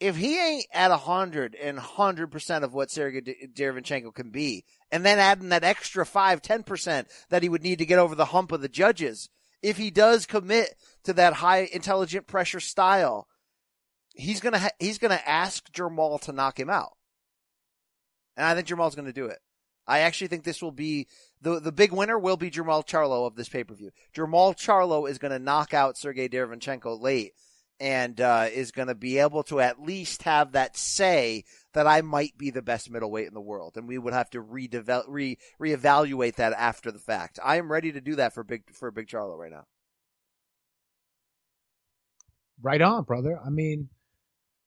If 0.00 0.16
he 0.16 0.38
ain't 0.38 0.66
at 0.72 0.90
a 0.90 0.96
hundred 0.96 1.54
and 1.54 1.78
hundred 1.78 2.28
percent 2.28 2.64
of 2.64 2.72
what 2.72 2.88
Sergiy 2.88 3.52
Derevyanchenko 3.54 4.14
can 4.14 4.30
be, 4.30 4.64
and 4.90 5.04
then 5.04 5.18
adding 5.18 5.50
that 5.50 5.64
extra 5.64 6.06
five 6.06 6.42
ten 6.42 6.62
percent 6.62 7.08
that 7.28 7.42
he 7.42 7.48
would 7.48 7.62
need 7.62 7.78
to 7.78 7.86
get 7.86 7.98
over 7.98 8.14
the 8.14 8.26
hump 8.26 8.50
of 8.50 8.62
the 8.62 8.68
judges, 8.68 9.28
if 9.62 9.76
he 9.76 9.90
does 9.90 10.26
commit 10.26 10.74
to 11.04 11.12
that 11.12 11.34
high 11.34 11.68
intelligent 11.72 12.26
pressure 12.26 12.60
style, 12.60 13.28
he's 14.20 14.40
gonna 14.40 14.58
ha- 14.58 14.70
he's 14.78 14.98
gonna 14.98 15.20
ask 15.26 15.70
Jermall 15.72 16.20
to 16.22 16.32
knock 16.32 16.58
him 16.58 16.70
out, 16.70 16.96
and 18.36 18.46
I 18.46 18.54
think 18.54 18.68
Jermall's 18.68 18.94
gonna 18.94 19.12
do 19.12 19.26
it. 19.26 19.38
I 19.86 20.00
actually 20.00 20.28
think 20.28 20.44
this 20.44 20.62
will 20.62 20.72
be 20.72 21.08
the 21.40 21.60
the 21.60 21.72
big 21.72 21.92
winner 21.92 22.18
will 22.18 22.36
be 22.36 22.50
Jermall 22.50 22.86
Charlo 22.86 23.26
of 23.26 23.34
this 23.34 23.48
pay 23.48 23.64
per 23.64 23.74
view. 23.74 23.90
Jermall 24.14 24.54
Charlo 24.56 25.08
is 25.08 25.18
to 25.32 25.38
knock 25.38 25.74
out 25.74 25.96
Sergiy 25.96 26.32
Derevyanchenko 26.32 27.00
late, 27.00 27.32
and 27.80 28.20
uh, 28.20 28.46
is 28.52 28.72
to 28.88 28.94
be 28.94 29.18
able 29.18 29.42
to 29.44 29.58
at 29.60 29.80
least 29.82 30.22
have 30.24 30.52
that 30.52 30.76
say 30.76 31.44
that 31.72 31.86
I 31.86 32.02
might 32.02 32.36
be 32.36 32.50
the 32.50 32.62
best 32.62 32.90
middleweight 32.90 33.26
in 33.26 33.34
the 33.34 33.40
world, 33.40 33.76
and 33.76 33.88
we 33.88 33.98
would 33.98 34.12
have 34.12 34.30
to 34.30 34.42
redevelop, 34.42 35.04
re 35.08 35.38
reevaluate 35.60 36.36
that 36.36 36.52
after 36.52 36.92
the 36.92 36.98
fact. 36.98 37.38
I 37.42 37.56
am 37.56 37.72
ready 37.72 37.90
to 37.92 38.00
do 38.00 38.16
that 38.16 38.34
for 38.34 38.44
big 38.44 38.70
for 38.72 38.90
Big 38.90 39.08
Charlo 39.08 39.36
right 39.36 39.50
now. 39.50 39.64
Right 42.62 42.82
on, 42.82 43.04
brother. 43.04 43.40
I 43.44 43.48
mean, 43.48 43.88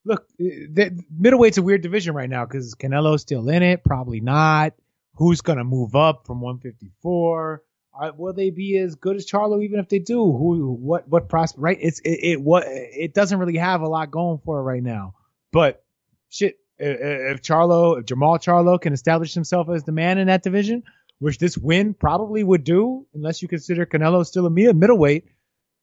look, 0.05 0.27
the, 0.38 1.03
middleweight's 1.15 1.57
a 1.57 1.61
weird 1.61 1.81
division 1.81 2.15
right 2.15 2.30
now 2.30 2.45
because 2.45 2.75
Canelo's 2.75 3.21
still 3.21 3.49
in 3.49 3.63
it, 3.63 3.84
probably 3.84 4.19
not. 4.19 4.73
Who's 5.15 5.41
gonna 5.41 5.63
move 5.63 5.95
up 5.95 6.25
from 6.25 6.41
154? 6.41 7.61
Uh, 7.95 8.11
will 8.17 8.34
they 8.34 8.49
be 8.49 8.77
as 8.77 8.95
good 8.95 9.15
as 9.15 9.30
Charlo 9.30 9.63
even 9.63 9.80
if 9.80 9.88
they 9.88 9.99
do? 9.99 10.23
Who, 10.23 10.73
what, 10.73 11.07
what 11.07 11.30
prospect? 11.30 11.61
Right? 11.61 11.77
It's 11.80 11.99
it, 11.99 12.19
it 12.23 12.41
what 12.41 12.63
it 12.67 13.13
doesn't 13.13 13.38
really 13.38 13.57
have 13.57 13.81
a 13.81 13.88
lot 13.88 14.09
going 14.09 14.39
for 14.43 14.59
it 14.59 14.63
right 14.63 14.81
now. 14.81 15.13
But 15.51 15.84
shit, 16.30 16.57
if 16.80 17.41
Charlo, 17.41 17.99
if 17.99 18.05
Jermall 18.05 18.39
Charlo 18.39 18.81
can 18.81 18.93
establish 18.93 19.34
himself 19.34 19.69
as 19.69 19.84
the 19.84 19.91
man 19.91 20.17
in 20.17 20.27
that 20.27 20.41
division, 20.41 20.84
which 21.19 21.38
this 21.38 21.57
win 21.57 21.93
probably 21.93 22.43
would 22.43 22.63
do, 22.63 23.05
unless 23.13 23.41
you 23.41 23.47
consider 23.47 23.85
Canelo 23.85 24.25
still 24.25 24.47
a 24.47 24.49
middleweight, 24.49 25.25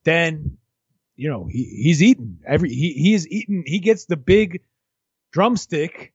then 0.05 0.59
you 1.21 1.29
know 1.29 1.45
he 1.45 1.65
he's 1.65 2.03
eating 2.03 2.39
every 2.47 2.71
he 2.71 2.95
he 2.95 3.13
is 3.13 3.29
eating 3.29 3.63
he 3.67 3.79
gets 3.79 4.07
the 4.07 4.17
big 4.17 4.63
drumstick 5.33 6.15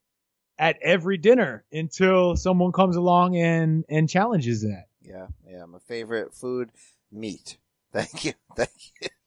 at 0.58 0.78
every 0.82 1.18
dinner 1.18 1.64
until 1.72 2.36
someone 2.36 2.72
comes 2.72 2.96
along 2.96 3.38
and 3.38 3.86
and 3.88 4.10
challenges 4.10 4.64
that. 4.64 4.86
Yeah, 5.02 5.28
yeah, 5.48 5.66
my 5.66 5.78
favorite 5.88 6.34
food, 6.34 6.72
meat. 7.12 7.58
Thank 7.94 8.26
you, 8.26 8.34
thank 8.58 8.72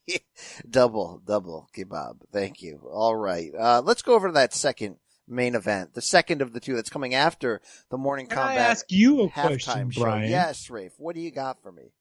you. 0.07 0.19
double, 0.71 1.23
double 1.25 1.71
kebab. 1.75 2.21
Thank 2.33 2.61
you. 2.61 2.87
All 2.91 3.17
right, 3.17 3.51
uh, 3.59 3.81
let's 3.83 4.03
go 4.03 4.15
over 4.15 4.29
to 4.29 4.35
that 4.35 4.53
second 4.53 4.97
main 5.27 5.55
event, 5.55 5.95
the 5.95 6.03
second 6.03 6.43
of 6.43 6.53
the 6.53 6.61
two 6.61 6.75
that's 6.75 6.91
coming 6.91 7.15
after 7.15 7.63
the 7.91 7.97
morning 7.97 8.27
Can 8.27 8.37
combat. 8.37 8.59
I 8.59 8.71
ask 8.71 8.85
you 8.91 9.23
a 9.23 9.31
question, 9.31 9.91
show. 9.91 10.03
Brian? 10.03 10.31
Yes, 10.31 10.69
Rafe. 10.69 10.93
What 10.99 11.15
do 11.15 11.23
you 11.23 11.31
got 11.31 11.63
for 11.63 11.73
me? 11.73 11.93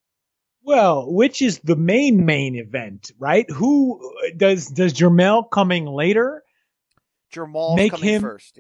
Well, 0.64 1.12
which 1.12 1.42
is 1.42 1.60
the 1.60 1.76
main 1.76 2.26
main 2.26 2.56
event, 2.56 3.12
right? 3.18 3.50
Who 3.52 4.02
does 4.36 4.68
does 4.68 4.94
Jermell 4.94 5.50
coming 5.50 5.86
later? 5.86 6.44
Jermall 7.34 7.76
Make 7.76 7.92
coming 7.92 8.10
him- 8.10 8.22
first. 8.22 8.60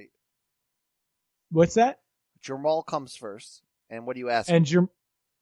What's 1.52 1.76
that? 1.76 1.99
Jermall 2.44 2.86
comes 2.86 3.15
first. 3.15 3.61
And 3.90 4.06
what 4.06 4.14
do 4.15 4.19
you 4.19 4.30
ask? 4.30 4.49
And 4.49 4.65
Jer- 4.65 4.90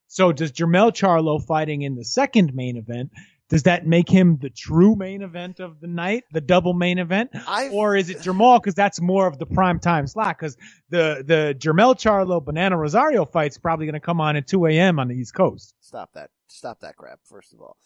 so 0.07 0.31
does 0.31 0.51
Jermell 0.51 0.91
Charlo 0.91 1.43
fighting 1.43 1.81
in 1.81 1.95
the 1.95 2.05
second 2.05 2.53
main 2.53 2.77
event? 2.77 3.11
Does 3.49 3.63
that 3.63 3.85
make 3.85 4.09
him 4.09 4.37
the 4.41 4.49
true 4.49 4.95
main 4.95 5.21
event 5.21 5.59
of 5.59 5.79
the 5.79 5.87
night, 5.87 6.23
the 6.31 6.41
double 6.41 6.73
main 6.73 6.97
event, 6.97 7.29
or 7.71 7.95
is 7.95 8.09
it 8.09 8.17
Jermall 8.17 8.59
because 8.59 8.73
that's 8.73 8.99
more 8.99 9.27
of 9.27 9.37
the 9.37 9.45
prime 9.45 9.79
time 9.79 10.07
slot? 10.07 10.35
Because 10.39 10.57
the 10.89 11.23
the 11.25 11.55
Jermell 11.57 11.95
Charlo 11.95 12.43
Banana 12.43 12.75
Rosario 12.75 13.23
fight's 13.25 13.59
probably 13.59 13.85
going 13.85 13.93
to 13.93 13.99
come 13.99 14.19
on 14.19 14.35
at 14.35 14.47
2 14.47 14.65
a.m. 14.65 14.99
on 14.99 15.09
the 15.09 15.15
East 15.15 15.35
Coast. 15.35 15.75
Stop 15.81 16.11
that. 16.13 16.31
Stop 16.47 16.79
that 16.79 16.95
crap. 16.95 17.19
First 17.25 17.53
of 17.53 17.61
all, 17.61 17.77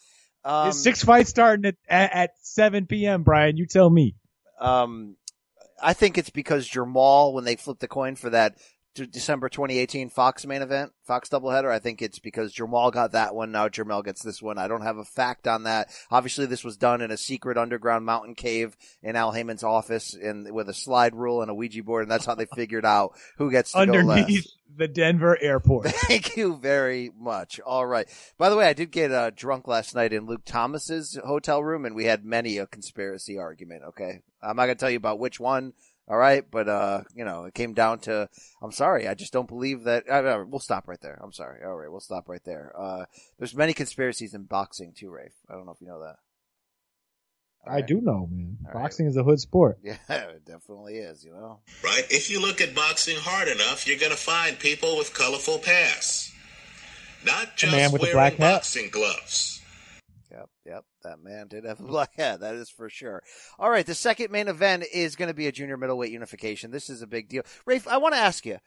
um, 0.45 0.71
six 0.71 1.03
fights 1.03 1.29
starting 1.29 1.65
at, 1.65 1.75
at 1.89 2.13
at 2.13 2.29
7 2.41 2.85
p.m. 2.85 3.23
Brian, 3.23 3.57
you 3.57 3.65
tell 3.65 3.89
me. 3.89 4.15
um, 4.61 5.17
I 5.81 5.93
think 5.93 6.17
it's 6.17 6.29
because 6.29 6.69
Jermall, 6.69 7.33
when 7.33 7.43
they 7.43 7.55
flipped 7.55 7.79
the 7.81 7.87
coin 7.87 8.15
for 8.15 8.29
that 8.29 8.55
December 8.93 9.49
2018 9.49 10.09
Fox 10.09 10.45
main 10.45 10.61
event, 10.61 10.91
Fox 11.03 11.29
doubleheader, 11.29 11.71
I 11.71 11.79
think 11.79 12.01
it's 12.01 12.19
because 12.19 12.53
Jermall 12.53 12.91
got 12.91 13.11
that 13.13 13.35
one. 13.35 13.51
Now 13.51 13.67
Jermell 13.67 14.03
gets 14.03 14.23
this 14.23 14.41
one. 14.41 14.57
I 14.57 14.67
don't 14.67 14.81
have 14.81 14.97
a 14.97 15.05
fact 15.05 15.47
on 15.47 15.63
that. 15.63 15.89
Obviously, 16.11 16.45
this 16.45 16.63
was 16.63 16.77
done 16.77 17.01
in 17.01 17.11
a 17.11 17.17
secret 17.17 17.57
underground 17.57 18.05
mountain 18.05 18.35
cave 18.35 18.75
in 19.01 19.15
Al 19.15 19.31
Haymon's 19.31 19.63
office 19.63 20.13
and 20.13 20.51
with 20.51 20.69
a 20.69 20.73
slide 20.73 21.15
rule 21.15 21.41
and 21.41 21.51
a 21.51 21.53
Ouija 21.53 21.83
board, 21.83 22.03
and 22.03 22.11
that's 22.11 22.25
how 22.25 22.35
they 22.35 22.45
figured 22.55 22.85
out 22.85 23.13
who 23.37 23.51
gets 23.51 23.71
to. 23.73 23.79
Underneath 23.79 24.47
the 24.75 24.87
Denver 24.87 25.37
airport. 25.41 25.87
Thank 25.89 26.37
you 26.37 26.57
very 26.57 27.11
much. 27.17 27.59
All 27.59 27.85
right. 27.85 28.07
By 28.37 28.49
the 28.49 28.55
way, 28.55 28.67
I 28.67 28.73
did 28.73 28.91
get 28.91 29.11
uh, 29.11 29.31
drunk 29.31 29.67
last 29.67 29.95
night 29.95 30.13
in 30.13 30.25
Luke 30.25 30.45
Thomas's 30.45 31.17
hotel 31.25 31.63
room, 31.63 31.85
and 31.85 31.95
we 31.95 32.05
had 32.05 32.25
many 32.25 32.57
a 32.57 32.67
conspiracy 32.67 33.37
argument. 33.37 33.83
Okay, 33.89 34.21
I'm 34.41 34.55
not 34.55 34.63
gonna 34.63 34.75
tell 34.75 34.89
you 34.89 34.97
about 34.97 35.19
which 35.19 35.39
one. 35.39 35.73
All 36.09 36.17
right, 36.17 36.43
but 36.49 36.67
uh, 36.67 37.03
you 37.15 37.23
know, 37.23 37.45
it 37.45 37.53
came 37.53 37.73
down 37.73 37.99
to 37.99 38.27
I'm 38.61 38.71
sorry, 38.71 39.07
I 39.07 39.13
just 39.13 39.31
don't 39.31 39.47
believe 39.47 39.83
that. 39.83 40.09
Uh, 40.09 40.43
we'll 40.47 40.59
stop 40.59 40.87
right 40.87 40.99
there. 41.01 41.19
I'm 41.23 41.31
sorry. 41.31 41.63
All 41.63 41.75
right, 41.75 41.91
we'll 41.91 41.99
stop 41.99 42.27
right 42.27 42.43
there. 42.43 42.73
Uh, 42.75 43.05
there's 43.37 43.55
many 43.55 43.73
conspiracies 43.73 44.33
in 44.33 44.43
boxing 44.43 44.93
too, 44.97 45.11
Rafe. 45.11 45.35
I 45.47 45.53
don't 45.53 45.65
know 45.65 45.71
if 45.71 45.81
you 45.81 45.87
know 45.87 46.01
that. 46.01 46.15
I 47.67 47.81
do 47.81 48.01
know, 48.01 48.27
man. 48.31 48.57
Boxing 48.73 49.05
is 49.05 49.17
a 49.17 49.23
hood 49.23 49.39
sport. 49.39 49.79
Yeah, 49.83 49.97
it 50.07 50.45
definitely 50.45 50.97
is. 50.97 51.23
You 51.23 51.31
know. 51.31 51.59
Right? 51.83 52.03
If 52.09 52.31
you 52.31 52.41
look 52.41 52.61
at 52.61 52.73
boxing 52.73 53.17
hard 53.19 53.47
enough, 53.47 53.85
you're 53.85 53.99
going 53.99 54.11
to 54.11 54.17
find 54.17 54.57
people 54.57 54.97
with 54.97 55.13
colorful 55.13 55.59
pasts. 55.59 56.33
Not 57.25 57.57
just 57.57 57.71
man 57.71 57.91
with 57.91 58.01
a 58.01 58.05
wearing 58.05 58.15
black 58.15 58.33
hat. 58.33 58.53
boxing 58.55 58.89
gloves. 58.89 59.58
Yep, 60.31 60.49
yep. 60.65 60.85
That 61.03 61.23
man 61.23 61.47
did 61.47 61.65
have 61.65 61.79
a 61.79 61.83
black 61.83 62.13
hat. 62.17 62.41
That 62.41 62.55
is 62.55 62.69
for 62.69 62.89
sure. 62.89 63.23
All 63.57 63.69
right, 63.69 63.85
the 63.85 63.95
second 63.95 64.31
main 64.31 64.47
event 64.47 64.83
is 64.93 65.15
going 65.15 65.29
to 65.29 65.33
be 65.33 65.47
a 65.47 65.51
junior 65.51 65.77
middleweight 65.77 66.11
unification. 66.11 66.71
This 66.71 66.89
is 66.89 67.01
a 67.01 67.07
big 67.07 67.29
deal. 67.29 67.43
Rafe, 67.65 67.87
I 67.87 67.97
want 67.97 68.13
to 68.13 68.19
ask 68.19 68.45
you. 68.45 68.59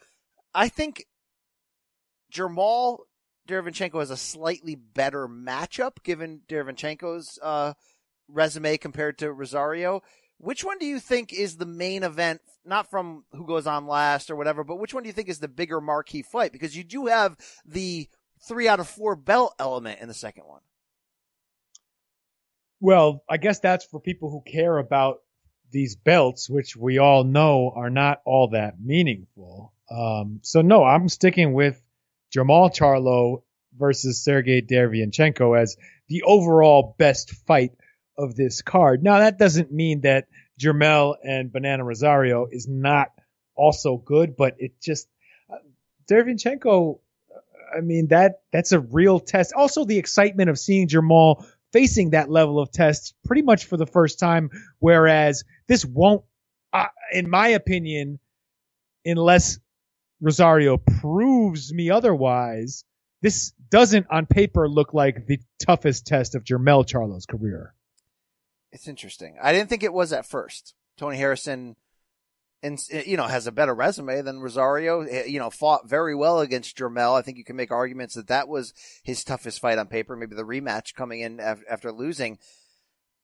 I 0.55 0.69
think 0.69 1.05
Jermall 2.33 2.99
Derevyanchenko 3.49 4.01
has 4.01 4.11
a 4.11 4.17
slightly 4.17 4.75
better 4.75 5.29
matchup 5.29 6.03
given 6.03 6.43
Derevyanchenko's 6.49 7.39
uh, 7.43 7.75
resume 8.29 8.77
compared 8.79 9.19
to 9.19 9.33
Rosario. 9.33 10.03
which 10.39 10.65
one 10.65 10.79
do 10.79 10.87
you 10.87 10.99
think 10.99 11.33
is 11.33 11.57
the 11.57 11.67
main 11.67 12.03
event? 12.03 12.41
Not 12.65 12.89
from 12.91 13.25
who 13.33 13.47
goes 13.47 13.67
on 13.67 13.87
last 13.87 14.31
or 14.31 14.37
whatever, 14.37 14.63
but 14.65 14.79
which 14.79 14.95
one 14.95 15.03
do 15.03 15.09
you 15.09 15.13
think 15.13 15.29
is 15.29 15.41
the 15.41 15.49
bigger 15.49 15.81
marquee 15.81 16.23
fight? 16.23 16.53
Because 16.53 16.77
you 16.77 16.85
do 16.85 17.07
have 17.07 17.37
the 17.65 18.09
three 18.47 18.69
out 18.69 18.81
of 18.81 18.89
four 18.89 19.17
belt 19.17 19.55
element 19.59 20.01
in 20.01 20.09
the 20.09 20.15
second 20.15 20.45
one. 20.47 20.61
Well, 22.83 23.23
I 23.31 23.37
guess 23.37 23.61
that's 23.61 23.85
for 23.85 24.01
people 24.01 24.29
who 24.29 24.43
care 24.43 24.77
about 24.77 25.21
these 25.71 25.95
belts, 25.95 26.51
which 26.51 26.77
we 26.77 26.99
all 26.99 27.23
know 27.23 27.73
are 27.77 27.91
not 27.91 28.21
all 28.27 28.49
that 28.49 28.75
meaningful. 28.83 29.73
Um, 29.89 30.41
so 30.43 30.63
no, 30.63 30.83
I'm 30.83 31.09
sticking 31.09 31.53
with 31.53 31.81
Jermall 32.35 32.75
Charlo 32.77 33.45
versus 33.79 34.27
Sergiy 34.27 34.69
Derevyanchenko 34.69 35.57
as 35.57 35.77
the 36.09 36.25
overall 36.25 36.97
best 36.99 37.31
fight 37.47 37.71
of 38.19 38.35
this 38.35 38.63
card. 38.63 39.05
Now 39.05 39.21
that 39.21 39.39
doesn't 39.39 39.71
mean 39.71 40.01
that 40.01 40.27
Jermell 40.61 41.15
and 41.23 41.53
Banana 41.53 41.85
Rosario 41.85 42.49
is 42.51 42.67
not 42.67 43.13
also 43.55 43.97
good, 43.97 44.37
but 44.37 44.57
it 44.59 44.81
just 44.83 45.07
uh, 45.49 45.59
Derevyanchenko. 46.11 46.99
I 47.77 47.81
mean 47.81 48.09
that 48.09 48.41
that's 48.53 48.73
a 48.73 48.81
real 48.81 49.21
test. 49.21 49.53
Also, 49.53 49.85
the 49.85 49.99
excitement 49.99 50.51
of 50.51 50.59
seeing 50.59 50.89
Jermall 50.89 51.47
facing 51.73 52.11
that 52.11 52.31
level 52.31 52.59
of 52.59 52.71
test 52.71 53.15
pretty 53.25 53.43
much 53.43 53.65
for 53.65 53.77
the 53.77 53.87
first 53.87 54.19
time, 54.19 54.51
whereas 54.79 55.45
this 55.69 55.85
won't, 55.85 56.25
uh, 56.73 56.87
in 57.13 57.29
my 57.29 57.49
opinion, 57.49 58.19
unless 59.05 59.59
Rosario 60.21 60.77
proves 60.77 61.73
me 61.73 61.91
otherwise, 61.91 62.85
this 63.23 63.53
doesn't 63.71 64.07
on 64.11 64.27
paper 64.27 64.69
look 64.69 64.95
like 64.95 65.27
the 65.27 65.41
toughest 65.59 66.07
test 66.07 66.35
of 66.35 66.45
Jermell 66.45 66.87
Charlo's 66.87 67.27
career. 67.27 67.75
It's 68.71 68.89
interesting. 68.89 69.37
I 69.43 69.53
didn't 69.53 69.69
think 69.69 69.83
it 69.83 69.93
was 69.93 70.13
at 70.13 70.27
first. 70.27 70.75
Tony 70.97 71.17
Harrison, 71.17 71.77
and 72.63 72.81
you 73.07 73.17
know, 73.17 73.27
has 73.27 73.47
a 73.47 73.53
better 73.53 73.75
resume 73.75 74.23
than 74.23 74.41
Rosario. 74.41 75.03
Eh, 75.03 75.25
you 75.25 75.39
know, 75.39 75.51
fought 75.51 75.89
very 75.89 76.15
well 76.15 76.41
against 76.41 76.77
Jermell. 76.77 77.19
I 77.19 77.23
think 77.23 77.39
you 77.39 77.45
can 77.45 77.57
make 77.57 77.73
arguments 77.73 78.15
that 78.15 78.29
that 78.29 78.49
was 78.49 78.73
his 79.03 79.25
toughest 79.25 79.61
fight 79.61 79.79
on 79.79 79.89
paper. 79.89 80.17
Maybe 80.17 80.37
the 80.37 80.45
rematch 80.45 80.95
coming 80.95 81.21
in 81.21 81.41
after 81.41 81.91
losing. 81.93 82.39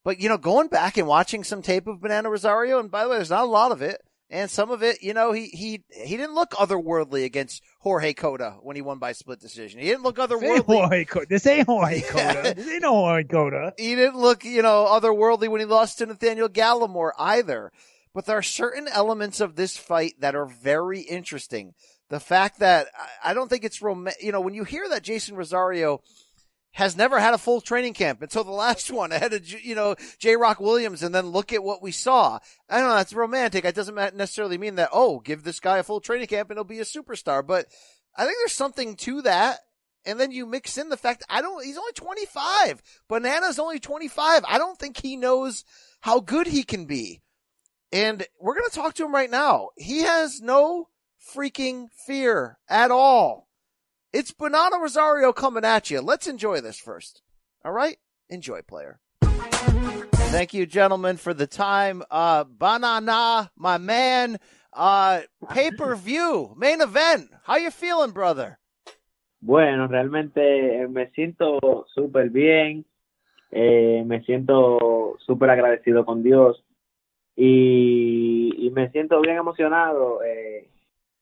But 0.05 0.21
you 0.21 0.29
know, 0.29 0.39
going 0.39 0.69
back 0.69 0.97
and 0.97 1.07
watching 1.07 1.45
some 1.45 1.63
tape 1.63 1.87
of 1.87 2.01
Banana 2.01 2.31
Rosario, 2.31 2.79
and 2.81 2.91
by 2.91 3.05
the 3.05 3.11
way, 3.11 3.17
there's 3.17 3.31
not 3.31 3.45
a 3.45 3.51
lot 3.51 3.73
of 3.73 3.83
it, 3.83 4.01
and 4.31 4.51
some 4.51 4.71
of 4.71 4.83
it, 4.83 5.03
you 5.03 5.15
know, 5.15 5.33
he 5.33 5.47
he 5.47 5.83
he 5.91 6.17
didn't 6.17 6.35
look 6.35 6.51
otherworldly 6.53 7.25
against 7.25 7.63
Jorge 7.81 8.13
Cota 8.13 8.57
when 8.63 8.77
he 8.77 8.83
won 8.83 8.99
by 8.99 9.13
split 9.13 9.41
decision. 9.41 9.81
He 9.81 9.87
didn't 9.87 10.03
look 10.03 10.17
otherworldly. 10.17 10.65
Jorge 10.65 11.05
Cota. 11.05 11.27
This 11.29 11.47
ain't 11.47 11.67
Jorge 11.67 12.01
Cota. 12.09 12.55
this 12.57 12.69
ain't 12.69 12.83
no 12.83 12.93
Jorge 12.93 13.25
Cota. 13.25 13.73
He 13.79 13.95
didn't 13.95 14.17
look, 14.19 14.45
you 14.45 14.63
know, 14.63 14.87
otherworldly 14.91 15.49
when 15.49 15.61
he 15.61 15.67
lost 15.67 15.99
to 15.99 16.07
Nathaniel 16.07 16.49
Gallimore 16.49 17.13
either. 17.19 17.73
But 18.19 18.27
there 18.27 18.37
are 18.37 18.43
certain 18.43 18.89
elements 18.89 19.39
of 19.39 19.55
this 19.55 19.77
fight 19.77 20.15
that 20.19 20.35
are 20.35 20.45
very 20.45 21.03
interesting. 21.03 21.75
The 22.09 22.19
fact 22.19 22.59
that 22.59 22.89
I 23.23 23.33
don't 23.33 23.49
think 23.49 23.63
it's 23.63 23.81
rom- 23.81 24.09
you 24.21 24.33
know, 24.33 24.41
when 24.41 24.55
you 24.55 24.65
hear 24.65 24.89
that 24.89 25.05
Jeison 25.05 25.37
Rosario 25.37 26.01
has 26.73 26.97
never 26.97 27.21
had 27.21 27.33
a 27.33 27.39
full 27.39 27.61
training 27.61 27.95
camp 27.95 28.21
until 28.21 28.43
the 28.43 28.51
last 28.51 28.91
one 28.91 29.13
ahead 29.13 29.35
of, 29.35 29.49
you 29.49 29.77
know, 29.77 29.95
J. 30.19 30.35
Rock 30.35 30.59
Williams 30.59 31.05
and 31.05 31.15
then 31.15 31.27
look 31.27 31.53
at 31.53 31.63
what 31.63 31.81
we 31.81 31.93
saw. 31.93 32.41
I 32.69 32.81
don't 32.81 32.89
know, 32.89 32.97
that's 32.97 33.13
romantic. 33.13 33.65
It 33.65 33.77
doesn't 33.77 33.95
necessarily 33.95 34.59
mean 34.59 34.75
that, 34.75 34.91
oh, 34.93 35.21
give 35.21 35.45
this 35.45 35.61
guy 35.61 35.79
a 35.79 35.85
full 35.85 36.01
training 36.01 36.27
camp 36.27 36.51
and 36.51 36.59
he'll 36.59 36.65
be 36.65 36.81
a 36.81 36.83
superstar. 36.83 37.47
But 37.47 37.67
I 38.17 38.25
think 38.25 38.37
there's 38.41 38.51
something 38.51 38.97
to 38.97 39.23
that. 39.23 39.61
And 40.05 40.19
then 40.19 40.33
you 40.33 40.45
mix 40.45 40.77
in 40.77 40.89
the 40.89 40.97
fact, 40.97 41.23
I 41.31 41.41
don't, 41.41 41.65
he's 41.65 41.79
only 41.79 41.93
25. 41.93 42.83
Banana's 43.09 43.61
only 43.61 43.79
25. 43.79 44.45
I 44.45 44.59
don't 44.59 44.77
think 44.77 44.97
he 44.97 45.15
knows 45.15 45.65
how 46.01 46.19
good 46.19 46.49
he 46.49 46.65
can 46.65 46.87
be. 46.87 47.23
And 47.93 48.27
we're 48.39 48.55
going 48.55 48.69
to 48.69 48.77
talk 48.77 48.95
to 48.95 49.05
him 49.05 49.15
right 49.15 49.31
now. 49.31 49.71
He 49.77 50.03
has 50.03 50.41
no 50.41 50.89
freaking 51.35 51.87
fear 52.07 52.59
at 52.69 52.91
all. 52.91 53.49
It's 54.13 54.33
Banana 54.33 54.77
Rosario 54.79 55.33
coming 55.33 55.65
at 55.65 55.91
you. 55.91 56.01
Let's 56.01 56.27
enjoy 56.27 56.61
this 56.61 56.79
first. 56.79 57.23
All 57.65 57.73
right? 57.73 57.97
Enjoy, 58.29 58.61
player. 58.63 59.01
Thank 59.23 60.53
you, 60.53 60.67
gentlemen, 60.67 61.17
for 61.17 61.33
the 61.33 61.47
time. 61.47 62.03
Uh, 62.11 62.45
Banana, 62.45 63.51
my 63.57 63.79
man, 63.79 64.39
uh, 64.75 65.23
pay-per-view, 65.49 66.55
main 66.57 66.83
event. 66.83 67.31
How 67.45 67.57
you 67.57 67.71
feeling, 67.71 68.11
brother? 68.11 68.59
Bueno, 69.41 69.89
realmente 69.89 70.87
me 70.89 71.11
siento 71.17 71.87
súper 71.95 72.31
bien. 72.31 72.85
Eh, 73.51 74.03
me 74.05 74.23
siento 74.25 75.17
súper 75.25 75.49
agradecido 75.49 76.05
con 76.05 76.23
Dios 76.23 76.63
y, 77.39 78.53
y 78.67 78.71
me 78.71 78.91
siento 78.91 79.21
bien 79.21 79.37
emocionado, 79.37 80.25
eh, 80.25 80.69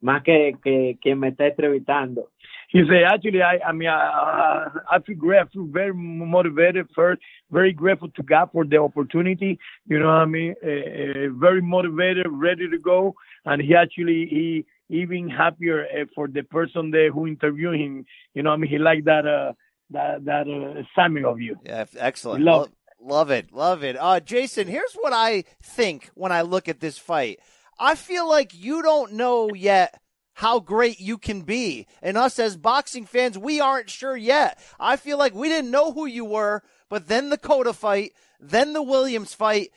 más 0.01 0.23
que, 0.23 0.57
que 0.65 0.97
quien 1.01 1.21
me 1.21 1.29
está 1.29 1.47
entrevistando. 1.47 2.31
He 2.69 2.85
said, 2.85 3.05
actually, 3.05 3.43
I, 3.43 3.61
I 3.65 3.73
mean, 3.73 3.89
I, 3.89 4.69
I 4.91 4.99
feel 5.01 5.17
great. 5.17 5.41
I 5.41 5.45
feel 5.53 5.67
very 5.67 5.95
motivated 5.95 6.89
first, 6.95 7.23
very 7.51 7.73
grateful 7.73 8.11
to 8.11 8.23
God 8.23 8.49
for 8.53 8.65
the 8.65 8.79
opportunity. 8.79 9.59
You 9.87 10.01
know 10.01 10.07
what 10.07 10.23
I 10.23 10.25
mean? 10.25 10.55
Uh, 10.65 10.69
uh, 10.69 11.29
very 11.39 11.63
motivated, 11.63 12.27
ready 12.29 12.69
to 12.69 12.79
go. 12.79 13.15
And 13.45 13.63
he 13.63 13.77
actually, 13.77 14.27
he 14.27 14.65
even 14.89 15.29
happier 15.29 15.85
uh, 15.85 16.07
for 16.15 16.27
the 16.27 16.43
person 16.43 16.91
there 16.91 17.13
who 17.13 17.29
interviewed 17.29 17.79
him. 17.79 18.05
You 18.35 18.43
know 18.43 18.51
what 18.51 18.57
I 18.57 18.61
mean? 18.61 18.71
He 18.71 18.79
liked 18.79 19.05
that, 19.05 19.27
uh, 19.27 19.53
that, 19.91 20.25
that 20.25 20.49
uh, 20.49 20.83
assignment 20.83 21.27
of 21.27 21.41
you. 21.41 21.57
Yeah, 21.65 21.85
excellent. 21.99 22.43
Love, 22.43 22.71
love 23.01 23.31
it. 23.31 23.53
Love 23.53 23.83
it. 23.85 23.97
Uh, 23.97 24.21
Jeison, 24.21 24.67
here's 24.67 24.95
what 24.95 25.13
I 25.13 25.45
think 25.63 26.11
when 26.15 26.33
I 26.33 26.43
look 26.43 26.69
at 26.69 26.81
this 26.81 26.99
fight. 26.99 27.41
I 27.79 27.95
feel 27.95 28.29
like 28.29 28.55
you 28.55 28.83
don't 28.83 29.13
know 29.13 29.53
yet 29.55 30.01
how 30.35 30.61
great 30.61 31.01
you 31.01 31.17
can 31.19 31.43
be. 31.43 31.87
And 32.03 32.17
us 32.17 32.39
as 32.39 32.57
boxing 32.57 33.07
fans, 33.07 33.39
we 33.39 33.61
aren't 33.61 33.91
sure 33.91 34.17
yet. 34.17 34.59
I 34.79 34.97
feel 34.97 35.19
like 35.19 35.35
we 35.35 35.49
didn't 35.49 35.71
know 35.71 35.93
who 35.93 36.07
you 36.07 36.25
were, 36.25 36.63
but 36.89 37.09
then 37.09 37.31
the 37.31 37.39
Cota 37.39 37.73
fight, 37.73 38.13
then 38.39 38.73
the 38.73 38.83
Williams 38.83 39.35
fight. 39.35 39.71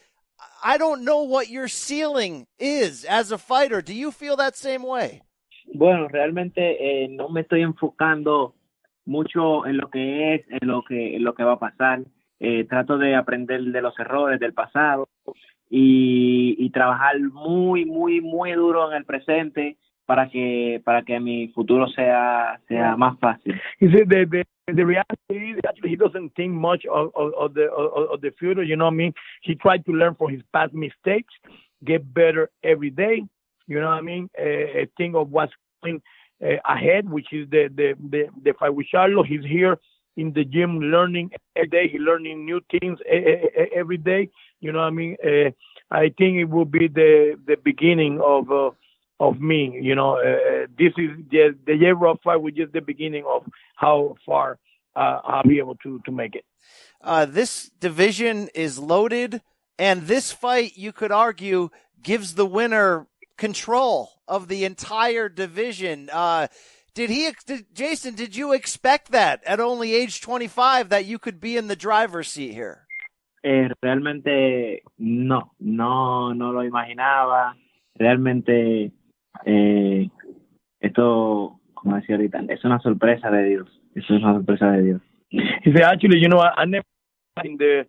I 0.63 0.77
don't 0.77 1.05
know 1.05 1.23
what 1.23 1.49
your 1.49 1.67
ceiling 1.67 2.47
is 2.57 3.05
as 3.05 3.31
a 3.31 3.37
fighter. 3.37 3.81
Do 3.81 3.93
you 3.93 4.11
feel 4.11 4.35
that 4.37 4.57
same 4.57 4.83
way? 4.83 5.21
Bueno, 5.73 6.07
realmente 6.07 6.77
eh, 6.79 7.07
no 7.09 7.29
me 7.29 7.41
estoy 7.41 7.61
enfocando 7.61 8.55
mucho 9.05 9.65
en 9.65 9.77
lo 9.77 9.89
que 9.89 10.35
es, 10.35 10.41
en 10.49 10.67
lo 10.67 10.83
que, 10.83 11.15
en 11.15 11.23
lo 11.23 11.33
que 11.33 11.43
va 11.43 11.53
a 11.53 11.59
pasar. 11.59 12.03
Eh, 12.41 12.63
trato 12.69 12.97
de 12.97 13.15
aprender 13.15 13.61
de 13.61 13.81
los 13.81 13.99
errores 13.99 14.39
del 14.39 14.53
pasado 14.53 15.09
y, 15.69 16.55
y 16.57 16.69
trabajar 16.69 17.19
muy, 17.19 17.85
muy, 17.85 18.21
muy 18.21 18.53
duro 18.53 18.89
en 18.89 18.95
el 18.97 19.03
presente 19.03 19.75
para 20.05 20.29
que 20.29 20.81
para 20.85 21.03
que 21.03 21.19
mi 21.19 21.49
futuro 21.49 21.87
sea 21.87 22.59
sea 22.67 22.95
más 22.95 23.19
fácil. 23.19 23.59
He 23.79 23.91
said 23.91 24.07
the, 24.07 24.25
the, 24.25 24.45
the 24.73 24.85
reality 24.85 25.51
is 25.51 25.59
actually 25.67 25.89
he 25.89 25.97
doesn't 25.97 26.33
think 26.35 26.53
much 26.53 26.85
of, 26.85 27.11
of, 27.13 27.33
of 27.37 27.53
the 27.53 27.69
of, 27.69 28.09
of 28.13 28.21
the 28.21 28.31
future. 28.39 28.63
You 28.63 28.75
know 28.75 28.85
what 28.85 28.93
I 28.93 29.03
mean? 29.03 29.13
He 29.41 29.55
tried 29.55 29.85
to 29.85 29.91
learn 29.91 30.15
from 30.15 30.31
his 30.31 30.41
past 30.51 30.73
mistakes, 30.73 31.33
get 31.83 32.11
better 32.13 32.49
every 32.63 32.89
day. 32.89 33.23
You 33.67 33.79
know 33.81 33.89
what 33.89 33.99
I 33.99 34.01
mean? 34.01 34.29
Uh, 34.35 34.85
think 34.97 35.13
of 35.15 35.29
what's 35.29 35.53
going 35.83 36.01
uh, 36.41 36.55
ahead, 36.65 37.07
which 37.07 37.31
is 37.31 37.49
the 37.51 37.67
the 37.67 37.93
the, 37.99 38.29
the 38.43 38.53
fight 38.53 38.73
with 38.73 38.87
Charlo. 38.91 39.23
He's 39.23 39.43
here 39.43 39.77
in 40.19 40.33
the 40.33 40.45
gym 40.45 40.79
learning 40.79 41.31
every 41.55 41.69
day. 41.69 41.87
Learning 41.99 42.45
new 42.45 42.61
things 42.73 42.99
every 43.81 43.97
day. 43.97 44.29
You 44.59 44.71
know 44.71 44.79
what 44.79 44.93
I 44.93 44.99
mean? 45.01 45.15
Uh, 45.23 45.49
I 45.91 46.05
think 46.17 46.37
it 46.37 46.49
will 46.55 46.71
be 46.79 46.87
the 46.87 47.39
the 47.49 47.57
beginning 47.69 48.21
of. 48.21 48.51
Uh, 48.51 48.71
of 49.19 49.41
me. 49.41 49.77
You 49.81 49.95
know, 49.95 50.11
uh, 50.17 50.67
this 50.77 50.93
is 50.97 51.09
just 51.31 51.57
the 51.65 51.77
J 51.77 51.91
Rock 51.91 52.19
fight 52.23 52.37
was 52.37 52.53
just 52.53 52.71
the 52.71 52.81
beginning 52.81 53.25
of 53.27 53.43
how 53.75 54.15
far 54.25 54.57
uh, 54.95 55.19
I'll 55.23 55.43
be 55.43 55.59
able 55.59 55.75
to 55.83 55.99
to 56.05 56.11
make 56.11 56.35
it. 56.35 56.45
Uh, 57.01 57.25
this 57.25 57.69
division 57.79 58.49
is 58.53 58.79
loaded, 58.79 59.41
and 59.77 60.03
this 60.03 60.31
fight, 60.31 60.77
you 60.77 60.91
could 60.91 61.11
argue, 61.11 61.69
gives 62.01 62.35
the 62.35 62.45
winner 62.45 63.07
control 63.37 64.11
of 64.27 64.47
the 64.47 64.65
entire 64.65 65.29
division. 65.29 66.09
Uh, 66.11 66.47
did 66.93 67.09
he, 67.09 67.31
did, 67.45 67.73
Jeison? 67.73 68.15
Did 68.15 68.35
you 68.35 68.53
expect 68.53 69.11
that 69.11 69.43
at 69.45 69.59
only 69.59 69.93
age 69.93 70.21
25 70.21 70.89
that 70.89 71.05
you 71.05 71.19
could 71.19 71.39
be 71.39 71.57
in 71.57 71.67
the 71.67 71.75
driver's 71.75 72.27
seat 72.27 72.53
here? 72.53 72.87
Eh, 73.43 73.69
realmente 73.81 74.83
no, 74.97 75.53
no, 75.59 76.33
no 76.33 76.51
lo 76.51 76.63
imaginaba. 76.63 77.55
Realmente 77.95 78.91
eh, 79.45 80.09
esto, 80.79 81.59
como 81.73 81.95
decía 81.95 82.15
ahorita, 82.15 82.39
es 82.49 82.63
una 82.65 82.79
sorpresa 82.79 83.29
de 83.31 83.43
Dios. 83.45 83.81
Eso 83.95 84.15
es 84.15 84.23
una 84.23 84.33
sorpresa 84.33 84.71
de 84.71 84.83
Dios. 84.83 85.01
He 85.31 85.71
said, 85.71 85.83
actually, 85.83 86.19
you 86.19 86.27
know, 86.27 86.39
I, 86.39 86.63
I 86.63 86.65
never 86.65 86.85
in 87.43 87.57
the 87.57 87.85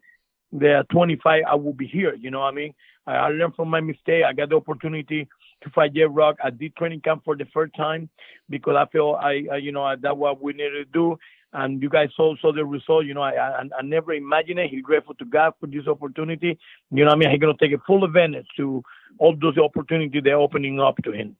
the 0.52 0.85
25 0.90 1.43
I 1.48 1.55
will 1.55 1.72
be 1.72 1.86
here. 1.86 2.14
You 2.14 2.31
know 2.31 2.40
what 2.40 2.52
I 2.52 2.56
mean? 2.56 2.74
I, 3.06 3.12
I 3.12 3.28
learned 3.28 3.55
from 3.55 3.70
my 3.70 3.81
mistake. 3.81 4.24
I 4.24 4.32
got 4.32 4.51
the 4.51 4.56
opportunity 4.56 5.28
to 5.62 5.70
fight 5.70 5.95
J 5.95 6.03
Rock. 6.03 6.37
I 6.43 6.51
did 6.51 6.77
training 6.77 7.01
camp 7.01 7.23
for 7.24 7.37
the 7.37 7.47
first 7.53 7.74
time 7.74 8.09
because 8.49 8.77
I 8.78 8.87
feel 8.91 9.19
I, 9.20 9.47
I 9.53 9.57
you 9.57 9.73
know, 9.73 9.95
that's 10.01 10.16
what 10.16 10.43
we 10.43 10.53
needed 10.53 10.87
to 10.87 10.93
do. 10.93 11.19
and 11.53 11.82
you 11.82 11.89
guys 11.89 12.09
saw 12.16 12.35
saw 12.41 12.53
the 12.53 12.65
result. 12.65 13.07
You 13.07 13.15
know, 13.15 13.23
I 13.23 13.32
I, 13.32 13.62
I 13.78 13.82
never 13.82 14.12
imagined 14.12 14.59
it. 14.59 14.70
He's 14.70 14.82
grateful 14.82 15.15
to 15.16 15.24
God 15.24 15.55
for 15.61 15.66
this 15.66 15.87
opportunity. 15.87 16.59
You 16.91 17.05
know, 17.05 17.11
what 17.11 17.15
I 17.15 17.19
mean, 17.19 17.31
he's 17.31 17.41
gonna 17.41 17.55
take 17.61 17.73
a 17.73 17.82
full 17.87 18.05
advantage 18.05 18.47
to 18.57 18.82
all 19.19 19.35
those 19.41 19.59
opportunities 19.59 20.23
they're 20.23 20.37
opening 20.37 20.81
up 20.81 20.97
to 21.05 21.12
him. 21.12 21.37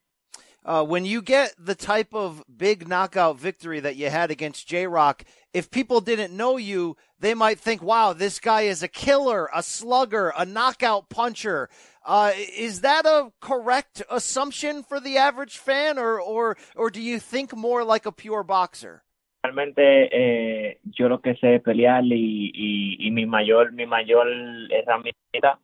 Uh, 0.63 0.85
when 0.85 1.07
you 1.07 1.23
get 1.23 1.55
the 1.59 1.75
type 1.75 2.13
of 2.13 2.45
big 2.55 2.87
knockout 2.87 3.39
victory 3.39 3.81
that 3.81 3.97
you 3.97 4.11
had 4.11 4.31
against 4.31 4.69
J 4.69 4.87
Rock, 4.87 5.25
if 5.55 5.71
people 5.71 6.03
didn't 6.03 6.37
know 6.37 6.59
you, 6.59 6.99
they 7.19 7.33
might 7.33 7.59
think, 7.59 7.83
wow, 7.83 8.13
this 8.13 8.39
guy 8.39 8.63
is 8.63 8.83
a 8.83 8.89
killer, 8.89 9.49
a 9.55 9.63
slugger, 9.63 10.35
a 10.37 10.45
knockout 10.45 11.09
puncher. 11.09 11.71
Uh, 12.05 12.33
is 12.57 12.81
that 12.81 13.05
a 13.05 13.31
correct 13.41 14.03
assumption 14.11 14.83
for 14.83 15.01
the 15.01 15.19
average 15.19 15.59
fan, 15.59 15.99
or, 15.99 16.21
or, 16.21 16.57
or 16.75 16.91
do 16.91 17.01
you 17.01 17.19
think 17.19 17.55
more 17.55 17.85
like 17.85 18.07
a 18.07 18.13
pure 18.13 18.43
boxer? 18.43 19.03
Realmente 19.43 20.09
eh, 20.13 20.79
yo 20.85 21.09
lo 21.09 21.21
que 21.21 21.35
sé 21.37 21.61
pelear 21.61 22.05
y, 22.05 22.53
y, 22.55 23.07
y 23.07 23.11
mi 23.11 23.25
mayor 23.25 23.73
mi 23.73 23.87
mayor 23.87 24.27
herramienta 24.71 25.59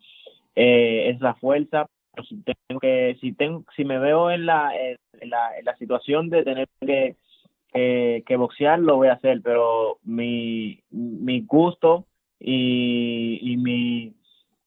eh, 0.55 1.11
es 1.11 1.21
la 1.21 1.35
fuerza. 1.35 1.87
Si 2.27 2.43
tengo 2.43 2.81
que 2.81 3.19
si 3.21 3.33
tengo 3.33 3.65
si 3.77 3.85
me 3.85 3.99
veo 3.99 4.31
en 4.31 4.47
la 4.47 4.73
en 4.75 5.29
la, 5.29 5.59
en 5.59 5.65
la 5.67 5.77
situación 5.77 6.31
de 6.31 6.43
tener 6.43 6.69
que, 6.81 7.17
que 7.73 8.25
que 8.27 8.37
boxear 8.37 8.79
lo 8.79 8.97
voy 8.97 9.09
a 9.09 9.15
hacer, 9.15 9.43
pero 9.43 9.99
mi 10.05 10.83
mi 10.91 11.43
gusto 11.43 12.07
y, 12.41 13.39
y 13.43 13.59
mi 13.59 14.16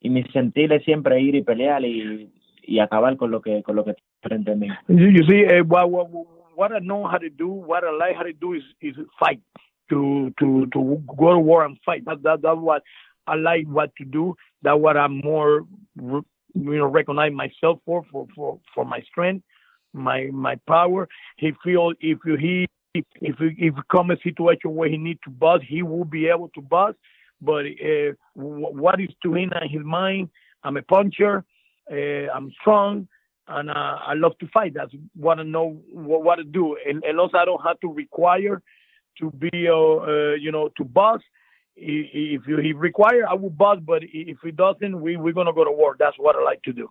y 0.01 0.09
mi 0.09 0.23
sentir 0.31 0.71
es 0.71 0.83
siempre 0.83 1.19
ir 1.19 1.35
y 1.35 1.43
pelear 1.43 1.83
y, 1.83 2.29
y 2.63 2.79
acabar 2.79 3.17
con 3.17 3.31
lo 3.31 3.41
que 3.41 3.61
con 3.63 3.75
lo 3.75 3.83
que 3.83 3.95
frente 4.21 4.51
a 4.51 4.55
mí. 4.55 4.67
You, 4.87 5.23
see, 5.27 5.45
uh, 5.45 5.63
what, 5.63 5.89
what, 5.89 6.09
what 6.55 6.71
I 6.71 6.79
know 6.79 7.05
how 7.05 7.17
to 7.17 7.29
do, 7.29 7.49
what 7.49 7.83
I 7.83 7.91
like 7.91 8.15
how 8.15 8.23
to 8.23 8.33
do 8.33 8.53
is, 8.53 8.63
is 8.81 8.95
fight, 9.19 9.41
to 9.89 10.31
to 10.39 10.67
to 10.67 11.03
go 11.17 11.33
to 11.33 11.39
war 11.39 11.65
and 11.65 11.77
fight. 11.85 12.05
That, 12.05 12.21
that 12.23 12.41
that's 12.41 12.59
what 12.59 12.83
I 13.27 13.35
like 13.35 13.65
what 13.67 13.95
to 13.97 14.05
do. 14.05 14.35
That's 14.61 14.79
what 14.79 14.97
I'm 14.97 15.19
more, 15.19 15.65
you 15.95 16.23
know, 16.53 16.85
recognize 16.85 17.31
myself 17.33 17.79
for 17.85 18.03
for 18.11 18.27
for 18.35 18.59
for 18.73 18.85
my 18.85 19.01
strength, 19.01 19.43
my 19.93 20.29
my 20.31 20.55
power. 20.67 21.07
He 21.37 21.53
feel 21.63 21.93
if 21.99 22.19
you 22.25 22.35
he 22.37 22.67
if 22.93 23.35
if 23.39 23.75
come 23.91 24.11
a 24.11 24.17
situation 24.17 24.75
where 24.75 24.89
he 24.89 24.97
need 24.97 25.19
to 25.23 25.29
bust, 25.29 25.63
he 25.67 25.83
will 25.83 26.05
be 26.05 26.27
able 26.27 26.49
to 26.49 26.61
bust. 26.61 26.97
But 27.41 27.65
uh, 27.65 28.13
what 28.33 28.99
is 28.99 29.09
to 29.23 29.33
him 29.33 29.51
in 29.61 29.69
his 29.69 29.83
mind? 29.83 30.29
I'm 30.63 30.77
a 30.77 30.81
puncher. 30.81 31.45
Uh, 31.91 32.29
I'm 32.33 32.51
strong 32.61 33.07
and 33.49 33.69
uh, 33.69 33.73
I 33.73 34.13
love 34.13 34.37
to 34.39 34.47
fight. 34.47 34.73
That's 34.75 34.93
what 35.15 35.39
I 35.39 35.43
know 35.43 35.81
what, 35.91 36.23
what 36.23 36.35
to 36.35 36.43
do, 36.43 36.77
and, 36.87 37.03
and 37.03 37.19
also 37.19 37.37
I 37.37 37.45
don't 37.45 37.61
have 37.65 37.79
to 37.81 37.91
require 37.91 38.61
to 39.19 39.31
be, 39.31 39.67
uh, 39.67 39.73
uh, 39.73 40.33
you 40.35 40.51
know, 40.51 40.69
to 40.77 40.83
boss. 40.83 41.21
If 41.75 42.43
he 42.43 42.73
require, 42.73 43.25
I 43.27 43.35
will 43.35 43.49
boss, 43.49 43.77
but 43.81 44.03
if 44.03 44.37
he 44.43 44.51
doesn't, 44.51 45.01
we 45.01 45.15
we're 45.15 45.33
gonna 45.33 45.53
go 45.53 45.63
to 45.63 45.71
war. 45.71 45.95
That's 45.97 46.17
what 46.17 46.35
I 46.35 46.43
like 46.43 46.61
to 46.63 46.73
do. 46.73 46.89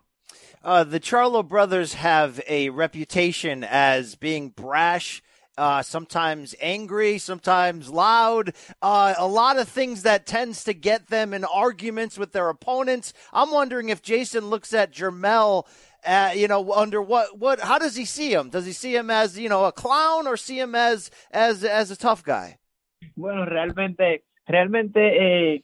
Uh, 0.63 0.83
the 0.83 0.99
Charlo 0.99 1.47
brothers 1.47 1.93
have 1.93 2.41
a 2.47 2.69
reputation 2.69 3.63
as 3.63 4.15
being 4.15 4.49
brash. 4.49 5.21
Uh, 5.59 5.83
sometimes 5.83 6.55
angry, 6.61 7.17
sometimes 7.17 7.89
loud, 7.89 8.53
uh, 8.81 9.13
a 9.17 9.27
lot 9.27 9.59
of 9.59 9.67
things 9.67 10.03
that 10.03 10.25
tends 10.25 10.63
to 10.63 10.73
get 10.73 11.07
them 11.07 11.33
in 11.33 11.43
arguments 11.43 12.17
with 12.17 12.31
their 12.31 12.47
opponents. 12.47 13.11
I'm 13.33 13.51
wondering 13.51 13.89
if 13.89 14.01
Jeison 14.01 14.49
looks 14.49 14.73
at 14.73 14.93
Jermell. 14.93 15.65
uh, 16.05 16.31
you 16.33 16.47
know, 16.47 16.71
under 16.71 17.01
what 17.01 17.37
what 17.37 17.59
how 17.59 17.77
does 17.77 17.95
he 17.95 18.05
see 18.05 18.31
him? 18.31 18.49
Does 18.49 18.65
he 18.65 18.71
see 18.71 18.95
him 18.95 19.09
as 19.09 19.37
you 19.37 19.49
know 19.49 19.65
a 19.65 19.71
clown 19.71 20.27
or 20.27 20.37
see 20.37 20.59
him 20.59 20.75
as 20.75 21.11
as 21.31 21.63
as 21.63 21.91
a 21.91 21.97
tough 21.97 22.23
guy? 22.23 22.57
Bueno, 23.17 23.45
realmente 23.45 24.23
realmente 24.47 24.97
eh, 24.97 25.63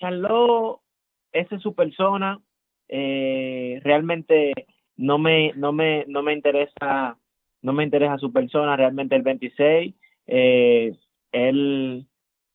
Charlo 0.00 0.80
esa 1.32 1.56
es 1.56 1.62
su 1.62 1.74
persona. 1.74 2.38
Eh, 2.88 3.80
realmente 3.84 4.52
no 4.96 5.18
me 5.18 5.52
no 5.54 5.72
me 5.72 6.04
no 6.08 6.22
me 6.22 6.32
interesa 6.32 7.16
no 7.62 7.72
me 7.72 7.84
interesa 7.84 8.18
su 8.18 8.32
persona. 8.32 8.76
Realmente 8.76 9.16
el 9.16 9.22
26 9.22 9.94
eh, 10.28 10.94
él 11.32 12.06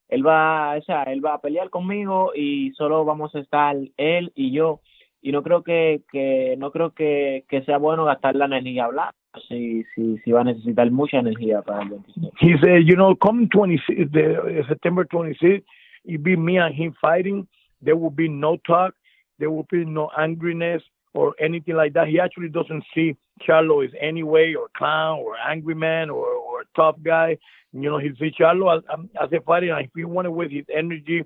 él 0.09 0.27
va 0.27 0.75
o 0.77 0.81
sea 0.83 1.03
él 1.03 1.25
va 1.25 1.35
a 1.35 1.41
pelear 1.41 1.69
conmigo 1.69 2.33
y 2.35 2.71
solo 2.71 3.03
vamos 3.03 3.33
a 3.35 3.39
estar 3.39 3.75
él 3.97 4.31
y 4.35 4.51
yo 4.51 4.81
y 5.21 5.31
no 5.31 5.41
creo 5.41 5.63
que, 5.63 6.01
que 6.11 6.55
no 6.57 6.71
creo 6.71 6.91
que, 6.91 7.45
que 7.47 7.63
sea 7.63 7.77
bueno 7.77 8.05
gastar 8.05 8.35
la 8.35 8.45
energía 8.45 8.85
hablando 8.85 9.13
si, 9.47 9.83
si, 9.95 10.17
si 10.19 10.31
va 10.31 10.41
a 10.41 10.43
necesitar 10.43 10.91
mucha 10.91 11.17
energía 11.17 11.61
para 11.61 11.83
el 11.83 11.89
26. 11.89 12.31
He 12.39 12.57
said, 12.59 12.83
you 12.85 12.95
know, 12.95 13.15
come 13.15 13.47
26, 13.47 14.11
the, 14.11 14.63
September 14.67 15.05
26, 15.05 15.63
it 16.05 16.21
be 16.21 16.35
me 16.35 16.59
and 16.59 16.75
him 16.75 16.93
fighting. 17.01 17.47
There 17.81 17.95
will 17.95 18.11
be 18.11 18.29
no 18.29 18.57
talk. 18.57 18.93
There 19.39 19.49
will 19.49 19.65
be 19.71 19.85
no 19.85 20.11
angriness 20.15 20.83
or 21.13 21.33
anything 21.39 21.75
like 21.75 21.93
that. 21.93 22.07
He 22.07 22.19
actually 22.19 22.49
doesn't 22.49 22.83
see 22.93 23.15
Charlo 23.47 23.85
as 23.85 23.91
any 23.99 24.23
way 24.23 24.55
or 24.55 24.67
clown 24.75 25.19
or 25.19 25.35
angry 25.37 25.75
man 25.75 26.09
or, 26.09 26.25
or 26.25 26.63
tough 26.75 26.95
guy. 27.03 27.37
You 27.71 27.89
know, 27.89 27.99
he 27.99 28.09
sees 28.19 28.33
Charlo 28.39 28.77
as, 28.77 28.83
um, 28.91 29.09
as 29.21 29.29
a 29.31 29.41
fighter. 29.41 29.73
And 29.73 29.85
if 29.85 29.91
he 29.95 30.05
wanted 30.05 30.31
with 30.31 30.51
his 30.51 30.65
energy, 30.73 31.23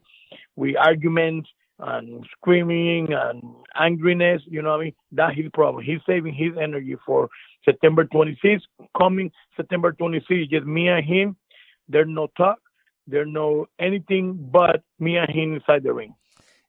with 0.56 0.76
arguments, 0.78 1.50
and 1.80 2.26
screaming 2.32 3.08
and 3.14 3.44
angriness, 3.80 4.40
you 4.48 4.62
know 4.62 4.72
what 4.72 4.82
I 4.82 4.84
mean? 4.86 4.94
That's 5.12 5.36
his 5.36 5.50
problem. 5.54 5.84
He's 5.84 6.00
saving 6.08 6.34
his 6.34 6.54
energy 6.60 6.96
for 7.06 7.30
September 7.64 8.06
26th. 8.06 8.62
Coming 8.98 9.32
September 9.56 9.92
26th, 9.92 10.50
just 10.50 10.66
me 10.66 10.88
and 10.88 11.06
him. 11.06 11.36
There's 11.88 12.08
no 12.10 12.28
talk. 12.36 12.58
There's 13.06 13.28
no 13.30 13.68
anything 13.80 14.50
but 14.52 14.82
me 15.00 15.18
and 15.18 15.30
him 15.30 15.54
inside 15.54 15.84
the 15.84 15.94
ring. 15.94 16.14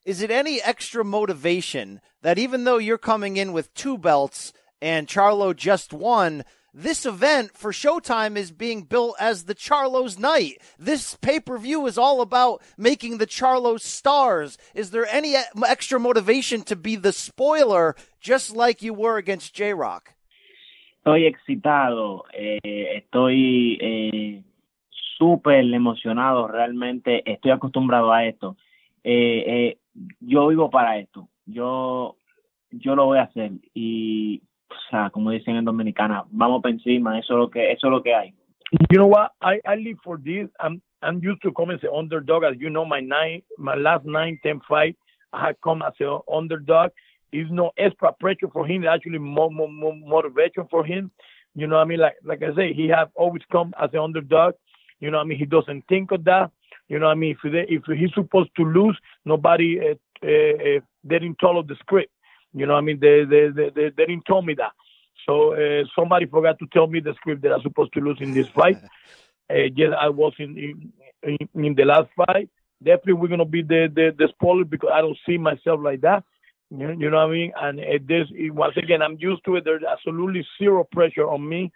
Is 0.05 0.21
it 0.21 0.31
any 0.31 0.61
extra 0.61 1.03
motivation 1.03 2.01
that 2.21 2.39
even 2.39 2.63
though 2.63 2.77
you're 2.77 2.97
coming 2.97 3.37
in 3.37 3.53
with 3.53 3.73
two 3.73 3.97
belts 3.97 4.53
and 4.81 5.07
Charlo 5.07 5.55
just 5.55 5.93
won, 5.93 6.43
this 6.73 7.05
event 7.05 7.57
for 7.57 7.71
Showtime 7.71 8.37
is 8.37 8.51
being 8.51 8.83
built 8.83 9.15
as 9.19 9.43
the 9.43 9.55
Charlos 9.55 10.17
night. 10.17 10.61
This 10.77 11.15
pay 11.15 11.39
per 11.39 11.57
view 11.57 11.87
is 11.87 11.97
all 11.97 12.21
about 12.21 12.61
making 12.77 13.17
the 13.17 13.27
Charlos 13.27 13.81
stars. 13.81 14.57
Is 14.73 14.91
there 14.91 15.07
any 15.07 15.35
extra 15.65 15.99
motivation 15.99 16.61
to 16.63 16.75
be 16.75 16.95
the 16.95 17.11
spoiler, 17.11 17.95
just 18.21 18.55
like 18.55 18.81
you 18.81 18.93
were 18.93 19.17
against 19.17 19.53
J 19.53 19.73
Rock? 19.73 20.13
Estoy 21.03 21.25
excitado, 21.25 22.23
eh, 22.33 23.01
estoy 23.01 23.77
eh, 23.81 24.43
súper 25.17 25.63
emocionado, 25.73 26.47
realmente 26.47 27.23
estoy 27.25 27.51
acostumbrado 27.51 28.11
a 28.11 28.25
esto. 28.25 28.55
Eh, 29.03 29.43
eh, 29.47 29.77
yo 30.19 30.47
vivo 30.47 30.69
para 30.69 30.97
esto, 30.97 31.29
yo, 31.45 32.15
yo 32.71 32.95
lo 32.95 33.05
voy 33.05 33.19
a 33.19 33.23
hacer 33.23 33.51
y 33.73 34.41
o 34.69 34.75
sea, 34.91 35.09
como 35.09 35.31
dicen 35.31 35.55
en 35.55 35.65
Dominicana, 35.65 36.25
vamos 36.29 36.61
para 36.61 36.73
encima, 36.73 37.17
eso 37.19 37.33
es 37.33 37.39
lo 37.39 37.49
que, 37.49 37.71
eso 37.71 37.87
es 37.87 37.91
lo 37.91 38.03
que 38.03 38.13
hay. 38.13 38.33
You 38.91 38.97
know 38.97 39.07
what? 39.07 39.31
I, 39.41 39.59
I 39.65 39.75
live 39.75 39.97
for 40.03 40.19
this. 40.21 40.47
I'm 40.59 40.81
I'm 41.01 41.19
used 41.23 41.41
to 41.41 41.51
come 41.51 41.71
as 41.71 41.81
an 41.81 41.89
underdog. 41.95 42.43
As 42.43 42.55
you 42.59 42.69
know, 42.69 42.85
my 42.85 42.99
nine, 42.99 43.41
my 43.57 43.75
last 43.75 44.05
nine, 44.05 44.39
ten 44.43 44.61
fight, 44.67 44.95
I 45.33 45.47
had 45.47 45.55
come 45.63 45.81
as 45.81 45.93
an 45.99 46.19
underdog. 46.31 46.91
It's 47.31 47.49
no 47.51 47.71
extra 47.77 48.13
pressure 48.19 48.49
for 48.51 48.67
him. 48.67 48.83
It's 48.83 48.91
actually 48.93 49.19
more, 49.19 49.49
more, 49.51 49.71
more 49.71 49.95
motivation 49.95 50.67
for 50.69 50.85
him. 50.85 51.11
You 51.55 51.67
know 51.67 51.77
what 51.77 51.83
I 51.83 51.85
mean? 51.85 51.99
Like 51.99 52.15
like 52.23 52.43
I 52.43 52.53
say, 52.55 52.73
he 52.73 52.87
have 52.89 53.09
always 53.15 53.41
come 53.51 53.73
as 53.81 53.89
an 53.93 53.99
underdog. 53.99 54.53
You 54.99 55.09
know 55.09 55.17
what 55.17 55.25
I 55.25 55.27
mean? 55.27 55.39
He 55.39 55.45
doesn't 55.45 55.85
think 55.87 56.11
of 56.11 56.23
that. 56.25 56.51
You 56.89 56.99
know 56.99 57.05
what 57.05 57.13
I 57.13 57.15
mean? 57.15 57.37
If 57.41 57.51
they, 57.51 57.65
if 57.73 57.83
he's 57.85 58.13
supposed 58.13 58.49
to 58.57 58.63
lose, 58.63 58.97
nobody 59.23 59.79
uh, 59.79 59.93
uh, 60.25 60.27
uh, 60.27 60.79
didn't 61.07 61.37
follow 61.39 61.63
the 61.63 61.75
script. 61.79 62.11
You 62.53 62.65
know, 62.65 62.73
what 62.73 62.79
I 62.79 62.85
mean, 62.85 62.99
they 62.99 63.23
they 63.25 63.49
they, 63.55 63.69
they, 63.69 63.89
they 63.95 64.05
didn't 64.05 64.25
tell 64.25 64.41
me 64.41 64.55
that. 64.55 64.71
So 65.27 65.53
uh, 65.53 65.83
somebody 65.97 66.25
forgot 66.25 66.57
to 66.59 66.67
tell 66.73 66.87
me 66.87 66.99
the 66.99 67.13
script 67.15 67.43
that 67.43 67.53
I'm 67.53 67.61
supposed 67.61 67.93
to 67.93 67.99
lose 67.99 68.17
in 68.19 68.33
this 68.33 68.47
fight. 68.53 68.81
Uh, 69.51 69.67
yes, 69.75 69.89
I 69.99 70.09
was 70.09 70.31
in, 70.37 70.91
in 71.23 71.37
in 71.55 71.73
the 71.73 71.83
last 71.83 72.07
fight. 72.15 72.47
Definitely, 72.83 73.13
we're 73.13 73.29
gonna 73.29 73.45
be 73.45 73.63
the 73.63 73.91
the, 73.91 74.13
the 74.15 74.27
spoiler 74.35 74.63
because 74.63 74.91
I 74.93 75.01
don't 75.01 75.17
see 75.25 75.39
myself 75.39 75.79
like 75.83 76.01
that. 76.01 76.23
You 76.69 76.77
know, 76.77 76.91
you 76.91 77.09
know 77.09 77.17
what 77.17 77.29
I 77.29 77.31
mean? 77.31 77.51
And 77.59 77.79
uh, 77.79 77.97
this 78.07 78.27
once 78.51 78.77
again, 78.77 79.01
I'm 79.01 79.17
used 79.19 79.43
to 79.45 79.55
it. 79.55 79.65
There's 79.65 79.81
absolutely 79.81 80.45
zero 80.59 80.87
pressure 80.91 81.27
on 81.27 81.49
me 81.49 81.71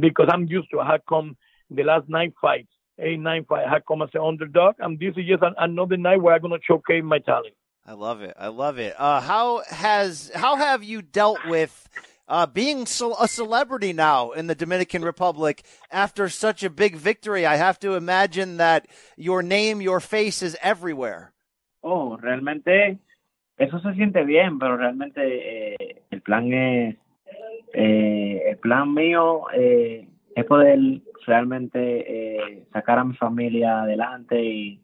because 0.00 0.28
I'm 0.32 0.46
used 0.46 0.70
to. 0.70 0.78
It. 0.78 0.84
I 0.84 0.92
had 0.92 1.02
come 1.06 1.36
the 1.70 1.82
last 1.82 2.08
nine 2.08 2.32
fights, 2.40 2.72
eight 2.98 3.20
nine 3.20 3.44
fights. 3.44 3.68
I 3.70 3.80
come 3.80 4.02
as 4.02 4.10
an 4.14 4.22
underdog, 4.22 4.76
and 4.78 4.98
this 4.98 5.14
is 5.16 5.26
just 5.26 5.42
another 5.58 5.96
night 5.96 6.20
where 6.22 6.34
I'm 6.34 6.42
gonna 6.42 6.58
showcase 6.62 7.02
my 7.02 7.18
talent. 7.18 7.54
I 7.86 7.92
love 7.92 8.20
it. 8.20 8.34
I 8.38 8.48
love 8.48 8.78
it. 8.78 8.94
Uh, 8.98 9.20
how 9.20 9.62
has 9.68 10.30
how 10.34 10.56
have 10.56 10.84
you 10.84 11.00
dealt 11.00 11.38
with 11.46 11.88
uh, 12.28 12.46
being 12.46 12.82
a 12.82 13.28
celebrity 13.28 13.92
now 13.92 14.32
in 14.32 14.46
the 14.46 14.54
Dominican 14.54 15.02
Republic 15.02 15.64
after 15.90 16.28
such 16.28 16.62
a 16.62 16.70
big 16.70 16.96
victory? 16.96 17.46
I 17.46 17.56
have 17.56 17.78
to 17.80 17.94
imagine 17.94 18.58
that 18.58 18.86
your 19.16 19.42
name, 19.42 19.80
your 19.80 20.00
face 20.00 20.42
is 20.42 20.56
everywhere. 20.62 21.32
Oh, 21.82 22.18
realmente 22.18 22.98
eso 23.56 23.80
se 23.80 23.94
siente 23.94 24.24
bien, 24.24 24.58
pero 24.58 24.76
realmente 24.76 25.20
eh, 25.22 26.02
el 26.10 26.20
plan 26.20 26.52
es 26.52 26.96
eh, 27.72 28.42
el 28.50 28.58
plan 28.58 28.92
mío 28.92 29.44
eh, 29.54 30.08
es 30.38 30.44
poder 30.44 30.78
realmente 31.26 31.78
eh, 31.80 32.62
sacar 32.72 32.98
a 32.98 33.04
mi 33.04 33.14
familia 33.14 33.82
adelante 33.82 34.40
y, 34.40 34.80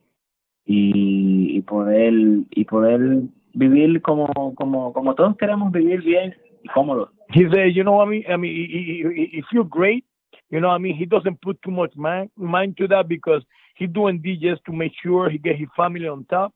y, 0.66 1.56
y 1.56 1.62
poder 1.62 2.12
y 2.50 2.64
poder 2.64 3.20
vivir 3.52 4.02
como 4.02 4.26
como 4.56 4.92
como 4.92 5.14
todos 5.14 5.36
queremos 5.36 5.70
vivir 5.70 6.02
bien 6.02 6.34
y 6.64 6.68
cómodos. 6.68 7.10
He 7.32 7.48
said, 7.50 7.72
you 7.72 7.84
know, 7.84 7.92
what 7.92 8.08
I 8.08 8.10
mean, 8.10 8.24
I 8.28 8.36
mean, 8.36 8.54
he, 8.54 8.66
he, 8.66 9.14
he, 9.14 9.26
he 9.36 9.42
feel 9.50 9.64
great. 9.64 10.04
You 10.50 10.60
know, 10.60 10.68
what 10.68 10.74
I 10.74 10.78
mean, 10.78 10.96
he 10.96 11.06
doesn't 11.06 11.40
put 11.40 11.62
too 11.62 11.70
much 11.70 11.94
mind 11.94 12.30
mind 12.36 12.76
to 12.78 12.88
that 12.88 13.08
because 13.08 13.42
he's 13.76 13.90
doing 13.90 14.20
this 14.24 14.38
just 14.38 14.64
to 14.64 14.72
make 14.72 14.92
sure 15.02 15.30
he 15.30 15.38
get 15.38 15.56
his 15.56 15.68
family 15.76 16.08
on 16.08 16.24
top, 16.24 16.52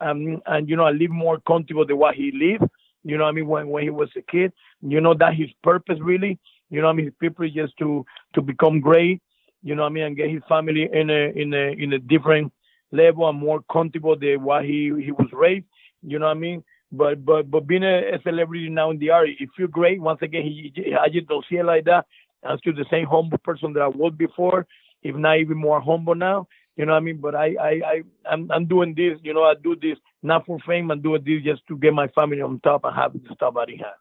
um, 0.00 0.42
and 0.46 0.68
you 0.68 0.74
know, 0.74 0.88
live 0.90 1.10
more 1.10 1.38
comfortable 1.46 1.86
than 1.86 1.96
what 1.96 2.16
he 2.16 2.32
lived. 2.34 2.68
You 3.04 3.18
know, 3.18 3.24
what 3.24 3.30
I 3.30 3.32
mean, 3.34 3.46
when 3.46 3.68
when 3.68 3.84
he 3.84 3.90
was 3.90 4.10
a 4.16 4.22
kid, 4.22 4.52
you 4.80 5.00
know, 5.00 5.14
that 5.14 5.34
his 5.34 5.50
purpose 5.62 5.98
really. 6.00 6.40
You 6.72 6.80
know, 6.80 6.86
what 6.86 6.94
I 6.94 6.96
mean, 6.96 7.12
people 7.20 7.46
just 7.50 7.76
to 7.78 8.04
to 8.34 8.40
become 8.40 8.80
great. 8.80 9.20
You 9.62 9.74
know, 9.74 9.82
what 9.82 9.90
I 9.90 9.92
mean, 9.92 10.04
and 10.04 10.16
get 10.16 10.30
his 10.30 10.42
family 10.48 10.88
in 10.90 11.10
a 11.10 11.30
in 11.36 11.52
a 11.52 11.72
in 11.82 11.92
a 11.92 11.98
different 11.98 12.50
level 12.90 13.28
and 13.28 13.38
more 13.38 13.60
comfortable 13.70 14.18
than 14.18 14.42
what 14.42 14.64
he 14.64 14.90
he 15.04 15.12
was 15.12 15.28
raised. 15.32 15.66
You 16.02 16.18
know 16.18 16.26
what 16.26 16.38
I 16.38 16.40
mean? 16.40 16.64
But 16.90 17.24
but 17.26 17.50
but 17.50 17.66
being 17.66 17.84
a, 17.84 18.14
a 18.14 18.22
celebrity 18.22 18.70
now 18.70 18.90
in 18.90 18.98
the 18.98 19.10
art, 19.10 19.28
it 19.28 19.50
feel 19.54 19.68
great. 19.68 20.00
Once 20.00 20.20
again, 20.22 20.44
he, 20.44 20.72
he, 20.74 20.94
I 20.94 21.10
just 21.10 21.28
don't 21.28 21.44
see 21.48 21.56
it 21.56 21.64
like 21.66 21.84
that. 21.84 22.06
I'm 22.42 22.56
still 22.58 22.74
the 22.74 22.86
same 22.90 23.06
humble 23.06 23.38
person 23.38 23.74
that 23.74 23.82
I 23.82 23.88
was 23.88 24.14
before, 24.16 24.66
if 25.02 25.14
not 25.14 25.40
even 25.40 25.58
more 25.58 25.80
humble 25.80 26.14
now. 26.14 26.48
You 26.76 26.86
know 26.86 26.92
what 26.92 26.98
I 26.98 27.02
mean? 27.02 27.18
But 27.18 27.34
I 27.34 27.54
I 27.60 27.70
I 27.92 28.02
I'm 28.30 28.50
I'm 28.50 28.64
doing 28.66 28.94
this. 28.94 29.18
You 29.22 29.34
know, 29.34 29.42
I 29.44 29.54
do 29.62 29.76
this 29.76 29.98
not 30.22 30.46
for 30.46 30.58
fame. 30.66 30.90
I'm 30.90 31.02
doing 31.02 31.22
this 31.22 31.42
just 31.44 31.66
to 31.68 31.76
get 31.76 31.92
my 31.92 32.08
family 32.08 32.40
on 32.40 32.60
top 32.60 32.84
and 32.84 32.96
have 32.96 33.12
the 33.12 33.20
stuff 33.34 33.56
I 33.58 33.66
didn't 33.66 33.80
have. 33.80 34.00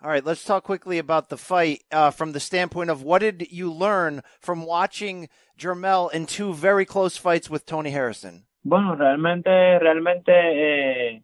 All 0.00 0.08
right, 0.08 0.24
let's 0.24 0.44
talk 0.44 0.62
quickly 0.62 0.98
about 0.98 1.28
the 1.28 1.36
fight 1.36 1.82
uh, 1.90 2.12
from 2.12 2.30
the 2.30 2.38
standpoint 2.38 2.88
of 2.88 3.02
what 3.02 3.18
did 3.18 3.48
you 3.50 3.72
learn 3.72 4.22
from 4.38 4.64
watching 4.64 5.28
Jermell 5.58 6.12
in 6.12 6.26
two 6.26 6.54
very 6.54 6.84
close 6.84 7.16
fights 7.16 7.50
with 7.50 7.66
Tony 7.66 7.90
Harrison? 7.90 8.44
Bueno, 8.64 8.94
realmente, 8.94 9.80
realmente 9.80 10.30
eh, 10.30 11.22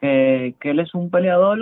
que, 0.00 0.54
que 0.58 0.70
él 0.70 0.80
es 0.80 0.94
un 0.94 1.10
peleador 1.10 1.58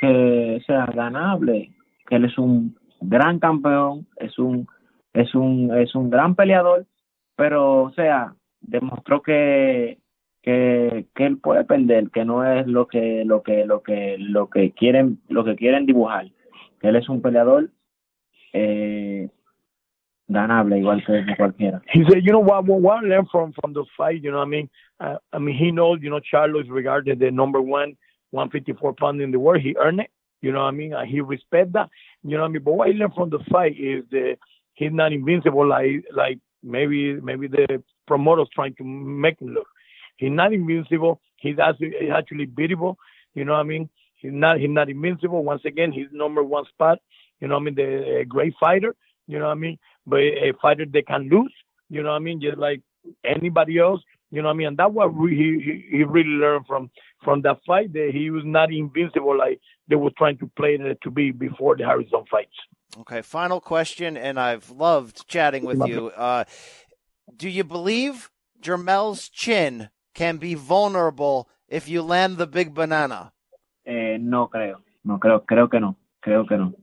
que 0.00 0.62
sea 0.66 0.86
ganable, 0.86 1.70
que 2.06 2.16
él 2.16 2.24
es 2.24 2.38
un 2.38 2.74
gran 3.02 3.40
campeón, 3.40 4.06
es 4.16 4.38
un 4.38 4.66
es 5.12 5.34
un 5.34 5.70
es 5.76 5.94
un 5.94 6.08
gran 6.08 6.34
peleador, 6.34 6.86
pero 7.36 7.82
o 7.82 7.92
sea, 7.92 8.34
demostró 8.62 9.20
que 9.20 9.98
que, 10.42 11.06
que 11.14 11.26
él 11.26 11.38
puede 11.38 11.64
perder, 11.64 12.10
que 12.10 12.24
no 12.24 12.44
es 12.44 12.66
lo 12.66 12.86
que 12.86 13.24
lo 13.24 13.42
que 13.42 13.64
lo 13.64 13.82
que 13.82 14.16
lo 14.18 14.48
que 14.48 14.72
quieren 14.72 15.18
lo 15.28 15.44
que 15.44 15.56
quieren 15.56 15.86
dibujar, 15.86 16.30
él 16.82 16.96
es 16.96 17.08
un 17.08 17.20
peleador 17.22 17.70
eh, 18.52 19.28
ganable 20.28 20.78
igual 20.78 21.04
que 21.04 21.24
cualquiera. 21.36 21.82
He 21.92 22.04
said, 22.04 22.22
you 22.22 22.32
know 22.32 22.40
what, 22.40 22.64
what, 22.66 23.04
I 23.04 23.06
learned 23.06 23.28
from 23.30 23.52
from 23.52 23.72
the 23.72 23.84
fight, 23.96 24.22
you 24.22 24.30
know 24.30 24.38
what 24.38 24.46
I 24.46 24.50
mean? 24.50 24.70
Uh, 25.00 25.16
I 25.32 25.38
mean, 25.38 25.56
he 25.56 25.70
knows, 25.70 25.98
you 26.02 26.10
know, 26.10 26.20
Charlo 26.20 26.62
is 26.62 26.68
regarded 26.68 27.18
the 27.18 27.30
number 27.30 27.60
one 27.60 27.96
154 28.30 28.94
pound 28.94 29.20
in 29.20 29.30
the 29.30 29.38
world. 29.38 29.62
He 29.62 29.74
earned 29.78 30.00
it, 30.00 30.10
you 30.42 30.52
know 30.52 30.60
what 30.60 30.68
I 30.68 30.72
mean? 30.72 30.92
He 31.06 31.20
respect 31.20 31.72
that, 31.72 31.88
you 32.22 32.36
know 32.36 32.42
what 32.42 32.50
I 32.50 32.52
mean? 32.52 32.62
But 32.62 32.72
what 32.74 32.88
I 32.88 32.92
learned 32.92 33.14
from 33.14 33.30
the 33.30 33.40
fight 33.50 33.76
is 33.78 34.04
that 34.10 34.36
he's 34.74 34.92
not 34.92 35.12
invincible 35.12 35.66
like 35.66 36.04
like 36.14 36.38
maybe 36.62 37.14
maybe 37.20 37.48
the 37.48 37.82
promoters 38.06 38.48
trying 38.54 38.74
to 38.76 38.84
make 38.84 39.40
him 39.40 39.48
look. 39.48 39.66
He's 40.18 40.30
not 40.30 40.52
invincible. 40.52 41.20
He's 41.36 41.58
actually, 41.58 41.94
he's 41.98 42.10
actually 42.14 42.46
beatable. 42.46 42.96
You 43.34 43.44
know 43.44 43.52
what 43.52 43.60
I 43.60 43.64
mean? 43.64 43.88
He's 44.16 44.32
not 44.32 44.58
he's 44.58 44.68
not 44.68 44.90
invincible. 44.90 45.42
Once 45.44 45.62
again, 45.64 45.92
he's 45.92 46.08
number 46.12 46.42
one 46.42 46.66
spot. 46.66 46.98
You 47.40 47.48
know 47.48 47.54
what 47.54 47.60
I 47.60 47.64
mean? 47.64 47.74
The 47.76 48.18
a 48.20 48.24
great 48.24 48.54
fighter. 48.60 48.94
You 49.26 49.38
know 49.38 49.46
what 49.46 49.52
I 49.52 49.54
mean? 49.54 49.78
But 50.06 50.18
a 50.18 50.52
fighter 50.60 50.84
they 50.84 51.02
can 51.02 51.28
lose. 51.28 51.54
You 51.88 52.02
know 52.02 52.10
what 52.10 52.16
I 52.16 52.18
mean? 52.18 52.40
Just 52.40 52.58
like 52.58 52.82
anybody 53.24 53.78
else. 53.78 54.02
You 54.30 54.42
know 54.42 54.48
what 54.48 54.54
I 54.54 54.56
mean? 54.56 54.66
And 54.68 54.76
that's 54.76 54.92
what 54.92 55.14
we, 55.14 55.30
he 55.36 55.84
he 55.96 56.04
really 56.04 56.30
learned 56.30 56.66
from 56.66 56.90
from 57.24 57.42
that 57.42 57.58
fight 57.66 57.92
that 57.92 58.10
he 58.12 58.30
was 58.30 58.42
not 58.44 58.72
invincible 58.72 59.38
like 59.38 59.60
they 59.88 59.96
were 59.96 60.10
trying 60.18 60.38
to 60.38 60.50
play 60.56 60.74
it 60.80 60.98
to 61.02 61.10
be 61.10 61.30
before 61.30 61.76
the 61.76 61.84
Harrison 61.84 62.24
fights. 62.30 62.56
Okay, 63.00 63.22
final 63.22 63.60
question, 63.60 64.16
and 64.16 64.40
I've 64.40 64.70
loved 64.70 65.28
chatting 65.28 65.64
with 65.64 65.86
you. 65.86 66.08
Uh, 66.08 66.44
do 67.36 67.48
you 67.48 67.62
believe 67.62 68.30
Jermell's 68.60 69.28
chin 69.28 69.90
can 70.18 70.36
be 70.36 70.54
vulnerable 70.54 71.48
if 71.68 71.88
you 71.88 72.02
land 72.02 72.38
the 72.38 72.46
big 72.46 72.74
banana? 72.74 73.32
Eh, 73.86 74.18
no 74.20 74.48
creo, 74.48 74.82
no 75.04 75.18
creo, 75.20 75.44
creo 75.46 75.70
que 75.70 75.78
no, 75.78 75.96
creo 76.20 76.44
que 76.46 76.56
no. 76.56 76.74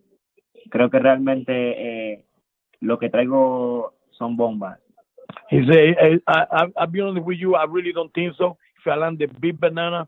Creo 0.71 0.89
que 0.89 0.99
realmente 0.99 1.51
eh, 1.53 2.25
lo 2.79 2.97
que 2.97 3.09
traigo 3.09 3.93
son 4.17 4.37
bombas. 4.37 4.79
He 5.49 5.61
said, 5.67 6.21
I, 6.27 6.45
I, 6.51 6.63
I'll 6.77 6.87
be 6.87 7.01
honest 7.01 7.25
with 7.25 7.37
you, 7.37 7.55
I 7.55 7.65
really 7.65 7.91
don't 7.91 8.11
think 8.13 8.35
so. 8.37 8.57
If 8.79 8.87
I 8.87 8.95
land 8.95 9.19
the 9.19 9.27
big 9.27 9.59
banana, 9.59 10.07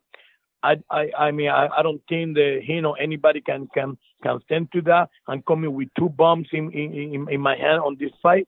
I, 0.64 0.78
I, 0.90 1.12
I 1.18 1.32
mean, 1.32 1.50
I, 1.50 1.68
I 1.68 1.84
don't 1.84 2.02
think 2.08 2.36
that 2.36 2.62
you 2.66 2.82
know 2.82 2.94
anybody 2.94 3.42
can 3.42 3.68
can 3.74 3.98
can 4.24 4.40
stand 4.46 4.72
to 4.72 4.82
that. 4.84 5.10
I'm 5.28 5.42
coming 5.44 5.74
with 5.74 5.90
two 6.00 6.10
bombs 6.10 6.48
in 6.54 6.72
in, 6.72 6.94
in, 6.94 7.28
in 7.30 7.42
my 7.42 7.56
hand 7.56 7.82
on 7.82 7.98
this 8.00 8.12
fight, 8.24 8.48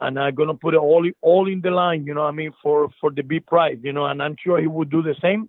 and 0.00 0.18
I'm 0.18 0.34
gonna 0.34 0.54
put 0.54 0.74
it 0.74 0.78
all 0.78 1.08
all 1.22 1.48
in 1.48 1.60
the 1.60 1.70
line. 1.70 2.04
You 2.06 2.14
know, 2.14 2.22
what 2.22 2.28
I 2.28 2.32
mean, 2.32 2.52
for 2.62 2.88
for 3.00 3.10
the 3.10 3.22
big 3.22 3.46
prize. 3.46 3.78
You 3.82 3.92
know, 3.92 4.06
and 4.06 4.22
I'm 4.22 4.36
sure 4.42 4.60
he 4.60 4.66
would 4.66 4.90
do 4.90 5.02
the 5.02 5.14
same. 5.22 5.48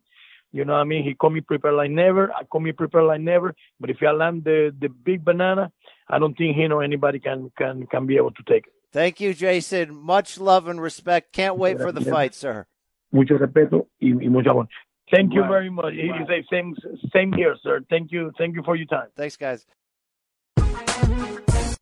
You 0.53 0.63
know, 0.65 0.73
what 0.73 0.79
I 0.79 0.85
mean, 0.85 1.03
he 1.03 1.13
come 1.19 1.33
me 1.33 1.41
prepared 1.41 1.75
like 1.75 1.91
never. 1.91 2.31
I 2.33 2.43
come 2.51 2.63
me 2.63 2.71
prepared 2.71 3.05
like 3.05 3.21
never. 3.21 3.53
But 3.79 3.89
if 3.89 3.97
I 4.01 4.11
land 4.11 4.43
the 4.45 4.73
the 4.79 4.87
big 4.89 5.23
banana, 5.25 5.71
I 6.09 6.19
don't 6.19 6.35
think 6.37 6.55
he 6.55 6.67
know 6.67 6.79
anybody 6.79 7.19
can 7.19 7.51
can 7.57 7.85
can 7.87 8.05
be 8.07 8.15
able 8.15 8.31
to 8.31 8.43
take 8.47 8.67
it. 8.67 8.73
Thank 8.93 9.19
you, 9.19 9.33
Jeison. 9.35 9.89
Much 9.91 10.39
love 10.39 10.67
and 10.67 10.81
respect. 10.81 11.33
Can't 11.33 11.57
wait 11.57 11.79
for 11.79 11.91
the 11.91 12.01
fight, 12.01 12.33
sir. 12.33 12.67
Mucho 13.11 13.37
respeto 13.37 13.87
y, 14.01 14.13
y 14.13 14.27
mucho 14.29 14.51
amor. 14.51 14.67
Thank 15.11 15.33
you 15.33 15.41
Wow. 15.41 15.49
very 15.49 15.69
much. 15.69 15.93
He 15.93 16.11
he 16.17 16.25
say 16.27 16.43
same 16.49 16.75
same 17.13 17.31
here, 17.33 17.55
sir. 17.63 17.81
Thank 17.89 18.11
you. 18.11 18.31
Thank 18.37 18.55
you 18.55 18.63
for 18.63 18.75
your 18.75 18.87
time. 18.87 19.09
Thanks, 19.15 19.37
guys. 19.37 19.65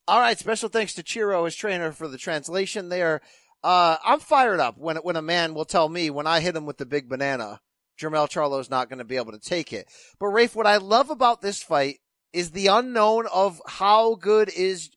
All 0.07 0.19
right, 0.19 0.37
special 0.37 0.69
thanks 0.69 0.93
to 0.93 1.03
Chiro, 1.03 1.45
his 1.45 1.55
trainer, 1.55 1.91
for 1.91 2.07
the 2.07 2.17
translation 2.17 2.89
there. 2.89 3.21
Uh, 3.63 3.97
I'm 4.05 4.19
fired 4.19 4.59
up 4.59 4.77
when 4.77 4.97
when 4.97 5.15
a 5.15 5.21
man 5.21 5.55
will 5.55 5.65
tell 5.65 5.89
me 5.89 6.11
when 6.11 6.27
I 6.27 6.41
hit 6.41 6.55
him 6.55 6.67
with 6.67 6.77
the 6.77 6.85
big 6.85 7.09
banana, 7.09 7.59
Jermell 7.99 8.29
Charlo's 8.29 8.69
not 8.69 8.87
going 8.87 8.99
to 8.99 9.05
be 9.05 9.15
able 9.15 9.31
to 9.31 9.39
take 9.39 9.73
it. 9.73 9.87
But 10.19 10.27
Rafe, 10.27 10.55
what 10.55 10.67
I 10.67 10.77
love 10.77 11.09
about 11.09 11.41
this 11.41 11.63
fight 11.63 11.97
is 12.33 12.51
the 12.51 12.67
unknown 12.67 13.25
of 13.33 13.59
how 13.65 14.13
good 14.15 14.51
is 14.55 14.91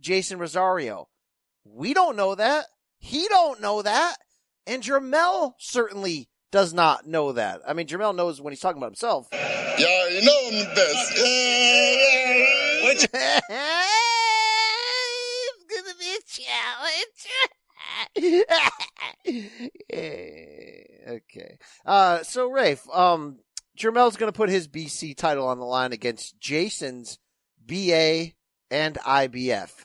Jeison 0.00 0.38
Rosario. 0.38 1.08
We 1.64 1.92
don't 1.92 2.16
know 2.16 2.34
that. 2.34 2.64
He 2.98 3.28
don't 3.28 3.60
know 3.60 3.82
that. 3.82 4.16
And 4.66 4.82
Jermell 4.82 5.54
certainly 5.58 6.30
does 6.52 6.72
not 6.72 7.06
know 7.06 7.32
that. 7.32 7.60
I 7.66 7.74
mean, 7.74 7.86
Jermell 7.86 8.14
knows 8.14 8.40
when 8.40 8.52
he's 8.52 8.60
talking 8.60 8.78
about 8.78 8.90
himself. 8.92 9.28
Yeah, 9.32 10.08
you 10.08 10.22
know 10.24 10.40
I'm 10.46 10.58
the 10.58 10.72
best. 10.74 11.12
Which 12.84 13.08
it's 13.12 13.48
gonna 15.68 15.94
be 15.98 16.14
a 16.14 16.20
challenge. 16.34 17.26
okay. 21.08 21.58
Uh, 21.84 22.22
so 22.22 22.50
Rafe, 22.50 22.86
um, 22.92 23.38
Jermell's 23.76 24.16
gonna 24.16 24.32
put 24.32 24.48
his 24.48 24.68
BC 24.68 25.16
title 25.16 25.46
on 25.46 25.58
the 25.58 25.64
line 25.64 25.92
against 25.92 26.38
Jeison's 26.40 27.18
BA 27.64 28.32
and 28.70 28.96
IBF. 28.96 29.84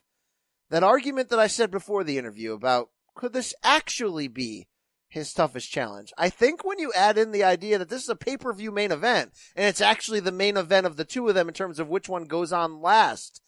That 0.69 0.83
argument 0.83 1.29
that 1.29 1.39
I 1.39 1.47
said 1.47 1.71
before 1.71 2.03
the 2.03 2.17
interview 2.17 2.53
about 2.53 2.89
could 3.15 3.33
this 3.33 3.53
actually 3.63 4.27
be 4.27 4.67
his 5.09 5.33
toughest 5.33 5.71
challenge? 5.71 6.13
I 6.17 6.29
think 6.29 6.63
when 6.63 6.79
you 6.79 6.93
add 6.95 7.17
in 7.17 7.31
the 7.31 7.43
idea 7.43 7.79
that 7.79 7.89
this 7.89 8.03
is 8.03 8.09
a 8.09 8.15
pay-per-view 8.15 8.71
main 8.71 8.91
event 8.91 9.31
and 9.55 9.65
it's 9.65 9.81
actually 9.81 10.19
the 10.19 10.31
main 10.31 10.55
event 10.55 10.85
of 10.85 10.95
the 10.95 11.05
two 11.05 11.27
of 11.27 11.35
them 11.35 11.47
in 11.47 11.53
terms 11.53 11.79
of 11.79 11.89
which 11.89 12.07
one 12.07 12.25
goes 12.25 12.53
on 12.53 12.81
last, 12.81 13.41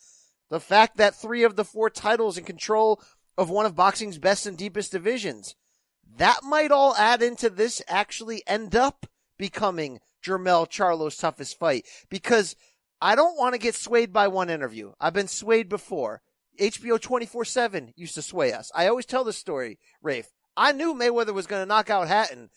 the 0.51 0.59
fact 0.59 0.97
that 0.97 1.15
three 1.15 1.43
of 1.43 1.55
the 1.55 1.65
four 1.65 1.89
titles 1.89 2.37
in 2.37 2.43
control 2.43 3.01
of 3.37 3.49
one 3.49 3.65
of 3.65 3.73
boxing's 3.75 4.19
best 4.19 4.45
and 4.45 4.57
deepest 4.57 4.91
divisions, 4.91 5.55
that 6.17 6.41
might 6.43 6.71
all 6.71 6.93
add 6.97 7.23
into 7.23 7.49
this 7.49 7.81
actually 7.87 8.43
end 8.45 8.75
up 8.75 9.07
becoming 9.37 9.99
Jermell 10.23 10.69
Charlo's 10.69 11.17
toughest 11.17 11.57
fight 11.57 11.87
because 12.09 12.57
I 13.01 13.15
don't 13.15 13.37
want 13.37 13.55
to 13.55 13.59
get 13.59 13.75
swayed 13.75 14.11
by 14.11 14.27
one 14.27 14.49
interview. 14.49 14.91
I've 14.99 15.13
been 15.13 15.29
swayed 15.29 15.69
before. 15.69 16.21
HBO 16.59 16.99
24-7 16.99 17.93
used 17.95 18.15
to 18.15 18.21
sway 18.21 18.51
us. 18.51 18.69
I 18.75 18.87
always 18.87 19.05
tell 19.05 19.23
this 19.23 19.37
story, 19.37 19.79
Rafe. 20.03 20.27
I 20.57 20.73
knew 20.73 20.93
Mayweather 20.93 21.33
was 21.33 21.47
going 21.47 21.63
to 21.63 21.65
knock 21.65 21.89
out 21.89 22.09
Hatton 22.09 22.49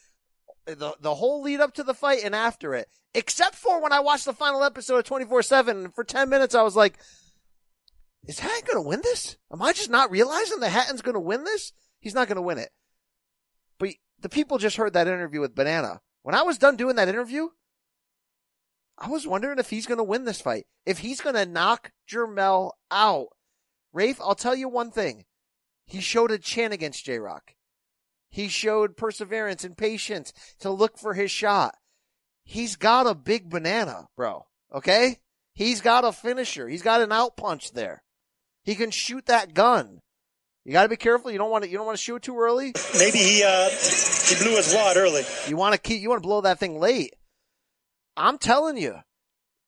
the, 0.67 0.97
the 1.01 1.15
whole 1.15 1.43
lead 1.43 1.61
up 1.61 1.75
to 1.75 1.83
the 1.83 1.95
fight 1.95 2.25
and 2.25 2.35
after 2.35 2.75
it, 2.75 2.89
except 3.15 3.55
for 3.55 3.81
when 3.81 3.93
I 3.93 4.01
watched 4.01 4.25
the 4.25 4.33
final 4.33 4.65
episode 4.65 4.99
of 4.99 5.05
24-7 5.05 5.69
and 5.69 5.95
for 5.95 6.05
10 6.05 6.29
minutes 6.29 6.55
I 6.55 6.63
was 6.63 6.77
like, 6.77 6.99
is 8.27 8.39
Hatton 8.39 8.65
going 8.67 8.83
to 8.83 8.89
win 8.89 9.01
this? 9.03 9.37
Am 9.53 9.63
I 9.63 9.73
just 9.73 9.91
not 9.91 10.11
realizing 10.11 10.61
that 10.61 10.71
Hatton's 10.71 11.03
going 11.03 11.15
to 11.15 11.21
win 11.21 11.45
this? 11.45 11.73
He's 12.01 12.15
not 12.15 12.29
going 12.29 12.37
to 12.37 12.43
win 12.43 12.59
it. 12.59 12.71
But 13.79 13.91
the 14.21 14.29
people 14.29 14.59
just 14.59 14.77
heard 14.77 14.93
that 14.95 15.07
interview 15.07 15.41
with 15.41 15.55
Banana. 15.55 16.01
When 16.23 16.35
I 16.35 16.43
was 16.43 16.59
done 16.59 16.77
doing 16.77 16.97
that 16.97 17.09
interview, 17.09 17.49
I 18.97 19.09
was 19.09 19.27
wondering 19.27 19.59
if 19.59 19.71
he's 19.71 19.87
going 19.87 19.99
to 19.99 20.05
win 20.05 20.25
this 20.25 20.41
fight. 20.41 20.67
If 20.87 20.99
he's 20.99 21.21
going 21.21 21.35
to 21.35 21.47
knock 21.47 21.93
Jermell 22.09 22.73
out. 22.91 23.29
Rafe, 23.93 24.21
I'll 24.21 24.35
tell 24.35 24.55
you 24.55 24.69
one 24.69 24.91
thing. 24.91 25.25
He 25.87 26.01
showed 26.01 26.31
a 26.31 26.39
chin 26.39 26.73
against 26.73 27.05
J 27.05 27.19
Rock. 27.19 27.55
He 28.31 28.49
showed 28.49 28.97
perseverance 28.97 29.65
and 29.65 29.77
patience 29.77 30.33
to 30.61 30.71
look 30.71 30.99
for 30.99 31.15
his 31.15 31.31
shot. 31.31 31.77
He's 32.43 32.77
got 32.77 33.07
a 33.07 33.15
big 33.15 33.51
banana, 33.51 34.09
bro. 34.17 34.47
Okay? 34.73 35.19
He's 35.53 35.81
got 35.81 36.05
a 36.05 36.13
finisher. 36.13 36.69
He's 36.69 36.83
got 36.83 37.01
an 37.01 37.13
out 37.13 37.37
punch 37.37 37.73
there. 37.73 38.03
He 38.65 38.75
can 38.75 38.91
shoot 38.91 39.27
that 39.27 39.55
gun. 39.55 40.01
You 40.65 40.73
got 40.73 40.85
to 40.85 40.89
be 40.89 40.97
careful. 40.97 41.31
You 41.31 41.39
don't 41.39 41.51
want 41.51 41.65
to. 41.65 41.71
You 41.71 41.77
don't 41.77 41.87
want 41.87 41.99
to 41.99 42.03
shoot 42.03 42.23
too 42.23 42.39
early. 42.39 42.73
Maybe 42.99 43.19
he 43.19 43.45
uh, 43.45 43.69
he 43.69 44.43
blew 44.43 44.57
his 44.57 44.75
wad 44.75 44.97
early. 44.97 45.23
You 45.47 45.57
want 45.57 45.75
to 45.75 45.81
keep. 45.81 46.01
You 46.01 46.09
want 46.09 46.23
to 46.23 46.27
blow 46.27 46.41
that 46.41 46.59
thing 46.59 46.81
late. 46.81 47.15
I'm 48.17 48.39
telling 48.39 48.79
you, 48.79 49.01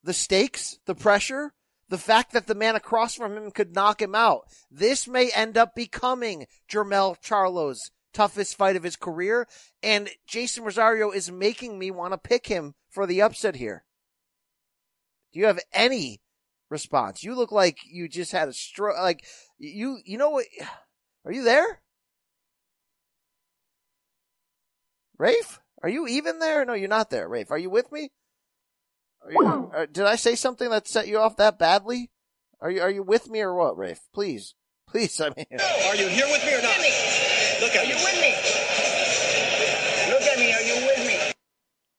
the 0.02 0.14
stakes, 0.14 0.78
the 0.86 0.94
pressure, 0.94 1.52
the 1.88 1.98
fact 1.98 2.32
that 2.32 2.46
the 2.46 2.54
man 2.54 2.76
across 2.76 3.14
from 3.14 3.36
him 3.36 3.50
could 3.50 3.74
knock 3.74 4.00
him 4.00 4.14
out. 4.14 4.44
This 4.70 5.06
may 5.06 5.30
end 5.34 5.58
up 5.58 5.74
becoming 5.74 6.46
Jermell 6.70 7.20
Charlo's 7.20 7.90
toughest 8.14 8.56
fight 8.56 8.76
of 8.76 8.82
his 8.82 8.96
career, 8.96 9.46
and 9.82 10.08
Jeison 10.26 10.64
Rosario 10.64 11.10
is 11.10 11.30
making 11.30 11.78
me 11.78 11.90
want 11.90 12.12
to 12.12 12.18
pick 12.18 12.46
him 12.46 12.74
for 12.88 13.06
the 13.06 13.20
upset 13.20 13.56
here. 13.56 13.84
Do 15.32 15.40
you 15.40 15.46
have 15.46 15.60
any 15.74 16.20
response? 16.70 17.22
You 17.22 17.34
look 17.34 17.52
like 17.52 17.78
you 17.90 18.08
just 18.08 18.32
had 18.32 18.48
a 18.48 18.52
stroke. 18.52 18.96
Like 18.98 19.24
you, 19.58 19.98
you 20.04 20.18
know 20.18 20.30
what? 20.30 20.46
Are 21.24 21.32
you 21.32 21.42
there? 21.42 21.82
Rafe? 25.18 25.60
Are 25.82 25.88
you 25.88 26.06
even 26.06 26.38
there? 26.38 26.64
No, 26.64 26.74
you're 26.74 26.88
not 26.88 27.10
there, 27.10 27.28
Rafe. 27.28 27.50
Are 27.50 27.58
you 27.58 27.70
with 27.70 27.90
me? 27.90 28.10
Are 29.24 29.32
you, 29.32 29.72
uh, 29.74 29.86
did 29.90 30.04
I 30.04 30.16
say 30.16 30.34
something 30.34 30.70
that 30.70 30.86
set 30.86 31.08
you 31.08 31.18
off 31.18 31.36
that 31.36 31.58
badly? 31.58 32.10
Are 32.60 32.70
you 32.70 32.80
are 32.80 32.90
you 32.90 33.02
with 33.02 33.28
me 33.28 33.40
or 33.40 33.54
what, 33.54 33.76
Rafe? 33.76 34.00
Please, 34.14 34.54
please. 34.88 35.20
I 35.20 35.30
mean, 35.36 35.46
Are 35.52 35.96
you 35.96 36.08
here 36.08 36.26
with 36.26 36.44
me 36.44 36.54
or 36.54 36.62
not? 36.62 36.76
Look 37.60 37.74
at 37.74 37.84
Are 37.84 37.88
you 37.88 37.94
with 37.94 38.20
me? 38.20 38.34
Look 40.12 40.22
at 40.22 40.38
me. 40.38 40.52
Are 40.52 40.62
you 40.62 40.86
with 40.86 41.06
me? 41.06 41.32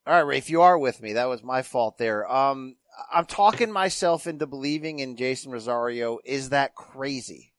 all 0.08 0.14
right, 0.14 0.22
Rafe, 0.22 0.50
you 0.50 0.62
are 0.62 0.78
with 0.78 1.02
me. 1.02 1.14
That 1.14 1.28
was 1.28 1.44
my 1.44 1.62
fault 1.62 1.98
there. 1.98 2.30
Um, 2.32 2.76
I'm 3.12 3.26
talking 3.26 3.72
myself 3.72 4.28
into 4.28 4.48
believing 4.48 5.00
in 5.00 5.16
Jeison 5.16 5.52
Rosario. 5.52 6.20
Is 6.26 6.50
that 6.50 6.76
crazy? 6.76 7.54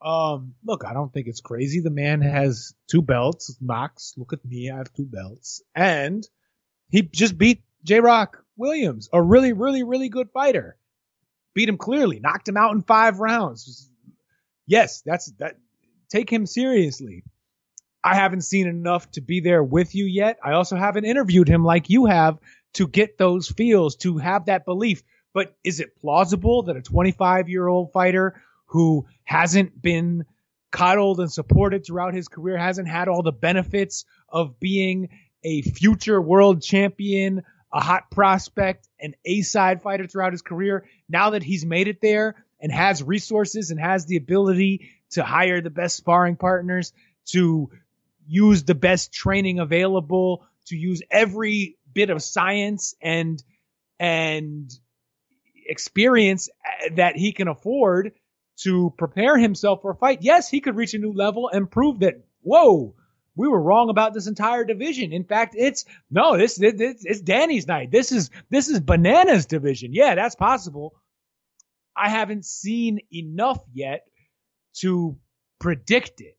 Um, 0.00 0.54
look, 0.64 0.84
I 0.84 0.92
don't 0.92 1.12
think 1.12 1.26
it's 1.26 1.40
crazy. 1.40 1.80
The 1.80 1.90
man 1.90 2.20
has 2.20 2.74
two 2.88 3.02
belts. 3.02 3.56
Max, 3.60 4.14
look 4.16 4.32
at 4.32 4.44
me. 4.44 4.70
I 4.70 4.76
have 4.76 4.92
two 4.92 5.06
belts. 5.06 5.62
And 5.74 6.26
he 6.88 7.02
just 7.02 7.36
beat 7.36 7.62
J 7.84 8.00
Rock 8.00 8.44
Williams, 8.56 9.08
a 9.12 9.20
really, 9.20 9.52
really, 9.52 9.82
really 9.82 10.08
good 10.08 10.30
fighter. 10.30 10.76
Beat 11.54 11.68
him 11.68 11.78
clearly, 11.78 12.20
knocked 12.20 12.48
him 12.48 12.56
out 12.56 12.74
in 12.74 12.82
five 12.82 13.18
rounds. 13.18 13.90
Yes, 14.66 15.02
that's 15.04 15.32
that. 15.38 15.56
Take 16.10 16.30
him 16.30 16.46
seriously. 16.46 17.24
I 18.02 18.14
haven't 18.14 18.42
seen 18.42 18.68
enough 18.68 19.10
to 19.12 19.20
be 19.20 19.40
there 19.40 19.62
with 19.62 19.94
you 19.94 20.04
yet. 20.04 20.38
I 20.42 20.52
also 20.52 20.76
haven't 20.76 21.04
interviewed 21.04 21.48
him 21.48 21.64
like 21.64 21.90
you 21.90 22.06
have 22.06 22.38
to 22.74 22.86
get 22.86 23.18
those 23.18 23.48
feels, 23.48 23.96
to 23.96 24.18
have 24.18 24.46
that 24.46 24.64
belief. 24.64 25.02
But 25.32 25.56
is 25.64 25.80
it 25.80 25.96
plausible 25.96 26.64
that 26.64 26.76
a 26.76 26.82
25 26.82 27.48
year 27.48 27.66
old 27.66 27.92
fighter 27.92 28.40
who 28.66 29.06
hasn't 29.24 29.80
been 29.80 30.24
coddled 30.70 31.20
and 31.20 31.32
supported 31.32 31.84
throughout 31.84 32.14
his 32.14 32.28
career, 32.28 32.58
hasn't 32.58 32.88
had 32.88 33.08
all 33.08 33.22
the 33.22 33.32
benefits 33.32 34.04
of 34.28 34.60
being 34.60 35.08
a 35.42 35.62
future 35.62 36.20
world 36.20 36.62
champion, 36.62 37.42
a 37.72 37.80
hot 37.80 38.10
prospect, 38.10 38.88
an 39.00 39.14
A 39.24 39.42
side 39.42 39.82
fighter 39.82 40.06
throughout 40.06 40.32
his 40.32 40.42
career, 40.42 40.84
now 41.08 41.30
that 41.30 41.42
he's 41.42 41.64
made 41.64 41.88
it 41.88 42.00
there 42.00 42.44
and 42.60 42.72
has 42.72 43.02
resources 43.02 43.70
and 43.70 43.80
has 43.80 44.06
the 44.06 44.16
ability 44.16 44.90
to 45.10 45.22
hire 45.22 45.60
the 45.60 45.70
best 45.70 45.96
sparring 45.96 46.36
partners, 46.36 46.92
to 47.26 47.70
use 48.26 48.64
the 48.64 48.74
best 48.74 49.12
training 49.12 49.58
available, 49.58 50.44
to 50.66 50.76
use 50.76 51.02
every 51.10 51.77
bit 51.98 52.10
of 52.10 52.22
science 52.22 52.94
and 53.02 53.42
and 53.98 54.70
experience 55.66 56.48
uh, 56.48 56.90
that 56.94 57.16
he 57.16 57.32
can 57.32 57.48
afford 57.48 58.12
to 58.58 58.94
prepare 58.96 59.36
himself 59.36 59.82
for 59.82 59.90
a 59.90 59.96
fight. 59.96 60.20
Yes, 60.22 60.48
he 60.48 60.60
could 60.60 60.76
reach 60.76 60.94
a 60.94 60.98
new 60.98 61.12
level 61.12 61.50
and 61.52 61.68
prove 61.68 61.98
that, 62.00 62.14
whoa, 62.40 62.94
we 63.34 63.48
were 63.48 63.60
wrong 63.60 63.90
about 63.90 64.14
this 64.14 64.28
entire 64.28 64.64
division. 64.64 65.12
In 65.12 65.24
fact, 65.24 65.56
it's 65.58 65.86
no, 66.08 66.36
this, 66.36 66.54
this 66.54 67.04
it's 67.04 67.20
Danny's 67.20 67.66
night. 67.66 67.90
This 67.90 68.12
is 68.12 68.30
this 68.48 68.68
is 68.68 68.78
Bananas 68.78 69.46
division. 69.46 69.92
Yeah, 69.92 70.14
that's 70.14 70.36
possible. 70.36 70.94
I 71.96 72.08
haven't 72.10 72.44
seen 72.44 73.00
enough 73.12 73.60
yet 73.72 74.06
to 74.82 75.18
predict 75.58 76.20
it, 76.20 76.38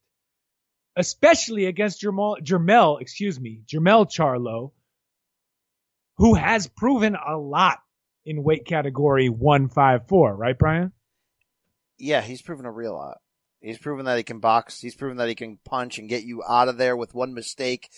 especially 0.96 1.66
against 1.66 2.02
Jermell, 2.02 2.42
Jermell, 2.42 3.02
excuse 3.02 3.38
me, 3.38 3.60
Jermell 3.68 4.06
Charlo, 4.08 4.72
who 6.20 6.36
has 6.36 6.68
proven 6.68 7.16
a 7.16 7.38
lot 7.38 7.80
in 8.26 8.44
weight 8.44 8.66
category 8.66 9.30
154, 9.30 10.36
right, 10.36 10.58
Brian? 10.58 10.92
Yeah, 11.98 12.22
he's 12.22 12.42
proven 12.42 12.66
a 12.66 12.72
real 12.72 12.94
lot. 12.94 13.18
He's 13.62 13.78
proven 13.78 14.06
that 14.06 14.18
he 14.18 14.24
can 14.24 14.40
box. 14.40 14.80
He's 14.80 14.96
proven 14.96 15.18
that 15.18 15.30
he 15.30 15.36
can 15.36 15.60
punch 15.66 15.98
and 15.98 16.10
get 16.10 16.24
you 16.24 16.44
out 16.48 16.68
of 16.68 16.78
there 16.78 16.96
with 16.96 17.16
one 17.16 17.34
mistake. 17.34 17.90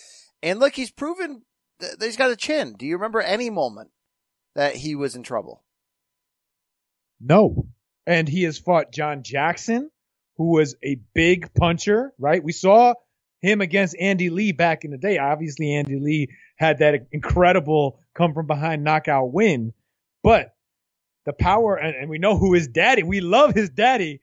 And 0.42 0.60
look, 0.60 0.74
he's 0.74 0.90
proven 0.90 1.42
that 1.80 1.96
he's 2.00 2.16
got 2.16 2.30
a 2.30 2.36
chin. 2.36 2.74
Do 2.78 2.86
you 2.86 2.94
remember 2.94 3.20
any 3.20 3.50
moment 3.50 3.90
that 4.54 4.76
he 4.76 4.94
was 4.94 5.16
in 5.16 5.24
trouble? 5.24 5.64
No. 7.20 7.66
And 8.06 8.28
he 8.28 8.44
has 8.44 8.58
fought 8.58 8.92
John 8.92 9.22
Jackson, 9.22 9.90
who 10.36 10.52
was 10.52 10.76
a 10.84 11.00
big 11.12 11.54
puncher, 11.54 12.12
right? 12.18 12.42
We 12.42 12.52
saw 12.52 12.94
him 13.42 13.60
against 13.60 13.96
Andy 14.00 14.30
Lee 14.30 14.52
back 14.52 14.84
in 14.84 14.90
the 14.90 14.98
day. 14.98 15.18
Obviously, 15.18 15.74
Andy 15.74 15.98
Lee 15.98 16.28
had 16.56 16.78
that 16.78 17.06
incredible 17.12 17.98
come 18.14 18.32
from 18.32 18.46
behind 18.46 18.84
knockout 18.84 19.32
win, 19.32 19.72
but 20.22 20.54
the 21.26 21.32
power, 21.32 21.76
and, 21.76 21.94
and 21.94 22.08
we 22.10 22.18
know 22.18 22.38
who 22.38 22.54
his 22.54 22.68
daddy, 22.68 23.02
we 23.02 23.20
love 23.20 23.54
his 23.54 23.70
daddy, 23.70 24.20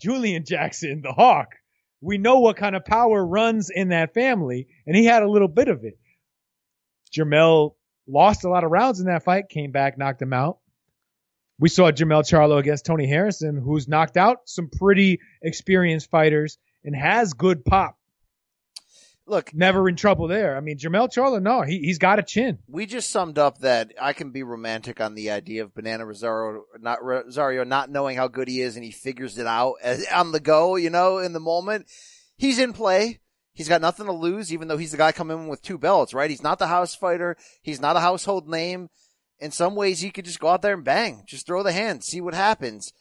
Julian 0.00 0.44
Jackson, 0.44 1.02
the 1.02 1.12
Hawk. 1.12 1.54
We 2.00 2.16
know 2.16 2.40
what 2.40 2.56
kind 2.56 2.74
of 2.74 2.84
power 2.84 3.24
runs 3.24 3.68
in 3.68 3.90
that 3.90 4.14
family, 4.14 4.68
and 4.86 4.96
he 4.96 5.04
had 5.04 5.22
a 5.22 5.30
little 5.30 5.48
bit 5.48 5.68
of 5.68 5.84
it. 5.84 5.98
Jermell 7.14 7.74
lost 8.06 8.44
a 8.44 8.48
lot 8.48 8.64
of 8.64 8.70
rounds 8.70 9.00
in 9.00 9.06
that 9.06 9.24
fight, 9.24 9.50
came 9.50 9.70
back, 9.70 9.98
knocked 9.98 10.22
him 10.22 10.32
out. 10.32 10.58
We 11.58 11.68
saw 11.68 11.90
Jermell 11.90 12.22
Charlo 12.22 12.58
against 12.58 12.86
Tony 12.86 13.06
Harrison, 13.06 13.60
who's 13.62 13.86
knocked 13.86 14.16
out 14.16 14.38
some 14.46 14.70
pretty 14.70 15.20
experienced 15.42 16.10
fighters 16.10 16.56
and 16.84 16.96
has 16.96 17.34
good 17.34 17.66
pop. 17.66 17.98
Look, 19.30 19.54
never 19.54 19.88
in 19.88 19.94
trouble 19.94 20.26
there. 20.26 20.56
I 20.56 20.60
mean, 20.60 20.76
Jermell 20.76 21.08
Charlo, 21.08 21.40
no, 21.40 21.62
he 21.62 21.78
he's 21.78 21.98
got 21.98 22.18
a 22.18 22.22
chin. 22.24 22.58
We 22.66 22.84
just 22.84 23.10
summed 23.10 23.38
up 23.38 23.58
that 23.58 23.92
I 24.00 24.12
can 24.12 24.32
be 24.32 24.42
romantic 24.42 25.00
on 25.00 25.14
the 25.14 25.30
idea 25.30 25.62
of 25.62 25.72
Banana 25.72 26.04
Rosario 26.04 26.64
not 26.80 27.00
Rosario 27.00 27.62
not 27.62 27.90
knowing 27.90 28.16
how 28.16 28.26
good 28.26 28.48
he 28.48 28.60
is, 28.60 28.74
and 28.74 28.84
he 28.84 28.90
figures 28.90 29.38
it 29.38 29.46
out 29.46 29.74
as, 29.84 30.04
on 30.12 30.32
the 30.32 30.40
go. 30.40 30.74
You 30.74 30.90
know, 30.90 31.18
in 31.18 31.32
the 31.32 31.38
moment, 31.38 31.86
he's 32.38 32.58
in 32.58 32.72
play. 32.72 33.20
He's 33.52 33.68
got 33.68 33.80
nothing 33.80 34.06
to 34.06 34.12
lose, 34.12 34.52
even 34.52 34.66
though 34.66 34.78
he's 34.78 34.90
the 34.90 34.96
guy 34.96 35.12
coming 35.12 35.38
in 35.38 35.46
with 35.46 35.62
two 35.62 35.78
belts, 35.78 36.12
right? 36.12 36.28
He's 36.28 36.42
not 36.42 36.58
the 36.58 36.66
house 36.66 36.96
fighter. 36.96 37.36
He's 37.62 37.80
not 37.80 37.94
a 37.94 38.00
household 38.00 38.48
name. 38.48 38.88
In 39.38 39.52
some 39.52 39.76
ways, 39.76 40.00
he 40.00 40.10
could 40.10 40.24
just 40.24 40.40
go 40.40 40.48
out 40.48 40.62
there 40.62 40.74
and 40.74 40.84
bang, 40.84 41.22
just 41.24 41.46
throw 41.46 41.62
the 41.62 41.70
hand, 41.70 42.02
see 42.02 42.20
what 42.20 42.34
happens. 42.34 42.92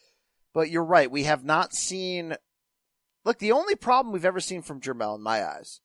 But 0.54 0.70
you're 0.70 0.86
right. 0.86 1.10
We 1.10 1.24
have 1.24 1.44
not 1.44 1.74
seen. 1.74 2.36
Look, 3.26 3.40
the 3.40 3.52
only 3.52 3.76
problem 3.76 4.14
we've 4.14 4.26
ever 4.26 4.40
seen 4.40 4.62
from 4.62 4.80
Jermell, 4.80 5.16
in 5.16 5.24
my 5.24 5.44
eyes, 5.44 5.82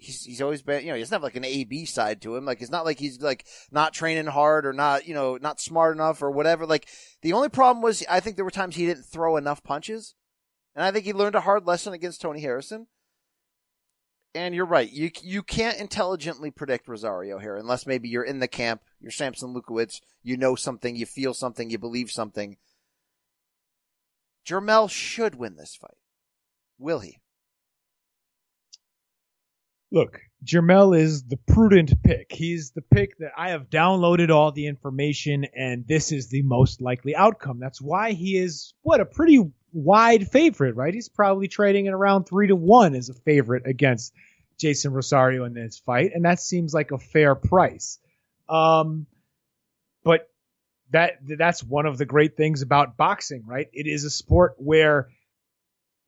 he's 0.00 0.24
he's 0.24 0.42
always 0.42 0.62
been, 0.62 0.82
you 0.82 0.88
know, 0.88 0.94
he 0.94 1.00
doesn't 1.00 1.14
have 1.14 1.22
like 1.22 1.36
an 1.36 1.44
A 1.44 1.64
B 1.64 1.84
side 1.84 2.22
to 2.22 2.36
him. 2.36 2.44
Like 2.44 2.60
it's 2.62 2.70
not 2.70 2.84
like 2.84 2.98
he's 2.98 3.20
like 3.20 3.46
not 3.70 3.92
training 3.92 4.26
hard 4.26 4.66
or 4.66 4.72
not, 4.72 5.06
you 5.06 5.14
know, 5.14 5.36
not 5.36 5.60
smart 5.60 5.94
enough 5.94 6.22
or 6.22 6.30
whatever. 6.30 6.66
Like 6.66 6.88
the 7.22 7.32
only 7.32 7.48
problem 7.48 7.82
was 7.82 8.04
I 8.08 8.20
think 8.20 8.36
there 8.36 8.44
were 8.44 8.50
times 8.50 8.76
he 8.76 8.86
didn't 8.86 9.04
throw 9.04 9.36
enough 9.36 9.62
punches, 9.62 10.14
and 10.74 10.84
I 10.84 10.90
think 10.90 11.04
he 11.04 11.12
learned 11.12 11.34
a 11.34 11.40
hard 11.40 11.66
lesson 11.66 11.92
against 11.92 12.20
Tony 12.20 12.40
Harrison. 12.40 12.86
And 14.34 14.54
you're 14.54 14.64
right. 14.64 14.90
You 14.90 15.10
you 15.22 15.42
can't 15.42 15.78
intelligently 15.78 16.50
predict 16.50 16.88
Rosario 16.88 17.38
here 17.38 17.56
unless 17.56 17.86
maybe 17.86 18.08
you're 18.08 18.22
in 18.22 18.38
the 18.38 18.48
camp, 18.48 18.82
you're 19.00 19.10
Sampson 19.10 19.54
Lewkowicz, 19.54 20.00
you 20.22 20.36
know 20.36 20.54
something, 20.54 20.94
you 20.96 21.06
feel 21.06 21.34
something, 21.34 21.70
you 21.70 21.78
believe 21.78 22.10
something. 22.10 22.56
Jermell 24.46 24.88
should 24.88 25.34
win 25.34 25.56
this 25.56 25.76
fight. 25.76 25.98
Will 26.78 27.00
he? 27.00 27.18
Look, 29.92 30.20
Jermell 30.44 30.96
is 30.96 31.24
the 31.24 31.36
prudent 31.36 32.02
pick. 32.02 32.30
He's 32.30 32.70
the 32.70 32.82
pick 32.82 33.18
that 33.18 33.32
I 33.36 33.50
have 33.50 33.70
downloaded 33.70 34.30
all 34.30 34.52
the 34.52 34.66
information, 34.66 35.46
and 35.54 35.86
this 35.86 36.12
is 36.12 36.28
the 36.28 36.42
most 36.42 36.80
likely 36.80 37.14
outcome. 37.16 37.58
That's 37.58 37.80
why 37.80 38.12
he 38.12 38.36
is 38.36 38.72
what 38.82 39.00
a 39.00 39.04
pretty 39.04 39.50
wide 39.72 40.28
favorite, 40.30 40.76
right? 40.76 40.94
He's 40.94 41.08
probably 41.08 41.48
trading 41.48 41.88
at 41.88 41.94
around 41.94 42.24
three 42.24 42.46
to 42.48 42.56
one 42.56 42.94
as 42.94 43.08
a 43.08 43.14
favorite 43.14 43.66
against 43.66 44.12
Jeison 44.58 44.92
Rosario 44.92 45.44
in 45.44 45.54
this 45.54 45.78
fight, 45.78 46.12
and 46.14 46.24
that 46.24 46.40
seems 46.40 46.72
like 46.72 46.92
a 46.92 46.98
fair 46.98 47.34
price. 47.34 47.98
Um, 48.48 49.06
but 50.04 50.28
that 50.90 51.18
that's 51.38 51.62
one 51.62 51.86
of 51.86 51.98
the 51.98 52.06
great 52.06 52.36
things 52.36 52.62
about 52.62 52.96
boxing, 52.96 53.44
right? 53.46 53.68
It 53.72 53.86
is 53.86 54.04
a 54.04 54.10
sport 54.10 54.54
where 54.58 55.08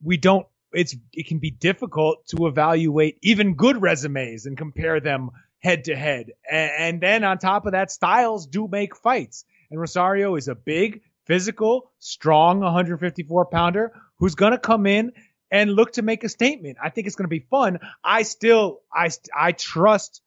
we 0.03 0.17
don't. 0.17 0.47
It's 0.73 0.95
it 1.13 1.27
can 1.27 1.39
be 1.39 1.51
difficult 1.51 2.27
to 2.29 2.47
evaluate 2.47 3.19
even 3.23 3.55
good 3.55 3.81
resumes 3.81 4.47
and 4.47 4.57
compare 4.57 5.01
them 5.01 5.31
head 5.63 5.85
to 5.85 5.97
head. 5.97 6.33
And, 6.51 7.01
then 7.01 7.25
on 7.25 7.39
top 7.39 7.67
of 7.67 7.73
that, 7.73 7.91
styles 7.91 8.47
do 8.47 8.69
make 8.69 8.97
fights. 8.97 9.45
And 9.71 9.81
Rosario 9.81 10.35
is 10.35 10.49
a 10.49 10.55
big, 10.55 11.03
physical, 11.27 11.91
strong 11.99 12.61
154 12.61 13.47
pounder 13.47 13.93
who's 14.19 14.35
going 14.35 14.53
to 14.53 14.59
come 14.59 14.87
in 14.87 15.13
and 15.51 15.73
look 15.73 15.93
to 15.93 16.03
make 16.03 16.25
a 16.25 16.29
statement. 16.29 16.79
I 16.83 16.91
think 16.91 17.07
it's 17.07 17.17
going 17.17 17.25
to 17.25 17.29
be 17.29 17.47
fun. 17.51 17.79
I 18.03 18.23
still, 18.23 18.81
I, 18.93 19.11
I 19.37 19.53
trust 19.53 20.21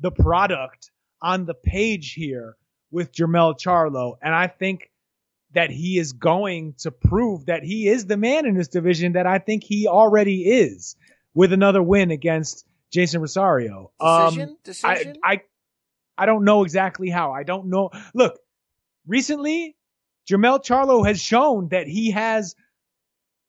the 0.00 0.10
product 0.10 0.90
on 1.20 1.44
the 1.44 1.54
page 1.54 2.12
here 2.12 2.56
with 2.90 3.12
Jermell 3.12 3.58
Charlo. 3.58 4.16
And 4.22 4.34
I 4.34 4.46
think 4.46 4.90
that 5.52 5.70
he 5.70 5.98
is 5.98 6.12
going 6.12 6.74
to 6.78 6.90
prove 6.90 7.46
that 7.46 7.62
he 7.62 7.88
is 7.88 8.06
the 8.06 8.16
man 8.16 8.46
in 8.46 8.54
this 8.54 8.68
division 8.68 9.12
that 9.12 9.26
I 9.26 9.38
think 9.38 9.64
he 9.64 9.86
already 9.86 10.42
is 10.42 10.96
with 11.34 11.52
another 11.52 11.82
win 11.82 12.10
against 12.10 12.66
Jeison 12.94 13.20
Rosario. 13.20 13.90
Decision? 14.00 14.48
Um, 14.50 14.56
Decision? 14.62 15.16
I, 15.22 15.32
I, 15.32 15.40
I 16.18 16.26
don't 16.26 16.44
know 16.44 16.64
exactly 16.64 17.08
how. 17.08 17.32
I 17.32 17.44
don't 17.44 17.66
know. 17.66 17.90
Look, 18.14 18.38
recently, 19.06 19.76
Jermell 20.28 20.62
Charlo 20.62 21.06
has 21.06 21.20
shown 21.20 21.68
that 21.68 21.86
he 21.86 22.10
has 22.10 22.54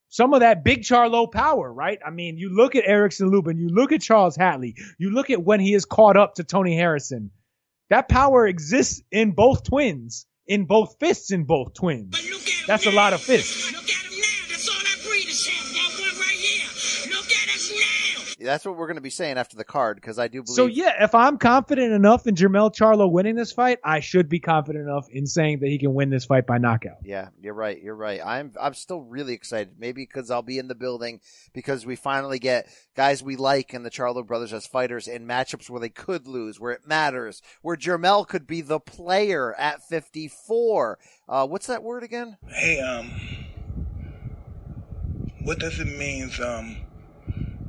some 0.07 0.33
of 0.33 0.39
that 0.39 0.63
big 0.63 0.81
Charlo 0.81 1.31
power, 1.31 1.71
right? 1.71 1.99
I 2.05 2.09
mean, 2.09 2.37
you 2.37 2.49
look 2.49 2.75
at 2.75 2.85
Erickson 2.85 3.29
Lubin, 3.29 3.57
you 3.57 3.69
look 3.69 3.91
at 3.91 4.01
Charles 4.01 4.37
Hatley, 4.37 4.75
you 4.97 5.11
look 5.11 5.29
at 5.29 5.43
when 5.43 5.59
he 5.59 5.73
is 5.73 5.85
caught 5.85 6.17
up 6.17 6.35
to 6.35 6.43
Tony 6.43 6.75
Harrison. 6.75 7.31
That 7.89 8.07
power 8.07 8.47
exists 8.47 9.01
in 9.11 9.31
both 9.31 9.63
twins, 9.63 10.27
in 10.49 10.65
both 10.65 10.97
fists 10.99 11.31
in 11.31 11.45
both 11.45 11.73
twins. 11.75 12.65
That's 12.67 12.87
a 12.87 12.91
lot 12.91 13.13
of 13.13 13.21
fists. 13.21 13.71
That's 18.39 18.65
what 18.65 18.77
we're 18.77 18.87
going 18.87 18.95
to 18.95 19.01
be 19.01 19.09
saying 19.09 19.37
after 19.37 19.57
the 19.57 19.63
card 19.63 19.97
because 19.97 20.17
I 20.17 20.27
do 20.27 20.43
believe. 20.43 20.55
So 20.55 20.65
yeah, 20.65 21.03
if 21.03 21.13
I'm 21.13 21.37
confident 21.37 21.93
enough 21.93 22.27
in 22.27 22.35
Jermell 22.35 22.73
Charlo 22.73 23.11
winning 23.11 23.35
this 23.35 23.51
fight, 23.51 23.79
I 23.83 23.99
should 23.99 24.29
be 24.29 24.39
confident 24.39 24.87
enough 24.87 25.09
in 25.09 25.25
saying 25.25 25.59
that 25.59 25.67
he 25.67 25.77
can 25.77 25.93
win 25.93 26.09
this 26.09 26.25
fight 26.25 26.47
by 26.47 26.57
knockout. 26.57 26.97
Yeah, 27.03 27.29
you're 27.41 27.53
right. 27.53 27.81
You're 27.81 27.95
right. 27.95 28.21
I'm 28.23 28.53
I'm 28.59 28.73
still 28.73 29.01
really 29.01 29.33
excited. 29.33 29.75
Maybe 29.77 30.03
because 30.03 30.31
I'll 30.31 30.41
be 30.41 30.57
in 30.57 30.67
the 30.67 30.75
building 30.75 31.19
because 31.53 31.85
we 31.85 31.95
finally 31.95 32.39
get 32.39 32.69
guys 32.95 33.21
we 33.21 33.35
like 33.35 33.73
in 33.73 33.83
the 33.83 33.91
Charlo 33.91 34.25
brothers 34.25 34.53
as 34.53 34.65
fighters 34.65 35.07
in 35.07 35.27
matchups 35.27 35.69
where 35.69 35.81
they 35.81 35.89
could 35.89 36.27
lose, 36.27 36.59
where 36.59 36.71
it 36.71 36.87
matters, 36.87 37.41
where 37.61 37.75
Jermell 37.75 38.27
could 38.27 38.47
be 38.47 38.61
the 38.61 38.79
player 38.79 39.53
at 39.57 39.83
54. 39.87 40.99
Uh, 41.27 41.47
what's 41.47 41.67
that 41.67 41.83
word 41.83 42.03
again? 42.03 42.37
Hey, 42.47 42.79
um, 42.79 43.11
what 45.41 45.59
does 45.59 45.79
it 45.79 45.87
mean, 45.87 46.31
um, 46.43 46.77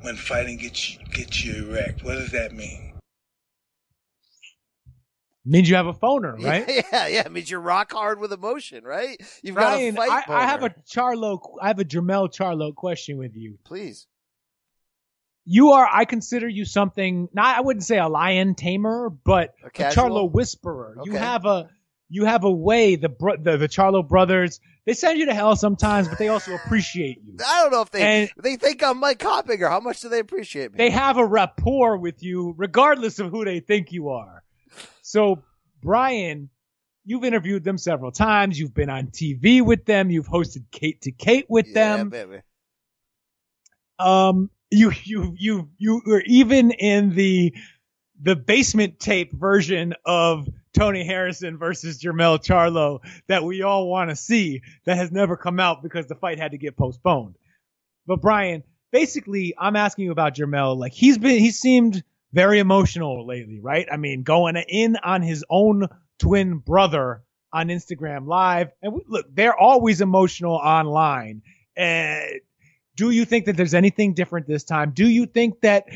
when 0.03 0.17
fighting 0.17 0.59
gets 0.59 0.95
you, 0.95 1.05
gets 1.13 1.45
you 1.45 1.71
erect? 1.71 2.05
What 2.05 2.15
does 2.15 2.33
that 2.33 2.53
mean? 2.53 2.95
Means 5.45 5.71
you 5.71 5.77
have 5.77 5.87
a 5.87 5.95
phoner, 5.95 6.41
right? 6.45 6.65
Yeah, 6.69 6.83
yeah, 6.93 7.07
yeah. 7.07 7.21
It 7.27 7.33
means 7.33 7.51
you're 7.51 7.61
rock 7.61 7.93
hard 7.93 8.21
with 8.21 8.33
emotion, 8.33 8.85
right? 8.85 9.21
You've 9.43 9.57
Ryan, 9.57 9.95
got 9.95 10.09
a 10.09 10.11
fight. 10.11 10.29
I, 10.29 10.43
I 10.43 10.47
have 10.47 10.63
a 10.63 10.71
boner. 10.71 10.83
Charlo, 10.89 11.41
I 11.61 11.69
have 11.69 11.79
a 11.79 11.85
Jermell 11.85 12.33
Charlo 12.33 12.75
question 12.75 13.17
with 13.17 13.35
you. 13.35 13.59
Please. 13.65 14.07
You 15.47 15.73
are, 15.73 15.89
I 15.91 16.05
consider 16.05 16.47
you 16.47 16.65
something. 16.65 17.29
Not, 17.33 17.57
I 17.57 17.61
wouldn't 17.63 17.85
say 17.85 17.99
a 17.99 18.09
lion 18.09 18.55
tamer, 18.55 19.11
but 19.11 19.55
a, 19.65 19.71
casual? 19.71 20.05
Charlo 20.05 20.31
whisperer. 20.31 20.97
You 21.05 21.13
have 21.13 21.47
a, 21.47 21.71
you 22.11 22.25
have 22.27 22.45
a 22.45 22.51
way. 22.51 22.97
The, 22.97 23.09
bro, 23.09 23.37
the 23.37 23.57
the 23.57 23.69
Charlo 23.69 24.07
brothers, 24.07 24.61
they 24.85 24.93
send 24.93 25.19
you 25.19 25.27
to 25.27 25.35
hell 25.35 25.57
sometimes, 25.57 26.09
but 26.09 26.19
they 26.19 26.29
also 26.29 26.55
appreciate 26.65 27.19
you. 27.25 27.37
I 27.47 27.63
don't 27.63 27.73
know 27.73 27.81
if 27.83 27.91
they 27.91 28.03
And- 28.03 28.31
they 28.43 28.57
think 28.57 28.83
I'm 28.83 28.99
Mike 28.99 29.21
Coppinger. 29.21 29.69
How 29.69 29.81
much 29.81 30.01
do 30.01 30.09
they 30.09 30.19
appreciate 30.19 30.73
me? 30.73 30.79
They 30.79 30.91
have 30.91 31.17
a 31.17 31.25
rapport 31.25 31.97
with 31.97 32.23
you, 32.23 32.55
regardless 32.59 33.19
of 33.21 33.31
who 33.31 33.45
they 33.45 33.61
think 33.61 33.93
you 33.93 34.11
are. 34.11 34.43
So, 35.03 35.43
Brian, 35.83 36.51
you've 37.05 37.25
interviewed 37.25 37.65
them 37.65 37.79
several 37.79 38.13
times. 38.13 38.59
You've 38.59 38.75
been 38.75 38.91
on 38.91 39.07
TV 39.09 39.63
with 39.65 39.85
them. 39.87 40.11
You've 40.11 40.29
hosted 40.29 40.65
Kate 40.71 41.01
to 41.03 41.13
Kate 41.13 41.47
with 41.49 41.67
yeah, 41.69 41.97
them. 41.97 42.09
baby. 42.11 42.41
Um, 43.99 44.51
you 44.71 44.93
you 45.05 45.35
you 45.39 45.71
you 45.79 46.01
were 46.07 46.23
even 46.27 46.71
in 46.71 47.15
the 47.15 47.55
the 48.23 48.37
basement 48.37 49.01
tape 49.01 49.33
version 49.33 49.95
of 50.05 50.49
Tony 50.73 51.05
Harrison 51.05 51.59
versus 51.59 52.01
Jermell 52.01 52.39
Charlo 52.39 53.01
that 53.27 53.45
we 53.45 53.63
all 53.63 53.89
want 53.89 54.11
to 54.11 54.17
see 54.17 54.63
that 54.85 54.97
has 54.97 55.11
never 55.11 55.37
come 55.37 55.59
out 55.59 55.83
because 55.83 56.07
the 56.07 56.15
fight 56.15 56.39
had 56.39 56.53
to 56.53 56.59
get 56.59 56.77
postponed. 56.77 57.37
But 58.07 58.21
Brian, 58.21 58.63
basically, 58.91 59.55
I'm 59.59 59.77
asking 59.77 60.07
you 60.07 60.13
about 60.13 60.35
Jermell. 60.35 60.77
Like 60.77 60.93
he's 60.93 61.19
been, 61.19 61.39
he 61.39 61.51
seemed 61.51 62.03
very 62.33 62.59
emotional 62.59 63.27
lately, 63.27 63.59
right? 63.61 63.87
I 63.91 63.97
mean, 63.97 64.23
going 64.23 64.57
in 64.57 64.97
on 64.97 65.23
his 65.23 65.45
own 65.51 65.89
twin 66.19 66.59
brother 66.59 67.23
on 67.53 67.69
Instagram 67.69 68.27
Live, 68.27 68.71
and 68.83 68.93
we, 68.93 69.01
look, 69.09 69.27
they're 69.35 69.57
always 69.57 70.01
emotional 70.01 70.55
online. 70.55 71.43
And 71.77 72.41
do 72.95 73.11
you 73.11 73.25
think 73.25 73.47
that 73.47 73.57
there's 73.57 73.75
anything 73.75 74.15
different 74.15 74.47
this 74.47 74.65
time? 74.65 74.93
Do 74.93 75.09
you 75.09 75.27
think 75.27 75.63
that 75.63 75.87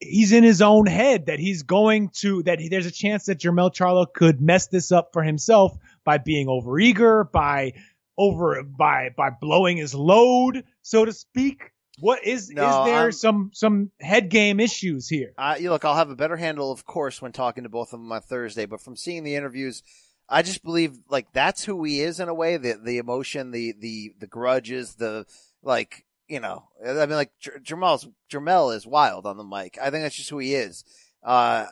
he's 0.00 0.32
in 0.32 0.44
his 0.44 0.60
own 0.62 0.86
head 0.86 1.26
that 1.26 1.38
he's 1.38 1.62
going 1.62 2.10
to 2.10 2.42
that 2.44 2.60
he, 2.60 2.68
there's 2.68 2.86
a 2.86 2.90
chance 2.90 3.26
that 3.26 3.38
Jermell 3.38 3.74
Charlo 3.74 4.06
could 4.12 4.40
mess 4.40 4.66
this 4.68 4.92
up 4.92 5.10
for 5.12 5.22
himself 5.22 5.76
by 6.04 6.18
being 6.18 6.46
overeager, 6.48 7.30
by 7.30 7.72
over 8.18 8.62
by 8.62 9.10
by 9.16 9.30
blowing 9.30 9.76
his 9.76 9.94
load, 9.94 10.64
so 10.82 11.04
to 11.04 11.12
speak? 11.12 11.70
What 11.98 12.24
is 12.26 12.50
No, 12.50 12.62
is 12.62 12.86
there 12.86 13.00
I'm- 13.02 13.12
some 13.12 13.50
some 13.54 13.90
head 14.00 14.28
game 14.28 14.60
issues 14.60 15.08
here? 15.08 15.32
You 15.58 15.70
look, 15.70 15.84
I'll 15.84 15.96
have 15.96 16.10
a 16.10 16.16
better 16.16 16.36
handle, 16.36 16.70
of 16.70 16.84
course, 16.84 17.20
when 17.22 17.32
talking 17.32 17.64
to 17.64 17.68
both 17.70 17.92
of 17.92 18.00
them 18.00 18.12
on 18.12 18.20
Thursday. 18.22 18.66
But 18.66 18.80
from 18.82 18.96
seeing 18.96 19.24
the 19.24 19.34
interviews, 19.34 19.82
I 20.28 20.42
just 20.42 20.62
believe 20.62 20.98
like 21.08 21.32
that's 21.32 21.64
who 21.64 21.82
he 21.84 22.00
is 22.00 22.20
in 22.20 22.28
a 22.28 22.34
way. 22.34 22.56
The 22.56 22.78
the 22.82 22.98
emotion, 22.98 23.50
the 23.50 23.74
the 23.78 24.12
the 24.18 24.26
grudges, 24.26 24.94
the 24.94 25.24
like 25.62 26.04
you 26.28 26.40
know. 26.40 26.64
I 26.84 26.92
mean, 27.06 27.10
like 27.10 27.32
J- 27.40 27.58
Jamal's 27.62 28.08
Jamel 28.30 28.74
is 28.74 28.86
wild 28.86 29.26
on 29.26 29.36
the 29.36 29.44
mic. 29.44 29.78
I 29.80 29.90
think 29.90 30.02
that's 30.02 30.16
just 30.16 30.30
who 30.30 30.38
he 30.38 30.54
is. 30.54 30.84
Uh, 31.22 31.66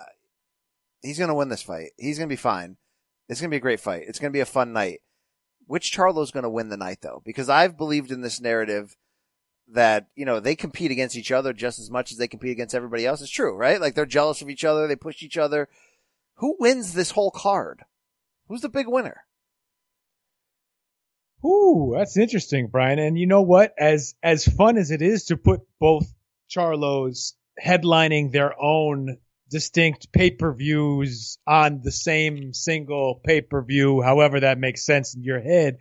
he's 1.03 1.19
gonna 1.19 1.35
win 1.35 1.49
this 1.49 1.63
fight. 1.63 1.91
He's 1.97 2.19
gonna 2.19 2.29
be 2.29 2.37
fine. 2.37 2.77
It's 3.29 3.41
gonna 3.41 3.51
be 3.51 3.57
a 3.57 3.61
great 3.61 3.81
fight. 3.81 4.05
It's 4.07 4.19
gonna 4.19 4.31
be 4.31 4.41
a 4.41 4.47
fun 4.47 4.73
night. 4.73 5.01
Which 5.67 5.91
Charlo's 5.91 6.31
gonna 6.31 6.51
win 6.51 6.69
the 6.69 6.77
night 6.77 6.99
though? 7.01 7.23
Because 7.25 7.49
I've 7.49 7.77
believed 7.77 8.11
in 8.11 8.21
this 8.21 8.41
narrative 8.41 8.97
that 9.73 10.09
you 10.15 10.25
know 10.25 10.41
they 10.41 10.55
compete 10.57 10.91
against 10.91 11.17
each 11.17 11.33
other 11.33 11.53
just 11.53 11.79
as 11.79 11.91
much 11.91 12.13
as 12.13 12.19
they 12.19 12.29
compete 12.29 12.53
against 12.53 12.75
everybody 12.75 13.07
else. 13.07 13.23
It's 13.23 13.31
true, 13.31 13.57
right? 13.57 13.81
Like 13.81 13.95
they're 13.95 14.07
jealous 14.07 14.43
of 14.43 14.51
each 14.51 14.65
other, 14.65 14.87
they 14.87 14.97
push 14.97 15.23
each 15.23 15.39
other. 15.39 15.69
Who 16.37 16.57
wins 16.59 16.93
this 16.93 17.13
whole 17.13 17.31
card? 17.31 17.85
Who's 18.49 18.61
the 18.61 18.69
big 18.69 18.89
winner? 18.89 19.23
Ooh, 21.45 21.95
that's 21.97 22.17
interesting, 22.17 22.69
Brian. 22.69 22.99
And 22.99 23.19
you 23.19 23.27
know 23.27 23.43
what? 23.43 23.75
As 23.79 24.15
as 24.23 24.45
fun 24.45 24.79
as 24.79 24.91
it 24.91 25.03
is 25.03 25.27
to 25.27 25.37
put 25.37 25.61
both 25.79 26.13
Charlos 26.49 27.35
headlining 27.63 28.33
their 28.33 28.55
own 28.61 29.19
distinct 29.51 30.11
pay-per-views 30.11 31.39
on 31.47 31.81
the 31.83 31.93
same 31.93 32.53
single 32.55 33.21
pay-per-view, 33.25 34.03
however 34.03 34.41
that 34.41 34.59
makes 34.59 34.85
sense 34.85 35.15
in 35.15 35.23
your 35.23 35.41
head, 35.41 35.79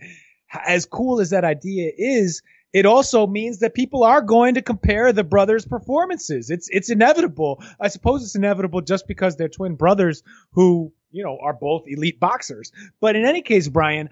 as 0.65 0.85
cool 0.85 1.21
as 1.21 1.31
that 1.31 1.43
idea 1.43 1.91
is, 1.97 2.43
it 2.73 2.85
also 2.85 3.25
means 3.25 3.59
that 3.59 3.73
people 3.73 4.03
are 4.03 4.21
going 4.21 4.55
to 4.55 4.61
compare 4.61 5.13
the 5.13 5.23
brothers' 5.23 5.65
performances. 5.65 6.49
It's 6.49 6.67
it's 6.69 6.89
inevitable. 6.89 7.63
I 7.79 7.87
suppose 7.87 8.23
it's 8.23 8.35
inevitable 8.35 8.81
just 8.81 9.07
because 9.07 9.35
they're 9.37 9.47
twin 9.47 9.75
brothers 9.75 10.23
who, 10.51 10.91
you 11.11 11.23
know, 11.23 11.37
are 11.41 11.53
both 11.53 11.83
elite 11.87 12.19
boxers. 12.19 12.71
But 12.99 13.15
in 13.15 13.25
any 13.25 13.41
case, 13.41 13.67
Brian, 13.67 14.09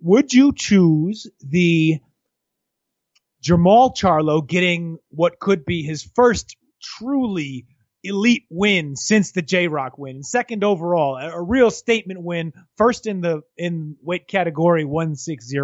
would 0.00 0.32
you 0.32 0.52
choose 0.54 1.26
the 1.40 2.00
Jermall 3.42 3.94
Charlo 3.96 4.46
getting 4.46 4.98
what 5.10 5.38
could 5.38 5.64
be 5.64 5.82
his 5.82 6.02
first 6.14 6.56
truly 6.82 7.66
elite 8.02 8.44
win 8.50 8.96
since 8.96 9.32
the 9.32 9.42
J 9.42 9.68
Rock 9.68 9.98
win, 9.98 10.22
second 10.22 10.64
overall, 10.64 11.16
a, 11.16 11.40
real 11.42 11.70
statement 11.70 12.22
win, 12.22 12.52
first 12.76 13.06
in 13.06 13.20
the 13.20 13.42
in 13.56 13.96
weight 14.02 14.26
category 14.26 14.84
160, 14.84 15.58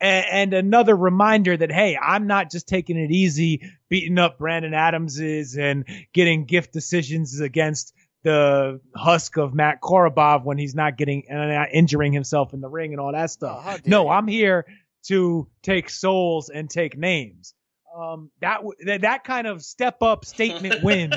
and, 0.00 0.26
and 0.30 0.54
another 0.54 0.96
reminder 0.96 1.56
that 1.56 1.72
hey, 1.72 1.96
I'm 1.96 2.26
not 2.26 2.50
just 2.50 2.68
taking 2.68 2.98
it 2.98 3.10
easy, 3.10 3.62
beating 3.88 4.18
up 4.18 4.38
Brandon 4.38 4.74
Adamses 4.74 5.56
and 5.56 5.84
getting 6.12 6.44
gift 6.44 6.72
decisions 6.72 7.40
against 7.40 7.94
the 8.24 8.80
husk 8.96 9.36
of 9.36 9.54
Matt 9.54 9.80
Korobov 9.80 10.44
when 10.44 10.58
he's 10.58 10.74
not 10.74 10.96
getting 10.98 11.24
and 11.28 11.50
not 11.50 11.68
injuring 11.72 12.12
himself 12.12 12.52
in 12.52 12.60
the 12.60 12.68
ring 12.68 12.92
and 12.92 13.00
all 13.00 13.12
that 13.12 13.30
stuff. 13.30 13.80
no, 13.86 14.08
I'm 14.08 14.26
here 14.26 14.66
to 15.06 15.48
take 15.62 15.88
souls 15.88 16.48
and 16.48 16.68
take 16.68 16.96
names. 16.96 17.54
Um, 17.96 18.30
that 18.40 18.56
w- 18.58 18.76
that 18.84 19.00
that 19.02 19.24
kind 19.24 19.46
of 19.46 19.62
step 19.62 20.02
up 20.02 20.24
statement 20.24 20.82
win. 20.84 21.10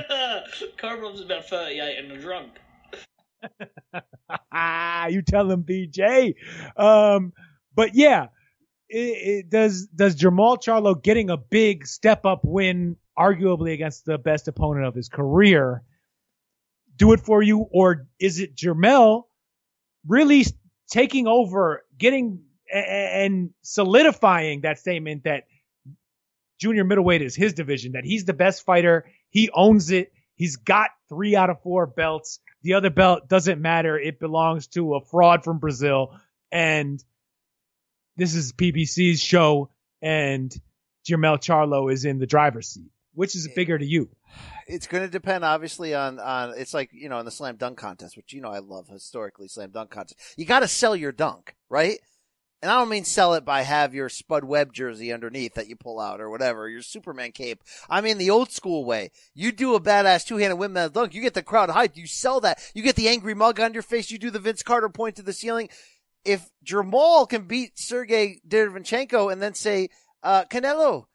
Korobov's 0.78 1.22
about 1.22 1.48
38 1.48 1.98
and 2.00 2.12
a 2.12 2.18
drunk. 2.20 2.60
ah, 4.52 5.08
you 5.10 5.22
tell 5.22 5.50
him, 5.50 5.64
BJ. 5.64 6.36
Um, 6.78 7.34
but 7.76 7.96
yeah, 7.96 8.28
i 8.94 8.98
i 8.98 9.44
does 9.48 9.88
does 9.88 10.16
Jermall 10.16 10.62
Charlo 10.62 11.02
getting 11.02 11.30
a 11.30 11.38
big 11.38 11.86
step 11.88 12.26
up 12.26 12.42
win, 12.44 12.96
arguably 13.18 13.74
against 13.74 14.06
the 14.06 14.18
best 14.18 14.48
opponent 14.48 14.86
of 14.86 14.96
his 14.96 15.10
career, 15.10 15.84
do 17.02 17.14
it 17.14 17.20
for 17.20 17.42
you, 17.42 17.68
or 17.72 18.08
is 18.20 18.40
it 18.40 18.56
Jermell 18.56 19.24
really 20.08 20.46
taking 20.92 21.26
over, 21.28 21.84
getting 21.98 22.44
and 22.72 23.50
solidifying 23.64 24.62
that 24.62 24.78
statement 24.78 25.24
that 25.24 25.46
junior 26.60 26.84
middleweight 26.84 27.24
is 27.24 27.36
his 27.36 27.54
division, 27.54 27.94
that 27.94 28.06
he's 28.06 28.26
the 28.26 28.34
best 28.34 28.64
fighter, 28.64 29.06
he 29.32 29.50
owns 29.52 29.90
it, 29.90 30.14
he's 30.36 30.58
got 30.58 30.92
three 31.10 31.36
out 31.36 31.50
of 31.50 31.60
four 31.64 31.88
belts. 31.88 32.40
The 32.62 32.76
other 32.76 32.92
belt 32.92 33.28
doesn't 33.28 33.60
matter; 33.60 33.98
it 33.98 34.20
belongs 34.20 34.68
to 34.68 34.94
a 34.94 35.02
fraud 35.02 35.44
from 35.44 35.58
Brazil, 35.58 36.16
and 36.52 37.04
this 38.16 38.36
is 38.36 38.54
PBC's 38.54 39.20
show, 39.20 39.72
and 40.04 40.56
Jermell 41.10 41.40
Charlo 41.40 41.92
is 41.92 42.06
in 42.06 42.20
the 42.20 42.28
driver's 42.28 42.68
seat. 42.68 42.92
Which 43.14 43.36
is 43.36 43.48
bigger 43.56 43.78
to 43.78 43.86
you? 43.86 44.10
It's 44.68 44.88
going 44.88 45.04
to 45.04 45.10
depend, 45.10 45.44
obviously, 45.44 45.94
on 45.94 46.20
on. 46.20 46.54
It's 46.58 46.74
like 46.74 46.92
you 46.94 47.10
know, 47.10 47.20
in 47.20 47.26
the 47.26 47.32
slam 47.32 47.58
dunk 47.58 47.78
contest, 47.78 48.16
which 48.16 48.34
you 48.34 48.42
know 48.42 48.52
I 48.52 48.60
love 48.60 48.88
historically 48.88 49.48
slam 49.48 49.72
dunk 49.72 49.90
contest. 49.90 50.20
You 50.38 50.46
got 50.46 50.62
to 50.62 50.68
sell 50.68 50.96
your 50.96 51.12
dunk, 51.12 51.56
right? 51.70 52.00
And 52.62 52.70
I 52.70 52.78
don't 52.78 52.90
mean 52.90 53.06
sell 53.06 53.34
it 53.34 53.44
by 53.44 53.64
have 53.64 53.96
your 53.96 54.08
Spud 54.08 54.44
Webb 54.44 54.72
jersey 54.72 55.12
underneath 55.12 55.56
that 55.56 55.68
you 55.68 55.76
pull 55.76 56.00
out 56.00 56.22
or 56.22 56.30
whatever, 56.30 56.70
your 56.70 56.84
Superman 56.84 57.32
cape. 57.32 57.64
I 57.90 58.02
mean 58.02 58.20
the 58.20 58.30
old 58.30 58.52
school 58.52 58.86
way. 58.86 59.10
You 59.34 59.52
do 59.52 59.74
a 59.74 59.82
badass 59.82 60.28
two 60.28 60.38
handed 60.38 60.58
windmill 60.58 60.90
dunk, 60.90 61.16
you 61.16 61.22
get 61.22 61.34
the 61.34 61.42
crowd 61.42 61.70
hyped, 61.70 61.98
you 61.98 62.06
sell 62.06 62.40
that, 62.42 62.62
you 62.76 62.84
get 62.84 62.96
the 62.96 63.10
angry 63.10 63.34
mug 63.34 63.60
on 63.60 63.74
your 63.74 63.82
face, 63.82 64.12
you 64.12 64.20
do 64.20 64.30
the 64.30 64.40
Vince 64.40 64.62
Carter 64.62 64.90
point 64.90 65.16
to 65.16 65.24
the 65.24 65.34
ceiling. 65.34 65.70
If 66.24 66.48
Jermall 66.64 67.28
can 67.28 67.46
beat 67.46 67.78
Sergiy 67.78 68.42
Derevyanchenko 68.48 69.32
and 69.32 69.42
then 69.42 69.56
say, 69.56 69.90
uh, 70.22 70.44
Canelo, 70.46 71.06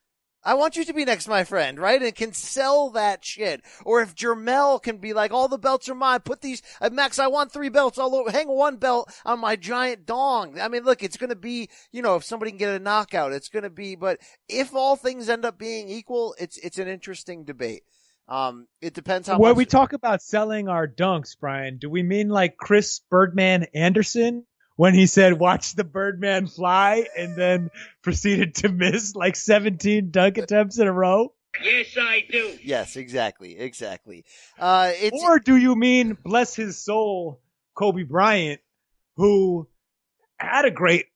I 0.47 0.55
want 0.55 0.77
you 0.77 0.85
to 0.85 0.94
be 0.94 1.05
next, 1.05 1.27
my 1.27 1.43
friend, 1.43 1.77
right? 1.77 2.01
And 2.01 2.14
can 2.14 2.32
sell 2.32 2.90
that 2.90 3.24
shit. 3.24 3.62
Or 3.85 4.01
if 4.01 4.14
Jermell 4.14 4.81
can 4.81 4.98
be 4.98 5.12
like, 5.12 5.32
all 5.32 5.48
the 5.48 5.59
belts 5.59 5.89
are 5.89 5.94
mine, 5.94 6.20
put 6.20 6.40
these, 6.40 6.62
uh, 6.81 6.89
Max, 6.90 7.18
I 7.18 7.27
want 7.27 7.52
three 7.52 7.68
belts, 7.68 7.98
I'll 7.98 8.28
hang 8.28 8.47
one 8.47 8.77
belt 8.77 9.12
on 9.24 9.40
my 9.40 9.56
giant 9.56 10.06
dong. 10.06 10.60
I 10.60 10.68
mean, 10.68 10.85
look, 10.85 11.02
it's 11.02 11.16
gonna 11.16 11.35
be, 11.35 11.68
you 11.90 12.01
know, 12.01 12.14
if 12.14 12.24
somebody 12.24 12.52
can 12.52 12.59
get 12.59 12.74
a 12.74 12.78
knockout, 12.78 13.32
it's 13.32 13.48
gonna 13.48 13.70
be, 13.70 13.97
but 13.97 14.20
if 14.48 14.73
all 14.73 14.94
things 14.94 15.28
end 15.28 15.44
up 15.44 15.59
being 15.59 15.89
equal, 15.89 16.36
it's, 16.39 16.59
it's 16.59 16.78
an 16.78 16.86
interesting 16.86 17.44
debate. 17.44 17.82
Um, 18.28 18.68
it 18.81 18.94
depends 18.94 19.27
how 19.27 19.39
when 19.39 19.51
much. 19.51 19.59
we 19.59 19.66
talk 19.66 19.93
about 19.94 20.23
selling 20.23 20.68
our 20.68 20.86
dunks, 20.86 21.36
Brian, 21.39 21.78
do 21.78 21.90
we 21.90 22.05
mean 22.05 22.28
like 22.28 22.56
Chris 22.56 23.01
Birdman 23.10 23.66
Anderson 23.74 24.44
when 24.77 24.94
he 24.94 25.07
said, 25.07 25.35
watch 25.39 25.74
the 25.74 25.85
Birdman 25.85 26.47
fly 26.47 27.07
and 27.16 27.36
then 27.36 27.70
proceeded 28.03 28.55
to 28.57 28.69
miss 28.69 29.15
like 29.16 29.35
17 29.36 30.11
dunk 30.11 30.39
attempts 30.39 30.78
in 30.78 30.86
a 30.86 30.93
row? 30.93 31.32
Yes, 31.62 31.86
I 31.98 32.24
do. 32.31 32.59
Yes, 32.62 32.97
exactly, 32.97 33.59
exactly. 33.59 34.24
Uh, 34.59 34.93
it's, 34.94 35.23
Or 35.23 35.39
do 35.39 35.57
you 35.57 35.74
mean, 35.74 36.16
bless 36.23 36.55
his 36.55 36.82
soul, 36.85 37.40
Kobe 37.74 38.03
Bryant, 38.03 38.61
who 39.16 39.66
had 40.39 40.66
a 40.66 40.70
great 40.70 41.07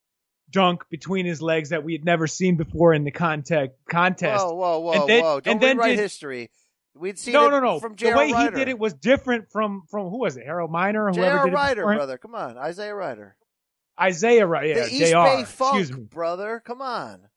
dunk 0.51 0.85
between 0.91 1.27
his 1.27 1.43
legs 1.43 1.69
that 1.69 1.85
we 1.85 1.93
had 1.93 2.05
never 2.07 2.27
seen 2.27 2.57
before 2.57 2.95
in 2.95 3.05
the 3.05 3.11
contact 3.11 3.74
contest? 3.91 4.43
whoa, 4.45 4.55
whoa, 4.55 4.78
whoa, 4.81 4.93
And 4.93 5.09
then- 5.11 5.23
whoa. 5.23 5.41
Don't 5.41 5.53
and 5.53 5.61
then 5.62 5.77
rewrite 5.77 5.97
did- 5.97 6.03
history. 6.03 6.51
We'd 6.95 7.19
seen 7.19 7.35
no, 7.35 7.47
it 7.47 7.51
no, 7.51 7.61
no. 7.61 7.78
from 7.81 7.95
the 7.95 8.07
way 8.09 8.32
Rider. 8.32 8.51
he 8.51 8.65
did 8.65 8.69
it 8.69 8.78
was 8.78 8.93
different 8.95 9.51
from 9.53 9.85
from 9.91 10.09
who 10.11 10.19
was 10.19 10.37
it? 10.37 10.45
Harold 10.45 10.73
Miner 10.73 11.05
or 11.07 11.12
whoever 11.12 11.37
J.R. 11.37 11.45
did 11.45 11.53
it 11.53 11.55
Rider, 11.55 11.74
before 11.82 11.93
him? 11.93 11.99
brother. 11.99 12.19
Come 12.19 12.35
on. 12.35 12.59
Isaiah 12.59 12.95
Rider. 12.95 13.37
Isaiah 14.01 14.47
right? 14.47 14.68
yeah, 14.68 14.86
the 14.86 14.94
East 14.94 15.12
JR. 15.12 15.18
Bay 15.18 15.40
Excuse 15.40 15.89
Funk, 15.90 15.98
me. 15.98 16.05
brother. 16.05 16.62
Come 16.64 16.82
on. 16.82 17.28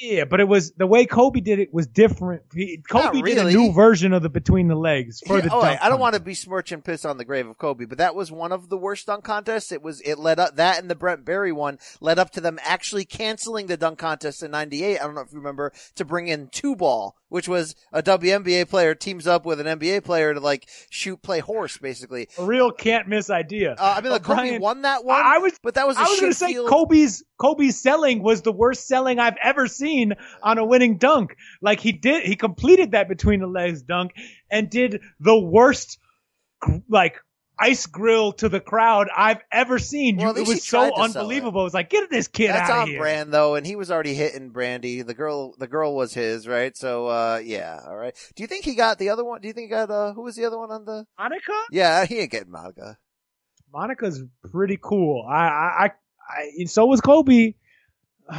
Yeah, 0.00 0.24
but 0.24 0.40
it 0.40 0.48
was 0.48 0.72
the 0.72 0.86
way 0.86 1.04
Kobe 1.04 1.40
did 1.40 1.58
it 1.58 1.72
was 1.72 1.86
different. 1.86 2.44
He, 2.54 2.82
Kobe 2.88 3.18
Not 3.18 3.26
did 3.26 3.38
a 3.38 3.50
new 3.50 3.72
version 3.72 4.14
of 4.14 4.22
the 4.22 4.30
between 4.30 4.68
the 4.68 4.74
legs 4.74 5.20
for 5.26 5.42
the 5.42 5.52
All 5.52 5.60
right, 5.60 5.72
dunk 5.72 5.82
I 5.82 5.90
don't 5.90 6.00
want 6.00 6.14
to 6.14 6.20
be 6.20 6.32
smirching 6.32 6.80
piss 6.80 7.04
on 7.04 7.18
the 7.18 7.26
grave 7.26 7.46
of 7.46 7.58
Kobe, 7.58 7.84
but 7.84 7.98
that 7.98 8.14
was 8.14 8.32
one 8.32 8.52
of 8.52 8.70
the 8.70 8.78
worst 8.78 9.06
dunk 9.06 9.24
contests. 9.24 9.70
It 9.70 9.82
was 9.82 10.00
it 10.00 10.18
led 10.18 10.38
up 10.38 10.56
that 10.56 10.80
and 10.80 10.90
the 10.90 10.94
Brent 10.94 11.26
Barry 11.26 11.52
one 11.52 11.78
led 12.00 12.18
up 12.18 12.30
to 12.30 12.40
them 12.40 12.58
actually 12.62 13.04
canceling 13.04 13.66
the 13.66 13.76
dunk 13.76 13.98
contest 13.98 14.42
in 14.42 14.52
'98. 14.52 14.98
I 14.98 15.02
don't 15.02 15.14
know 15.14 15.20
if 15.20 15.32
you 15.32 15.38
remember 15.38 15.72
to 15.96 16.06
bring 16.06 16.26
in 16.26 16.48
two 16.48 16.74
ball, 16.74 17.16
which 17.32 17.48
was 17.48 17.74
a 17.92 18.02
WNBA 18.02 18.68
player 18.68 18.94
teams 18.94 19.26
up 19.26 19.46
with 19.46 19.58
an 19.58 19.66
NBA 19.66 20.04
player 20.04 20.34
to 20.34 20.40
like 20.40 20.68
shoot 20.90 21.22
play 21.22 21.40
horse 21.40 21.78
basically. 21.78 22.28
a 22.38 22.44
real 22.44 22.70
can't 22.70 23.08
miss 23.08 23.30
idea. 23.30 23.74
Uh, 23.78 23.94
I 23.96 24.00
mean, 24.02 24.12
like 24.12 24.22
Kobe 24.22 24.58
won 24.58 24.82
that 24.82 25.02
one, 25.04 25.18
I 25.24 25.38
was, 25.38 25.58
but 25.62 25.74
that 25.74 25.86
was 25.86 25.96
a 25.96 26.00
I 26.00 26.02
was 26.04 26.20
gonna 26.20 26.34
say 26.34 26.52
field. 26.52 26.68
Kobe's 26.68 27.24
Kobe's 27.40 27.80
selling 27.80 28.22
was 28.22 28.42
the 28.42 28.52
worst 28.52 28.86
selling 28.86 29.18
I've 29.18 29.38
ever 29.42 29.66
seen 29.66 30.12
on 30.42 30.58
a 30.58 30.64
winning 30.64 30.98
dunk. 30.98 31.36
Like 31.62 31.80
he 31.80 31.92
did, 31.92 32.24
he 32.24 32.36
completed 32.36 32.92
that 32.92 33.08
between 33.08 33.40
the 33.40 33.46
legs 33.46 33.80
dunk 33.82 34.12
and 34.50 34.68
did 34.68 35.00
the 35.18 35.38
worst 35.38 35.98
like 36.88 37.16
ice 37.58 37.86
grill 37.86 38.32
to 38.32 38.48
the 38.48 38.60
crowd 38.60 39.08
I've 39.16 39.40
ever 39.52 39.78
seen. 39.78 40.16
Well, 40.16 40.36
You- 40.36 40.42
it 40.42 40.48
was 40.48 40.64
so 40.64 40.80
sell 40.82 40.88
it. 40.88 40.94
unbelievable. 41.00 41.60
It 41.60 41.64
was 41.64 41.74
like, 41.74 41.90
get 41.90 42.10
this 42.10 42.26
kid 42.28 42.48
That's 42.48 42.68
out 42.70 42.76
on 42.78 42.82
of 42.84 42.88
here. 42.88 42.98
brand 43.00 43.32
though, 43.32 43.54
and 43.54 43.66
he 43.66 43.76
was 43.76 43.90
already 43.90 44.14
hitting 44.14 44.50
Brandy. 44.50 45.02
The 45.02 45.14
girl, 45.14 45.54
the 45.58 45.66
girl 45.68 45.94
was 45.94 46.12
his, 46.14 46.48
right? 46.48 46.76
So, 46.76 47.06
uh, 47.06 47.40
yeah, 47.44 47.80
all 47.86 47.96
right. 47.96 48.14
Do 48.34 48.42
you 48.42 48.46
think 48.46 48.64
he 48.64 48.74
got 48.74 48.98
the 48.98 49.10
other 49.10 49.24
one? 49.24 49.40
Do 49.40 49.48
you 49.48 49.54
think 49.54 49.66
he 49.66 49.70
got 49.70 49.90
uh, 49.90 50.12
who 50.14 50.22
was 50.22 50.34
the 50.34 50.44
other 50.46 50.58
one 50.58 50.70
on 50.70 50.84
the? 50.84 51.06
Monica? 51.18 51.52
Yeah, 51.70 52.04
he 52.06 52.18
ain't 52.20 52.30
getting 52.30 52.50
Monica. 52.50 52.98
Monica's 53.72 54.22
pretty 54.50 54.78
cool. 54.80 55.24
I, 55.28 55.34
I, 55.46 55.84
I, 55.84 55.90
I 56.60 56.64
so 56.66 56.86
was 56.86 57.00
Kobe. 57.00 57.54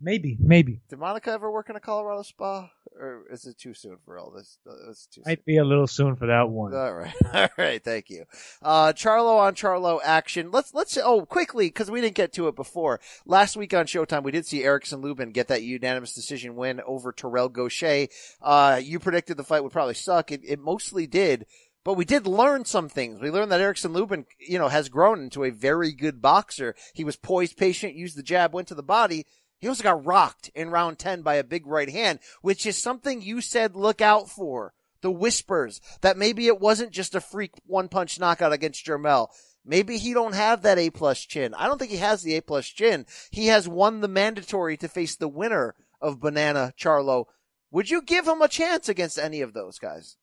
maybe, 0.00 0.36
maybe. 0.40 0.80
Did 0.88 0.98
Monica 0.98 1.30
ever 1.30 1.50
work 1.50 1.70
in 1.70 1.76
a 1.76 1.80
Colorado 1.80 2.22
spa, 2.22 2.70
or 2.98 3.24
is 3.30 3.44
it 3.46 3.58
too 3.58 3.74
soon 3.74 3.96
for 4.04 4.18
all 4.18 4.30
this? 4.30 4.58
Uh, 4.66 4.90
It's 4.90 5.06
too 5.06 5.22
soon. 5.24 5.30
Might 5.30 5.44
be 5.44 5.56
a 5.58 5.64
little 5.64 5.86
soon 5.86 6.16
for 6.16 6.26
that 6.26 6.48
one. 6.48 6.74
All 6.74 6.94
right, 6.94 7.14
all 7.34 7.48
right. 7.56 7.82
Thank 7.82 8.10
you. 8.10 8.24
Uh, 8.62 8.92
Charlo 8.92 9.38
on 9.38 9.54
Charlo 9.54 10.00
action. 10.04 10.50
Let's 10.50 10.74
let's 10.74 10.96
oh 10.98 11.24
quickly 11.26 11.66
because 11.68 11.90
we 11.90 12.00
didn't 12.00 12.16
get 12.16 12.32
to 12.34 12.48
it 12.48 12.56
before. 12.56 13.00
Last 13.26 13.56
week 13.56 13.74
on 13.74 13.86
Showtime, 13.86 14.22
we 14.22 14.32
did 14.32 14.46
see 14.46 14.64
Erickson 14.64 15.00
Lubin 15.00 15.32
get 15.32 15.48
that 15.48 15.62
unanimous 15.62 16.14
decision 16.14 16.56
win 16.56 16.80
over 16.86 17.12
Terrell 17.12 17.50
Gausha. 17.50 18.08
Uh, 18.42 18.80
you 18.82 18.98
predicted 18.98 19.36
the 19.36 19.44
fight 19.44 19.62
would 19.62 19.72
probably 19.72 19.94
suck. 19.94 20.32
It, 20.32 20.40
it 20.44 20.58
mostly 20.60 21.06
did. 21.06 21.46
But 21.82 21.94
we 21.94 22.04
did 22.04 22.26
learn 22.26 22.66
some 22.66 22.90
things. 22.90 23.22
We 23.22 23.30
learned 23.30 23.50
that 23.52 23.60
Erickson 23.62 23.94
Lubin, 23.94 24.26
you 24.38 24.58
know, 24.58 24.68
has 24.68 24.90
grown 24.90 25.22
into 25.22 25.44
a 25.44 25.50
very 25.50 25.92
good 25.94 26.20
boxer. 26.20 26.74
He 26.92 27.04
was 27.04 27.16
poised, 27.16 27.56
patient, 27.56 27.94
used 27.94 28.18
the 28.18 28.22
jab, 28.22 28.52
went 28.52 28.68
to 28.68 28.74
the 28.74 28.82
body. 28.82 29.24
He 29.60 29.68
also 29.68 29.82
got 29.82 30.04
rocked 30.04 30.50
in 30.54 30.70
round 30.70 30.98
10 30.98 31.22
by 31.22 31.34
a 31.34 31.44
big 31.44 31.66
right 31.66 31.90
hand, 31.90 32.18
which 32.40 32.64
is 32.64 32.76
something 32.76 33.20
you 33.20 33.40
said 33.40 33.76
look 33.76 34.00
out 34.00 34.28
for. 34.28 34.72
The 35.02 35.10
whispers 35.10 35.80
that 36.02 36.18
maybe 36.18 36.46
it 36.46 36.60
wasn't 36.60 36.92
just 36.92 37.14
a 37.14 37.22
freak 37.22 37.52
one 37.66 37.88
punch 37.88 38.20
knockout 38.20 38.52
against 38.52 38.84
Jermell. 38.84 39.28
Maybe 39.64 39.96
he 39.96 40.12
don't 40.12 40.34
have 40.34 40.62
that 40.62 40.78
A 40.78 40.90
plus 40.90 41.20
chin. 41.20 41.54
I 41.54 41.66
don't 41.66 41.78
think 41.78 41.90
he 41.90 41.98
has 41.98 42.22
the 42.22 42.36
A 42.36 42.42
plus 42.42 42.66
chin. 42.66 43.06
He 43.30 43.46
has 43.46 43.68
won 43.68 44.00
the 44.00 44.08
mandatory 44.08 44.76
to 44.78 44.88
face 44.88 45.16
the 45.16 45.28
winner 45.28 45.74
of 46.00 46.20
Banana 46.20 46.74
Charlo. 46.78 47.26
Would 47.70 47.88
you 47.88 48.02
give 48.02 48.26
him 48.26 48.42
a 48.42 48.48
chance 48.48 48.88
against 48.88 49.18
any 49.18 49.40
of 49.40 49.52
those 49.52 49.78
guys? 49.78 50.16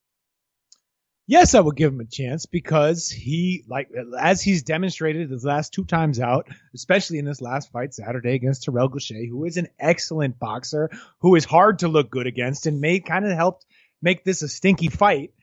Yes, 1.30 1.56
I 1.56 1.60
would 1.60 1.76
give 1.76 1.92
him 1.92 2.00
a 2.00 2.06
chance 2.06 2.46
because 2.46 3.10
he, 3.10 3.66
like, 3.68 3.90
as 4.18 4.42
he's 4.42 4.64
demonstrated 4.64 5.30
his 5.30 5.44
last 5.44 5.74
two 5.74 5.84
times 5.84 6.22
out, 6.22 6.48
especially 6.74 7.20
in 7.20 7.26
this 7.26 7.42
last 7.42 7.70
fight 7.70 7.94
Saturday 7.94 8.34
against 8.34 8.64
Terrell 8.64 8.90
Gausha, 8.90 9.28
who 9.28 9.44
is 9.44 9.58
an 9.58 9.68
excellent 9.78 10.40
boxer, 10.40 10.90
who 11.20 11.36
is 11.36 11.44
hard 11.44 11.80
to 11.80 11.90
look 11.90 12.10
good 12.10 12.28
against, 12.28 12.66
and 12.66 12.80
may 12.80 13.02
kind 13.02 13.26
of 13.26 13.34
helped 13.34 13.66
make 14.02 14.24
this 14.24 14.42
a 14.42 14.48
stinky 14.48 14.88
fight. 14.88 15.34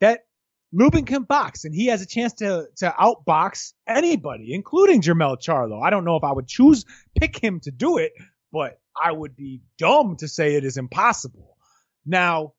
That 0.00 0.26
Lubin 0.72 1.04
can 1.04 1.24
box, 1.24 1.64
and 1.64 1.74
he 1.74 1.86
has 1.86 2.02
a 2.02 2.06
chance 2.06 2.34
to 2.34 2.68
to 2.76 2.94
outbox 2.96 3.72
anybody, 3.84 4.54
including 4.54 5.02
Jermell 5.02 5.38
Charlo. 5.40 5.82
I 5.82 5.90
don't 5.90 6.04
know 6.04 6.16
if 6.16 6.22
I 6.24 6.32
would 6.32 6.46
choose 6.46 6.84
pick 7.18 7.36
him 7.36 7.58
to 7.60 7.72
do 7.72 7.98
it, 7.98 8.12
but 8.52 8.78
I 9.00 9.10
would 9.10 9.34
be 9.34 9.62
dumb 9.76 10.16
to 10.18 10.28
say 10.28 10.54
it 10.54 10.64
is 10.64 10.76
impossible. 10.76 11.56
Now, 12.04 12.52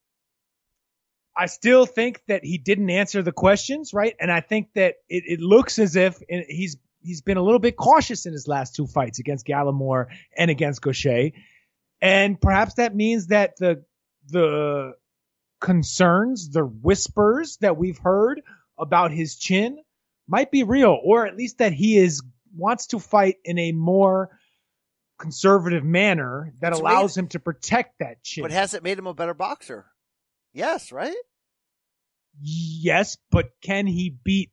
I 1.38 1.46
still 1.46 1.86
think 1.86 2.22
that 2.28 2.44
he 2.44 2.58
didn't 2.58 2.90
answer 2.90 3.22
the 3.22 3.32
questions, 3.32 3.94
right? 3.94 4.16
And 4.20 4.32
I 4.32 4.40
think 4.42 4.70
that 4.74 4.96
it, 5.08 5.24
it 5.28 5.40
looks 5.40 5.78
as 5.78 5.96
if 5.96 6.18
he's 6.30 6.78
he's 7.02 7.22
been 7.22 7.38
a 7.38 7.44
little 7.44 7.60
bit 7.60 7.78
cautious 7.78 8.26
in 8.26 8.34
his 8.34 8.48
last 8.48 8.76
two 8.76 8.88
fights 8.88 9.20
against 9.20 9.46
Gallimore 9.46 10.08
and 10.36 10.50
against 10.50 10.82
Gausha. 10.82 11.34
And 12.02 12.42
perhaps 12.42 12.76
that 12.76 12.96
means 12.96 13.28
that 13.28 13.56
the 13.58 13.84
the 14.30 14.94
concerns, 15.62 16.50
the 16.50 16.64
whispers 16.64 17.58
that 17.62 17.78
we've 17.78 17.98
heard 17.98 18.42
about 18.78 19.12
his 19.12 19.38
chin 19.38 19.78
might 20.28 20.52
be 20.52 20.64
real, 20.64 21.00
or 21.04 21.26
at 21.26 21.38
least 21.38 21.60
that 21.60 21.74
he 21.74 21.98
is 21.98 22.22
wants 22.56 22.88
to 22.88 23.00
fight 23.00 23.36
in 23.46 23.58
a 23.60 23.72
more 23.72 24.30
conservative 25.20 25.84
manner 25.84 26.54
that 26.62 26.72
It's 26.74 26.80
allows 26.80 27.16
made- 27.16 27.24
him 27.24 27.28
to 27.30 27.40
protect 27.40 28.00
that 28.00 28.24
chin. 28.24 28.44
But 28.44 28.52
has 28.52 28.74
it 28.74 28.84
made 28.84 28.98
him 29.00 29.08
a 29.08 29.14
better 29.14 29.34
boxer? 29.34 29.86
Yes, 30.58 30.92
right? 30.92 31.16
Yes, 32.42 33.16
but 33.30 33.52
can 33.62 33.86
he 33.86 34.10
beat 34.24 34.50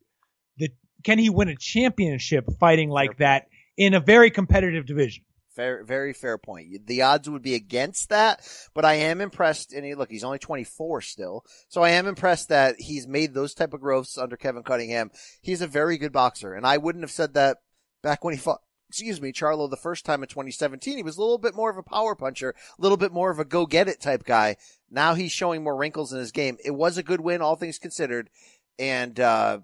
the? 0.59 0.69
Can 1.03 1.19
he 1.19 1.31
win 1.31 1.49
a 1.49 1.57
championship 1.57 2.45
fighting 2.61 2.91
like 2.91 3.17
that 3.19 3.47
in 3.79 3.95
a 3.95 4.01
very 4.01 4.31
competitive 4.31 4.85
division? 4.85 5.25
Fair, 5.57 5.83
very 5.83 6.13
fair 6.13 6.37
point. 6.37 6.87
The 6.87 7.01
odds 7.01 7.31
would 7.31 7.41
be 7.41 7.55
against 7.55 8.11
that, 8.11 8.47
but 8.75 8.85
I 8.85 8.95
am 8.95 9.23
impressed. 9.23 9.73
And 9.73 9.83
he, 9.83 9.95
look, 9.95 10.11
he's 10.11 10.25
only 10.25 10.39
24 10.39 11.01
still, 11.01 11.43
so 11.69 11.83
I 11.83 11.91
am 11.91 12.07
impressed 12.07 12.51
that 12.51 12.75
he's 12.81 13.09
made 13.09 13.33
those 13.33 13.55
type 13.55 13.73
of 13.73 13.81
growths 13.81 14.19
under 14.19 14.37
Kevin 14.37 14.63
Cunningham. 14.63 15.11
He's 15.41 15.63
a 15.63 15.67
very 15.67 15.97
good 15.97 16.13
boxer, 16.13 16.53
and 16.53 16.67
I 16.67 16.77
wouldn't 16.77 17.05
have 17.05 17.13
said 17.13 17.33
that 17.33 17.59
back 18.03 18.23
when 18.23 18.35
he 18.35 18.41
fought. 18.41 18.61
Excuse 18.91 19.21
me, 19.21 19.33
Charlo 19.33 19.69
the 19.69 19.77
first 19.77 20.05
time 20.05 20.23
in 20.23 20.29
2017. 20.29 20.97
He 20.97 21.03
was 21.03 21.17
a 21.17 21.21
little 21.21 21.39
bit 21.39 21.57
more 21.57 21.71
of 21.71 21.79
a 21.79 21.83
power 21.83 22.15
puncher, 22.15 22.55
a 22.79 22.83
little 22.83 22.99
bit 22.99 23.13
more 23.13 23.31
of 23.31 23.41
a 23.41 23.45
go 23.45 23.67
get 23.67 23.89
it 23.89 24.01
type 24.01 24.25
guy. 24.25 24.57
Now 24.95 25.15
he's 25.15 25.33
showing 25.33 25.65
more 25.65 25.77
wrinkles 25.77 26.13
in 26.13 26.21
his 26.21 26.31
game. 26.31 26.57
It 26.65 26.71
was 26.71 26.97
a 26.97 27.03
good 27.03 27.21
win, 27.21 27.43
all 27.43 27.57
things 27.57 27.81
considered, 27.81 28.31
and 28.79 29.19
uh, 29.19 29.59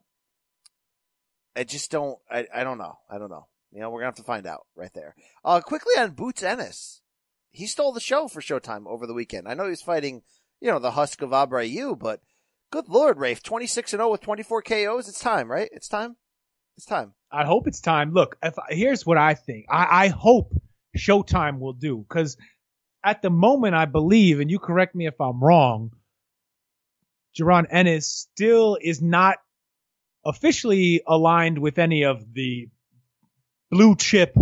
I 1.55 1.63
just 1.63 1.93
don't. 1.93 2.19
I, 2.29 2.49
I 2.53 2.65
don't 2.65 2.79
know. 2.79 2.99
I 3.09 3.19
don't 3.19 3.31
know. 3.31 3.47
You 3.73 3.81
know, 3.81 3.91
we're 3.91 4.01
gonna 4.01 4.09
have 4.09 4.17
to 4.17 4.25
find 4.25 4.45
out 4.45 4.67
right 4.75 4.93
there. 4.93 5.15
Uh, 5.45 5.61
quickly 5.61 5.93
on 5.97 6.11
Boots 6.11 6.43
Ennis, 6.43 7.03
he 7.53 7.69
stole 7.69 7.93
the 7.93 8.01
show 8.01 8.27
for 8.27 8.41
Showtime 8.41 8.89
over 8.89 9.07
the 9.07 9.15
weekend. 9.15 9.47
I 9.47 9.55
know 9.55 9.65
he 9.65 9.71
was 9.71 9.83
fighting, 9.83 10.23
you 10.61 10.69
know, 10.69 10.81
the 10.81 10.91
husk 10.91 11.23
of 11.23 11.31
Abreu, 11.31 11.97
but 11.97 12.21
good 12.73 12.89
lord, 12.89 13.19
Rafe, 13.19 13.41
twenty 13.41 13.69
six 13.69 13.93
and 13.93 14.01
zero 14.01 14.11
with 14.11 14.23
twenty 14.23 14.43
four 14.43 14.63
KOs. 14.63 15.09
It's 15.09 15.21
time, 15.21 15.49
right? 15.49 15.71
It's 15.73 15.89
time. 15.89 16.17
It's 16.77 16.87
time. 16.87 17.15
I 17.31 17.45
hope 17.45 17.69
it's 17.69 17.81
time. 17.81 18.13
Look, 18.13 18.37
if 18.43 18.55
here's 18.69 19.07
what 19.07 19.17
I 19.17 19.35
think. 19.35 19.67
I, 19.71 20.07
I 20.07 20.09
hope 20.09 20.53
Showtime 20.99 21.61
will 21.61 21.75
do 21.75 21.99
because 22.09 22.37
at 23.05 23.23
the 23.23 23.31
moment 23.31 23.75
I 23.75 23.87
believe, 23.87 24.41
and 24.41 24.51
you 24.51 24.59
correct 24.59 24.95
me 24.95 25.07
if 25.07 25.21
I'm 25.21 25.43
wrong, 25.43 25.93
Jaron 27.39 27.67
Ennis 27.71 28.07
still 28.09 28.77
is 28.81 29.01
not 29.01 29.37
officially 30.25 31.03
aligned 31.07 31.59
with 31.59 31.79
any 31.79 32.05
of 32.05 32.35
the 32.35 32.69
blue 33.71 33.97
chip 33.97 34.37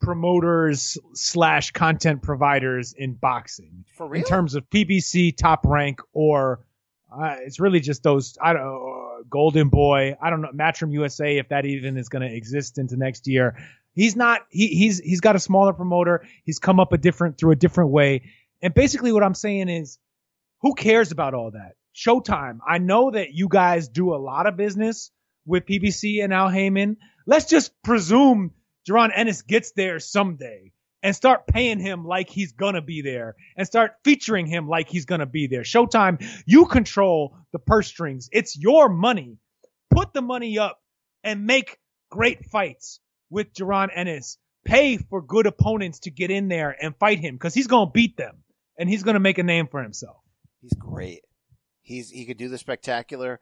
promoters 0.00 0.96
slash 1.14 1.72
content 1.72 2.22
providers 2.22 2.94
in 2.96 3.14
boxing. 3.14 3.84
For 3.96 4.06
real? 4.06 4.22
in 4.22 4.28
terms 4.28 4.54
of 4.54 4.68
PBC 4.70 5.36
top 5.36 5.64
rank 5.66 6.00
or 6.12 6.60
uh, 7.10 7.36
it's 7.40 7.58
really 7.58 7.80
just 7.80 8.02
those 8.02 8.36
I 8.40 8.52
don't 8.52 8.62
know 8.62 9.22
Golden 9.28 9.68
Boy. 9.68 10.14
I 10.20 10.30
don't 10.30 10.42
know 10.42 10.50
Matchroom 10.54 10.92
USA 10.92 11.38
if 11.38 11.48
that 11.48 11.64
even 11.64 11.96
is 11.96 12.08
going 12.08 12.28
to 12.28 12.32
exist 12.32 12.78
into 12.78 12.96
next 12.96 13.26
year 13.26 13.56
he's 13.94 14.16
not 14.16 14.40
he, 14.50 14.68
he's 14.68 14.98
he's 14.98 15.20
got 15.20 15.36
a 15.36 15.40
smaller 15.40 15.72
promoter 15.72 16.26
he's 16.44 16.58
come 16.58 16.80
up 16.80 16.92
a 16.92 16.98
different 16.98 17.38
through 17.38 17.52
a 17.52 17.56
different 17.56 17.90
way 17.90 18.22
and 18.62 18.74
basically 18.74 19.12
what 19.12 19.22
I'm 19.22 19.34
saying 19.34 19.68
is 19.68 19.98
who 20.62 20.74
cares 20.74 21.12
about 21.12 21.34
all 21.34 21.52
that 21.52 21.72
Showtime 21.94 22.58
I 22.66 22.78
know 22.78 23.10
that 23.10 23.32
you 23.32 23.48
guys 23.48 23.88
do 23.88 24.14
a 24.14 24.16
lot 24.16 24.46
of 24.46 24.56
business 24.56 25.10
with 25.46 25.66
PBC 25.66 26.22
and 26.22 26.32
Al 26.32 26.48
Haymon 26.48 26.96
let's 27.26 27.46
just 27.46 27.72
presume 27.82 28.52
Jaron 28.88 29.10
Ennis 29.14 29.42
gets 29.42 29.72
there 29.72 29.98
someday 30.00 30.72
and 31.02 31.14
start 31.14 31.46
paying 31.46 31.78
him 31.78 32.04
like 32.04 32.28
he's 32.28 32.52
gonna 32.52 32.82
be 32.82 33.02
there 33.02 33.36
and 33.56 33.66
start 33.66 33.92
featuring 34.04 34.46
him 34.46 34.68
like 34.68 34.88
he's 34.88 35.04
gonna 35.04 35.26
be 35.26 35.46
there. 35.46 35.62
Showtime, 35.62 36.24
you 36.46 36.66
control 36.66 37.36
the 37.52 37.58
purse 37.58 37.86
strings. 37.86 38.28
It's 38.32 38.58
your 38.58 38.88
money. 38.88 39.38
Put 39.90 40.12
the 40.12 40.22
money 40.22 40.58
up 40.58 40.80
and 41.22 41.46
make 41.46 41.78
great 42.10 42.46
fights 42.46 43.00
with 43.30 43.52
Jaron 43.54 43.88
Ennis. 43.94 44.38
Pay 44.64 44.98
for 44.98 45.22
good 45.22 45.46
opponents 45.46 46.00
to 46.00 46.10
get 46.10 46.30
in 46.30 46.48
there 46.48 46.76
and 46.80 46.94
fight 46.96 47.20
him 47.20 47.34
because 47.34 47.54
he's 47.54 47.68
gonna 47.68 47.90
beat 47.90 48.16
them 48.16 48.42
and 48.78 48.88
he's 48.88 49.02
gonna 49.02 49.20
make 49.20 49.38
a 49.38 49.42
name 49.42 49.66
for 49.68 49.82
himself. 49.82 50.16
He's 50.60 50.74
great. 50.74 51.22
He's 51.82 52.10
he 52.10 52.26
could 52.26 52.36
do 52.36 52.48
the 52.48 52.58
spectacular. 52.58 53.40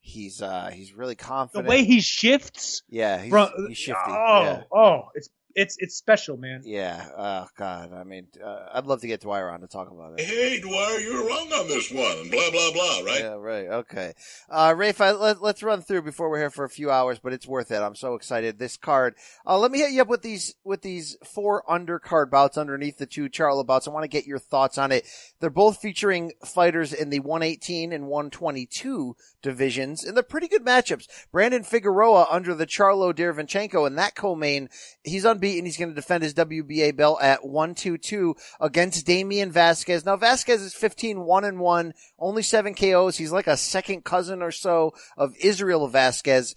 He's 0.00 0.40
uh 0.40 0.70
he's 0.72 0.94
really 0.94 1.16
confident. 1.16 1.66
The 1.66 1.68
way 1.68 1.84
he 1.84 2.00
shifts 2.00 2.82
yeah, 2.88 3.20
he's, 3.20 3.30
from 3.30 3.48
he's 3.68 3.78
shifty. 3.78 4.00
oh 4.06 4.42
yeah. 4.42 4.62
oh 4.72 5.08
it's 5.14 5.28
it's 5.58 5.76
it's 5.80 5.96
special, 5.96 6.36
man. 6.36 6.62
Yeah. 6.64 7.04
Oh 7.16 7.46
God. 7.56 7.92
I 7.92 8.04
mean, 8.04 8.28
uh, 8.42 8.66
I'd 8.74 8.86
love 8.86 9.00
to 9.00 9.08
get 9.08 9.22
Dwyer 9.22 9.50
on 9.50 9.60
to 9.60 9.66
talk 9.66 9.90
about 9.90 10.14
it. 10.16 10.24
Hey, 10.24 10.60
Dwyer, 10.60 11.00
you're 11.00 11.26
wrong 11.26 11.52
on 11.52 11.66
this 11.66 11.90
one. 11.90 12.30
Blah, 12.30 12.50
blah, 12.52 12.72
blah, 12.72 13.00
right? 13.04 13.20
Yeah. 13.20 13.34
Right. 13.34 13.66
Okay. 13.66 14.12
Uh, 14.48 14.72
Rafe, 14.76 15.00
I, 15.00 15.10
let, 15.10 15.42
let's 15.42 15.64
run 15.64 15.82
through 15.82 16.02
before 16.02 16.30
we're 16.30 16.38
here 16.38 16.50
for 16.50 16.64
a 16.64 16.70
few 16.70 16.92
hours, 16.92 17.18
but 17.18 17.32
it's 17.32 17.46
worth 17.46 17.72
it. 17.72 17.82
I'm 17.82 17.96
so 17.96 18.14
excited. 18.14 18.58
This 18.58 18.76
card. 18.76 19.16
Uh, 19.44 19.58
let 19.58 19.72
me 19.72 19.80
hit 19.80 19.90
you 19.90 20.02
up 20.02 20.08
with 20.08 20.22
these 20.22 20.54
with 20.62 20.82
these 20.82 21.16
four 21.24 21.64
undercard 21.68 22.30
bouts 22.30 22.56
underneath 22.56 22.98
the 22.98 23.06
two 23.06 23.28
Charlo 23.28 23.66
bouts. 23.66 23.88
I 23.88 23.90
want 23.90 24.04
to 24.04 24.08
get 24.08 24.26
your 24.26 24.38
thoughts 24.38 24.78
on 24.78 24.92
it. 24.92 25.06
They're 25.40 25.50
both 25.50 25.78
featuring 25.78 26.32
fighters 26.44 26.92
in 26.92 27.10
the 27.10 27.18
118 27.18 27.92
and 27.92 28.06
122 28.06 29.16
divisions, 29.42 30.04
and 30.04 30.16
they're 30.16 30.22
pretty 30.22 30.48
good 30.48 30.64
matchups. 30.64 31.08
Brandon 31.32 31.64
Figueroa 31.64 32.28
under 32.30 32.54
the 32.54 32.66
Charlo 32.66 33.12
Derevyanchenko, 33.12 33.86
and 33.86 33.98
that 33.98 34.14
co-main, 34.14 34.68
he's 35.02 35.24
unbeaten. 35.24 35.47
And 35.56 35.66
he's 35.66 35.78
going 35.78 35.88
to 35.88 35.94
defend 35.94 36.22
his 36.22 36.34
WBA 36.34 36.94
belt 36.96 37.22
at 37.22 37.46
122 37.46 38.36
against 38.60 39.06
Damian 39.06 39.50
Vasquez. 39.50 40.04
Now 40.04 40.16
Vasquez 40.16 40.60
is 40.60 40.74
15 40.74 41.20
1 41.20 41.44
and 41.44 41.60
1, 41.60 41.94
only 42.18 42.42
7 42.42 42.74
KOs. 42.74 43.16
He's 43.16 43.32
like 43.32 43.46
a 43.46 43.56
second 43.56 44.04
cousin 44.04 44.42
or 44.42 44.50
so 44.50 44.92
of 45.16 45.34
Israel 45.40 45.88
Vasquez. 45.88 46.54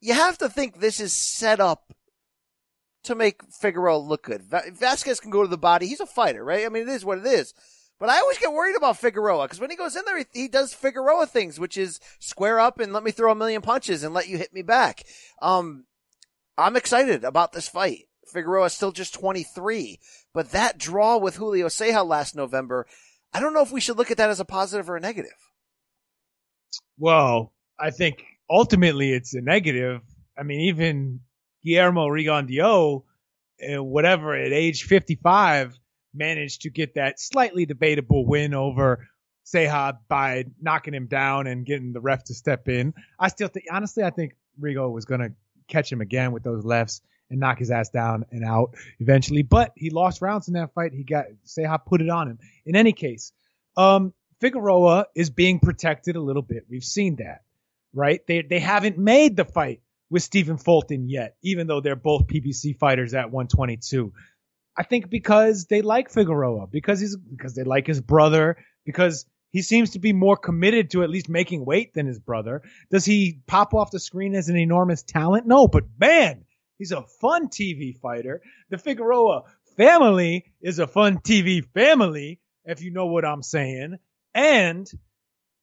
You 0.00 0.14
have 0.14 0.38
to 0.38 0.48
think 0.48 0.80
this 0.80 1.00
is 1.00 1.12
set 1.12 1.60
up 1.60 1.92
to 3.04 3.14
make 3.14 3.42
Figueroa 3.50 3.98
look 3.98 4.24
good. 4.24 4.42
Vasquez 4.42 5.20
can 5.20 5.30
go 5.30 5.42
to 5.42 5.48
the 5.48 5.58
body. 5.58 5.86
He's 5.86 6.00
a 6.00 6.06
fighter, 6.06 6.44
right? 6.44 6.64
I 6.64 6.68
mean, 6.68 6.82
it 6.82 6.88
is 6.88 7.04
what 7.04 7.18
it 7.18 7.26
is. 7.26 7.54
But 7.98 8.10
I 8.10 8.18
always 8.18 8.38
get 8.38 8.52
worried 8.52 8.76
about 8.76 8.98
Figueroa 8.98 9.44
because 9.44 9.60
when 9.60 9.70
he 9.70 9.76
goes 9.76 9.96
in 9.96 10.04
there, 10.04 10.18
he, 10.18 10.26
he 10.32 10.48
does 10.48 10.74
Figueroa 10.74 11.26
things, 11.26 11.58
which 11.58 11.78
is 11.78 11.98
square 12.18 12.60
up 12.60 12.78
and 12.78 12.92
let 12.92 13.02
me 13.02 13.10
throw 13.10 13.32
a 13.32 13.34
million 13.34 13.62
punches 13.62 14.02
and 14.02 14.12
let 14.12 14.28
you 14.28 14.36
hit 14.36 14.52
me 14.52 14.62
back. 14.62 15.04
Um, 15.40 15.84
I'm 16.58 16.76
excited 16.76 17.24
about 17.24 17.52
this 17.52 17.68
fight. 17.68 18.06
Figueroa 18.32 18.66
is 18.66 18.72
still 18.72 18.92
just 18.92 19.14
23, 19.14 20.00
but 20.34 20.50
that 20.50 20.78
draw 20.78 21.16
with 21.16 21.36
Julio 21.36 21.66
Ceja 21.66 22.06
last 22.06 22.34
November, 22.34 22.86
I 23.32 23.40
don't 23.40 23.54
know 23.54 23.62
if 23.62 23.72
we 23.72 23.80
should 23.80 23.98
look 23.98 24.10
at 24.10 24.16
that 24.16 24.30
as 24.30 24.40
a 24.40 24.44
positive 24.44 24.88
or 24.90 24.96
a 24.96 25.00
negative. 25.00 25.30
Well, 26.98 27.52
I 27.78 27.90
think 27.90 28.24
ultimately 28.48 29.12
it's 29.12 29.34
a 29.34 29.40
negative. 29.40 30.00
I 30.36 30.42
mean, 30.42 30.60
even 30.62 31.20
Guillermo 31.64 32.06
Rigondeaux, 32.06 33.04
uh, 33.62 33.82
whatever, 33.82 34.34
at 34.34 34.52
age 34.52 34.84
55, 34.84 35.78
managed 36.14 36.62
to 36.62 36.70
get 36.70 36.94
that 36.94 37.20
slightly 37.20 37.66
debatable 37.66 38.26
win 38.26 38.54
over 38.54 39.06
Ceja 39.44 39.98
by 40.08 40.44
knocking 40.60 40.94
him 40.94 41.06
down 41.06 41.46
and 41.46 41.64
getting 41.66 41.92
the 41.92 42.00
ref 42.00 42.24
to 42.24 42.34
step 42.34 42.68
in. 42.68 42.94
I 43.18 43.28
still 43.28 43.48
think, 43.48 43.66
honestly, 43.70 44.02
I 44.02 44.10
think 44.10 44.32
Rigo 44.60 44.90
was 44.90 45.04
going 45.04 45.20
to 45.20 45.32
catch 45.68 45.90
him 45.90 46.00
again 46.00 46.32
with 46.32 46.42
those 46.42 46.64
lefts 46.64 47.00
and 47.30 47.40
knock 47.40 47.58
his 47.58 47.70
ass 47.70 47.88
down 47.88 48.24
and 48.30 48.44
out 48.44 48.74
eventually. 49.00 49.42
But 49.42 49.72
he 49.76 49.90
lost 49.90 50.22
rounds 50.22 50.48
in 50.48 50.54
that 50.54 50.72
fight. 50.74 50.92
He 50.92 51.04
got 51.04 51.26
Ceja 51.46 51.84
put 51.84 52.00
it 52.00 52.08
on 52.08 52.28
him. 52.28 52.38
In 52.64 52.76
any 52.76 52.92
case, 52.92 53.32
um, 53.76 54.12
Figueroa 54.40 55.06
is 55.14 55.30
being 55.30 55.60
protected 55.60 56.16
a 56.16 56.20
little 56.20 56.42
bit. 56.42 56.64
We've 56.68 56.84
seen 56.84 57.16
that, 57.16 57.42
right? 57.94 58.20
They 58.26 58.42
they 58.42 58.60
haven't 58.60 58.98
made 58.98 59.36
the 59.36 59.44
fight 59.44 59.80
with 60.10 60.22
Stephen 60.22 60.58
Fulton 60.58 61.08
yet, 61.08 61.36
even 61.42 61.66
though 61.66 61.80
they're 61.80 61.96
both 61.96 62.26
PBC 62.26 62.78
fighters 62.78 63.14
at 63.14 63.30
122. 63.30 64.12
I 64.76 64.82
think 64.82 65.08
because 65.08 65.66
they 65.66 65.82
like 65.82 66.10
Figueroa, 66.10 66.66
because 66.66 67.00
he's 67.00 67.16
because 67.16 67.54
they 67.54 67.64
like 67.64 67.86
his 67.86 68.00
brother, 68.00 68.58
because 68.84 69.26
he 69.56 69.62
seems 69.62 69.92
to 69.92 69.98
be 69.98 70.12
more 70.12 70.36
committed 70.36 70.90
to 70.90 71.02
at 71.02 71.08
least 71.08 71.30
making 71.30 71.64
weight 71.64 71.94
than 71.94 72.04
his 72.04 72.18
brother. 72.18 72.60
Does 72.90 73.06
he 73.06 73.40
pop 73.46 73.72
off 73.72 73.90
the 73.90 73.98
screen 73.98 74.34
as 74.34 74.50
an 74.50 74.58
enormous 74.58 75.02
talent? 75.02 75.46
No, 75.46 75.66
but 75.66 75.84
man, 75.98 76.44
he's 76.76 76.92
a 76.92 77.00
fun 77.00 77.48
TV 77.48 77.98
fighter. 77.98 78.42
The 78.68 78.76
Figueroa 78.76 79.44
family 79.78 80.52
is 80.60 80.78
a 80.78 80.86
fun 80.86 81.20
TV 81.20 81.64
family, 81.72 82.38
if 82.66 82.82
you 82.82 82.90
know 82.90 83.06
what 83.06 83.24
I'm 83.24 83.42
saying. 83.42 83.96
And 84.34 84.90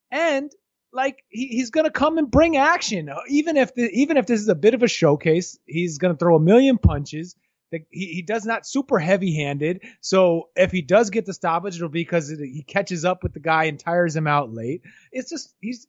and 0.09 0.51
like 0.91 1.23
he, 1.29 1.49
he's 1.49 1.69
gonna 1.69 1.91
come 1.91 2.17
and 2.17 2.31
bring 2.31 2.57
action. 2.57 3.11
Even 3.29 3.57
if 3.57 3.75
the, 3.75 3.91
even 3.91 4.17
if 4.17 4.25
this 4.25 4.41
is 4.41 4.49
a 4.49 4.55
bit 4.55 4.73
of 4.73 4.81
a 4.81 4.87
showcase, 4.87 5.59
he's 5.67 5.99
gonna 5.99 6.17
throw 6.17 6.35
a 6.35 6.39
million 6.39 6.79
punches. 6.79 7.35
The, 7.73 7.85
he, 7.89 8.05
he 8.13 8.21
does 8.21 8.45
not 8.45 8.67
super 8.67 8.99
heavy 8.99 9.35
handed. 9.35 9.81
So 9.99 10.49
if 10.55 10.71
he 10.71 10.83
does 10.83 11.09
get 11.09 11.25
the 11.25 11.33
stoppage, 11.33 11.75
it'll 11.75 11.89
be 11.89 12.03
because 12.03 12.29
it, 12.29 12.39
he 12.39 12.61
catches 12.61 13.03
up 13.03 13.23
with 13.23 13.33
the 13.33 13.39
guy 13.39 13.65
and 13.65 13.79
tires 13.79 14.15
him 14.15 14.27
out 14.27 14.53
late. 14.53 14.83
It's 15.11 15.29
just 15.29 15.53
he's. 15.59 15.87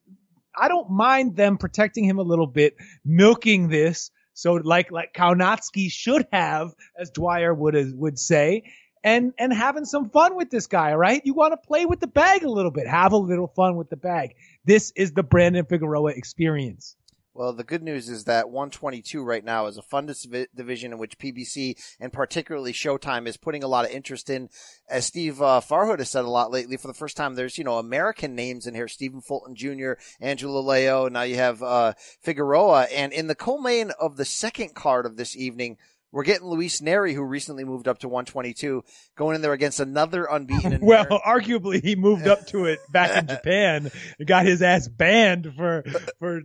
I 0.57 0.69
don't 0.69 0.91
mind 0.91 1.37
them 1.37 1.59
protecting 1.59 2.05
him 2.05 2.19
a 2.19 2.23
little 2.23 2.47
bit, 2.47 2.77
milking 3.05 3.69
this. 3.69 4.11
So 4.33 4.55
like 4.55 4.91
like 4.91 5.13
Kaunatsky 5.13 5.91
should 5.91 6.27
have, 6.33 6.75
as 6.99 7.11
Dwyer 7.11 7.53
would 7.53 7.77
would 7.99 8.19
say, 8.19 8.65
and 9.05 9.35
and 9.39 9.53
having 9.53 9.85
some 9.85 10.09
fun 10.09 10.37
with 10.37 10.49
this 10.49 10.67
guy, 10.67 10.95
right? 10.95 11.21
You 11.23 11.35
want 11.35 11.53
to 11.53 11.59
play 11.69 11.85
with 11.85 12.01
the 12.01 12.07
bag 12.07 12.45
a 12.45 12.51
little 12.51 12.71
bit, 12.71 12.89
have 12.89 13.13
a 13.13 13.19
little 13.19 13.49
fun 13.49 13.77
with 13.77 13.91
the 13.91 13.97
bag. 13.97 14.37
This 14.65 14.91
is 14.97 15.13
the 15.13 15.23
Brandon 15.23 15.67
Figueroa 15.67 16.13
experience. 16.13 16.97
Well, 17.35 17.53
the 17.53 17.65
good 17.65 17.83
news 17.83 18.09
is 18.09 18.25
that 18.25 18.49
122 18.49 19.21
right 19.25 19.45
now 19.45 19.67
is 19.67 19.77
a 19.77 19.83
fun 19.83 20.07
division 20.55 20.93
in 20.93 20.99
which 20.99 21.19
PBC 21.19 21.75
and 21.99 22.13
particularly 22.13 22.73
Showtime 22.73 23.27
is 23.27 23.37
putting 23.37 23.65
a 23.65 23.69
lot 23.69 23.85
of 23.85 23.91
interest 23.91 24.31
in. 24.31 24.49
As 24.89 25.07
Steve 25.07 25.43
uh, 25.43 25.61
Farhood 25.61 25.99
has 25.99 26.11
said 26.11 26.25
a 26.25 26.31
lot 26.31 26.53
lately, 26.53 26.77
for 26.77 26.87
the 26.87 26.95
first 26.95 27.17
time, 27.17 27.35
there's 27.35 27.59
you 27.59 27.65
know 27.65 27.79
American 27.79 28.37
names 28.37 28.69
in 28.69 28.75
here: 28.75 28.87
Stephen 28.87 29.21
Fulton 29.21 29.57
Jr., 29.57 29.95
Angelo 30.21 30.61
Leo. 30.61 31.09
Now 31.09 31.23
you 31.23 31.35
have 31.35 31.61
uh, 31.61 31.95
Figueroa, 32.23 32.83
and 32.95 33.13
in 33.13 33.27
the 33.27 33.35
co-main 33.35 33.91
of 33.99 34.17
the 34.17 34.25
second 34.25 34.75
card 34.75 35.05
of 35.05 35.17
this 35.17 35.37
evening, 35.37 35.77
We're 36.13 36.23
getting 36.23 36.47
Luis 36.47 36.81
Nery, 36.81 37.13
who 37.13 37.25
recently 37.25 37.65
moved 37.65 37.89
up 37.89 37.99
to 37.99 38.09
122, 38.09 38.85
going 39.17 39.35
in 39.35 39.43
there 39.43 39.53
against 39.53 39.81
another 39.81 40.27
unbeaten. 40.31 40.79
well, 40.83 41.21
arguably 41.27 41.83
he 41.83 41.97
moved 41.97 42.29
up 42.29 42.47
to 42.49 42.67
it 42.67 42.79
back 42.93 43.21
in 43.21 43.27
Japan 43.35 43.91
and 44.21 44.29
got 44.29 44.47
his 44.47 44.63
ass 44.63 44.87
banned 44.87 45.53
for 45.57 45.83
for 46.21 46.43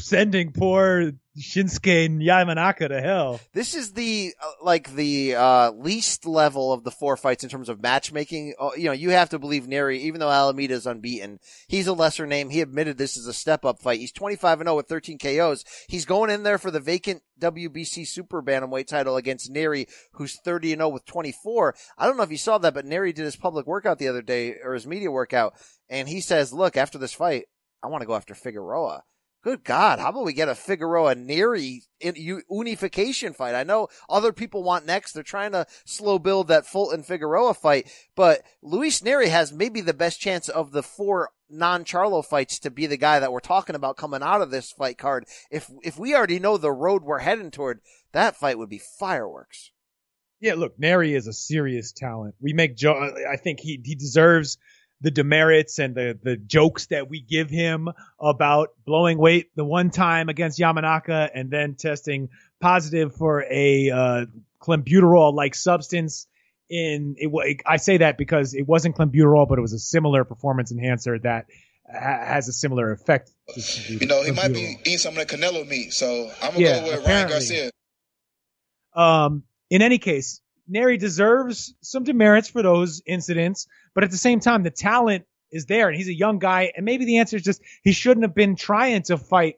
sending 0.00 0.52
poor 0.52 1.12
Shinsuke 1.38 2.22
Yamanaka 2.22 2.88
to 2.88 3.00
hell. 3.00 3.40
This 3.52 3.74
is 3.74 3.92
the 3.92 4.34
uh, 4.40 4.50
like 4.62 4.94
the 4.94 5.34
uh, 5.34 5.72
least 5.72 6.26
level 6.26 6.72
of 6.72 6.84
the 6.84 6.92
four 6.92 7.16
fights 7.16 7.42
in 7.42 7.50
terms 7.50 7.68
of 7.68 7.82
matchmaking. 7.82 8.54
Uh, 8.58 8.70
you 8.76 8.84
know, 8.84 8.92
you 8.92 9.10
have 9.10 9.30
to 9.30 9.40
believe 9.40 9.64
Nery, 9.64 9.98
even 9.98 10.20
though 10.20 10.30
Alameda 10.30 10.74
is 10.74 10.86
unbeaten, 10.86 11.40
he's 11.66 11.88
a 11.88 11.92
lesser 11.92 12.26
name. 12.26 12.50
He 12.50 12.60
admitted 12.60 12.98
this 12.98 13.16
is 13.16 13.26
a 13.26 13.32
step 13.32 13.64
up 13.64 13.80
fight. 13.80 13.98
He's 13.98 14.12
25 14.12 14.60
and 14.60 14.68
0 14.68 14.76
with 14.76 14.86
13 14.86 15.18
KOs. 15.18 15.64
He's 15.88 16.04
going 16.04 16.30
in 16.30 16.44
there 16.44 16.58
for 16.58 16.70
the 16.70 16.78
vacant 16.78 17.22
WBC 17.40 18.06
Super 18.06 18.40
Bantamweight 18.40 18.86
title 18.86 19.16
against 19.16 19.52
Nery, 19.52 19.88
who's 20.12 20.38
30 20.44 20.74
and 20.74 20.80
0 20.80 20.90
with 20.90 21.04
24. 21.04 21.74
I 21.98 22.06
don't 22.06 22.16
know 22.16 22.22
if 22.22 22.30
you 22.30 22.38
saw 22.38 22.58
that, 22.58 22.74
but 22.74 22.86
Nery 22.86 23.12
did 23.12 23.24
his 23.24 23.36
public 23.36 23.66
workout 23.66 23.98
the 23.98 24.08
other 24.08 24.22
day 24.22 24.54
or 24.62 24.74
his 24.74 24.86
media 24.86 25.10
workout, 25.10 25.54
and 25.88 26.08
he 26.08 26.20
says, 26.20 26.52
"Look, 26.52 26.76
after 26.76 26.96
this 26.96 27.12
fight, 27.12 27.46
I 27.82 27.88
want 27.88 28.02
to 28.02 28.06
go 28.06 28.14
after 28.14 28.36
Figueroa." 28.36 29.02
Good 29.44 29.62
God, 29.62 29.98
how 29.98 30.08
about 30.08 30.24
we 30.24 30.32
get 30.32 30.48
a 30.48 30.54
Figueroa 30.54 31.16
Nery 31.16 31.80
unification 32.00 33.34
fight? 33.34 33.54
I 33.54 33.62
know 33.62 33.88
other 34.08 34.32
people 34.32 34.62
want 34.62 34.86
next. 34.86 35.12
They're 35.12 35.22
trying 35.22 35.52
to 35.52 35.66
slow 35.84 36.18
build 36.18 36.48
that 36.48 36.66
Fulton 36.66 37.02
Figueroa 37.02 37.52
fight, 37.52 37.90
but 38.16 38.40
Luis 38.62 39.02
Nery 39.02 39.28
has 39.28 39.52
maybe 39.52 39.82
the 39.82 39.92
best 39.92 40.18
chance 40.18 40.48
of 40.48 40.72
the 40.72 40.82
four 40.82 41.28
non-Charlo 41.50 42.24
fights 42.24 42.58
to 42.60 42.70
be 42.70 42.86
the 42.86 42.96
guy 42.96 43.18
that 43.20 43.32
we're 43.32 43.40
talking 43.40 43.76
about 43.76 43.98
coming 43.98 44.22
out 44.22 44.40
of 44.40 44.50
this 44.50 44.72
fight 44.72 44.96
card. 44.96 45.26
If 45.50 45.70
if 45.82 45.98
we 45.98 46.14
already 46.14 46.38
know 46.38 46.56
the 46.56 46.72
road 46.72 47.02
we're 47.04 47.18
heading 47.18 47.50
toward, 47.50 47.80
that 48.12 48.36
fight 48.36 48.56
would 48.56 48.70
be 48.70 48.80
fireworks. 48.98 49.72
Yeah, 50.40 50.54
look, 50.54 50.78
Nery 50.78 51.14
is 51.14 51.26
a 51.26 51.34
serious 51.34 51.92
talent. 51.92 52.34
We 52.40 52.54
make 52.54 52.76
jo- 52.76 53.12
I 53.30 53.36
think 53.36 53.60
he 53.60 53.78
he 53.84 53.94
deserves 53.94 54.56
the 55.04 55.10
demerits 55.10 55.78
and 55.78 55.94
the, 55.94 56.18
the 56.22 56.34
jokes 56.34 56.86
that 56.86 57.10
we 57.10 57.20
give 57.20 57.50
him 57.50 57.90
about 58.18 58.70
blowing 58.86 59.18
weight 59.18 59.50
the 59.54 59.64
one 59.64 59.90
time 59.90 60.30
against 60.30 60.58
Yamanaka 60.58 61.28
and 61.34 61.50
then 61.50 61.74
testing 61.74 62.30
positive 62.58 63.14
for 63.14 63.44
a 63.50 63.90
uh, 63.90 64.24
clenbuterol 64.62 65.34
like 65.34 65.54
substance 65.54 66.26
in 66.70 67.16
it, 67.18 67.60
I 67.66 67.76
say 67.76 67.98
that 67.98 68.16
because 68.16 68.54
it 68.54 68.66
wasn't 68.66 68.96
clenbuterol, 68.96 69.46
but 69.46 69.58
it 69.58 69.60
was 69.60 69.74
a 69.74 69.78
similar 69.78 70.24
performance 70.24 70.72
enhancer 70.72 71.18
that 71.18 71.48
ha- 71.86 72.24
has 72.24 72.48
a 72.48 72.52
similar 72.54 72.90
effect. 72.90 73.30
You 73.86 74.06
know, 74.06 74.22
he 74.22 74.32
might 74.32 74.54
be 74.54 74.78
eating 74.80 74.96
some 74.96 75.18
of 75.18 75.28
the 75.28 75.36
Canelo 75.36 75.68
meat, 75.68 75.92
so 75.92 76.30
I'm 76.40 76.52
gonna 76.54 76.64
yeah, 76.64 76.80
go 76.80 76.96
with 76.96 77.06
Ryan 77.06 77.28
Garcia. 77.28 77.70
Um, 78.94 79.42
in 79.68 79.82
any 79.82 79.98
case, 79.98 80.40
Nery 80.70 80.98
deserves 80.98 81.74
some 81.82 82.04
demerits 82.04 82.48
for 82.48 82.62
those 82.62 83.02
incidents, 83.06 83.66
but 83.94 84.04
at 84.04 84.10
the 84.10 84.18
same 84.18 84.40
time, 84.40 84.62
the 84.62 84.70
talent 84.70 85.26
is 85.50 85.66
there, 85.66 85.88
and 85.88 85.96
he's 85.96 86.08
a 86.08 86.14
young 86.14 86.38
guy. 86.38 86.72
And 86.76 86.84
maybe 86.84 87.04
the 87.04 87.18
answer 87.18 87.36
is 87.36 87.42
just 87.42 87.62
he 87.82 87.92
shouldn't 87.92 88.24
have 88.24 88.34
been 88.34 88.56
trying 88.56 89.02
to 89.04 89.18
fight 89.18 89.56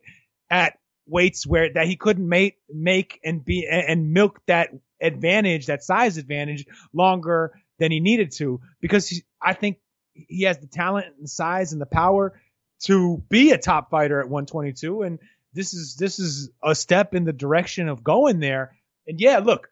at 0.50 0.78
weights 1.06 1.46
where 1.46 1.72
that 1.72 1.86
he 1.86 1.96
couldn't 1.96 2.28
make 2.28 2.58
make 2.68 3.20
and 3.24 3.44
be 3.44 3.66
and 3.66 4.12
milk 4.12 4.40
that 4.46 4.70
advantage, 5.00 5.66
that 5.66 5.84
size 5.84 6.16
advantage, 6.16 6.66
longer 6.92 7.52
than 7.78 7.92
he 7.92 8.00
needed 8.00 8.32
to, 8.32 8.60
because 8.80 9.08
he, 9.08 9.22
I 9.40 9.52
think 9.54 9.78
he 10.12 10.44
has 10.44 10.58
the 10.58 10.66
talent 10.66 11.06
and 11.06 11.24
the 11.24 11.28
size 11.28 11.72
and 11.72 11.80
the 11.80 11.86
power 11.86 12.40
to 12.84 13.22
be 13.28 13.52
a 13.52 13.58
top 13.58 13.90
fighter 13.90 14.20
at 14.20 14.28
122, 14.28 15.02
and 15.02 15.18
this 15.52 15.72
is 15.72 15.96
this 15.96 16.18
is 16.18 16.50
a 16.62 16.74
step 16.74 17.14
in 17.14 17.24
the 17.24 17.32
direction 17.32 17.88
of 17.88 18.04
going 18.04 18.40
there. 18.40 18.76
And 19.06 19.20
yeah, 19.20 19.38
look, 19.38 19.68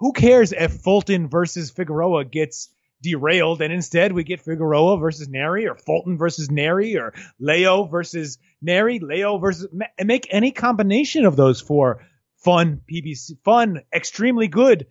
who 0.00 0.12
cares 0.12 0.52
if 0.52 0.72
Fulton 0.72 1.28
versus 1.28 1.70
Figueroa 1.70 2.24
gets 2.24 2.70
derailed 3.02 3.62
and 3.62 3.72
instead 3.72 4.12
we 4.12 4.24
get 4.24 4.40
Figueroa 4.40 4.98
versus 4.98 5.28
Nery 5.28 5.70
or 5.70 5.74
Fulton 5.74 6.18
versus 6.18 6.48
Nery 6.48 7.00
or 7.00 7.14
Leo 7.38 7.84
versus 7.84 8.38
Nery, 8.64 9.00
Leo 9.00 9.38
versus 9.38 9.68
make 10.02 10.26
any 10.30 10.52
combination 10.52 11.24
of 11.24 11.36
those 11.36 11.60
four 11.60 12.04
fun 12.36 12.80
PBC 12.90 13.38
fun, 13.44 13.82
extremely 13.92 14.48
good 14.48 14.86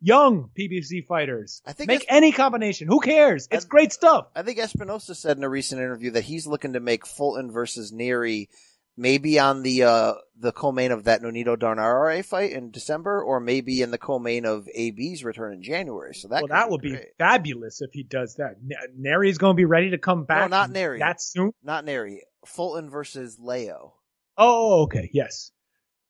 young 0.00 0.50
PBC 0.58 1.06
fighters. 1.06 1.62
I 1.64 1.72
think 1.72 1.88
make 1.88 2.06
any 2.08 2.32
combination. 2.32 2.88
Who 2.88 3.00
cares? 3.00 3.48
It's 3.50 3.64
I, 3.64 3.68
great 3.68 3.92
stuff. 3.92 4.26
I 4.34 4.42
think 4.42 4.58
Espinosa 4.58 5.14
said 5.14 5.36
in 5.36 5.44
a 5.44 5.48
recent 5.48 5.80
interview 5.80 6.10
that 6.12 6.24
he's 6.24 6.46
looking 6.46 6.72
to 6.72 6.80
make 6.80 7.06
Fulton 7.06 7.50
versus 7.52 7.92
Nery 7.92 8.48
maybe 8.96 9.38
on 9.38 9.62
the 9.62 9.84
uh 9.84 10.14
the 10.36 10.52
co-main 10.52 10.90
of 10.90 11.04
that 11.04 11.22
Nonito 11.22 11.56
Donaire 11.56 12.24
fight 12.24 12.52
in 12.52 12.70
December, 12.70 13.22
or 13.22 13.38
maybe 13.38 13.80
in 13.80 13.90
the 13.90 13.98
co-main 13.98 14.44
of 14.44 14.68
AB's 14.74 15.24
return 15.24 15.54
in 15.54 15.62
January. 15.62 16.14
So 16.14 16.28
that 16.28 16.42
well, 16.42 16.48
that 16.48 16.70
would 16.70 16.80
be, 16.80 16.92
be 16.92 17.02
fabulous 17.18 17.80
if 17.80 17.90
he 17.92 18.02
does 18.02 18.36
that. 18.36 18.56
Nery 18.98 19.28
is 19.28 19.38
going 19.38 19.54
to 19.54 19.56
be 19.56 19.64
ready 19.64 19.90
to 19.90 19.98
come 19.98 20.24
back. 20.24 20.50
No, 20.50 20.56
not 20.56 20.70
Nery. 20.70 20.98
That 20.98 21.22
soon? 21.22 21.52
Not 21.62 21.86
Nery. 21.86 22.18
Fulton 22.44 22.90
versus 22.90 23.38
Leo. 23.40 23.94
Oh, 24.36 24.82
okay. 24.82 25.10
Yes. 25.12 25.52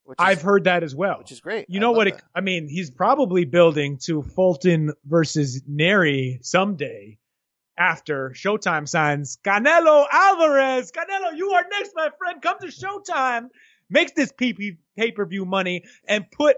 Is, 0.08 0.14
I've 0.18 0.42
heard 0.42 0.64
that 0.64 0.82
as 0.82 0.94
well. 0.94 1.18
Which 1.18 1.30
is 1.30 1.40
great. 1.40 1.66
You 1.68 1.78
know 1.78 1.92
what? 1.92 2.08
It, 2.08 2.20
I 2.34 2.40
mean, 2.40 2.68
he's 2.68 2.90
probably 2.90 3.44
building 3.44 3.98
to 4.04 4.22
Fulton 4.22 4.92
versus 5.04 5.62
Nery 5.70 6.44
someday 6.44 7.18
after 7.78 8.30
Showtime 8.30 8.88
signs 8.88 9.38
Canelo 9.44 10.06
Alvarez. 10.10 10.92
Canelo, 10.92 11.36
you 11.36 11.50
are 11.50 11.64
next, 11.70 11.92
my 11.94 12.10
friend. 12.18 12.42
Come 12.42 12.58
to 12.60 12.66
Showtime. 12.66 13.48
Make 13.90 14.14
this 14.14 14.32
pay 14.32 15.12
per 15.12 15.26
view 15.26 15.44
money 15.44 15.84
and 16.06 16.30
put, 16.30 16.56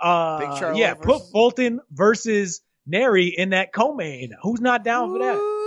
uh, 0.00 0.72
yeah, 0.74 0.94
versus... 0.94 1.04
put 1.04 1.32
Fulton 1.32 1.80
versus 1.90 2.60
Nery 2.90 3.32
in 3.34 3.50
that 3.50 3.72
co-main. 3.72 4.32
Who's 4.42 4.60
not 4.60 4.84
down 4.84 5.10
Ooh. 5.10 5.12
for 5.14 5.18
that? 5.20 5.59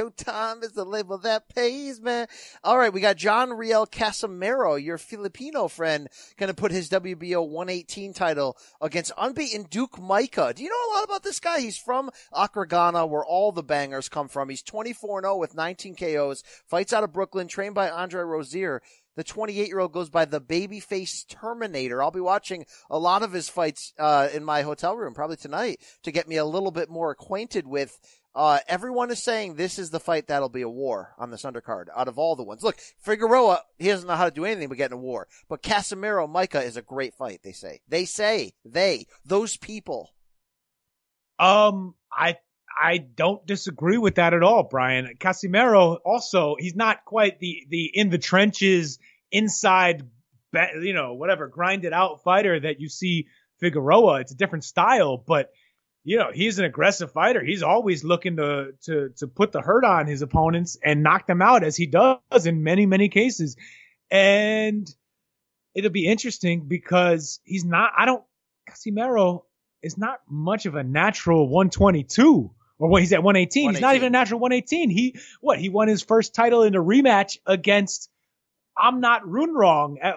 Showtime 0.00 0.64
is 0.64 0.72
the 0.72 0.84
label 0.84 1.18
that 1.18 1.54
pays, 1.54 2.00
man. 2.00 2.26
All 2.64 2.78
right, 2.78 2.92
we 2.92 3.02
got 3.02 3.16
John 3.16 3.52
Riel 3.52 3.86
Casimero, 3.86 4.82
your 4.82 4.96
Filipino 4.96 5.68
friend, 5.68 6.08
going 6.38 6.48
to 6.48 6.54
put 6.54 6.72
his 6.72 6.88
WBO 6.88 7.46
118 7.46 8.14
title 8.14 8.56
against 8.80 9.12
unbeaten 9.18 9.64
Duke 9.64 10.00
Micah. 10.00 10.54
Do 10.56 10.62
you 10.62 10.70
know 10.70 10.90
a 10.90 10.94
lot 10.94 11.04
about 11.04 11.22
this 11.22 11.38
guy? 11.38 11.60
He's 11.60 11.76
from 11.76 12.08
Ghana, 12.32 13.06
where 13.06 13.24
all 13.24 13.52
the 13.52 13.62
bangers 13.62 14.08
come 14.08 14.28
from. 14.28 14.48
He's 14.48 14.62
24-0 14.62 15.38
with 15.38 15.54
19 15.54 15.96
KOs, 15.96 16.44
fights 16.66 16.94
out 16.94 17.04
of 17.04 17.12
Brooklyn, 17.12 17.46
trained 17.46 17.74
by 17.74 17.90
Andre 17.90 18.22
Rozier. 18.22 18.80
The 19.16 19.24
28 19.24 19.68
year 19.68 19.80
old 19.80 19.92
goes 19.92 20.08
by 20.08 20.24
the 20.24 20.40
babyface 20.40 21.26
Terminator. 21.28 22.02
I'll 22.02 22.10
be 22.10 22.20
watching 22.20 22.64
a 22.88 22.98
lot 22.98 23.22
of 23.22 23.32
his 23.32 23.48
fights 23.50 23.92
uh, 23.98 24.28
in 24.32 24.44
my 24.44 24.62
hotel 24.62 24.96
room 24.96 25.12
probably 25.12 25.36
tonight 25.36 25.80
to 26.04 26.12
get 26.12 26.28
me 26.28 26.36
a 26.36 26.44
little 26.44 26.70
bit 26.70 26.88
more 26.88 27.10
acquainted 27.10 27.66
with 27.66 27.98
uh, 28.34 28.58
everyone 28.68 29.10
is 29.10 29.22
saying 29.22 29.54
this 29.54 29.78
is 29.78 29.90
the 29.90 30.00
fight 30.00 30.28
that'll 30.28 30.48
be 30.48 30.62
a 30.62 30.68
war 30.68 31.14
on 31.18 31.30
this 31.30 31.42
undercard 31.42 31.86
out 31.96 32.08
of 32.08 32.18
all 32.18 32.36
the 32.36 32.44
ones. 32.44 32.62
Look, 32.62 32.78
Figueroa, 33.00 33.62
he 33.78 33.88
doesn't 33.88 34.06
know 34.06 34.14
how 34.14 34.26
to 34.26 34.30
do 34.30 34.44
anything 34.44 34.68
but 34.68 34.78
get 34.78 34.92
in 34.92 34.98
a 34.98 35.00
war. 35.00 35.26
But 35.48 35.62
Casimero 35.62 36.28
Micah 36.28 36.62
is 36.62 36.76
a 36.76 36.82
great 36.82 37.14
fight, 37.14 37.40
they 37.42 37.52
say. 37.52 37.80
They 37.88 38.04
say, 38.04 38.52
they, 38.64 39.06
those 39.24 39.56
people. 39.56 40.10
Um, 41.40 41.94
I, 42.12 42.36
I 42.80 42.98
don't 42.98 43.44
disagree 43.46 43.98
with 43.98 44.14
that 44.16 44.32
at 44.32 44.44
all, 44.44 44.62
Brian. 44.62 45.16
Casimero 45.18 45.98
also, 46.04 46.54
he's 46.58 46.76
not 46.76 47.04
quite 47.04 47.40
the, 47.40 47.66
the 47.68 47.90
in 47.92 48.10
the 48.10 48.18
trenches, 48.18 48.98
inside, 49.32 50.08
you 50.80 50.92
know, 50.92 51.14
whatever, 51.14 51.48
grinded 51.48 51.92
out 51.92 52.22
fighter 52.22 52.60
that 52.60 52.80
you 52.80 52.88
see 52.88 53.26
Figueroa. 53.58 54.20
It's 54.20 54.32
a 54.32 54.36
different 54.36 54.64
style, 54.64 55.16
but 55.16 55.50
you 56.10 56.16
know, 56.16 56.32
he's 56.34 56.58
an 56.58 56.64
aggressive 56.64 57.12
fighter. 57.12 57.40
He's 57.40 57.62
always 57.62 58.02
looking 58.02 58.38
to 58.38 58.72
to 58.86 59.10
to 59.18 59.28
put 59.28 59.52
the 59.52 59.60
hurt 59.60 59.84
on 59.84 60.08
his 60.08 60.22
opponents 60.22 60.76
and 60.82 61.04
knock 61.04 61.28
them 61.28 61.40
out 61.40 61.62
as 61.62 61.76
he 61.76 61.86
does 61.86 62.46
in 62.46 62.64
many 62.64 62.84
many 62.84 63.08
cases. 63.08 63.56
And 64.10 64.92
it'll 65.72 65.92
be 65.92 66.08
interesting 66.08 66.66
because 66.66 67.38
he's 67.44 67.64
not 67.64 67.92
I 67.96 68.06
don't 68.06 68.24
Casimero 68.68 69.44
is 69.82 69.96
not 69.96 70.18
much 70.28 70.66
of 70.66 70.74
a 70.74 70.82
natural 70.82 71.48
122 71.48 72.50
or 72.80 72.88
when 72.88 73.02
he's 73.02 73.12
at 73.12 73.22
118. 73.22 73.66
118. 73.66 73.74
He's 73.74 73.80
not 73.80 73.94
even 73.94 74.08
a 74.08 74.10
natural 74.10 74.40
118. 74.40 74.90
He 74.90 75.16
what? 75.40 75.60
He 75.60 75.68
won 75.68 75.86
his 75.86 76.02
first 76.02 76.34
title 76.34 76.64
in 76.64 76.74
a 76.74 76.82
rematch 76.82 77.38
against 77.46 78.10
Amnat 78.76 79.20
Ruenroeng 79.20 79.98
at 80.02 80.16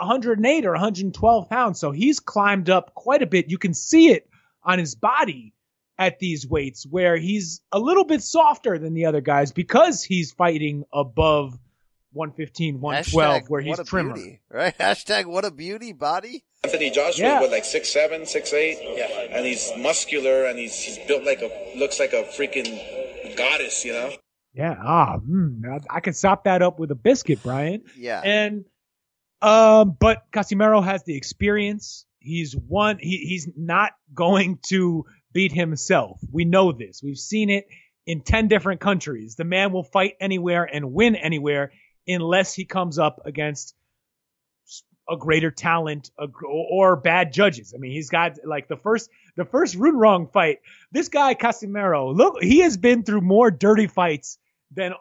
108 0.00 0.64
or 0.64 0.72
112 0.72 1.50
pounds. 1.50 1.78
So 1.78 1.90
he's 1.90 2.18
climbed 2.18 2.70
up 2.70 2.94
quite 2.94 3.20
a 3.20 3.26
bit. 3.26 3.50
You 3.50 3.58
can 3.58 3.74
see 3.74 4.08
it 4.08 4.26
on 4.64 4.78
his 4.78 4.94
body 4.94 5.54
at 5.98 6.18
these 6.18 6.46
weights 6.46 6.84
where 6.84 7.16
he's 7.16 7.60
a 7.70 7.78
little 7.78 8.04
bit 8.04 8.22
softer 8.22 8.78
than 8.78 8.94
the 8.94 9.06
other 9.06 9.20
guys 9.20 9.52
because 9.52 10.02
he's 10.02 10.32
fighting 10.32 10.84
above 10.92 11.58
115, 12.12 12.80
112 12.80 13.42
Hashtag, 13.42 13.48
where 13.48 13.60
he's 13.60 13.78
trimmer. 13.88 14.14
Beauty, 14.14 14.40
right? 14.48 14.76
Hashtag 14.78 15.26
what 15.26 15.44
a 15.44 15.50
beauty 15.50 15.92
body. 15.92 16.44
Anthony 16.62 16.90
Joshua 16.90 17.26
yeah. 17.26 17.40
was 17.40 17.50
like 17.50 17.64
six 17.64 17.92
seven, 17.92 18.26
six 18.26 18.52
eight, 18.52 18.78
yeah. 18.80 19.36
and 19.36 19.44
he's 19.44 19.70
muscular 19.76 20.46
and 20.46 20.58
he's 20.58 20.74
he's 20.78 20.98
built 21.06 21.24
like 21.24 21.42
a 21.42 21.78
looks 21.78 22.00
like 22.00 22.12
a 22.12 22.22
freaking 22.22 23.36
goddess, 23.36 23.84
you 23.84 23.92
know. 23.92 24.12
Yeah, 24.54 24.76
ah, 24.80 25.18
mm, 25.18 25.62
I, 25.68 25.96
I 25.96 26.00
can 26.00 26.14
sop 26.14 26.44
that 26.44 26.62
up 26.62 26.78
with 26.78 26.90
a 26.92 26.94
biscuit, 26.94 27.42
Brian. 27.42 27.82
Yeah, 27.96 28.20
and 28.24 28.64
Um, 29.42 29.96
but 29.98 30.22
Casimero 30.32 30.82
has 30.82 31.04
the 31.04 31.16
experience. 31.16 32.06
He's 32.24 32.56
one. 32.56 32.98
He, 32.98 33.18
he's 33.18 33.48
not 33.56 33.92
going 34.12 34.58
to 34.68 35.04
beat 35.32 35.52
himself. 35.52 36.20
We 36.32 36.44
know 36.44 36.72
this. 36.72 37.00
We've 37.02 37.18
seen 37.18 37.50
it 37.50 37.66
in 38.06 38.22
10 38.22 38.48
different 38.48 38.80
countries. 38.80 39.36
The 39.36 39.44
man 39.44 39.72
will 39.72 39.84
fight 39.84 40.14
anywhere 40.20 40.64
and 40.64 40.92
win 40.92 41.16
anywhere 41.16 41.72
unless 42.06 42.54
he 42.54 42.64
comes 42.64 42.98
up 42.98 43.20
against 43.24 43.74
a 45.08 45.16
greater 45.16 45.50
talent 45.50 46.10
or 46.46 46.96
bad 46.96 47.32
judges. 47.32 47.74
I 47.74 47.78
mean, 47.78 47.92
he's 47.92 48.08
got 48.08 48.38
like 48.44 48.68
the 48.68 48.76
first, 48.76 49.10
the 49.36 49.44
first 49.44 49.76
Ruenroeng 49.76 50.32
fight. 50.32 50.60
This 50.92 51.08
guy, 51.08 51.34
Casimero, 51.34 52.16
look, 52.16 52.42
he 52.42 52.60
has 52.60 52.78
been 52.78 53.02
through 53.02 53.20
more 53.20 53.50
dirty 53.50 53.86
fights 53.86 54.38
than 54.74 54.94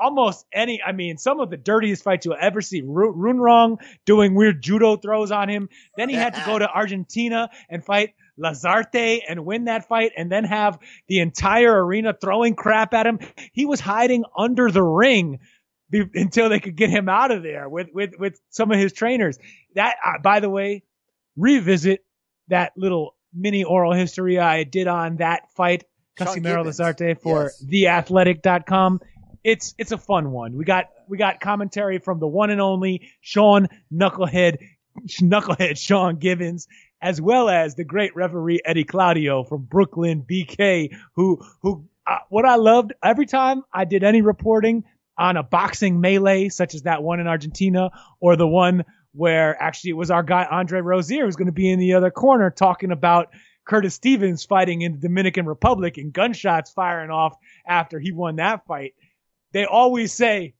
almost 0.00 0.46
any, 0.52 0.82
I 0.82 0.92
mean, 0.92 1.18
some 1.18 1.40
of 1.40 1.50
the 1.50 1.56
dirtiest 1.56 2.02
fights 2.02 2.26
you'll 2.26 2.36
ever 2.38 2.60
see. 2.60 2.82
Ruenroeng 2.82 3.78
doing 4.04 4.34
weird 4.34 4.62
judo 4.62 4.96
throws 4.96 5.30
on 5.30 5.48
him. 5.48 5.68
Then 5.96 6.08
he 6.08 6.14
had 6.14 6.34
to 6.34 6.42
go 6.44 6.58
to 6.58 6.68
Argentina 6.68 7.50
and 7.68 7.84
fight 7.84 8.14
Lazarte 8.38 9.20
and 9.28 9.44
win 9.44 9.64
that 9.64 9.88
fight 9.88 10.12
and 10.16 10.30
then 10.30 10.44
have 10.44 10.78
the 11.08 11.20
entire 11.20 11.84
arena 11.84 12.14
throwing 12.18 12.54
crap 12.54 12.94
at 12.94 13.06
him. 13.06 13.18
He 13.52 13.66
was 13.66 13.80
hiding 13.80 14.24
under 14.36 14.70
the 14.70 14.82
ring 14.82 15.40
be, 15.90 16.04
until 16.14 16.48
they 16.48 16.60
could 16.60 16.76
get 16.76 16.90
him 16.90 17.08
out 17.08 17.30
of 17.30 17.42
there 17.42 17.68
with, 17.68 17.88
with, 17.92 18.18
with 18.18 18.40
some 18.50 18.70
of 18.70 18.78
his 18.78 18.92
trainers. 18.92 19.38
That, 19.74 19.96
uh, 20.04 20.18
by 20.22 20.40
the 20.40 20.50
way, 20.50 20.82
revisit 21.36 22.04
that 22.48 22.72
little 22.76 23.14
mini 23.34 23.64
oral 23.64 23.92
history 23.92 24.38
I 24.38 24.64
did 24.64 24.88
on 24.88 25.16
that 25.16 25.52
fight, 25.52 25.84
Casimero 26.18 26.64
Lazarte 26.64 27.20
for 27.20 27.44
yes. 27.44 27.62
theathletic.com. 28.08 29.00
It's, 29.46 29.74
it's 29.78 29.92
a 29.92 29.98
fun 29.98 30.32
one. 30.32 30.56
We 30.56 30.64
got, 30.64 30.86
we 31.08 31.18
got 31.18 31.38
commentary 31.38 31.98
from 31.98 32.18
the 32.18 32.26
one 32.26 32.50
and 32.50 32.60
only 32.60 33.12
Sean 33.20 33.68
Knucklehead, 33.94 34.58
Knucklehead 35.22 35.78
Sean 35.78 36.16
Gibbons, 36.16 36.66
as 37.00 37.20
well 37.20 37.48
as 37.48 37.76
the 37.76 37.84
great 37.84 38.16
referee 38.16 38.60
Eddie 38.64 38.82
Claudio 38.82 39.44
from 39.44 39.62
Brooklyn 39.62 40.24
BK, 40.28 40.96
who, 41.14 41.40
who, 41.62 41.86
uh, 42.06 42.18
what 42.28 42.44
I 42.44 42.56
loved 42.56 42.92
every 43.04 43.26
time 43.26 43.62
I 43.72 43.84
did 43.84 44.02
any 44.02 44.20
reporting, 44.20 44.82
on 45.18 45.36
a 45.36 45.42
boxing 45.42 46.00
melee, 46.00 46.48
such 46.48 46.74
as 46.74 46.82
that 46.82 47.02
one 47.02 47.20
in 47.20 47.26
Argentina, 47.26 47.90
or 48.20 48.36
the 48.36 48.46
one 48.46 48.84
where 49.12 49.60
actually 49.62 49.90
it 49.90 49.96
was 49.96 50.10
our 50.10 50.22
guy 50.22 50.46
Andre 50.50 50.80
Rozier 50.80 51.24
who's 51.24 51.36
going 51.36 51.46
to 51.46 51.52
be 51.52 51.70
in 51.70 51.78
the 51.78 51.94
other 51.94 52.10
corner 52.10 52.50
talking 52.50 52.90
about 52.90 53.28
Curtis 53.64 53.94
Stevens 53.94 54.44
fighting 54.44 54.82
in 54.82 54.92
the 54.92 54.98
Dominican 54.98 55.46
Republic 55.46 55.96
and 55.96 56.12
gunshots 56.12 56.70
firing 56.70 57.10
off 57.10 57.34
after 57.66 57.98
he 57.98 58.12
won 58.12 58.36
that 58.36 58.66
fight. 58.66 58.94
They 59.56 59.64
always 59.64 60.12
say, 60.12 60.52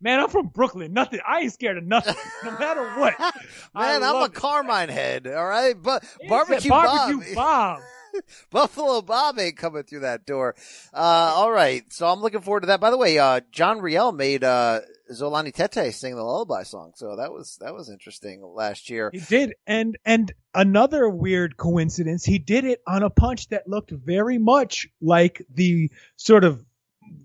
Man, 0.00 0.18
I'm 0.18 0.30
from 0.30 0.46
Brooklyn. 0.46 0.94
Nothing. 0.94 1.20
I 1.28 1.40
ain't 1.40 1.52
scared 1.52 1.76
of 1.76 1.84
nothing, 1.84 2.14
no 2.44 2.52
matter 2.52 2.82
what. 2.98 3.14
Man, 3.74 4.02
I'm 4.02 4.16
a 4.16 4.24
it. 4.24 4.32
Carmine 4.32 4.88
head. 4.88 5.26
All 5.26 5.46
right, 5.46 5.74
but 5.74 6.02
barbecue, 6.26 6.70
barbecue 6.70 7.34
Bob. 7.34 7.80
Bob. 7.80 7.80
Buffalo 8.50 9.02
Bob 9.02 9.38
ain't 9.38 9.58
coming 9.58 9.82
through 9.82 10.00
that 10.00 10.24
door. 10.24 10.54
Uh, 10.94 11.34
all 11.36 11.52
right. 11.52 11.84
So 11.92 12.06
I'm 12.06 12.22
looking 12.22 12.40
forward 12.40 12.60
to 12.60 12.68
that. 12.68 12.80
By 12.80 12.90
the 12.90 12.96
way, 12.96 13.18
uh, 13.18 13.40
John 13.52 13.82
Riel 13.82 14.12
made, 14.12 14.42
uh, 14.42 14.80
Zolani 15.12 15.52
Tete 15.52 15.92
sing 15.94 16.16
the 16.16 16.24
lullaby 16.24 16.62
song. 16.62 16.92
So 16.96 17.16
that 17.16 17.30
was, 17.30 17.58
that 17.60 17.74
was 17.74 17.90
interesting 17.90 18.42
last 18.42 18.88
year. 18.88 19.10
He 19.12 19.20
did. 19.20 19.54
And, 19.66 19.98
and 20.06 20.32
another 20.54 21.08
weird 21.10 21.58
coincidence, 21.58 22.24
he 22.24 22.38
did 22.38 22.64
it 22.64 22.80
on 22.86 23.02
a 23.02 23.10
punch 23.10 23.48
that 23.48 23.68
looked 23.68 23.90
very 23.90 24.38
much 24.38 24.88
like 25.02 25.44
the 25.52 25.90
sort 26.16 26.44
of 26.44 26.64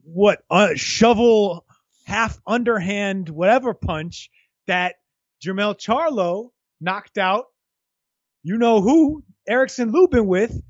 what, 0.04 0.44
uh, 0.50 0.76
shovel, 0.76 1.66
half 2.06 2.40
underhand, 2.46 3.30
whatever 3.30 3.74
punch 3.74 4.30
that 4.68 4.96
Jermell 5.44 5.76
Charlo 5.78 6.50
knocked 6.80 7.18
out. 7.18 7.46
You 8.44 8.58
know 8.58 8.82
who? 8.82 9.24
Erickson 9.48 9.92
Lubin 9.92 10.28
with 10.28 10.62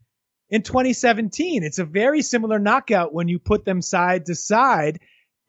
in 0.50 0.62
2017. 0.62 1.64
It's 1.64 1.80
a 1.80 1.86
very 1.86 2.22
similar 2.22 2.60
knockout 2.60 3.14
when 3.14 3.28
you 3.28 3.40
put 3.40 3.66
them 3.66 3.82
side 3.82 4.28
to 4.28 4.36
side. 4.36 5.00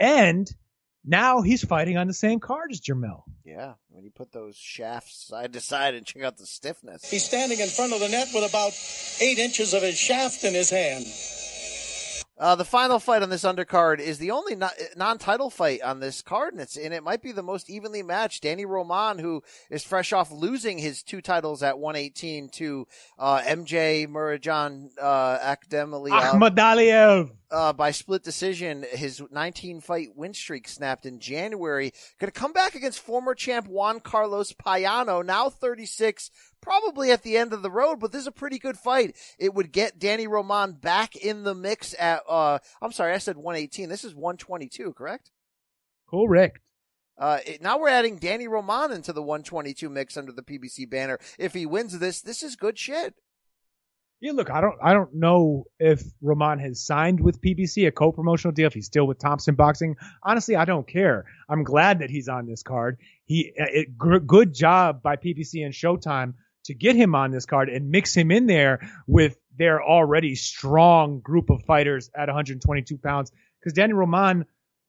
And 0.00 0.50
now 1.04 1.42
he's 1.42 1.64
fighting 1.64 1.96
on 1.96 2.06
the 2.06 2.14
same 2.14 2.40
card 2.40 2.72
as 2.72 2.80
Jermell. 2.80 3.22
Yeah, 3.44 3.74
when 3.88 4.04
you 4.04 4.10
put 4.10 4.32
those 4.32 4.56
shafts 4.56 5.26
side 5.26 5.52
to 5.52 5.60
side 5.60 5.94
and 5.94 6.06
check 6.06 6.22
out 6.22 6.38
the 6.38 6.46
stiffness. 6.46 7.08
He's 7.08 7.24
standing 7.24 7.60
in 7.60 7.68
front 7.68 7.92
of 7.92 8.00
the 8.00 8.08
net 8.08 8.28
with 8.32 8.48
about 8.48 8.72
eight 9.20 9.38
inches 9.38 9.74
of 9.74 9.82
his 9.82 9.98
shaft 9.98 10.44
in 10.44 10.54
his 10.54 10.70
hand. 10.70 11.06
Uh, 12.36 12.56
the 12.56 12.64
final 12.64 12.98
fight 12.98 13.22
on 13.22 13.30
this 13.30 13.44
undercard 13.44 14.00
is 14.00 14.18
the 14.18 14.32
only 14.32 14.56
non-title 14.96 15.50
fight 15.50 15.80
on 15.82 16.00
this 16.00 16.20
card, 16.20 16.52
and 16.52 16.60
it's 16.60 16.76
and 16.76 16.92
it 16.92 17.04
might 17.04 17.22
be 17.22 17.30
the 17.30 17.42
most 17.42 17.70
evenly 17.70 18.02
matched. 18.02 18.42
Danny 18.42 18.64
Roman, 18.64 19.20
who 19.20 19.42
is 19.70 19.84
fresh 19.84 20.12
off 20.12 20.32
losing 20.32 20.78
his 20.78 21.04
two 21.04 21.20
titles 21.20 21.62
at 21.62 21.78
118 21.78 22.48
to 22.50 22.88
uh, 23.18 23.40
MJ 23.42 24.08
Murodjon 24.08 24.90
uh, 25.00 25.38
Akhmadaliev 25.38 27.30
uh, 27.54 27.72
by 27.72 27.92
split 27.92 28.24
decision. 28.24 28.84
His 28.90 29.22
19 29.30 29.80
fight 29.80 30.08
win 30.16 30.34
streak 30.34 30.66
snapped 30.66 31.06
in 31.06 31.20
January. 31.20 31.92
Going 32.18 32.32
to 32.32 32.38
come 32.38 32.52
back 32.52 32.74
against 32.74 32.98
former 32.98 33.34
champ 33.34 33.68
Juan 33.68 34.00
Carlos 34.00 34.52
Payano, 34.52 35.24
now 35.24 35.48
36, 35.50 36.30
probably 36.64 37.10
at 37.10 37.22
the 37.22 37.36
end 37.36 37.52
of 37.52 37.62
the 37.62 37.70
road, 37.70 38.00
but 38.00 38.10
this 38.10 38.22
is 38.22 38.26
a 38.26 38.32
pretty 38.32 38.58
good 38.58 38.76
fight. 38.76 39.16
It 39.38 39.54
would 39.54 39.70
get 39.70 39.98
Danny 39.98 40.26
Roman 40.26 40.72
back 40.72 41.14
in 41.14 41.44
the 41.44 41.54
mix 41.54 41.94
at, 41.98 42.22
uh, 42.28 42.58
I'm 42.80 42.92
sorry, 42.92 43.12
I 43.12 43.18
said 43.18 43.36
118. 43.36 43.88
This 43.88 44.04
is 44.04 44.14
122, 44.14 44.94
correct? 44.94 45.30
Correct. 46.08 46.58
Uh, 47.16 47.38
it, 47.46 47.62
now 47.62 47.78
we're 47.78 47.88
adding 47.88 48.16
Danny 48.16 48.48
Roman 48.48 48.90
into 48.90 49.12
the 49.12 49.22
122 49.22 49.88
mix 49.88 50.16
under 50.16 50.32
the 50.32 50.42
PBC 50.42 50.88
banner. 50.88 51.18
If 51.38 51.52
he 51.52 51.66
wins 51.66 51.98
this, 51.98 52.22
this 52.22 52.42
is 52.42 52.56
good 52.56 52.78
shit. 52.78 53.14
Yeah, 54.20 54.32
look, 54.32 54.50
I 54.50 54.62
don't, 54.62 54.76
I 54.82 54.94
don't 54.94 55.14
know 55.14 55.64
if 55.78 56.02
Roman 56.22 56.58
has 56.58 56.84
signed 56.84 57.20
with 57.20 57.42
PBC 57.42 57.86
a 57.86 57.92
co-promotional 57.92 58.54
deal. 58.54 58.68
If 58.68 58.74
he's 58.74 58.86
still 58.86 59.06
with 59.06 59.18
Thompson 59.18 59.54
Boxing, 59.54 59.96
honestly, 60.22 60.56
I 60.56 60.64
don't 60.64 60.88
care. 60.88 61.26
I'm 61.48 61.62
glad 61.62 61.98
that 61.98 62.08
he's 62.08 62.28
on 62.28 62.46
this 62.46 62.62
card. 62.62 62.96
He, 63.26 63.52
uh, 63.60 63.66
it, 63.68 63.98
good 64.26 64.54
job 64.54 65.02
by 65.02 65.16
PBC 65.16 65.64
and 65.64 65.74
Showtime 65.74 66.34
to 66.64 66.74
get 66.74 66.96
him 66.96 67.14
on 67.14 67.30
this 67.30 67.46
card 67.46 67.68
and 67.68 67.90
mix 67.90 68.14
him 68.14 68.30
in 68.30 68.46
there 68.46 68.90
with 69.06 69.36
their 69.56 69.82
already 69.82 70.34
strong 70.34 71.20
group 71.20 71.50
of 71.50 71.62
fighters 71.64 72.10
at 72.14 72.28
122 72.28 72.98
pounds. 72.98 73.32
Because 73.60 73.74
Danny 73.74 73.92
Roman 73.92 74.46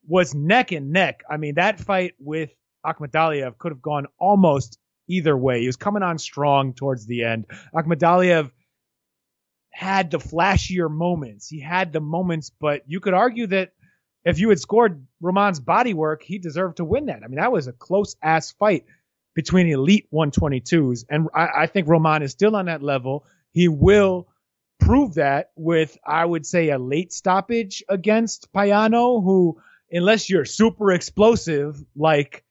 was 0.08 0.34
neck 0.34 0.72
and 0.72 0.92
neck. 0.92 1.24
I 1.30 1.38
mean, 1.38 1.56
that 1.56 1.80
fight 1.80 2.14
with 2.20 2.50
Akhmadaliev 2.86 3.58
could 3.58 3.72
have 3.72 3.82
gone 3.82 4.08
almost 4.20 4.78
either 5.08 5.36
way. 5.38 5.62
He 5.62 5.68
was 5.68 5.78
coming 5.78 6.04
on 6.04 6.18
strong 6.18 6.74
towards 6.74 7.06
the 7.06 7.24
end. 7.24 7.46
Akhmadaliev 7.74 8.52
had 9.72 10.12
the 10.12 10.20
flashier 10.20 10.90
moments. 10.90 11.48
He 11.48 11.60
had 11.60 11.92
the 11.92 12.00
moments, 12.00 12.50
but 12.50 12.84
you 12.88 13.00
could 13.00 13.14
argue 13.14 13.48
that 13.48 13.74
if 14.24 14.40
you 14.40 14.50
had 14.50 14.60
scored 14.60 15.06
Roman's 15.22 15.60
body 15.60 15.94
work, 15.94 16.24
he 16.24 16.40
deserved 16.40 16.78
to 16.78 16.86
win 16.86 17.08
that. 17.08 17.22
I 17.24 17.28
mean, 17.28 17.40
that 17.40 17.52
was 17.52 17.68
a 17.68 17.74
close 17.74 18.16
ass 18.24 18.52
fight 18.54 18.86
between 19.36 19.68
elite 19.68 20.08
122s. 20.12 21.06
And 21.10 21.28
I, 21.36 21.48
I 21.58 21.68
think 21.68 21.88
Roman 21.88 22.24
is 22.24 22.32
still 22.32 22.56
on 22.56 22.66
that 22.66 22.82
level. 22.82 23.26
He 23.52 23.68
will 23.68 24.28
prove 24.80 25.16
that 25.16 25.52
with, 25.56 25.98
I 26.06 26.26
would 26.26 26.46
say, 26.46 26.70
a 26.70 26.80
late 26.80 27.14
stoppage 27.14 27.84
against 27.88 28.52
Payano, 28.54 29.24
who, 29.24 29.62
unless 29.92 30.30
you're 30.30 30.46
super 30.46 30.92
explosive 30.92 31.84
like 31.96 32.44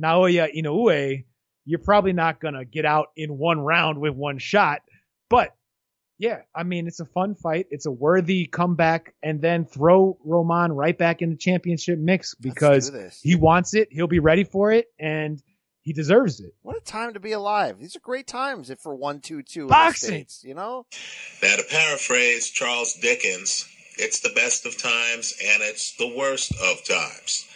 Naoya 0.00 0.48
Inoue, 0.54 1.24
you're 1.64 1.78
probably 1.78 2.12
not 2.12 2.40
going 2.40 2.54
to 2.54 2.64
get 2.64 2.84
out 2.84 3.08
in 3.16 3.38
one 3.38 3.60
round 3.60 3.98
with 3.98 4.14
one 4.14 4.38
shot. 4.38 4.82
But 5.30 5.54
yeah, 6.18 6.42
I 6.54 6.62
mean, 6.62 6.86
it's 6.86 7.00
a 7.00 7.04
fun 7.04 7.34
fight. 7.34 7.66
It's 7.70 7.86
a 7.86 7.90
worthy 7.90 8.46
comeback, 8.46 9.14
and 9.22 9.40
then 9.40 9.66
throw 9.66 10.18
Roman 10.24 10.72
right 10.72 10.96
back 10.96 11.22
in 11.22 11.30
the 11.30 11.36
championship 11.36 11.98
mix 11.98 12.34
because 12.34 12.90
he 13.22 13.34
wants 13.34 13.74
it. 13.74 13.88
He'll 13.90 14.06
be 14.06 14.20
ready 14.20 14.44
for 14.44 14.72
it, 14.72 14.86
and 14.98 15.42
he 15.86 15.92
deserves 15.92 16.40
it. 16.40 16.52
What 16.62 16.76
a 16.76 16.80
time 16.80 17.14
to 17.14 17.20
be 17.20 17.30
alive! 17.30 17.78
These 17.78 17.94
are 17.94 18.00
great 18.00 18.26
times 18.26 18.70
if 18.70 18.80
for 18.80 18.92
one, 18.92 19.20
two, 19.20 19.44
two 19.44 19.68
boxing. 19.68 20.08
States, 20.08 20.42
you 20.42 20.52
know. 20.52 20.84
Now 21.40 21.54
to 21.54 21.62
paraphrase 21.70 22.50
Charles 22.50 22.94
Dickens, 22.94 23.68
it's 23.96 24.18
the 24.18 24.32
best 24.34 24.66
of 24.66 24.76
times 24.76 25.32
and 25.40 25.62
it's 25.62 25.96
the 25.96 26.12
worst 26.12 26.50
of 26.60 26.84
times, 26.84 27.46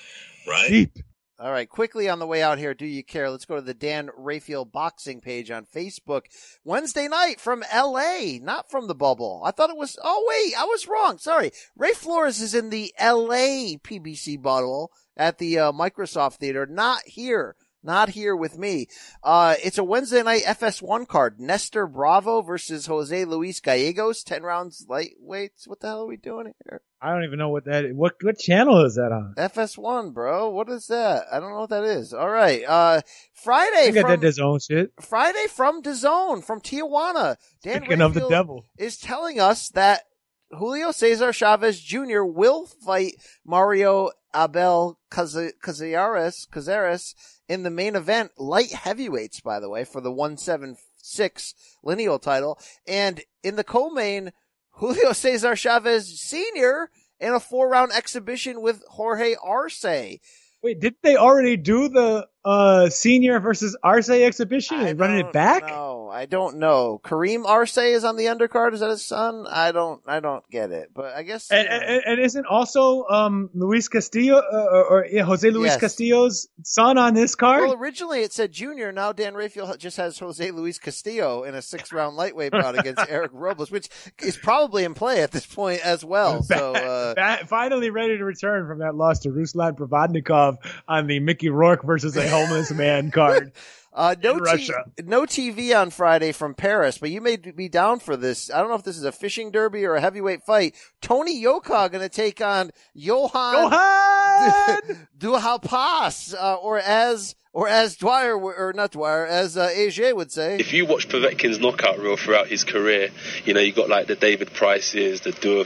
right? 0.47 0.69
Deep. 0.69 0.98
All 1.40 1.51
right, 1.51 1.69
quickly 1.69 2.09
on 2.09 2.20
the 2.20 2.27
way 2.27 2.40
out 2.40 2.59
here, 2.59 2.73
do 2.73 2.86
you 2.86 3.02
care? 3.02 3.31
Let's 3.31 3.47
go 3.47 3.57
to 3.57 3.62
the 3.62 3.74
Dan 3.74 4.11
Rafael 4.16 4.65
boxing 4.65 5.20
page 5.20 5.51
on 5.51 5.65
Facebook. 5.65 6.27
Wednesday 6.62 7.09
night 7.09 7.40
from 7.40 7.65
LA, 7.74 8.39
not 8.40 8.70
from 8.70 8.86
the 8.86 8.94
bubble. 8.94 9.43
I 9.44 9.51
thought 9.51 9.70
it 9.70 9.77
was, 9.77 9.98
oh 10.05 10.24
wait, 10.28 10.55
I 10.57 10.66
was 10.66 10.86
wrong. 10.86 11.19
Sorry. 11.19 11.51
Ray 11.77 11.94
Flores 11.94 12.40
is 12.40 12.55
in 12.55 12.70
the 12.70 12.94
LA 13.01 13.74
PBC 13.82 14.40
bubble 14.40 14.93
at 15.16 15.39
the 15.39 15.59
uh, 15.59 15.73
Microsoft 15.73 16.35
Theater, 16.35 16.65
not 16.65 17.01
here 17.07 17.57
Not 17.82 18.11
here 18.11 18.36
with 18.36 18.59
me. 18.59 18.89
Uh, 19.23 19.55
it's 19.65 19.78
a 19.78 19.85
Wednesday 19.85 20.23
night 20.23 20.43
FS1 20.43 21.09
card. 21.09 21.40
Nestor 21.40 21.86
Bravo 21.86 22.43
versus 22.43 22.86
Jose 22.86 23.24
Luis 23.24 23.61
Gallegos. 23.61 24.23
10 24.23 24.43
rounds 24.43 24.86
lightweights. 24.89 25.66
What 25.66 25.81
the 25.81 25.89
hell 25.89 26.02
are 26.02 26.07
we 26.07 26.19
doing 26.19 26.52
here? 26.65 26.82
I 27.01 27.15
don't 27.15 27.24
even 27.24 27.39
know 27.39 27.48
what 27.48 27.65
that. 27.65 27.94
What 27.94 28.16
what 28.23 28.39
channel 28.39 28.85
is 28.85 28.97
that 28.97 29.11
on? 29.11 29.35
FS1, 29.39 30.12
bro. 30.12 30.51
What 30.51 30.69
is 30.69 30.89
that? 30.89 31.24
I 31.32 31.40
don't 31.40 31.51
know 31.51 31.61
what 31.61 31.70
that 31.70 31.85
is. 31.85 32.12
All 32.12 32.28
right. 32.28 32.62
Uh, 32.62 33.01
Friday 33.32 33.89
I 33.89 33.90
got 33.93 34.20
from, 34.20 34.44
own 34.44 34.59
shit. 34.61 34.93
Friday 35.01 35.47
from 35.48 35.82
DAZN, 35.82 36.44
from 36.44 36.61
Tijuana. 36.61 37.36
Dan 37.62 37.78
Speaking 37.78 38.02
of 38.02 38.12
the 38.12 38.28
devil. 38.28 38.66
is 38.77 38.98
telling 38.98 39.40
us 39.40 39.70
that 39.70 40.02
Julio 40.51 40.90
Cesar 40.90 41.32
Chavez 41.32 41.81
Jr. 41.81 42.23
will 42.23 42.66
fight 42.66 43.15
Mario 43.47 44.11
Abel 44.35 44.98
Caza- 45.11 45.52
Cazares, 45.62 46.47
Cazares 46.51 47.15
in 47.48 47.62
the 47.62 47.70
main 47.70 47.97
event, 47.97 48.32
light 48.39 48.73
heavyweights, 48.73 49.40
by 49.40 49.61
the 49.61 49.69
way, 49.69 49.85
for 49.85 50.01
the 50.01 50.12
176 50.12 51.55
lineal 51.82 52.19
title. 52.19 52.59
And 52.86 53.23
in 53.43 53.57
the 53.57 53.65
co-main, 53.65 54.32
Julio 54.73 55.12
Cesar 55.12 55.57
Chavez 55.57 56.20
Sr. 56.20 56.90
in 57.19 57.35
a 57.35 57.40
four 57.40 57.69
round 57.69 57.93
exhibition 57.93 58.62
with 58.62 58.82
Jorge 58.90 59.35
Arce. 59.43 59.85
Wait, 59.85 60.81
didn't 60.81 61.02
they 61.02 61.16
already 61.16 61.57
do 61.57 61.89
the 61.89 62.28
uh 62.44 62.88
senior 62.88 63.38
versus 63.40 63.76
Arce 63.82 64.08
exhibition? 64.08 64.80
And 64.80 64.98
running 64.98 65.26
it 65.26 65.32
back? 65.32 65.66
No, 65.66 66.08
I 66.12 66.26
don't 66.26 66.56
know. 66.58 67.00
Kareem 67.04 67.44
Arce 67.46 67.76
is 67.78 68.04
on 68.04 68.16
the 68.16 68.26
undercard. 68.26 68.72
Is 68.72 68.80
that 68.80 68.90
his 68.90 69.04
son? 69.04 69.46
I 69.48 69.72
don't. 69.72 70.00
I 70.06 70.20
don't 70.20 70.48
get 70.50 70.70
it. 70.70 70.90
But 70.94 71.14
I 71.14 71.22
guess. 71.22 71.50
And, 71.50 71.68
know. 71.68 71.74
and, 71.74 72.02
and 72.06 72.20
isn't 72.20 72.46
also 72.46 73.04
um 73.04 73.50
Luis 73.54 73.88
Castillo 73.88 74.36
uh, 74.38 74.66
or, 74.70 74.84
or 74.86 75.06
yeah, 75.06 75.22
Jose 75.24 75.48
Luis 75.50 75.72
Yes. 75.72 75.80
Castillo's 75.80 76.48
son 76.64 76.98
on 76.98 77.14
this 77.14 77.34
card? 77.34 77.62
Well, 77.62 77.74
originally 77.74 78.20
it 78.22 78.32
said 78.32 78.52
junior. 78.52 78.90
Now 78.92 79.12
Dan 79.12 79.34
Rafael 79.34 79.76
just 79.76 79.96
has 79.98 80.18
Jose 80.18 80.50
Luis 80.50 80.78
Castillo 80.78 81.44
in 81.44 81.54
a 81.54 81.62
six 81.62 81.92
round 81.92 82.16
lightweight 82.16 82.52
bout 82.52 82.78
against 82.78 83.04
Eric 83.08 83.30
Robles, 83.34 83.70
which 83.70 83.88
is 84.22 84.36
probably 84.36 84.84
in 84.84 84.94
play 84.94 85.22
at 85.22 85.30
this 85.30 85.46
point 85.46 85.80
as 85.84 86.04
well. 86.04 86.42
So, 86.50 86.74
uh, 86.74 87.14
Ba- 87.14 87.46
finally 87.46 87.90
ready 87.90 88.18
to 88.18 88.24
return 88.24 88.66
from 88.66 88.80
that 88.80 88.94
loss 88.96 89.20
to 89.20 89.28
Ruslan 89.28 89.76
Provodnikov 89.76 90.56
on 90.88 91.06
the 91.06 91.20
Mickey 91.20 91.48
Rourke 91.48 91.84
versus 91.84 92.16
a 92.16 92.28
homeless 92.31 92.70
man 92.73 93.11
card. 93.11 93.52
Uh, 93.93 94.15
no, 94.23 94.35
in 94.35 94.36
t- 94.36 94.43
Russia. 94.44 94.85
no 95.02 95.23
TV 95.23 95.77
on 95.77 95.90
Friday 95.90 96.31
from 96.31 96.55
Paris, 96.55 96.97
but 96.98 97.11
you 97.11 97.20
may 97.20 97.36
be 97.36 97.69
down 97.69 97.98
for 97.98 98.16
this. 98.16 98.48
I 98.48 98.61
don't 98.61 98.69
know 98.69 98.77
if 98.77 98.85
this 98.85 98.97
is 98.97 99.02
a 99.02 99.11
fishing 99.11 99.51
derby 99.51 99.85
or 99.85 99.97
a 99.97 100.01
heavyweight 100.01 100.44
fight. 100.44 100.77
Tony 101.02 101.36
Yoka 101.43 101.89
going 101.90 102.01
to 102.01 102.09
take 102.09 102.40
on 102.40 102.70
Johan, 102.94 103.73
Duhaupas, 105.19 106.35
uh, 106.35 106.55
or 106.57 106.78
as, 106.78 107.35
or 107.52 107.66
as 107.66 107.97
Dwyer, 107.97 108.39
or 108.40 108.73
not 108.73 108.93
Dwyer, 108.93 109.27
as, 109.27 109.57
uh, 109.57 109.69
AJ 109.70 110.15
would 110.15 110.31
say. 110.31 110.59
If 110.59 110.73
you 110.73 110.86
watch 110.86 111.09
Povetkin's 111.09 111.59
knockout 111.59 111.98
reel 111.98 112.16
throughout 112.16 112.47
his 112.47 112.62
career, 112.62 113.11
you 113.44 113.55
know 113.55 113.61
you 113.61 113.73
got 113.73 113.89
like 113.89 114.07
the 114.07 114.15
David 114.15 114.52
Prices, 114.55 115.23
the 115.23 115.32
Dua, 115.32 115.62
uh, 115.62 115.65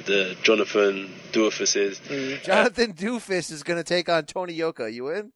the 0.00 0.36
Jonathan 0.44 1.10
Duafuses. 1.32 2.42
Jonathan 2.44 2.92
Doofus 2.92 3.50
is 3.50 3.64
going 3.64 3.78
to 3.78 3.84
take 3.84 4.08
on 4.08 4.26
Tony 4.26 4.52
Yoka. 4.52 4.92
You 4.92 5.08
in? 5.08 5.32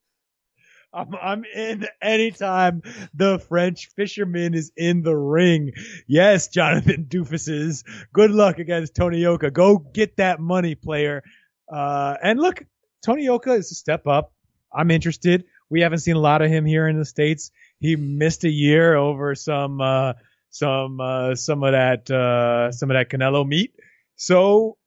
I'm, 0.92 1.14
I'm 1.20 1.44
in 1.44 1.86
anytime 2.00 2.82
the 3.14 3.38
French 3.38 3.90
fisherman 3.94 4.54
is 4.54 4.72
in 4.76 5.02
the 5.02 5.16
ring. 5.16 5.72
Yes, 6.06 6.48
Jonathan 6.48 7.06
Doofuses. 7.08 7.84
Good 8.12 8.30
luck 8.30 8.58
against 8.58 8.94
Tony 8.94 9.18
Yoka. 9.18 9.50
Go 9.50 9.78
get 9.78 10.16
that 10.16 10.40
money, 10.40 10.74
player. 10.74 11.22
Uh, 11.70 12.16
and 12.22 12.40
look, 12.40 12.64
Tony 13.04 13.24
Yoka 13.24 13.52
is 13.52 13.70
a 13.70 13.74
step 13.74 14.06
up. 14.06 14.32
I'm 14.72 14.90
interested. 14.90 15.44
We 15.70 15.82
haven't 15.82 15.98
seen 15.98 16.16
a 16.16 16.20
lot 16.20 16.42
of 16.42 16.50
him 16.50 16.64
here 16.64 16.88
in 16.88 16.98
the 16.98 17.04
States. 17.04 17.50
He 17.78 17.96
missed 17.96 18.44
a 18.44 18.50
year 18.50 18.96
over 18.96 19.34
some, 19.34 19.80
uh, 19.80 20.14
some, 20.50 21.00
uh, 21.00 21.34
some 21.34 21.62
of 21.62 21.72
that, 21.72 22.10
uh, 22.10 22.72
some 22.72 22.90
of 22.90 22.94
that 22.94 23.10
Canelo 23.10 23.46
meat. 23.46 23.74
So, 24.16 24.78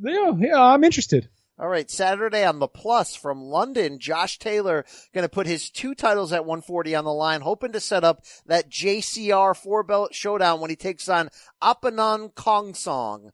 yeah, 0.00 0.32
yeah, 0.38 0.62
I'm 0.62 0.84
interested. 0.84 1.28
All 1.62 1.68
right, 1.68 1.88
Saturday 1.88 2.44
on 2.44 2.58
the 2.58 2.66
plus 2.66 3.14
from 3.14 3.40
London, 3.40 4.00
Josh 4.00 4.40
Taylor 4.40 4.84
going 5.14 5.22
to 5.22 5.28
put 5.28 5.46
his 5.46 5.70
two 5.70 5.94
titles 5.94 6.32
at 6.32 6.44
140 6.44 6.96
on 6.96 7.04
the 7.04 7.12
line, 7.12 7.40
hoping 7.40 7.70
to 7.70 7.78
set 7.78 8.02
up 8.02 8.24
that 8.46 8.68
JCR 8.68 9.56
four 9.56 9.84
belt 9.84 10.12
showdown 10.12 10.58
when 10.58 10.70
he 10.70 10.76
takes 10.76 11.08
on 11.08 11.28
Apinun 11.62 12.34
Khongsong, 12.34 13.30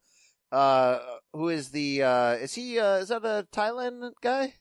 uh, 0.53 0.99
who 1.33 1.49
is 1.49 1.71
the, 1.71 2.03
uh, 2.03 2.33
is 2.33 2.53
he, 2.53 2.79
uh, 2.79 2.97
is 2.97 3.09
that 3.09 3.25
a 3.25 3.47
Thailand 3.51 4.13
guy? 4.21 4.53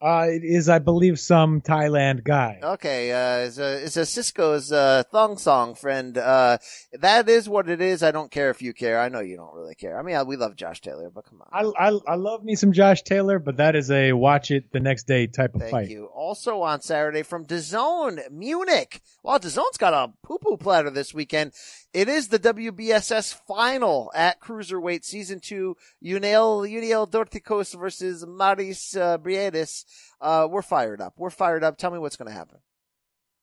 Uh, 0.00 0.26
it 0.28 0.44
is, 0.44 0.68
I 0.68 0.78
believe, 0.78 1.18
some 1.18 1.60
Thailand 1.60 2.22
guy. 2.22 2.60
Okay, 2.62 3.10
uh, 3.10 3.46
it's 3.46 3.58
a, 3.58 3.84
it's 3.84 3.96
a 3.96 4.06
Cisco's, 4.06 4.70
uh, 4.70 5.02
Thong 5.10 5.38
Song 5.38 5.74
friend. 5.74 6.16
Uh, 6.16 6.58
that 6.92 7.28
is 7.28 7.48
what 7.48 7.68
it 7.68 7.80
is. 7.80 8.04
I 8.04 8.12
don't 8.12 8.30
care 8.30 8.50
if 8.50 8.62
you 8.62 8.72
care. 8.72 9.00
I 9.00 9.08
know 9.08 9.18
you 9.18 9.36
don't 9.36 9.52
really 9.54 9.74
care. 9.74 9.98
I 9.98 10.02
mean, 10.02 10.14
I, 10.14 10.22
we 10.22 10.36
love 10.36 10.54
Josh 10.54 10.80
Taylor, 10.80 11.10
but 11.10 11.24
come 11.24 11.42
on. 11.42 11.74
I, 11.76 11.88
I 11.88 11.98
I 12.06 12.14
love 12.14 12.44
me 12.44 12.54
some 12.54 12.72
Josh 12.72 13.02
Taylor, 13.02 13.40
but 13.40 13.56
that 13.56 13.74
is 13.74 13.90
a 13.90 14.12
watch 14.12 14.52
it 14.52 14.70
the 14.70 14.80
next 14.80 15.08
day 15.08 15.26
type 15.26 15.54
of 15.54 15.62
fight. 15.62 15.70
Thank 15.70 15.88
fight. 15.88 15.90
you. 15.90 16.06
Also 16.06 16.62
on 16.62 16.80
Saturday 16.80 17.24
from 17.24 17.44
DAZN, 17.44 18.30
Munich. 18.30 19.00
Well, 19.24 19.40
DAZN's 19.40 19.78
got 19.78 19.94
a 19.94 20.12
poo-poo 20.22 20.58
platter 20.58 20.90
this 20.90 21.12
weekend. 21.12 21.52
It 21.94 22.08
is 22.08 22.28
the 22.28 22.38
WBSS 22.38 23.34
final 23.46 24.12
at 24.14 24.40
Cruiserweight 24.40 25.04
Season 25.04 25.40
2. 25.40 25.74
Yuniel, 26.04 26.70
Yuniel 26.70 27.10
Dorticos 27.10 27.78
versus 27.78 28.24
Mairis 28.26 29.00
uh, 29.00 29.16
Briedis. 29.18 29.84
Uh, 30.20 30.48
we're 30.50 30.62
fired 30.62 31.00
up. 31.00 31.14
We're 31.16 31.30
fired 31.30 31.64
up. 31.64 31.78
Tell 31.78 31.90
me 31.90 31.98
what's 31.98 32.16
going 32.16 32.28
to 32.28 32.34
happen. 32.34 32.58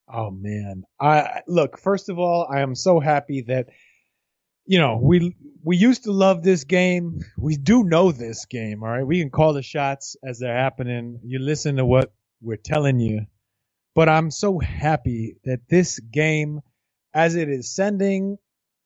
Oh 0.08 0.30
man, 0.30 0.84
I 1.00 1.42
look. 1.48 1.80
First 1.80 2.10
of 2.10 2.20
all, 2.20 2.48
I 2.48 2.62
am 2.62 2.76
so 2.76 3.00
happy 3.00 3.42
that 3.48 3.70
you 4.66 4.78
know 4.78 5.00
we 5.02 5.36
we 5.64 5.78
used 5.78 6.04
to 6.04 6.12
love 6.12 6.44
this 6.44 6.64
game. 6.64 7.22
We 7.40 7.58
do 7.58 7.84
know 7.84 8.12
this 8.12 8.46
game. 8.46 8.84
All 8.84 8.90
right, 8.90 9.04
we 9.06 9.20
can 9.20 9.32
call 9.32 9.54
the 9.54 9.64
shots 9.64 10.16
as 10.24 10.38
they're 10.38 10.56
happening. 10.56 11.22
You 11.24 11.40
listen 11.40 11.78
to 11.78 11.86
what 11.86 12.14
we're 12.40 12.56
telling 12.58 13.00
you, 13.00 13.26
but 13.96 14.08
I'm 14.08 14.30
so 14.30 14.60
happy 14.60 15.38
that 15.44 15.68
this 15.68 16.00
game, 16.00 16.62
as 17.12 17.34
it 17.34 17.50
is 17.50 17.74
sending 17.74 18.38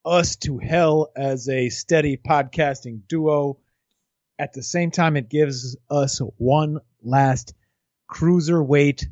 us 0.06 0.38
to 0.38 0.57
hell 0.57 1.10
as 1.18 1.49
a 1.49 1.68
steady 1.68 2.15
podcasting 2.15 3.02
duo, 3.10 3.60
at 4.38 4.53
the 4.53 4.64
same 4.64 4.90
time 4.90 5.18
it 5.18 5.30
gives 5.30 5.76
us 5.90 6.22
one 6.38 6.80
last 7.03 7.53
cruiserweight 8.11 9.05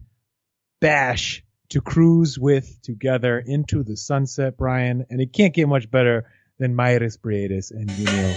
bash 0.79 1.43
to 1.69 1.81
cruise 1.81 2.39
with 2.39 2.81
together 2.81 3.39
into 3.39 3.83
the 3.83 3.97
sunset, 3.97 4.57
Brian. 4.57 5.05
And 5.09 5.21
it 5.21 5.33
can't 5.33 5.53
get 5.53 5.67
much 5.67 5.89
better 5.91 6.29
than 6.59 6.75
Mairis 6.75 7.17
Briedis 7.19 7.71
and 7.71 7.89
Junio. 7.91 8.35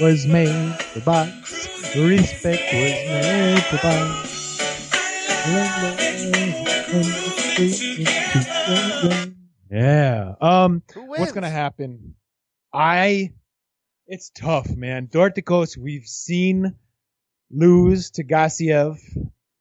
Was 0.00 0.26
made 0.26 0.80
for 0.80 1.00
box. 1.00 1.68
Respect 1.96 2.62
was 2.72 2.92
made 3.08 3.62
for 3.64 3.78
box. 3.78 4.36
Yeah. 9.70 10.34
Um, 10.40 10.82
what's 10.94 11.32
gonna 11.32 11.48
happen? 11.50 12.14
I, 12.72 13.32
it's 14.06 14.30
tough, 14.30 14.68
man. 14.68 15.08
Dorticos, 15.08 15.76
we've 15.76 16.06
seen 16.06 16.76
lose 17.50 18.10
to 18.12 18.24
Gassiev, 18.24 18.98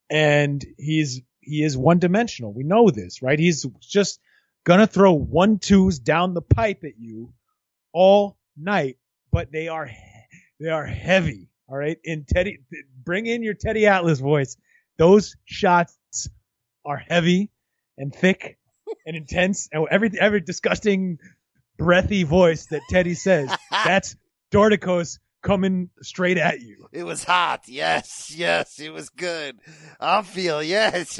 and 0.09 0.63
he's 0.77 1.21
he 1.39 1.63
is 1.63 1.77
one 1.77 1.99
dimensional. 1.99 2.53
We 2.53 2.63
know 2.63 2.89
this, 2.89 3.21
right? 3.21 3.37
He's 3.37 3.65
just 3.81 4.19
gonna 4.63 4.87
throw 4.87 5.13
one 5.13 5.59
twos 5.59 5.99
down 5.99 6.33
the 6.33 6.41
pipe 6.41 6.83
at 6.83 6.99
you 6.99 7.33
all 7.93 8.37
night, 8.57 8.97
but 9.31 9.51
they 9.51 9.67
are 9.67 9.89
they 10.59 10.69
are 10.69 10.85
heavy. 10.85 11.49
All 11.67 11.77
right, 11.77 11.97
in 12.03 12.25
Teddy, 12.25 12.59
bring 13.03 13.25
in 13.25 13.41
your 13.41 13.55
Teddy 13.55 13.87
Atlas 13.87 14.19
voice. 14.19 14.57
Those 14.97 15.35
shots 15.45 16.29
are 16.85 16.97
heavy 16.97 17.49
and 17.97 18.13
thick 18.13 18.59
and 19.07 19.15
intense, 19.15 19.67
and 19.71 19.87
every 19.89 20.11
every 20.19 20.41
disgusting, 20.41 21.17
breathy 21.79 22.23
voice 22.23 22.67
that 22.67 22.81
Teddy 22.89 23.15
says. 23.15 23.49
that's 23.71 24.15
Dorticos 24.51 25.19
coming 25.45 25.89
straight 26.01 26.37
at 26.37 26.61
you. 26.61 26.87
It 26.91 27.03
was 27.03 27.23
hot. 27.23 27.63
Yes, 27.67 28.33
yes, 28.35 28.79
it 28.79 28.91
was 28.91 29.09
good. 29.09 29.59
I 29.99 30.23
feel 30.23 30.61
yes, 30.61 31.19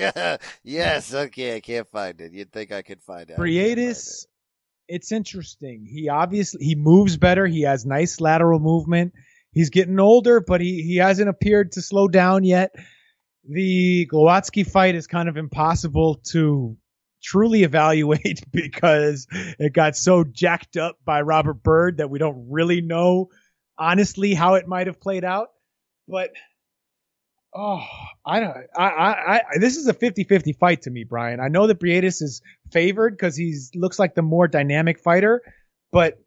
yes. 0.63 1.13
Okay, 1.13 1.55
I 1.55 1.59
can't 1.59 1.87
find 1.87 2.19
it. 2.19 2.33
You'd 2.33 2.51
think 2.51 2.71
I 2.71 2.81
could 2.81 3.01
find 3.03 3.29
it. 3.29 3.37
Briedis, 3.37 4.25
it's 4.87 5.11
interesting. 5.11 5.85
He 5.89 6.09
obviously 6.09 6.65
he 6.65 6.75
moves 6.75 7.17
better. 7.17 7.45
He 7.45 7.61
has 7.61 7.85
nice 7.85 8.19
lateral 8.19 8.59
movement. 8.59 9.13
He's 9.51 9.69
getting 9.69 9.99
older, 9.99 10.41
but 10.41 10.59
he 10.59 10.81
he 10.81 10.97
hasn't 10.97 11.29
appeared 11.29 11.73
to 11.73 11.81
slow 11.81 12.07
down 12.07 12.43
yet. 12.43 12.71
The 13.47 14.07
Glowacki 14.11 14.69
fight 14.69 14.95
is 14.95 15.05
kind 15.05 15.29
of 15.29 15.37
impossible 15.37 16.15
to 16.31 16.75
truly 17.25 17.63
evaluate 17.63 18.43
because 18.51 19.27
it 19.31 19.73
got 19.73 19.95
so 19.95 20.23
jacked 20.23 20.77
up 20.77 20.97
by 21.03 21.21
Robert 21.21 21.63
Byrd 21.63 21.97
that 21.97 22.09
we 22.09 22.19
don't 22.19 22.47
really 22.49 22.81
know 22.81 23.29
honestly 23.77 24.33
how 24.33 24.53
it 24.53 24.67
might 24.67 24.87
have 24.87 25.01
played 25.01 25.25
out, 25.25 25.49
but 26.07 26.29
oh, 27.53 27.83
I 28.25 28.39
don't. 28.39 28.55
I, 28.75 28.83
I, 28.83 29.35
I 29.37 29.41
this 29.59 29.77
is 29.77 29.87
a 29.87 29.93
50-50 29.93 30.57
fight 30.57 30.83
to 30.83 30.91
me, 30.91 31.03
Brian. 31.03 31.39
I 31.39 31.47
know 31.47 31.67
that 31.67 31.79
Briedis 31.79 32.21
is 32.21 32.41
favored 32.71 33.17
because 33.17 33.35
he 33.35 33.55
looks 33.73 33.97
like 33.97 34.15
the 34.15 34.21
more 34.21 34.47
dynamic 34.47 34.99
fighter, 34.99 35.41
but 35.91 36.17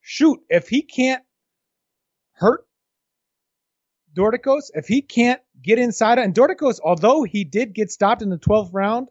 shoot, 0.00 0.40
if 0.48 0.68
he 0.68 0.82
can't 0.82 1.22
hurt 2.32 2.66
Dorticos, 4.14 4.70
if 4.74 4.86
he 4.88 5.02
can't 5.02 5.40
get 5.62 5.78
inside 5.78 6.18
and 6.18 6.34
Dorticos, 6.34 6.80
although 6.84 7.22
he 7.22 7.44
did 7.44 7.72
get 7.72 7.90
stopped 7.90 8.22
in 8.22 8.28
the 8.28 8.38
12th 8.38 8.70
round 8.72 9.08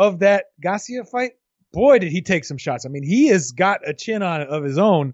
of 0.00 0.20
that 0.20 0.46
Garcia 0.62 1.04
fight, 1.04 1.32
boy, 1.72 1.98
did 1.98 2.10
he 2.10 2.22
take 2.22 2.46
some 2.46 2.56
shots. 2.56 2.86
I 2.86 2.88
mean, 2.88 3.02
he 3.02 3.28
has 3.28 3.52
got 3.52 3.86
a 3.86 3.92
chin 3.92 4.22
on 4.22 4.40
of 4.40 4.64
his 4.64 4.78
own. 4.78 5.12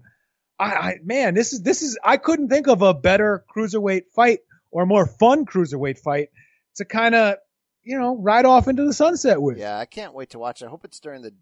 I, 0.57 0.65
I 0.65 0.95
man, 1.03 1.33
this 1.33 1.51
is 1.51 1.61
this 1.61 1.81
is 1.81 1.99
I 2.03 2.15
couldn't 2.15 2.47
think 2.47 2.67
of 2.67 2.81
a 2.81 2.93
better 2.93 3.43
cruiserweight 3.53 4.03
fight 4.15 4.39
or 4.71 4.83
a 4.83 4.85
more 4.87 5.05
fun 5.05 5.45
cruiserweight 5.45 5.99
fight 5.99 6.29
to 6.77 6.85
kind 6.85 7.15
of 7.15 7.35
you 7.83 7.99
know 7.99 8.15
ride 8.17 8.45
off 8.45 8.69
into 8.69 8.85
the 8.85 8.93
sunset 8.93 9.41
with. 9.41 9.57
Yeah, 9.57 9.77
I 9.77 9.85
can't 9.85 10.13
wait 10.13 10.29
to 10.29 10.39
watch. 10.39 10.61
it. 10.61 10.67
I 10.67 10.69
hope 10.69 10.85
it's 10.85 11.01
during 11.01 11.21
the 11.21 11.33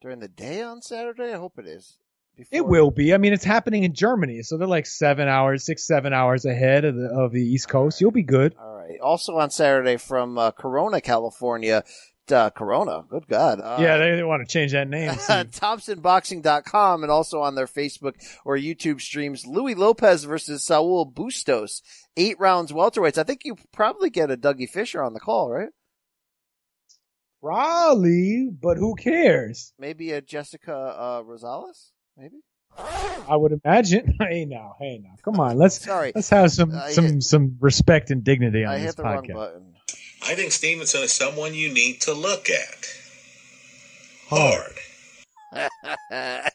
during 0.00 0.20
the 0.20 0.28
day 0.28 0.62
on 0.62 0.80
Saturday. 0.80 1.32
I 1.34 1.36
hope 1.36 1.58
it 1.58 1.66
is. 1.66 1.98
It 2.52 2.64
will 2.64 2.92
be. 2.92 3.12
I 3.12 3.16
mean, 3.16 3.32
it's 3.32 3.42
happening 3.42 3.82
in 3.82 3.94
Germany, 3.94 4.42
so 4.42 4.56
they're 4.56 4.68
like 4.68 4.86
seven 4.86 5.26
hours, 5.26 5.66
six, 5.66 5.84
seven 5.84 6.12
hours 6.12 6.44
ahead 6.44 6.84
of 6.84 6.94
the 6.94 7.08
of 7.08 7.32
the 7.32 7.42
East 7.42 7.68
Coast. 7.68 8.00
You'll 8.00 8.12
be 8.12 8.22
good. 8.22 8.54
All 8.60 8.76
right. 8.76 9.00
Also 9.00 9.36
on 9.38 9.50
Saturday 9.50 9.96
from 9.96 10.38
uh, 10.38 10.52
Corona, 10.52 11.00
California. 11.00 11.82
Uh, 12.32 12.50
Corona. 12.50 13.04
Good 13.08 13.26
God. 13.28 13.60
Uh, 13.60 13.78
yeah, 13.80 13.96
they, 13.98 14.16
they 14.16 14.22
want 14.22 14.46
to 14.46 14.52
change 14.52 14.72
that 14.72 14.88
name. 14.88 15.10
ThompsonBoxing.com 15.12 17.02
and 17.02 17.10
also 17.12 17.40
on 17.40 17.54
their 17.54 17.66
Facebook 17.66 18.14
or 18.44 18.56
YouTube 18.56 19.00
streams. 19.00 19.46
Louis 19.46 19.74
Lopez 19.74 20.24
versus 20.24 20.64
Saul 20.64 21.04
Bustos. 21.04 21.82
Eight 22.16 22.38
rounds 22.40 22.72
welterweights. 22.72 23.18
I 23.18 23.22
think 23.24 23.44
you 23.44 23.56
probably 23.72 24.10
get 24.10 24.30
a 24.30 24.36
Dougie 24.36 24.68
Fisher 24.68 25.02
on 25.02 25.14
the 25.14 25.20
call, 25.20 25.50
right? 25.50 25.70
Probably, 27.42 28.48
but 28.50 28.76
who 28.78 28.94
cares? 28.96 29.72
Maybe 29.78 30.10
a 30.12 30.20
Jessica 30.20 30.74
uh, 30.74 31.22
Rosales? 31.22 31.90
Maybe. 32.16 32.36
I 33.28 33.36
would 33.36 33.52
imagine. 33.64 34.16
Hey 34.20 34.44
now, 34.44 34.74
hey 34.78 35.00
now, 35.02 35.14
come 35.24 35.38
on. 35.40 35.56
Let's 35.56 35.80
Sorry. 35.84 36.12
let's 36.14 36.28
have 36.30 36.50
some 36.52 36.72
I 36.74 36.90
some 36.90 37.04
hit- 37.04 37.22
some 37.22 37.56
respect 37.60 38.10
and 38.10 38.22
dignity 38.24 38.64
on 38.64 38.74
I 38.74 38.78
this 38.78 38.86
hit 38.86 38.96
the 38.96 39.02
wrong 39.04 39.24
podcast. 39.24 39.62
Button. 40.20 40.32
I 40.32 40.36
think 40.36 40.52
Stevenson 40.52 41.02
is 41.02 41.12
someone 41.12 41.54
you 41.54 41.72
need 41.72 42.00
to 42.02 42.12
look 42.12 42.48
at. 42.50 42.86
Hard. 44.28 44.74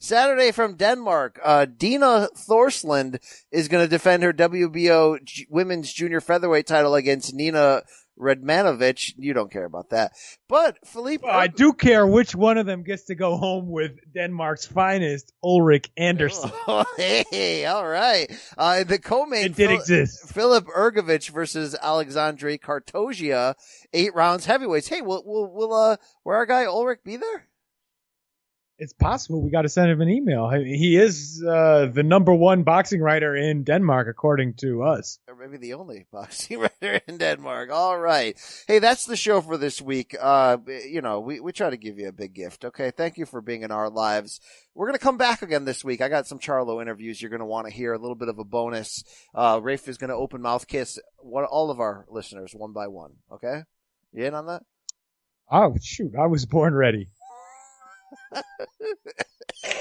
Saturday 0.00 0.52
from 0.52 0.76
Denmark, 0.76 1.40
uh, 1.42 1.64
Dina 1.64 2.28
Thorslund 2.36 3.18
is 3.50 3.68
going 3.68 3.84
to 3.84 3.88
defend 3.88 4.22
her 4.22 4.32
WBO 4.32 5.22
J- 5.24 5.46
women's 5.48 5.92
junior 5.92 6.20
featherweight 6.20 6.66
title 6.66 6.94
against 6.94 7.34
Nina 7.34 7.82
Redmanovic. 8.18 9.14
You 9.16 9.32
don't 9.34 9.50
care 9.50 9.64
about 9.64 9.90
that. 9.90 10.12
But 10.48 10.78
Philippe, 10.86 11.24
Well, 11.26 11.36
I 11.36 11.46
do 11.48 11.72
care 11.72 12.06
which 12.06 12.34
one 12.34 12.58
of 12.58 12.66
them 12.66 12.82
gets 12.82 13.04
to 13.04 13.14
go 13.14 13.36
home 13.36 13.68
with 13.70 13.92
Denmark's 14.14 14.66
finest, 14.66 15.32
Ulrich 15.42 15.90
Anderson. 15.96 16.50
Oh, 16.66 16.84
hey, 16.96 17.66
all 17.66 17.86
right. 17.86 18.30
Uh, 18.56 18.84
the 18.84 18.98
co-main 18.98 19.46
It 19.46 19.56
did 19.56 19.68
Phil- 19.68 19.78
exist. 19.78 20.32
Filip 20.32 20.66
Hrgović 20.66 21.30
versus 21.30 21.76
Alexandre 21.82 22.56
Kartogia, 22.58 23.54
eight 23.92 24.14
rounds 24.14 24.46
heavyweights. 24.46 24.88
Hey, 24.88 25.02
will 25.02 25.22
will 25.24 25.52
will 25.52 25.74
uh, 25.74 25.96
will 26.24 26.32
our 26.34 26.46
guy 26.46 26.64
Ulrich 26.64 27.00
be 27.04 27.16
there? 27.16 27.48
It's 28.76 28.92
possible 28.92 29.40
we 29.40 29.52
got 29.52 29.62
to 29.62 29.68
send 29.68 29.88
him 29.88 30.00
an 30.00 30.08
email. 30.08 30.50
He 30.50 30.96
is 30.96 31.40
uh, 31.46 31.86
the 31.92 32.02
number 32.02 32.34
one 32.34 32.64
boxing 32.64 33.00
writer 33.00 33.36
in 33.36 33.62
Denmark, 33.62 34.08
according 34.08 34.54
to 34.54 34.82
us. 34.82 35.20
or 35.28 35.36
maybe 35.36 35.58
the 35.58 35.74
only 35.74 36.06
boxing 36.12 36.58
writer 36.58 37.00
in 37.06 37.18
Denmark. 37.18 37.70
All 37.72 37.96
right. 37.98 38.36
Hey, 38.66 38.80
that's 38.80 39.06
the 39.06 39.14
show 39.16 39.40
for 39.40 39.56
this 39.56 39.80
week. 39.80 40.16
Uh, 40.20 40.56
you 40.66 41.00
know, 41.02 41.20
we, 41.20 41.38
we 41.38 41.52
try 41.52 41.70
to 41.70 41.76
give 41.76 41.98
you 42.00 42.08
a 42.08 42.12
big 42.12 42.34
gift. 42.34 42.64
Okay. 42.64 42.90
Thank 42.90 43.16
you 43.16 43.26
for 43.26 43.40
being 43.40 43.62
in 43.62 43.70
our 43.70 43.88
lives. 43.88 44.40
We're 44.74 44.86
going 44.88 44.98
to 44.98 45.04
come 45.04 45.18
back 45.18 45.42
again 45.42 45.64
this 45.64 45.84
week. 45.84 46.00
I 46.00 46.08
got 46.08 46.26
some 46.26 46.40
Charlo 46.40 46.82
interviews 46.82 47.22
you're 47.22 47.30
going 47.30 47.38
to 47.38 47.46
want 47.46 47.68
to 47.68 47.72
hear, 47.72 47.92
a 47.92 47.98
little 47.98 48.16
bit 48.16 48.28
of 48.28 48.40
a 48.40 48.44
bonus. 48.44 49.04
Uh, 49.32 49.60
Rafe 49.62 49.86
is 49.86 49.98
going 49.98 50.10
to 50.10 50.16
open 50.16 50.42
mouth 50.42 50.66
kiss 50.66 50.98
one, 51.18 51.44
all 51.44 51.70
of 51.70 51.78
our 51.78 52.06
listeners 52.10 52.52
one 52.56 52.72
by 52.72 52.88
one. 52.88 53.12
Okay. 53.32 53.62
You 54.12 54.24
in 54.24 54.34
on 54.34 54.46
that? 54.46 54.62
Oh 55.50 55.76
shoot! 55.80 56.12
I 56.18 56.26
was 56.26 56.46
born 56.46 56.74
ready. 56.74 57.10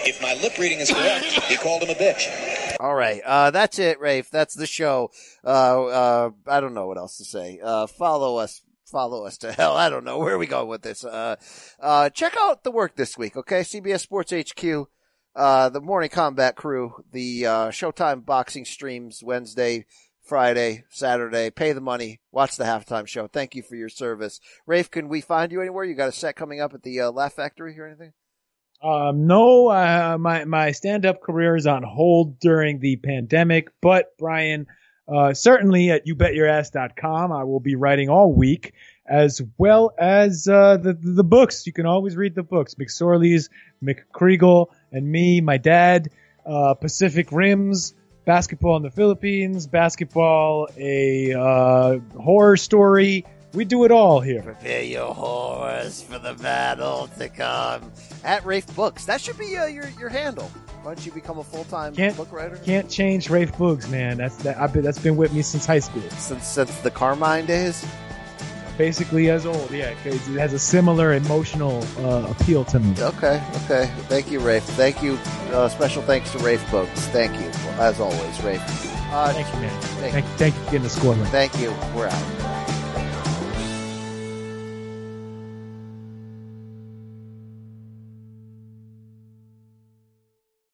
If 0.05 0.21
my 0.21 0.33
lip 0.35 0.57
reading 0.57 0.79
is 0.79 0.91
correct, 0.91 1.25
he 1.25 1.57
called 1.57 1.83
him 1.83 1.89
a 1.89 1.93
bitch. 1.93 2.75
All 2.79 2.95
right. 2.95 3.21
Uh, 3.25 3.51
that's 3.51 3.79
it, 3.79 3.99
Rafe. 3.99 4.29
That's 4.29 4.53
the 4.53 4.65
show. 4.67 5.11
Uh, 5.43 5.85
uh, 5.85 6.29
I 6.47 6.59
don't 6.59 6.73
know 6.73 6.87
what 6.87 6.97
else 6.97 7.17
to 7.17 7.25
say. 7.25 7.59
Uh, 7.63 7.87
follow 7.87 8.37
us. 8.37 8.61
Follow 8.85 9.25
us 9.25 9.37
to 9.39 9.51
hell. 9.51 9.75
I 9.75 9.89
don't 9.89 10.03
know 10.03 10.19
where 10.19 10.37
we 10.37 10.45
go 10.45 10.65
with 10.65 10.83
this. 10.83 11.03
Uh, 11.03 11.35
uh, 11.79 12.09
check 12.09 12.35
out 12.39 12.63
the 12.63 12.71
work 12.71 12.95
this 12.95 13.17
week. 13.17 13.35
Okay. 13.35 13.61
CBS 13.61 14.01
Sports 14.01 14.31
HQ. 14.31 14.87
The 15.35 15.81
morning 15.81 16.09
combat 16.09 16.55
crew, 16.55 17.03
the, 17.11 17.43
Showtime 17.43 18.25
boxing 18.25 18.65
streams 18.65 19.21
Wednesday, 19.23 19.85
Friday, 20.21 20.83
Saturday. 20.89 21.49
Pay 21.49 21.73
the 21.73 21.81
money. 21.81 22.19
Watch 22.31 22.55
the 22.57 22.65
halftime 22.65 23.07
show. 23.07 23.27
Thank 23.27 23.55
you 23.55 23.63
for 23.63 23.75
your 23.75 23.89
service. 23.89 24.39
Rafe, 24.67 24.91
can 24.91 25.07
we 25.09 25.21
find 25.21 25.51
you 25.51 25.61
anywhere? 25.61 25.85
You 25.85 25.95
got 25.95 26.09
a 26.09 26.13
set 26.13 26.35
coming 26.35 26.61
up 26.61 26.73
at 26.73 26.83
the, 26.83 26.99
uh, 27.01 27.11
Laugh 27.11 27.33
Factory 27.33 27.77
or 27.79 27.87
anything? 27.87 28.13
Um, 28.83 29.27
no, 29.27 29.69
uh, 29.69 30.17
my 30.19 30.43
my 30.43 30.71
stand 30.71 31.05
up 31.05 31.21
career 31.21 31.55
is 31.55 31.65
on 31.65 31.83
hold 31.83 32.39
during 32.39 32.79
the 32.79 32.97
pandemic, 32.97 33.69
but 33.81 34.17
Brian, 34.17 34.67
uh, 35.07 35.33
certainly 35.33 35.89
at 35.89 36.05
youbetyourass.com, 36.05 37.31
I 37.31 37.45
will 37.45 37.61
be 37.61 37.75
writing 37.75 38.09
all 38.09 38.33
week, 38.33 38.73
as 39.07 39.41
well 39.57 39.93
as 39.97 40.49
uh, 40.49 40.75
the 40.75 40.93
the 40.93 41.23
books. 41.23 41.65
You 41.65 41.71
can 41.71 41.85
always 41.85 42.17
read 42.17 42.35
the 42.35 42.43
books. 42.43 42.75
McSorley's, 42.75 43.49
McCreagle, 43.81 44.67
and 44.91 45.09
me, 45.09 45.39
my 45.39 45.57
dad, 45.57 46.09
uh, 46.45 46.73
Pacific 46.73 47.31
Rims. 47.31 47.95
Basketball 48.25 48.77
in 48.77 48.83
the 48.83 48.89
Philippines, 48.89 49.67
basketball, 49.67 50.69
a 50.77 51.33
uh, 51.33 51.99
horror 52.17 52.55
story. 52.55 53.25
We 53.53 53.65
do 53.65 53.83
it 53.85 53.91
all 53.91 54.19
here. 54.19 54.41
Prepare 54.41 54.81
your 54.83 55.13
horse 55.13 56.01
for 56.01 56.17
the 56.17 56.33
battle 56.33 57.07
to 57.19 57.29
come. 57.29 57.91
At 58.23 58.43
Rafe 58.45 58.65
Boogs. 58.67 59.05
That 59.05 59.21
should 59.21 59.37
be 59.37 59.55
uh, 59.57 59.65
your 59.65 59.87
your 59.99 60.09
handle. 60.09 60.49
Why 60.81 60.95
don't 60.95 61.05
you 61.05 61.11
become 61.11 61.37
a 61.37 61.43
full 61.43 61.63
time 61.65 61.93
book 61.93 62.31
writer? 62.31 62.57
can't 62.57 62.89
change 62.89 63.29
Rafe 63.29 63.53
Boogs, 63.53 63.89
man. 63.89 64.17
That's 64.17 64.35
that. 64.37 64.57
I've 64.57 64.73
been, 64.73 64.81
that's 64.81 64.99
been 64.99 65.17
with 65.17 65.33
me 65.33 65.43
since 65.43 65.65
high 65.65 65.79
school. 65.79 66.01
Since 66.11 66.47
since 66.47 66.79
the 66.79 66.91
Carmine 66.91 67.45
days. 67.45 67.85
Basically 68.75 69.29
as 69.29 69.45
old, 69.45 69.69
yeah. 69.69 69.93
it 70.03 70.19
has 70.39 70.51
a 70.51 70.57
similar 70.57 71.13
emotional 71.13 71.85
uh, 71.99 72.31
appeal 72.31 72.65
to 72.65 72.79
me. 72.79 72.95
Okay, 72.97 73.39
okay. 73.65 73.85
Thank 74.07 74.31
you, 74.31 74.39
Rafe. 74.39 74.63
Thank 74.63 75.03
you. 75.03 75.19
Uh, 75.51 75.69
special 75.69 76.01
thanks 76.01 76.31
to 76.31 76.39
Rafe 76.39 76.65
Boogs. 76.71 76.87
Thank 77.11 77.39
you, 77.39 77.47
as 77.79 77.99
always, 77.99 78.43
Rafe. 78.43 78.61
Uh, 79.13 79.31
Thank 79.31 79.53
you, 79.53 79.59
man. 79.61 79.81
Thank, 79.81 80.13
Thank, 80.13 80.25
thank 80.37 80.55
you 80.55 80.61
for 80.61 80.71
getting 80.71 80.83
the 80.83 80.89
score. 80.89 81.13
right. 81.13 81.27
thank 81.27 81.59
you. 81.59 81.69
We're 81.95 82.07
out. 82.07 82.62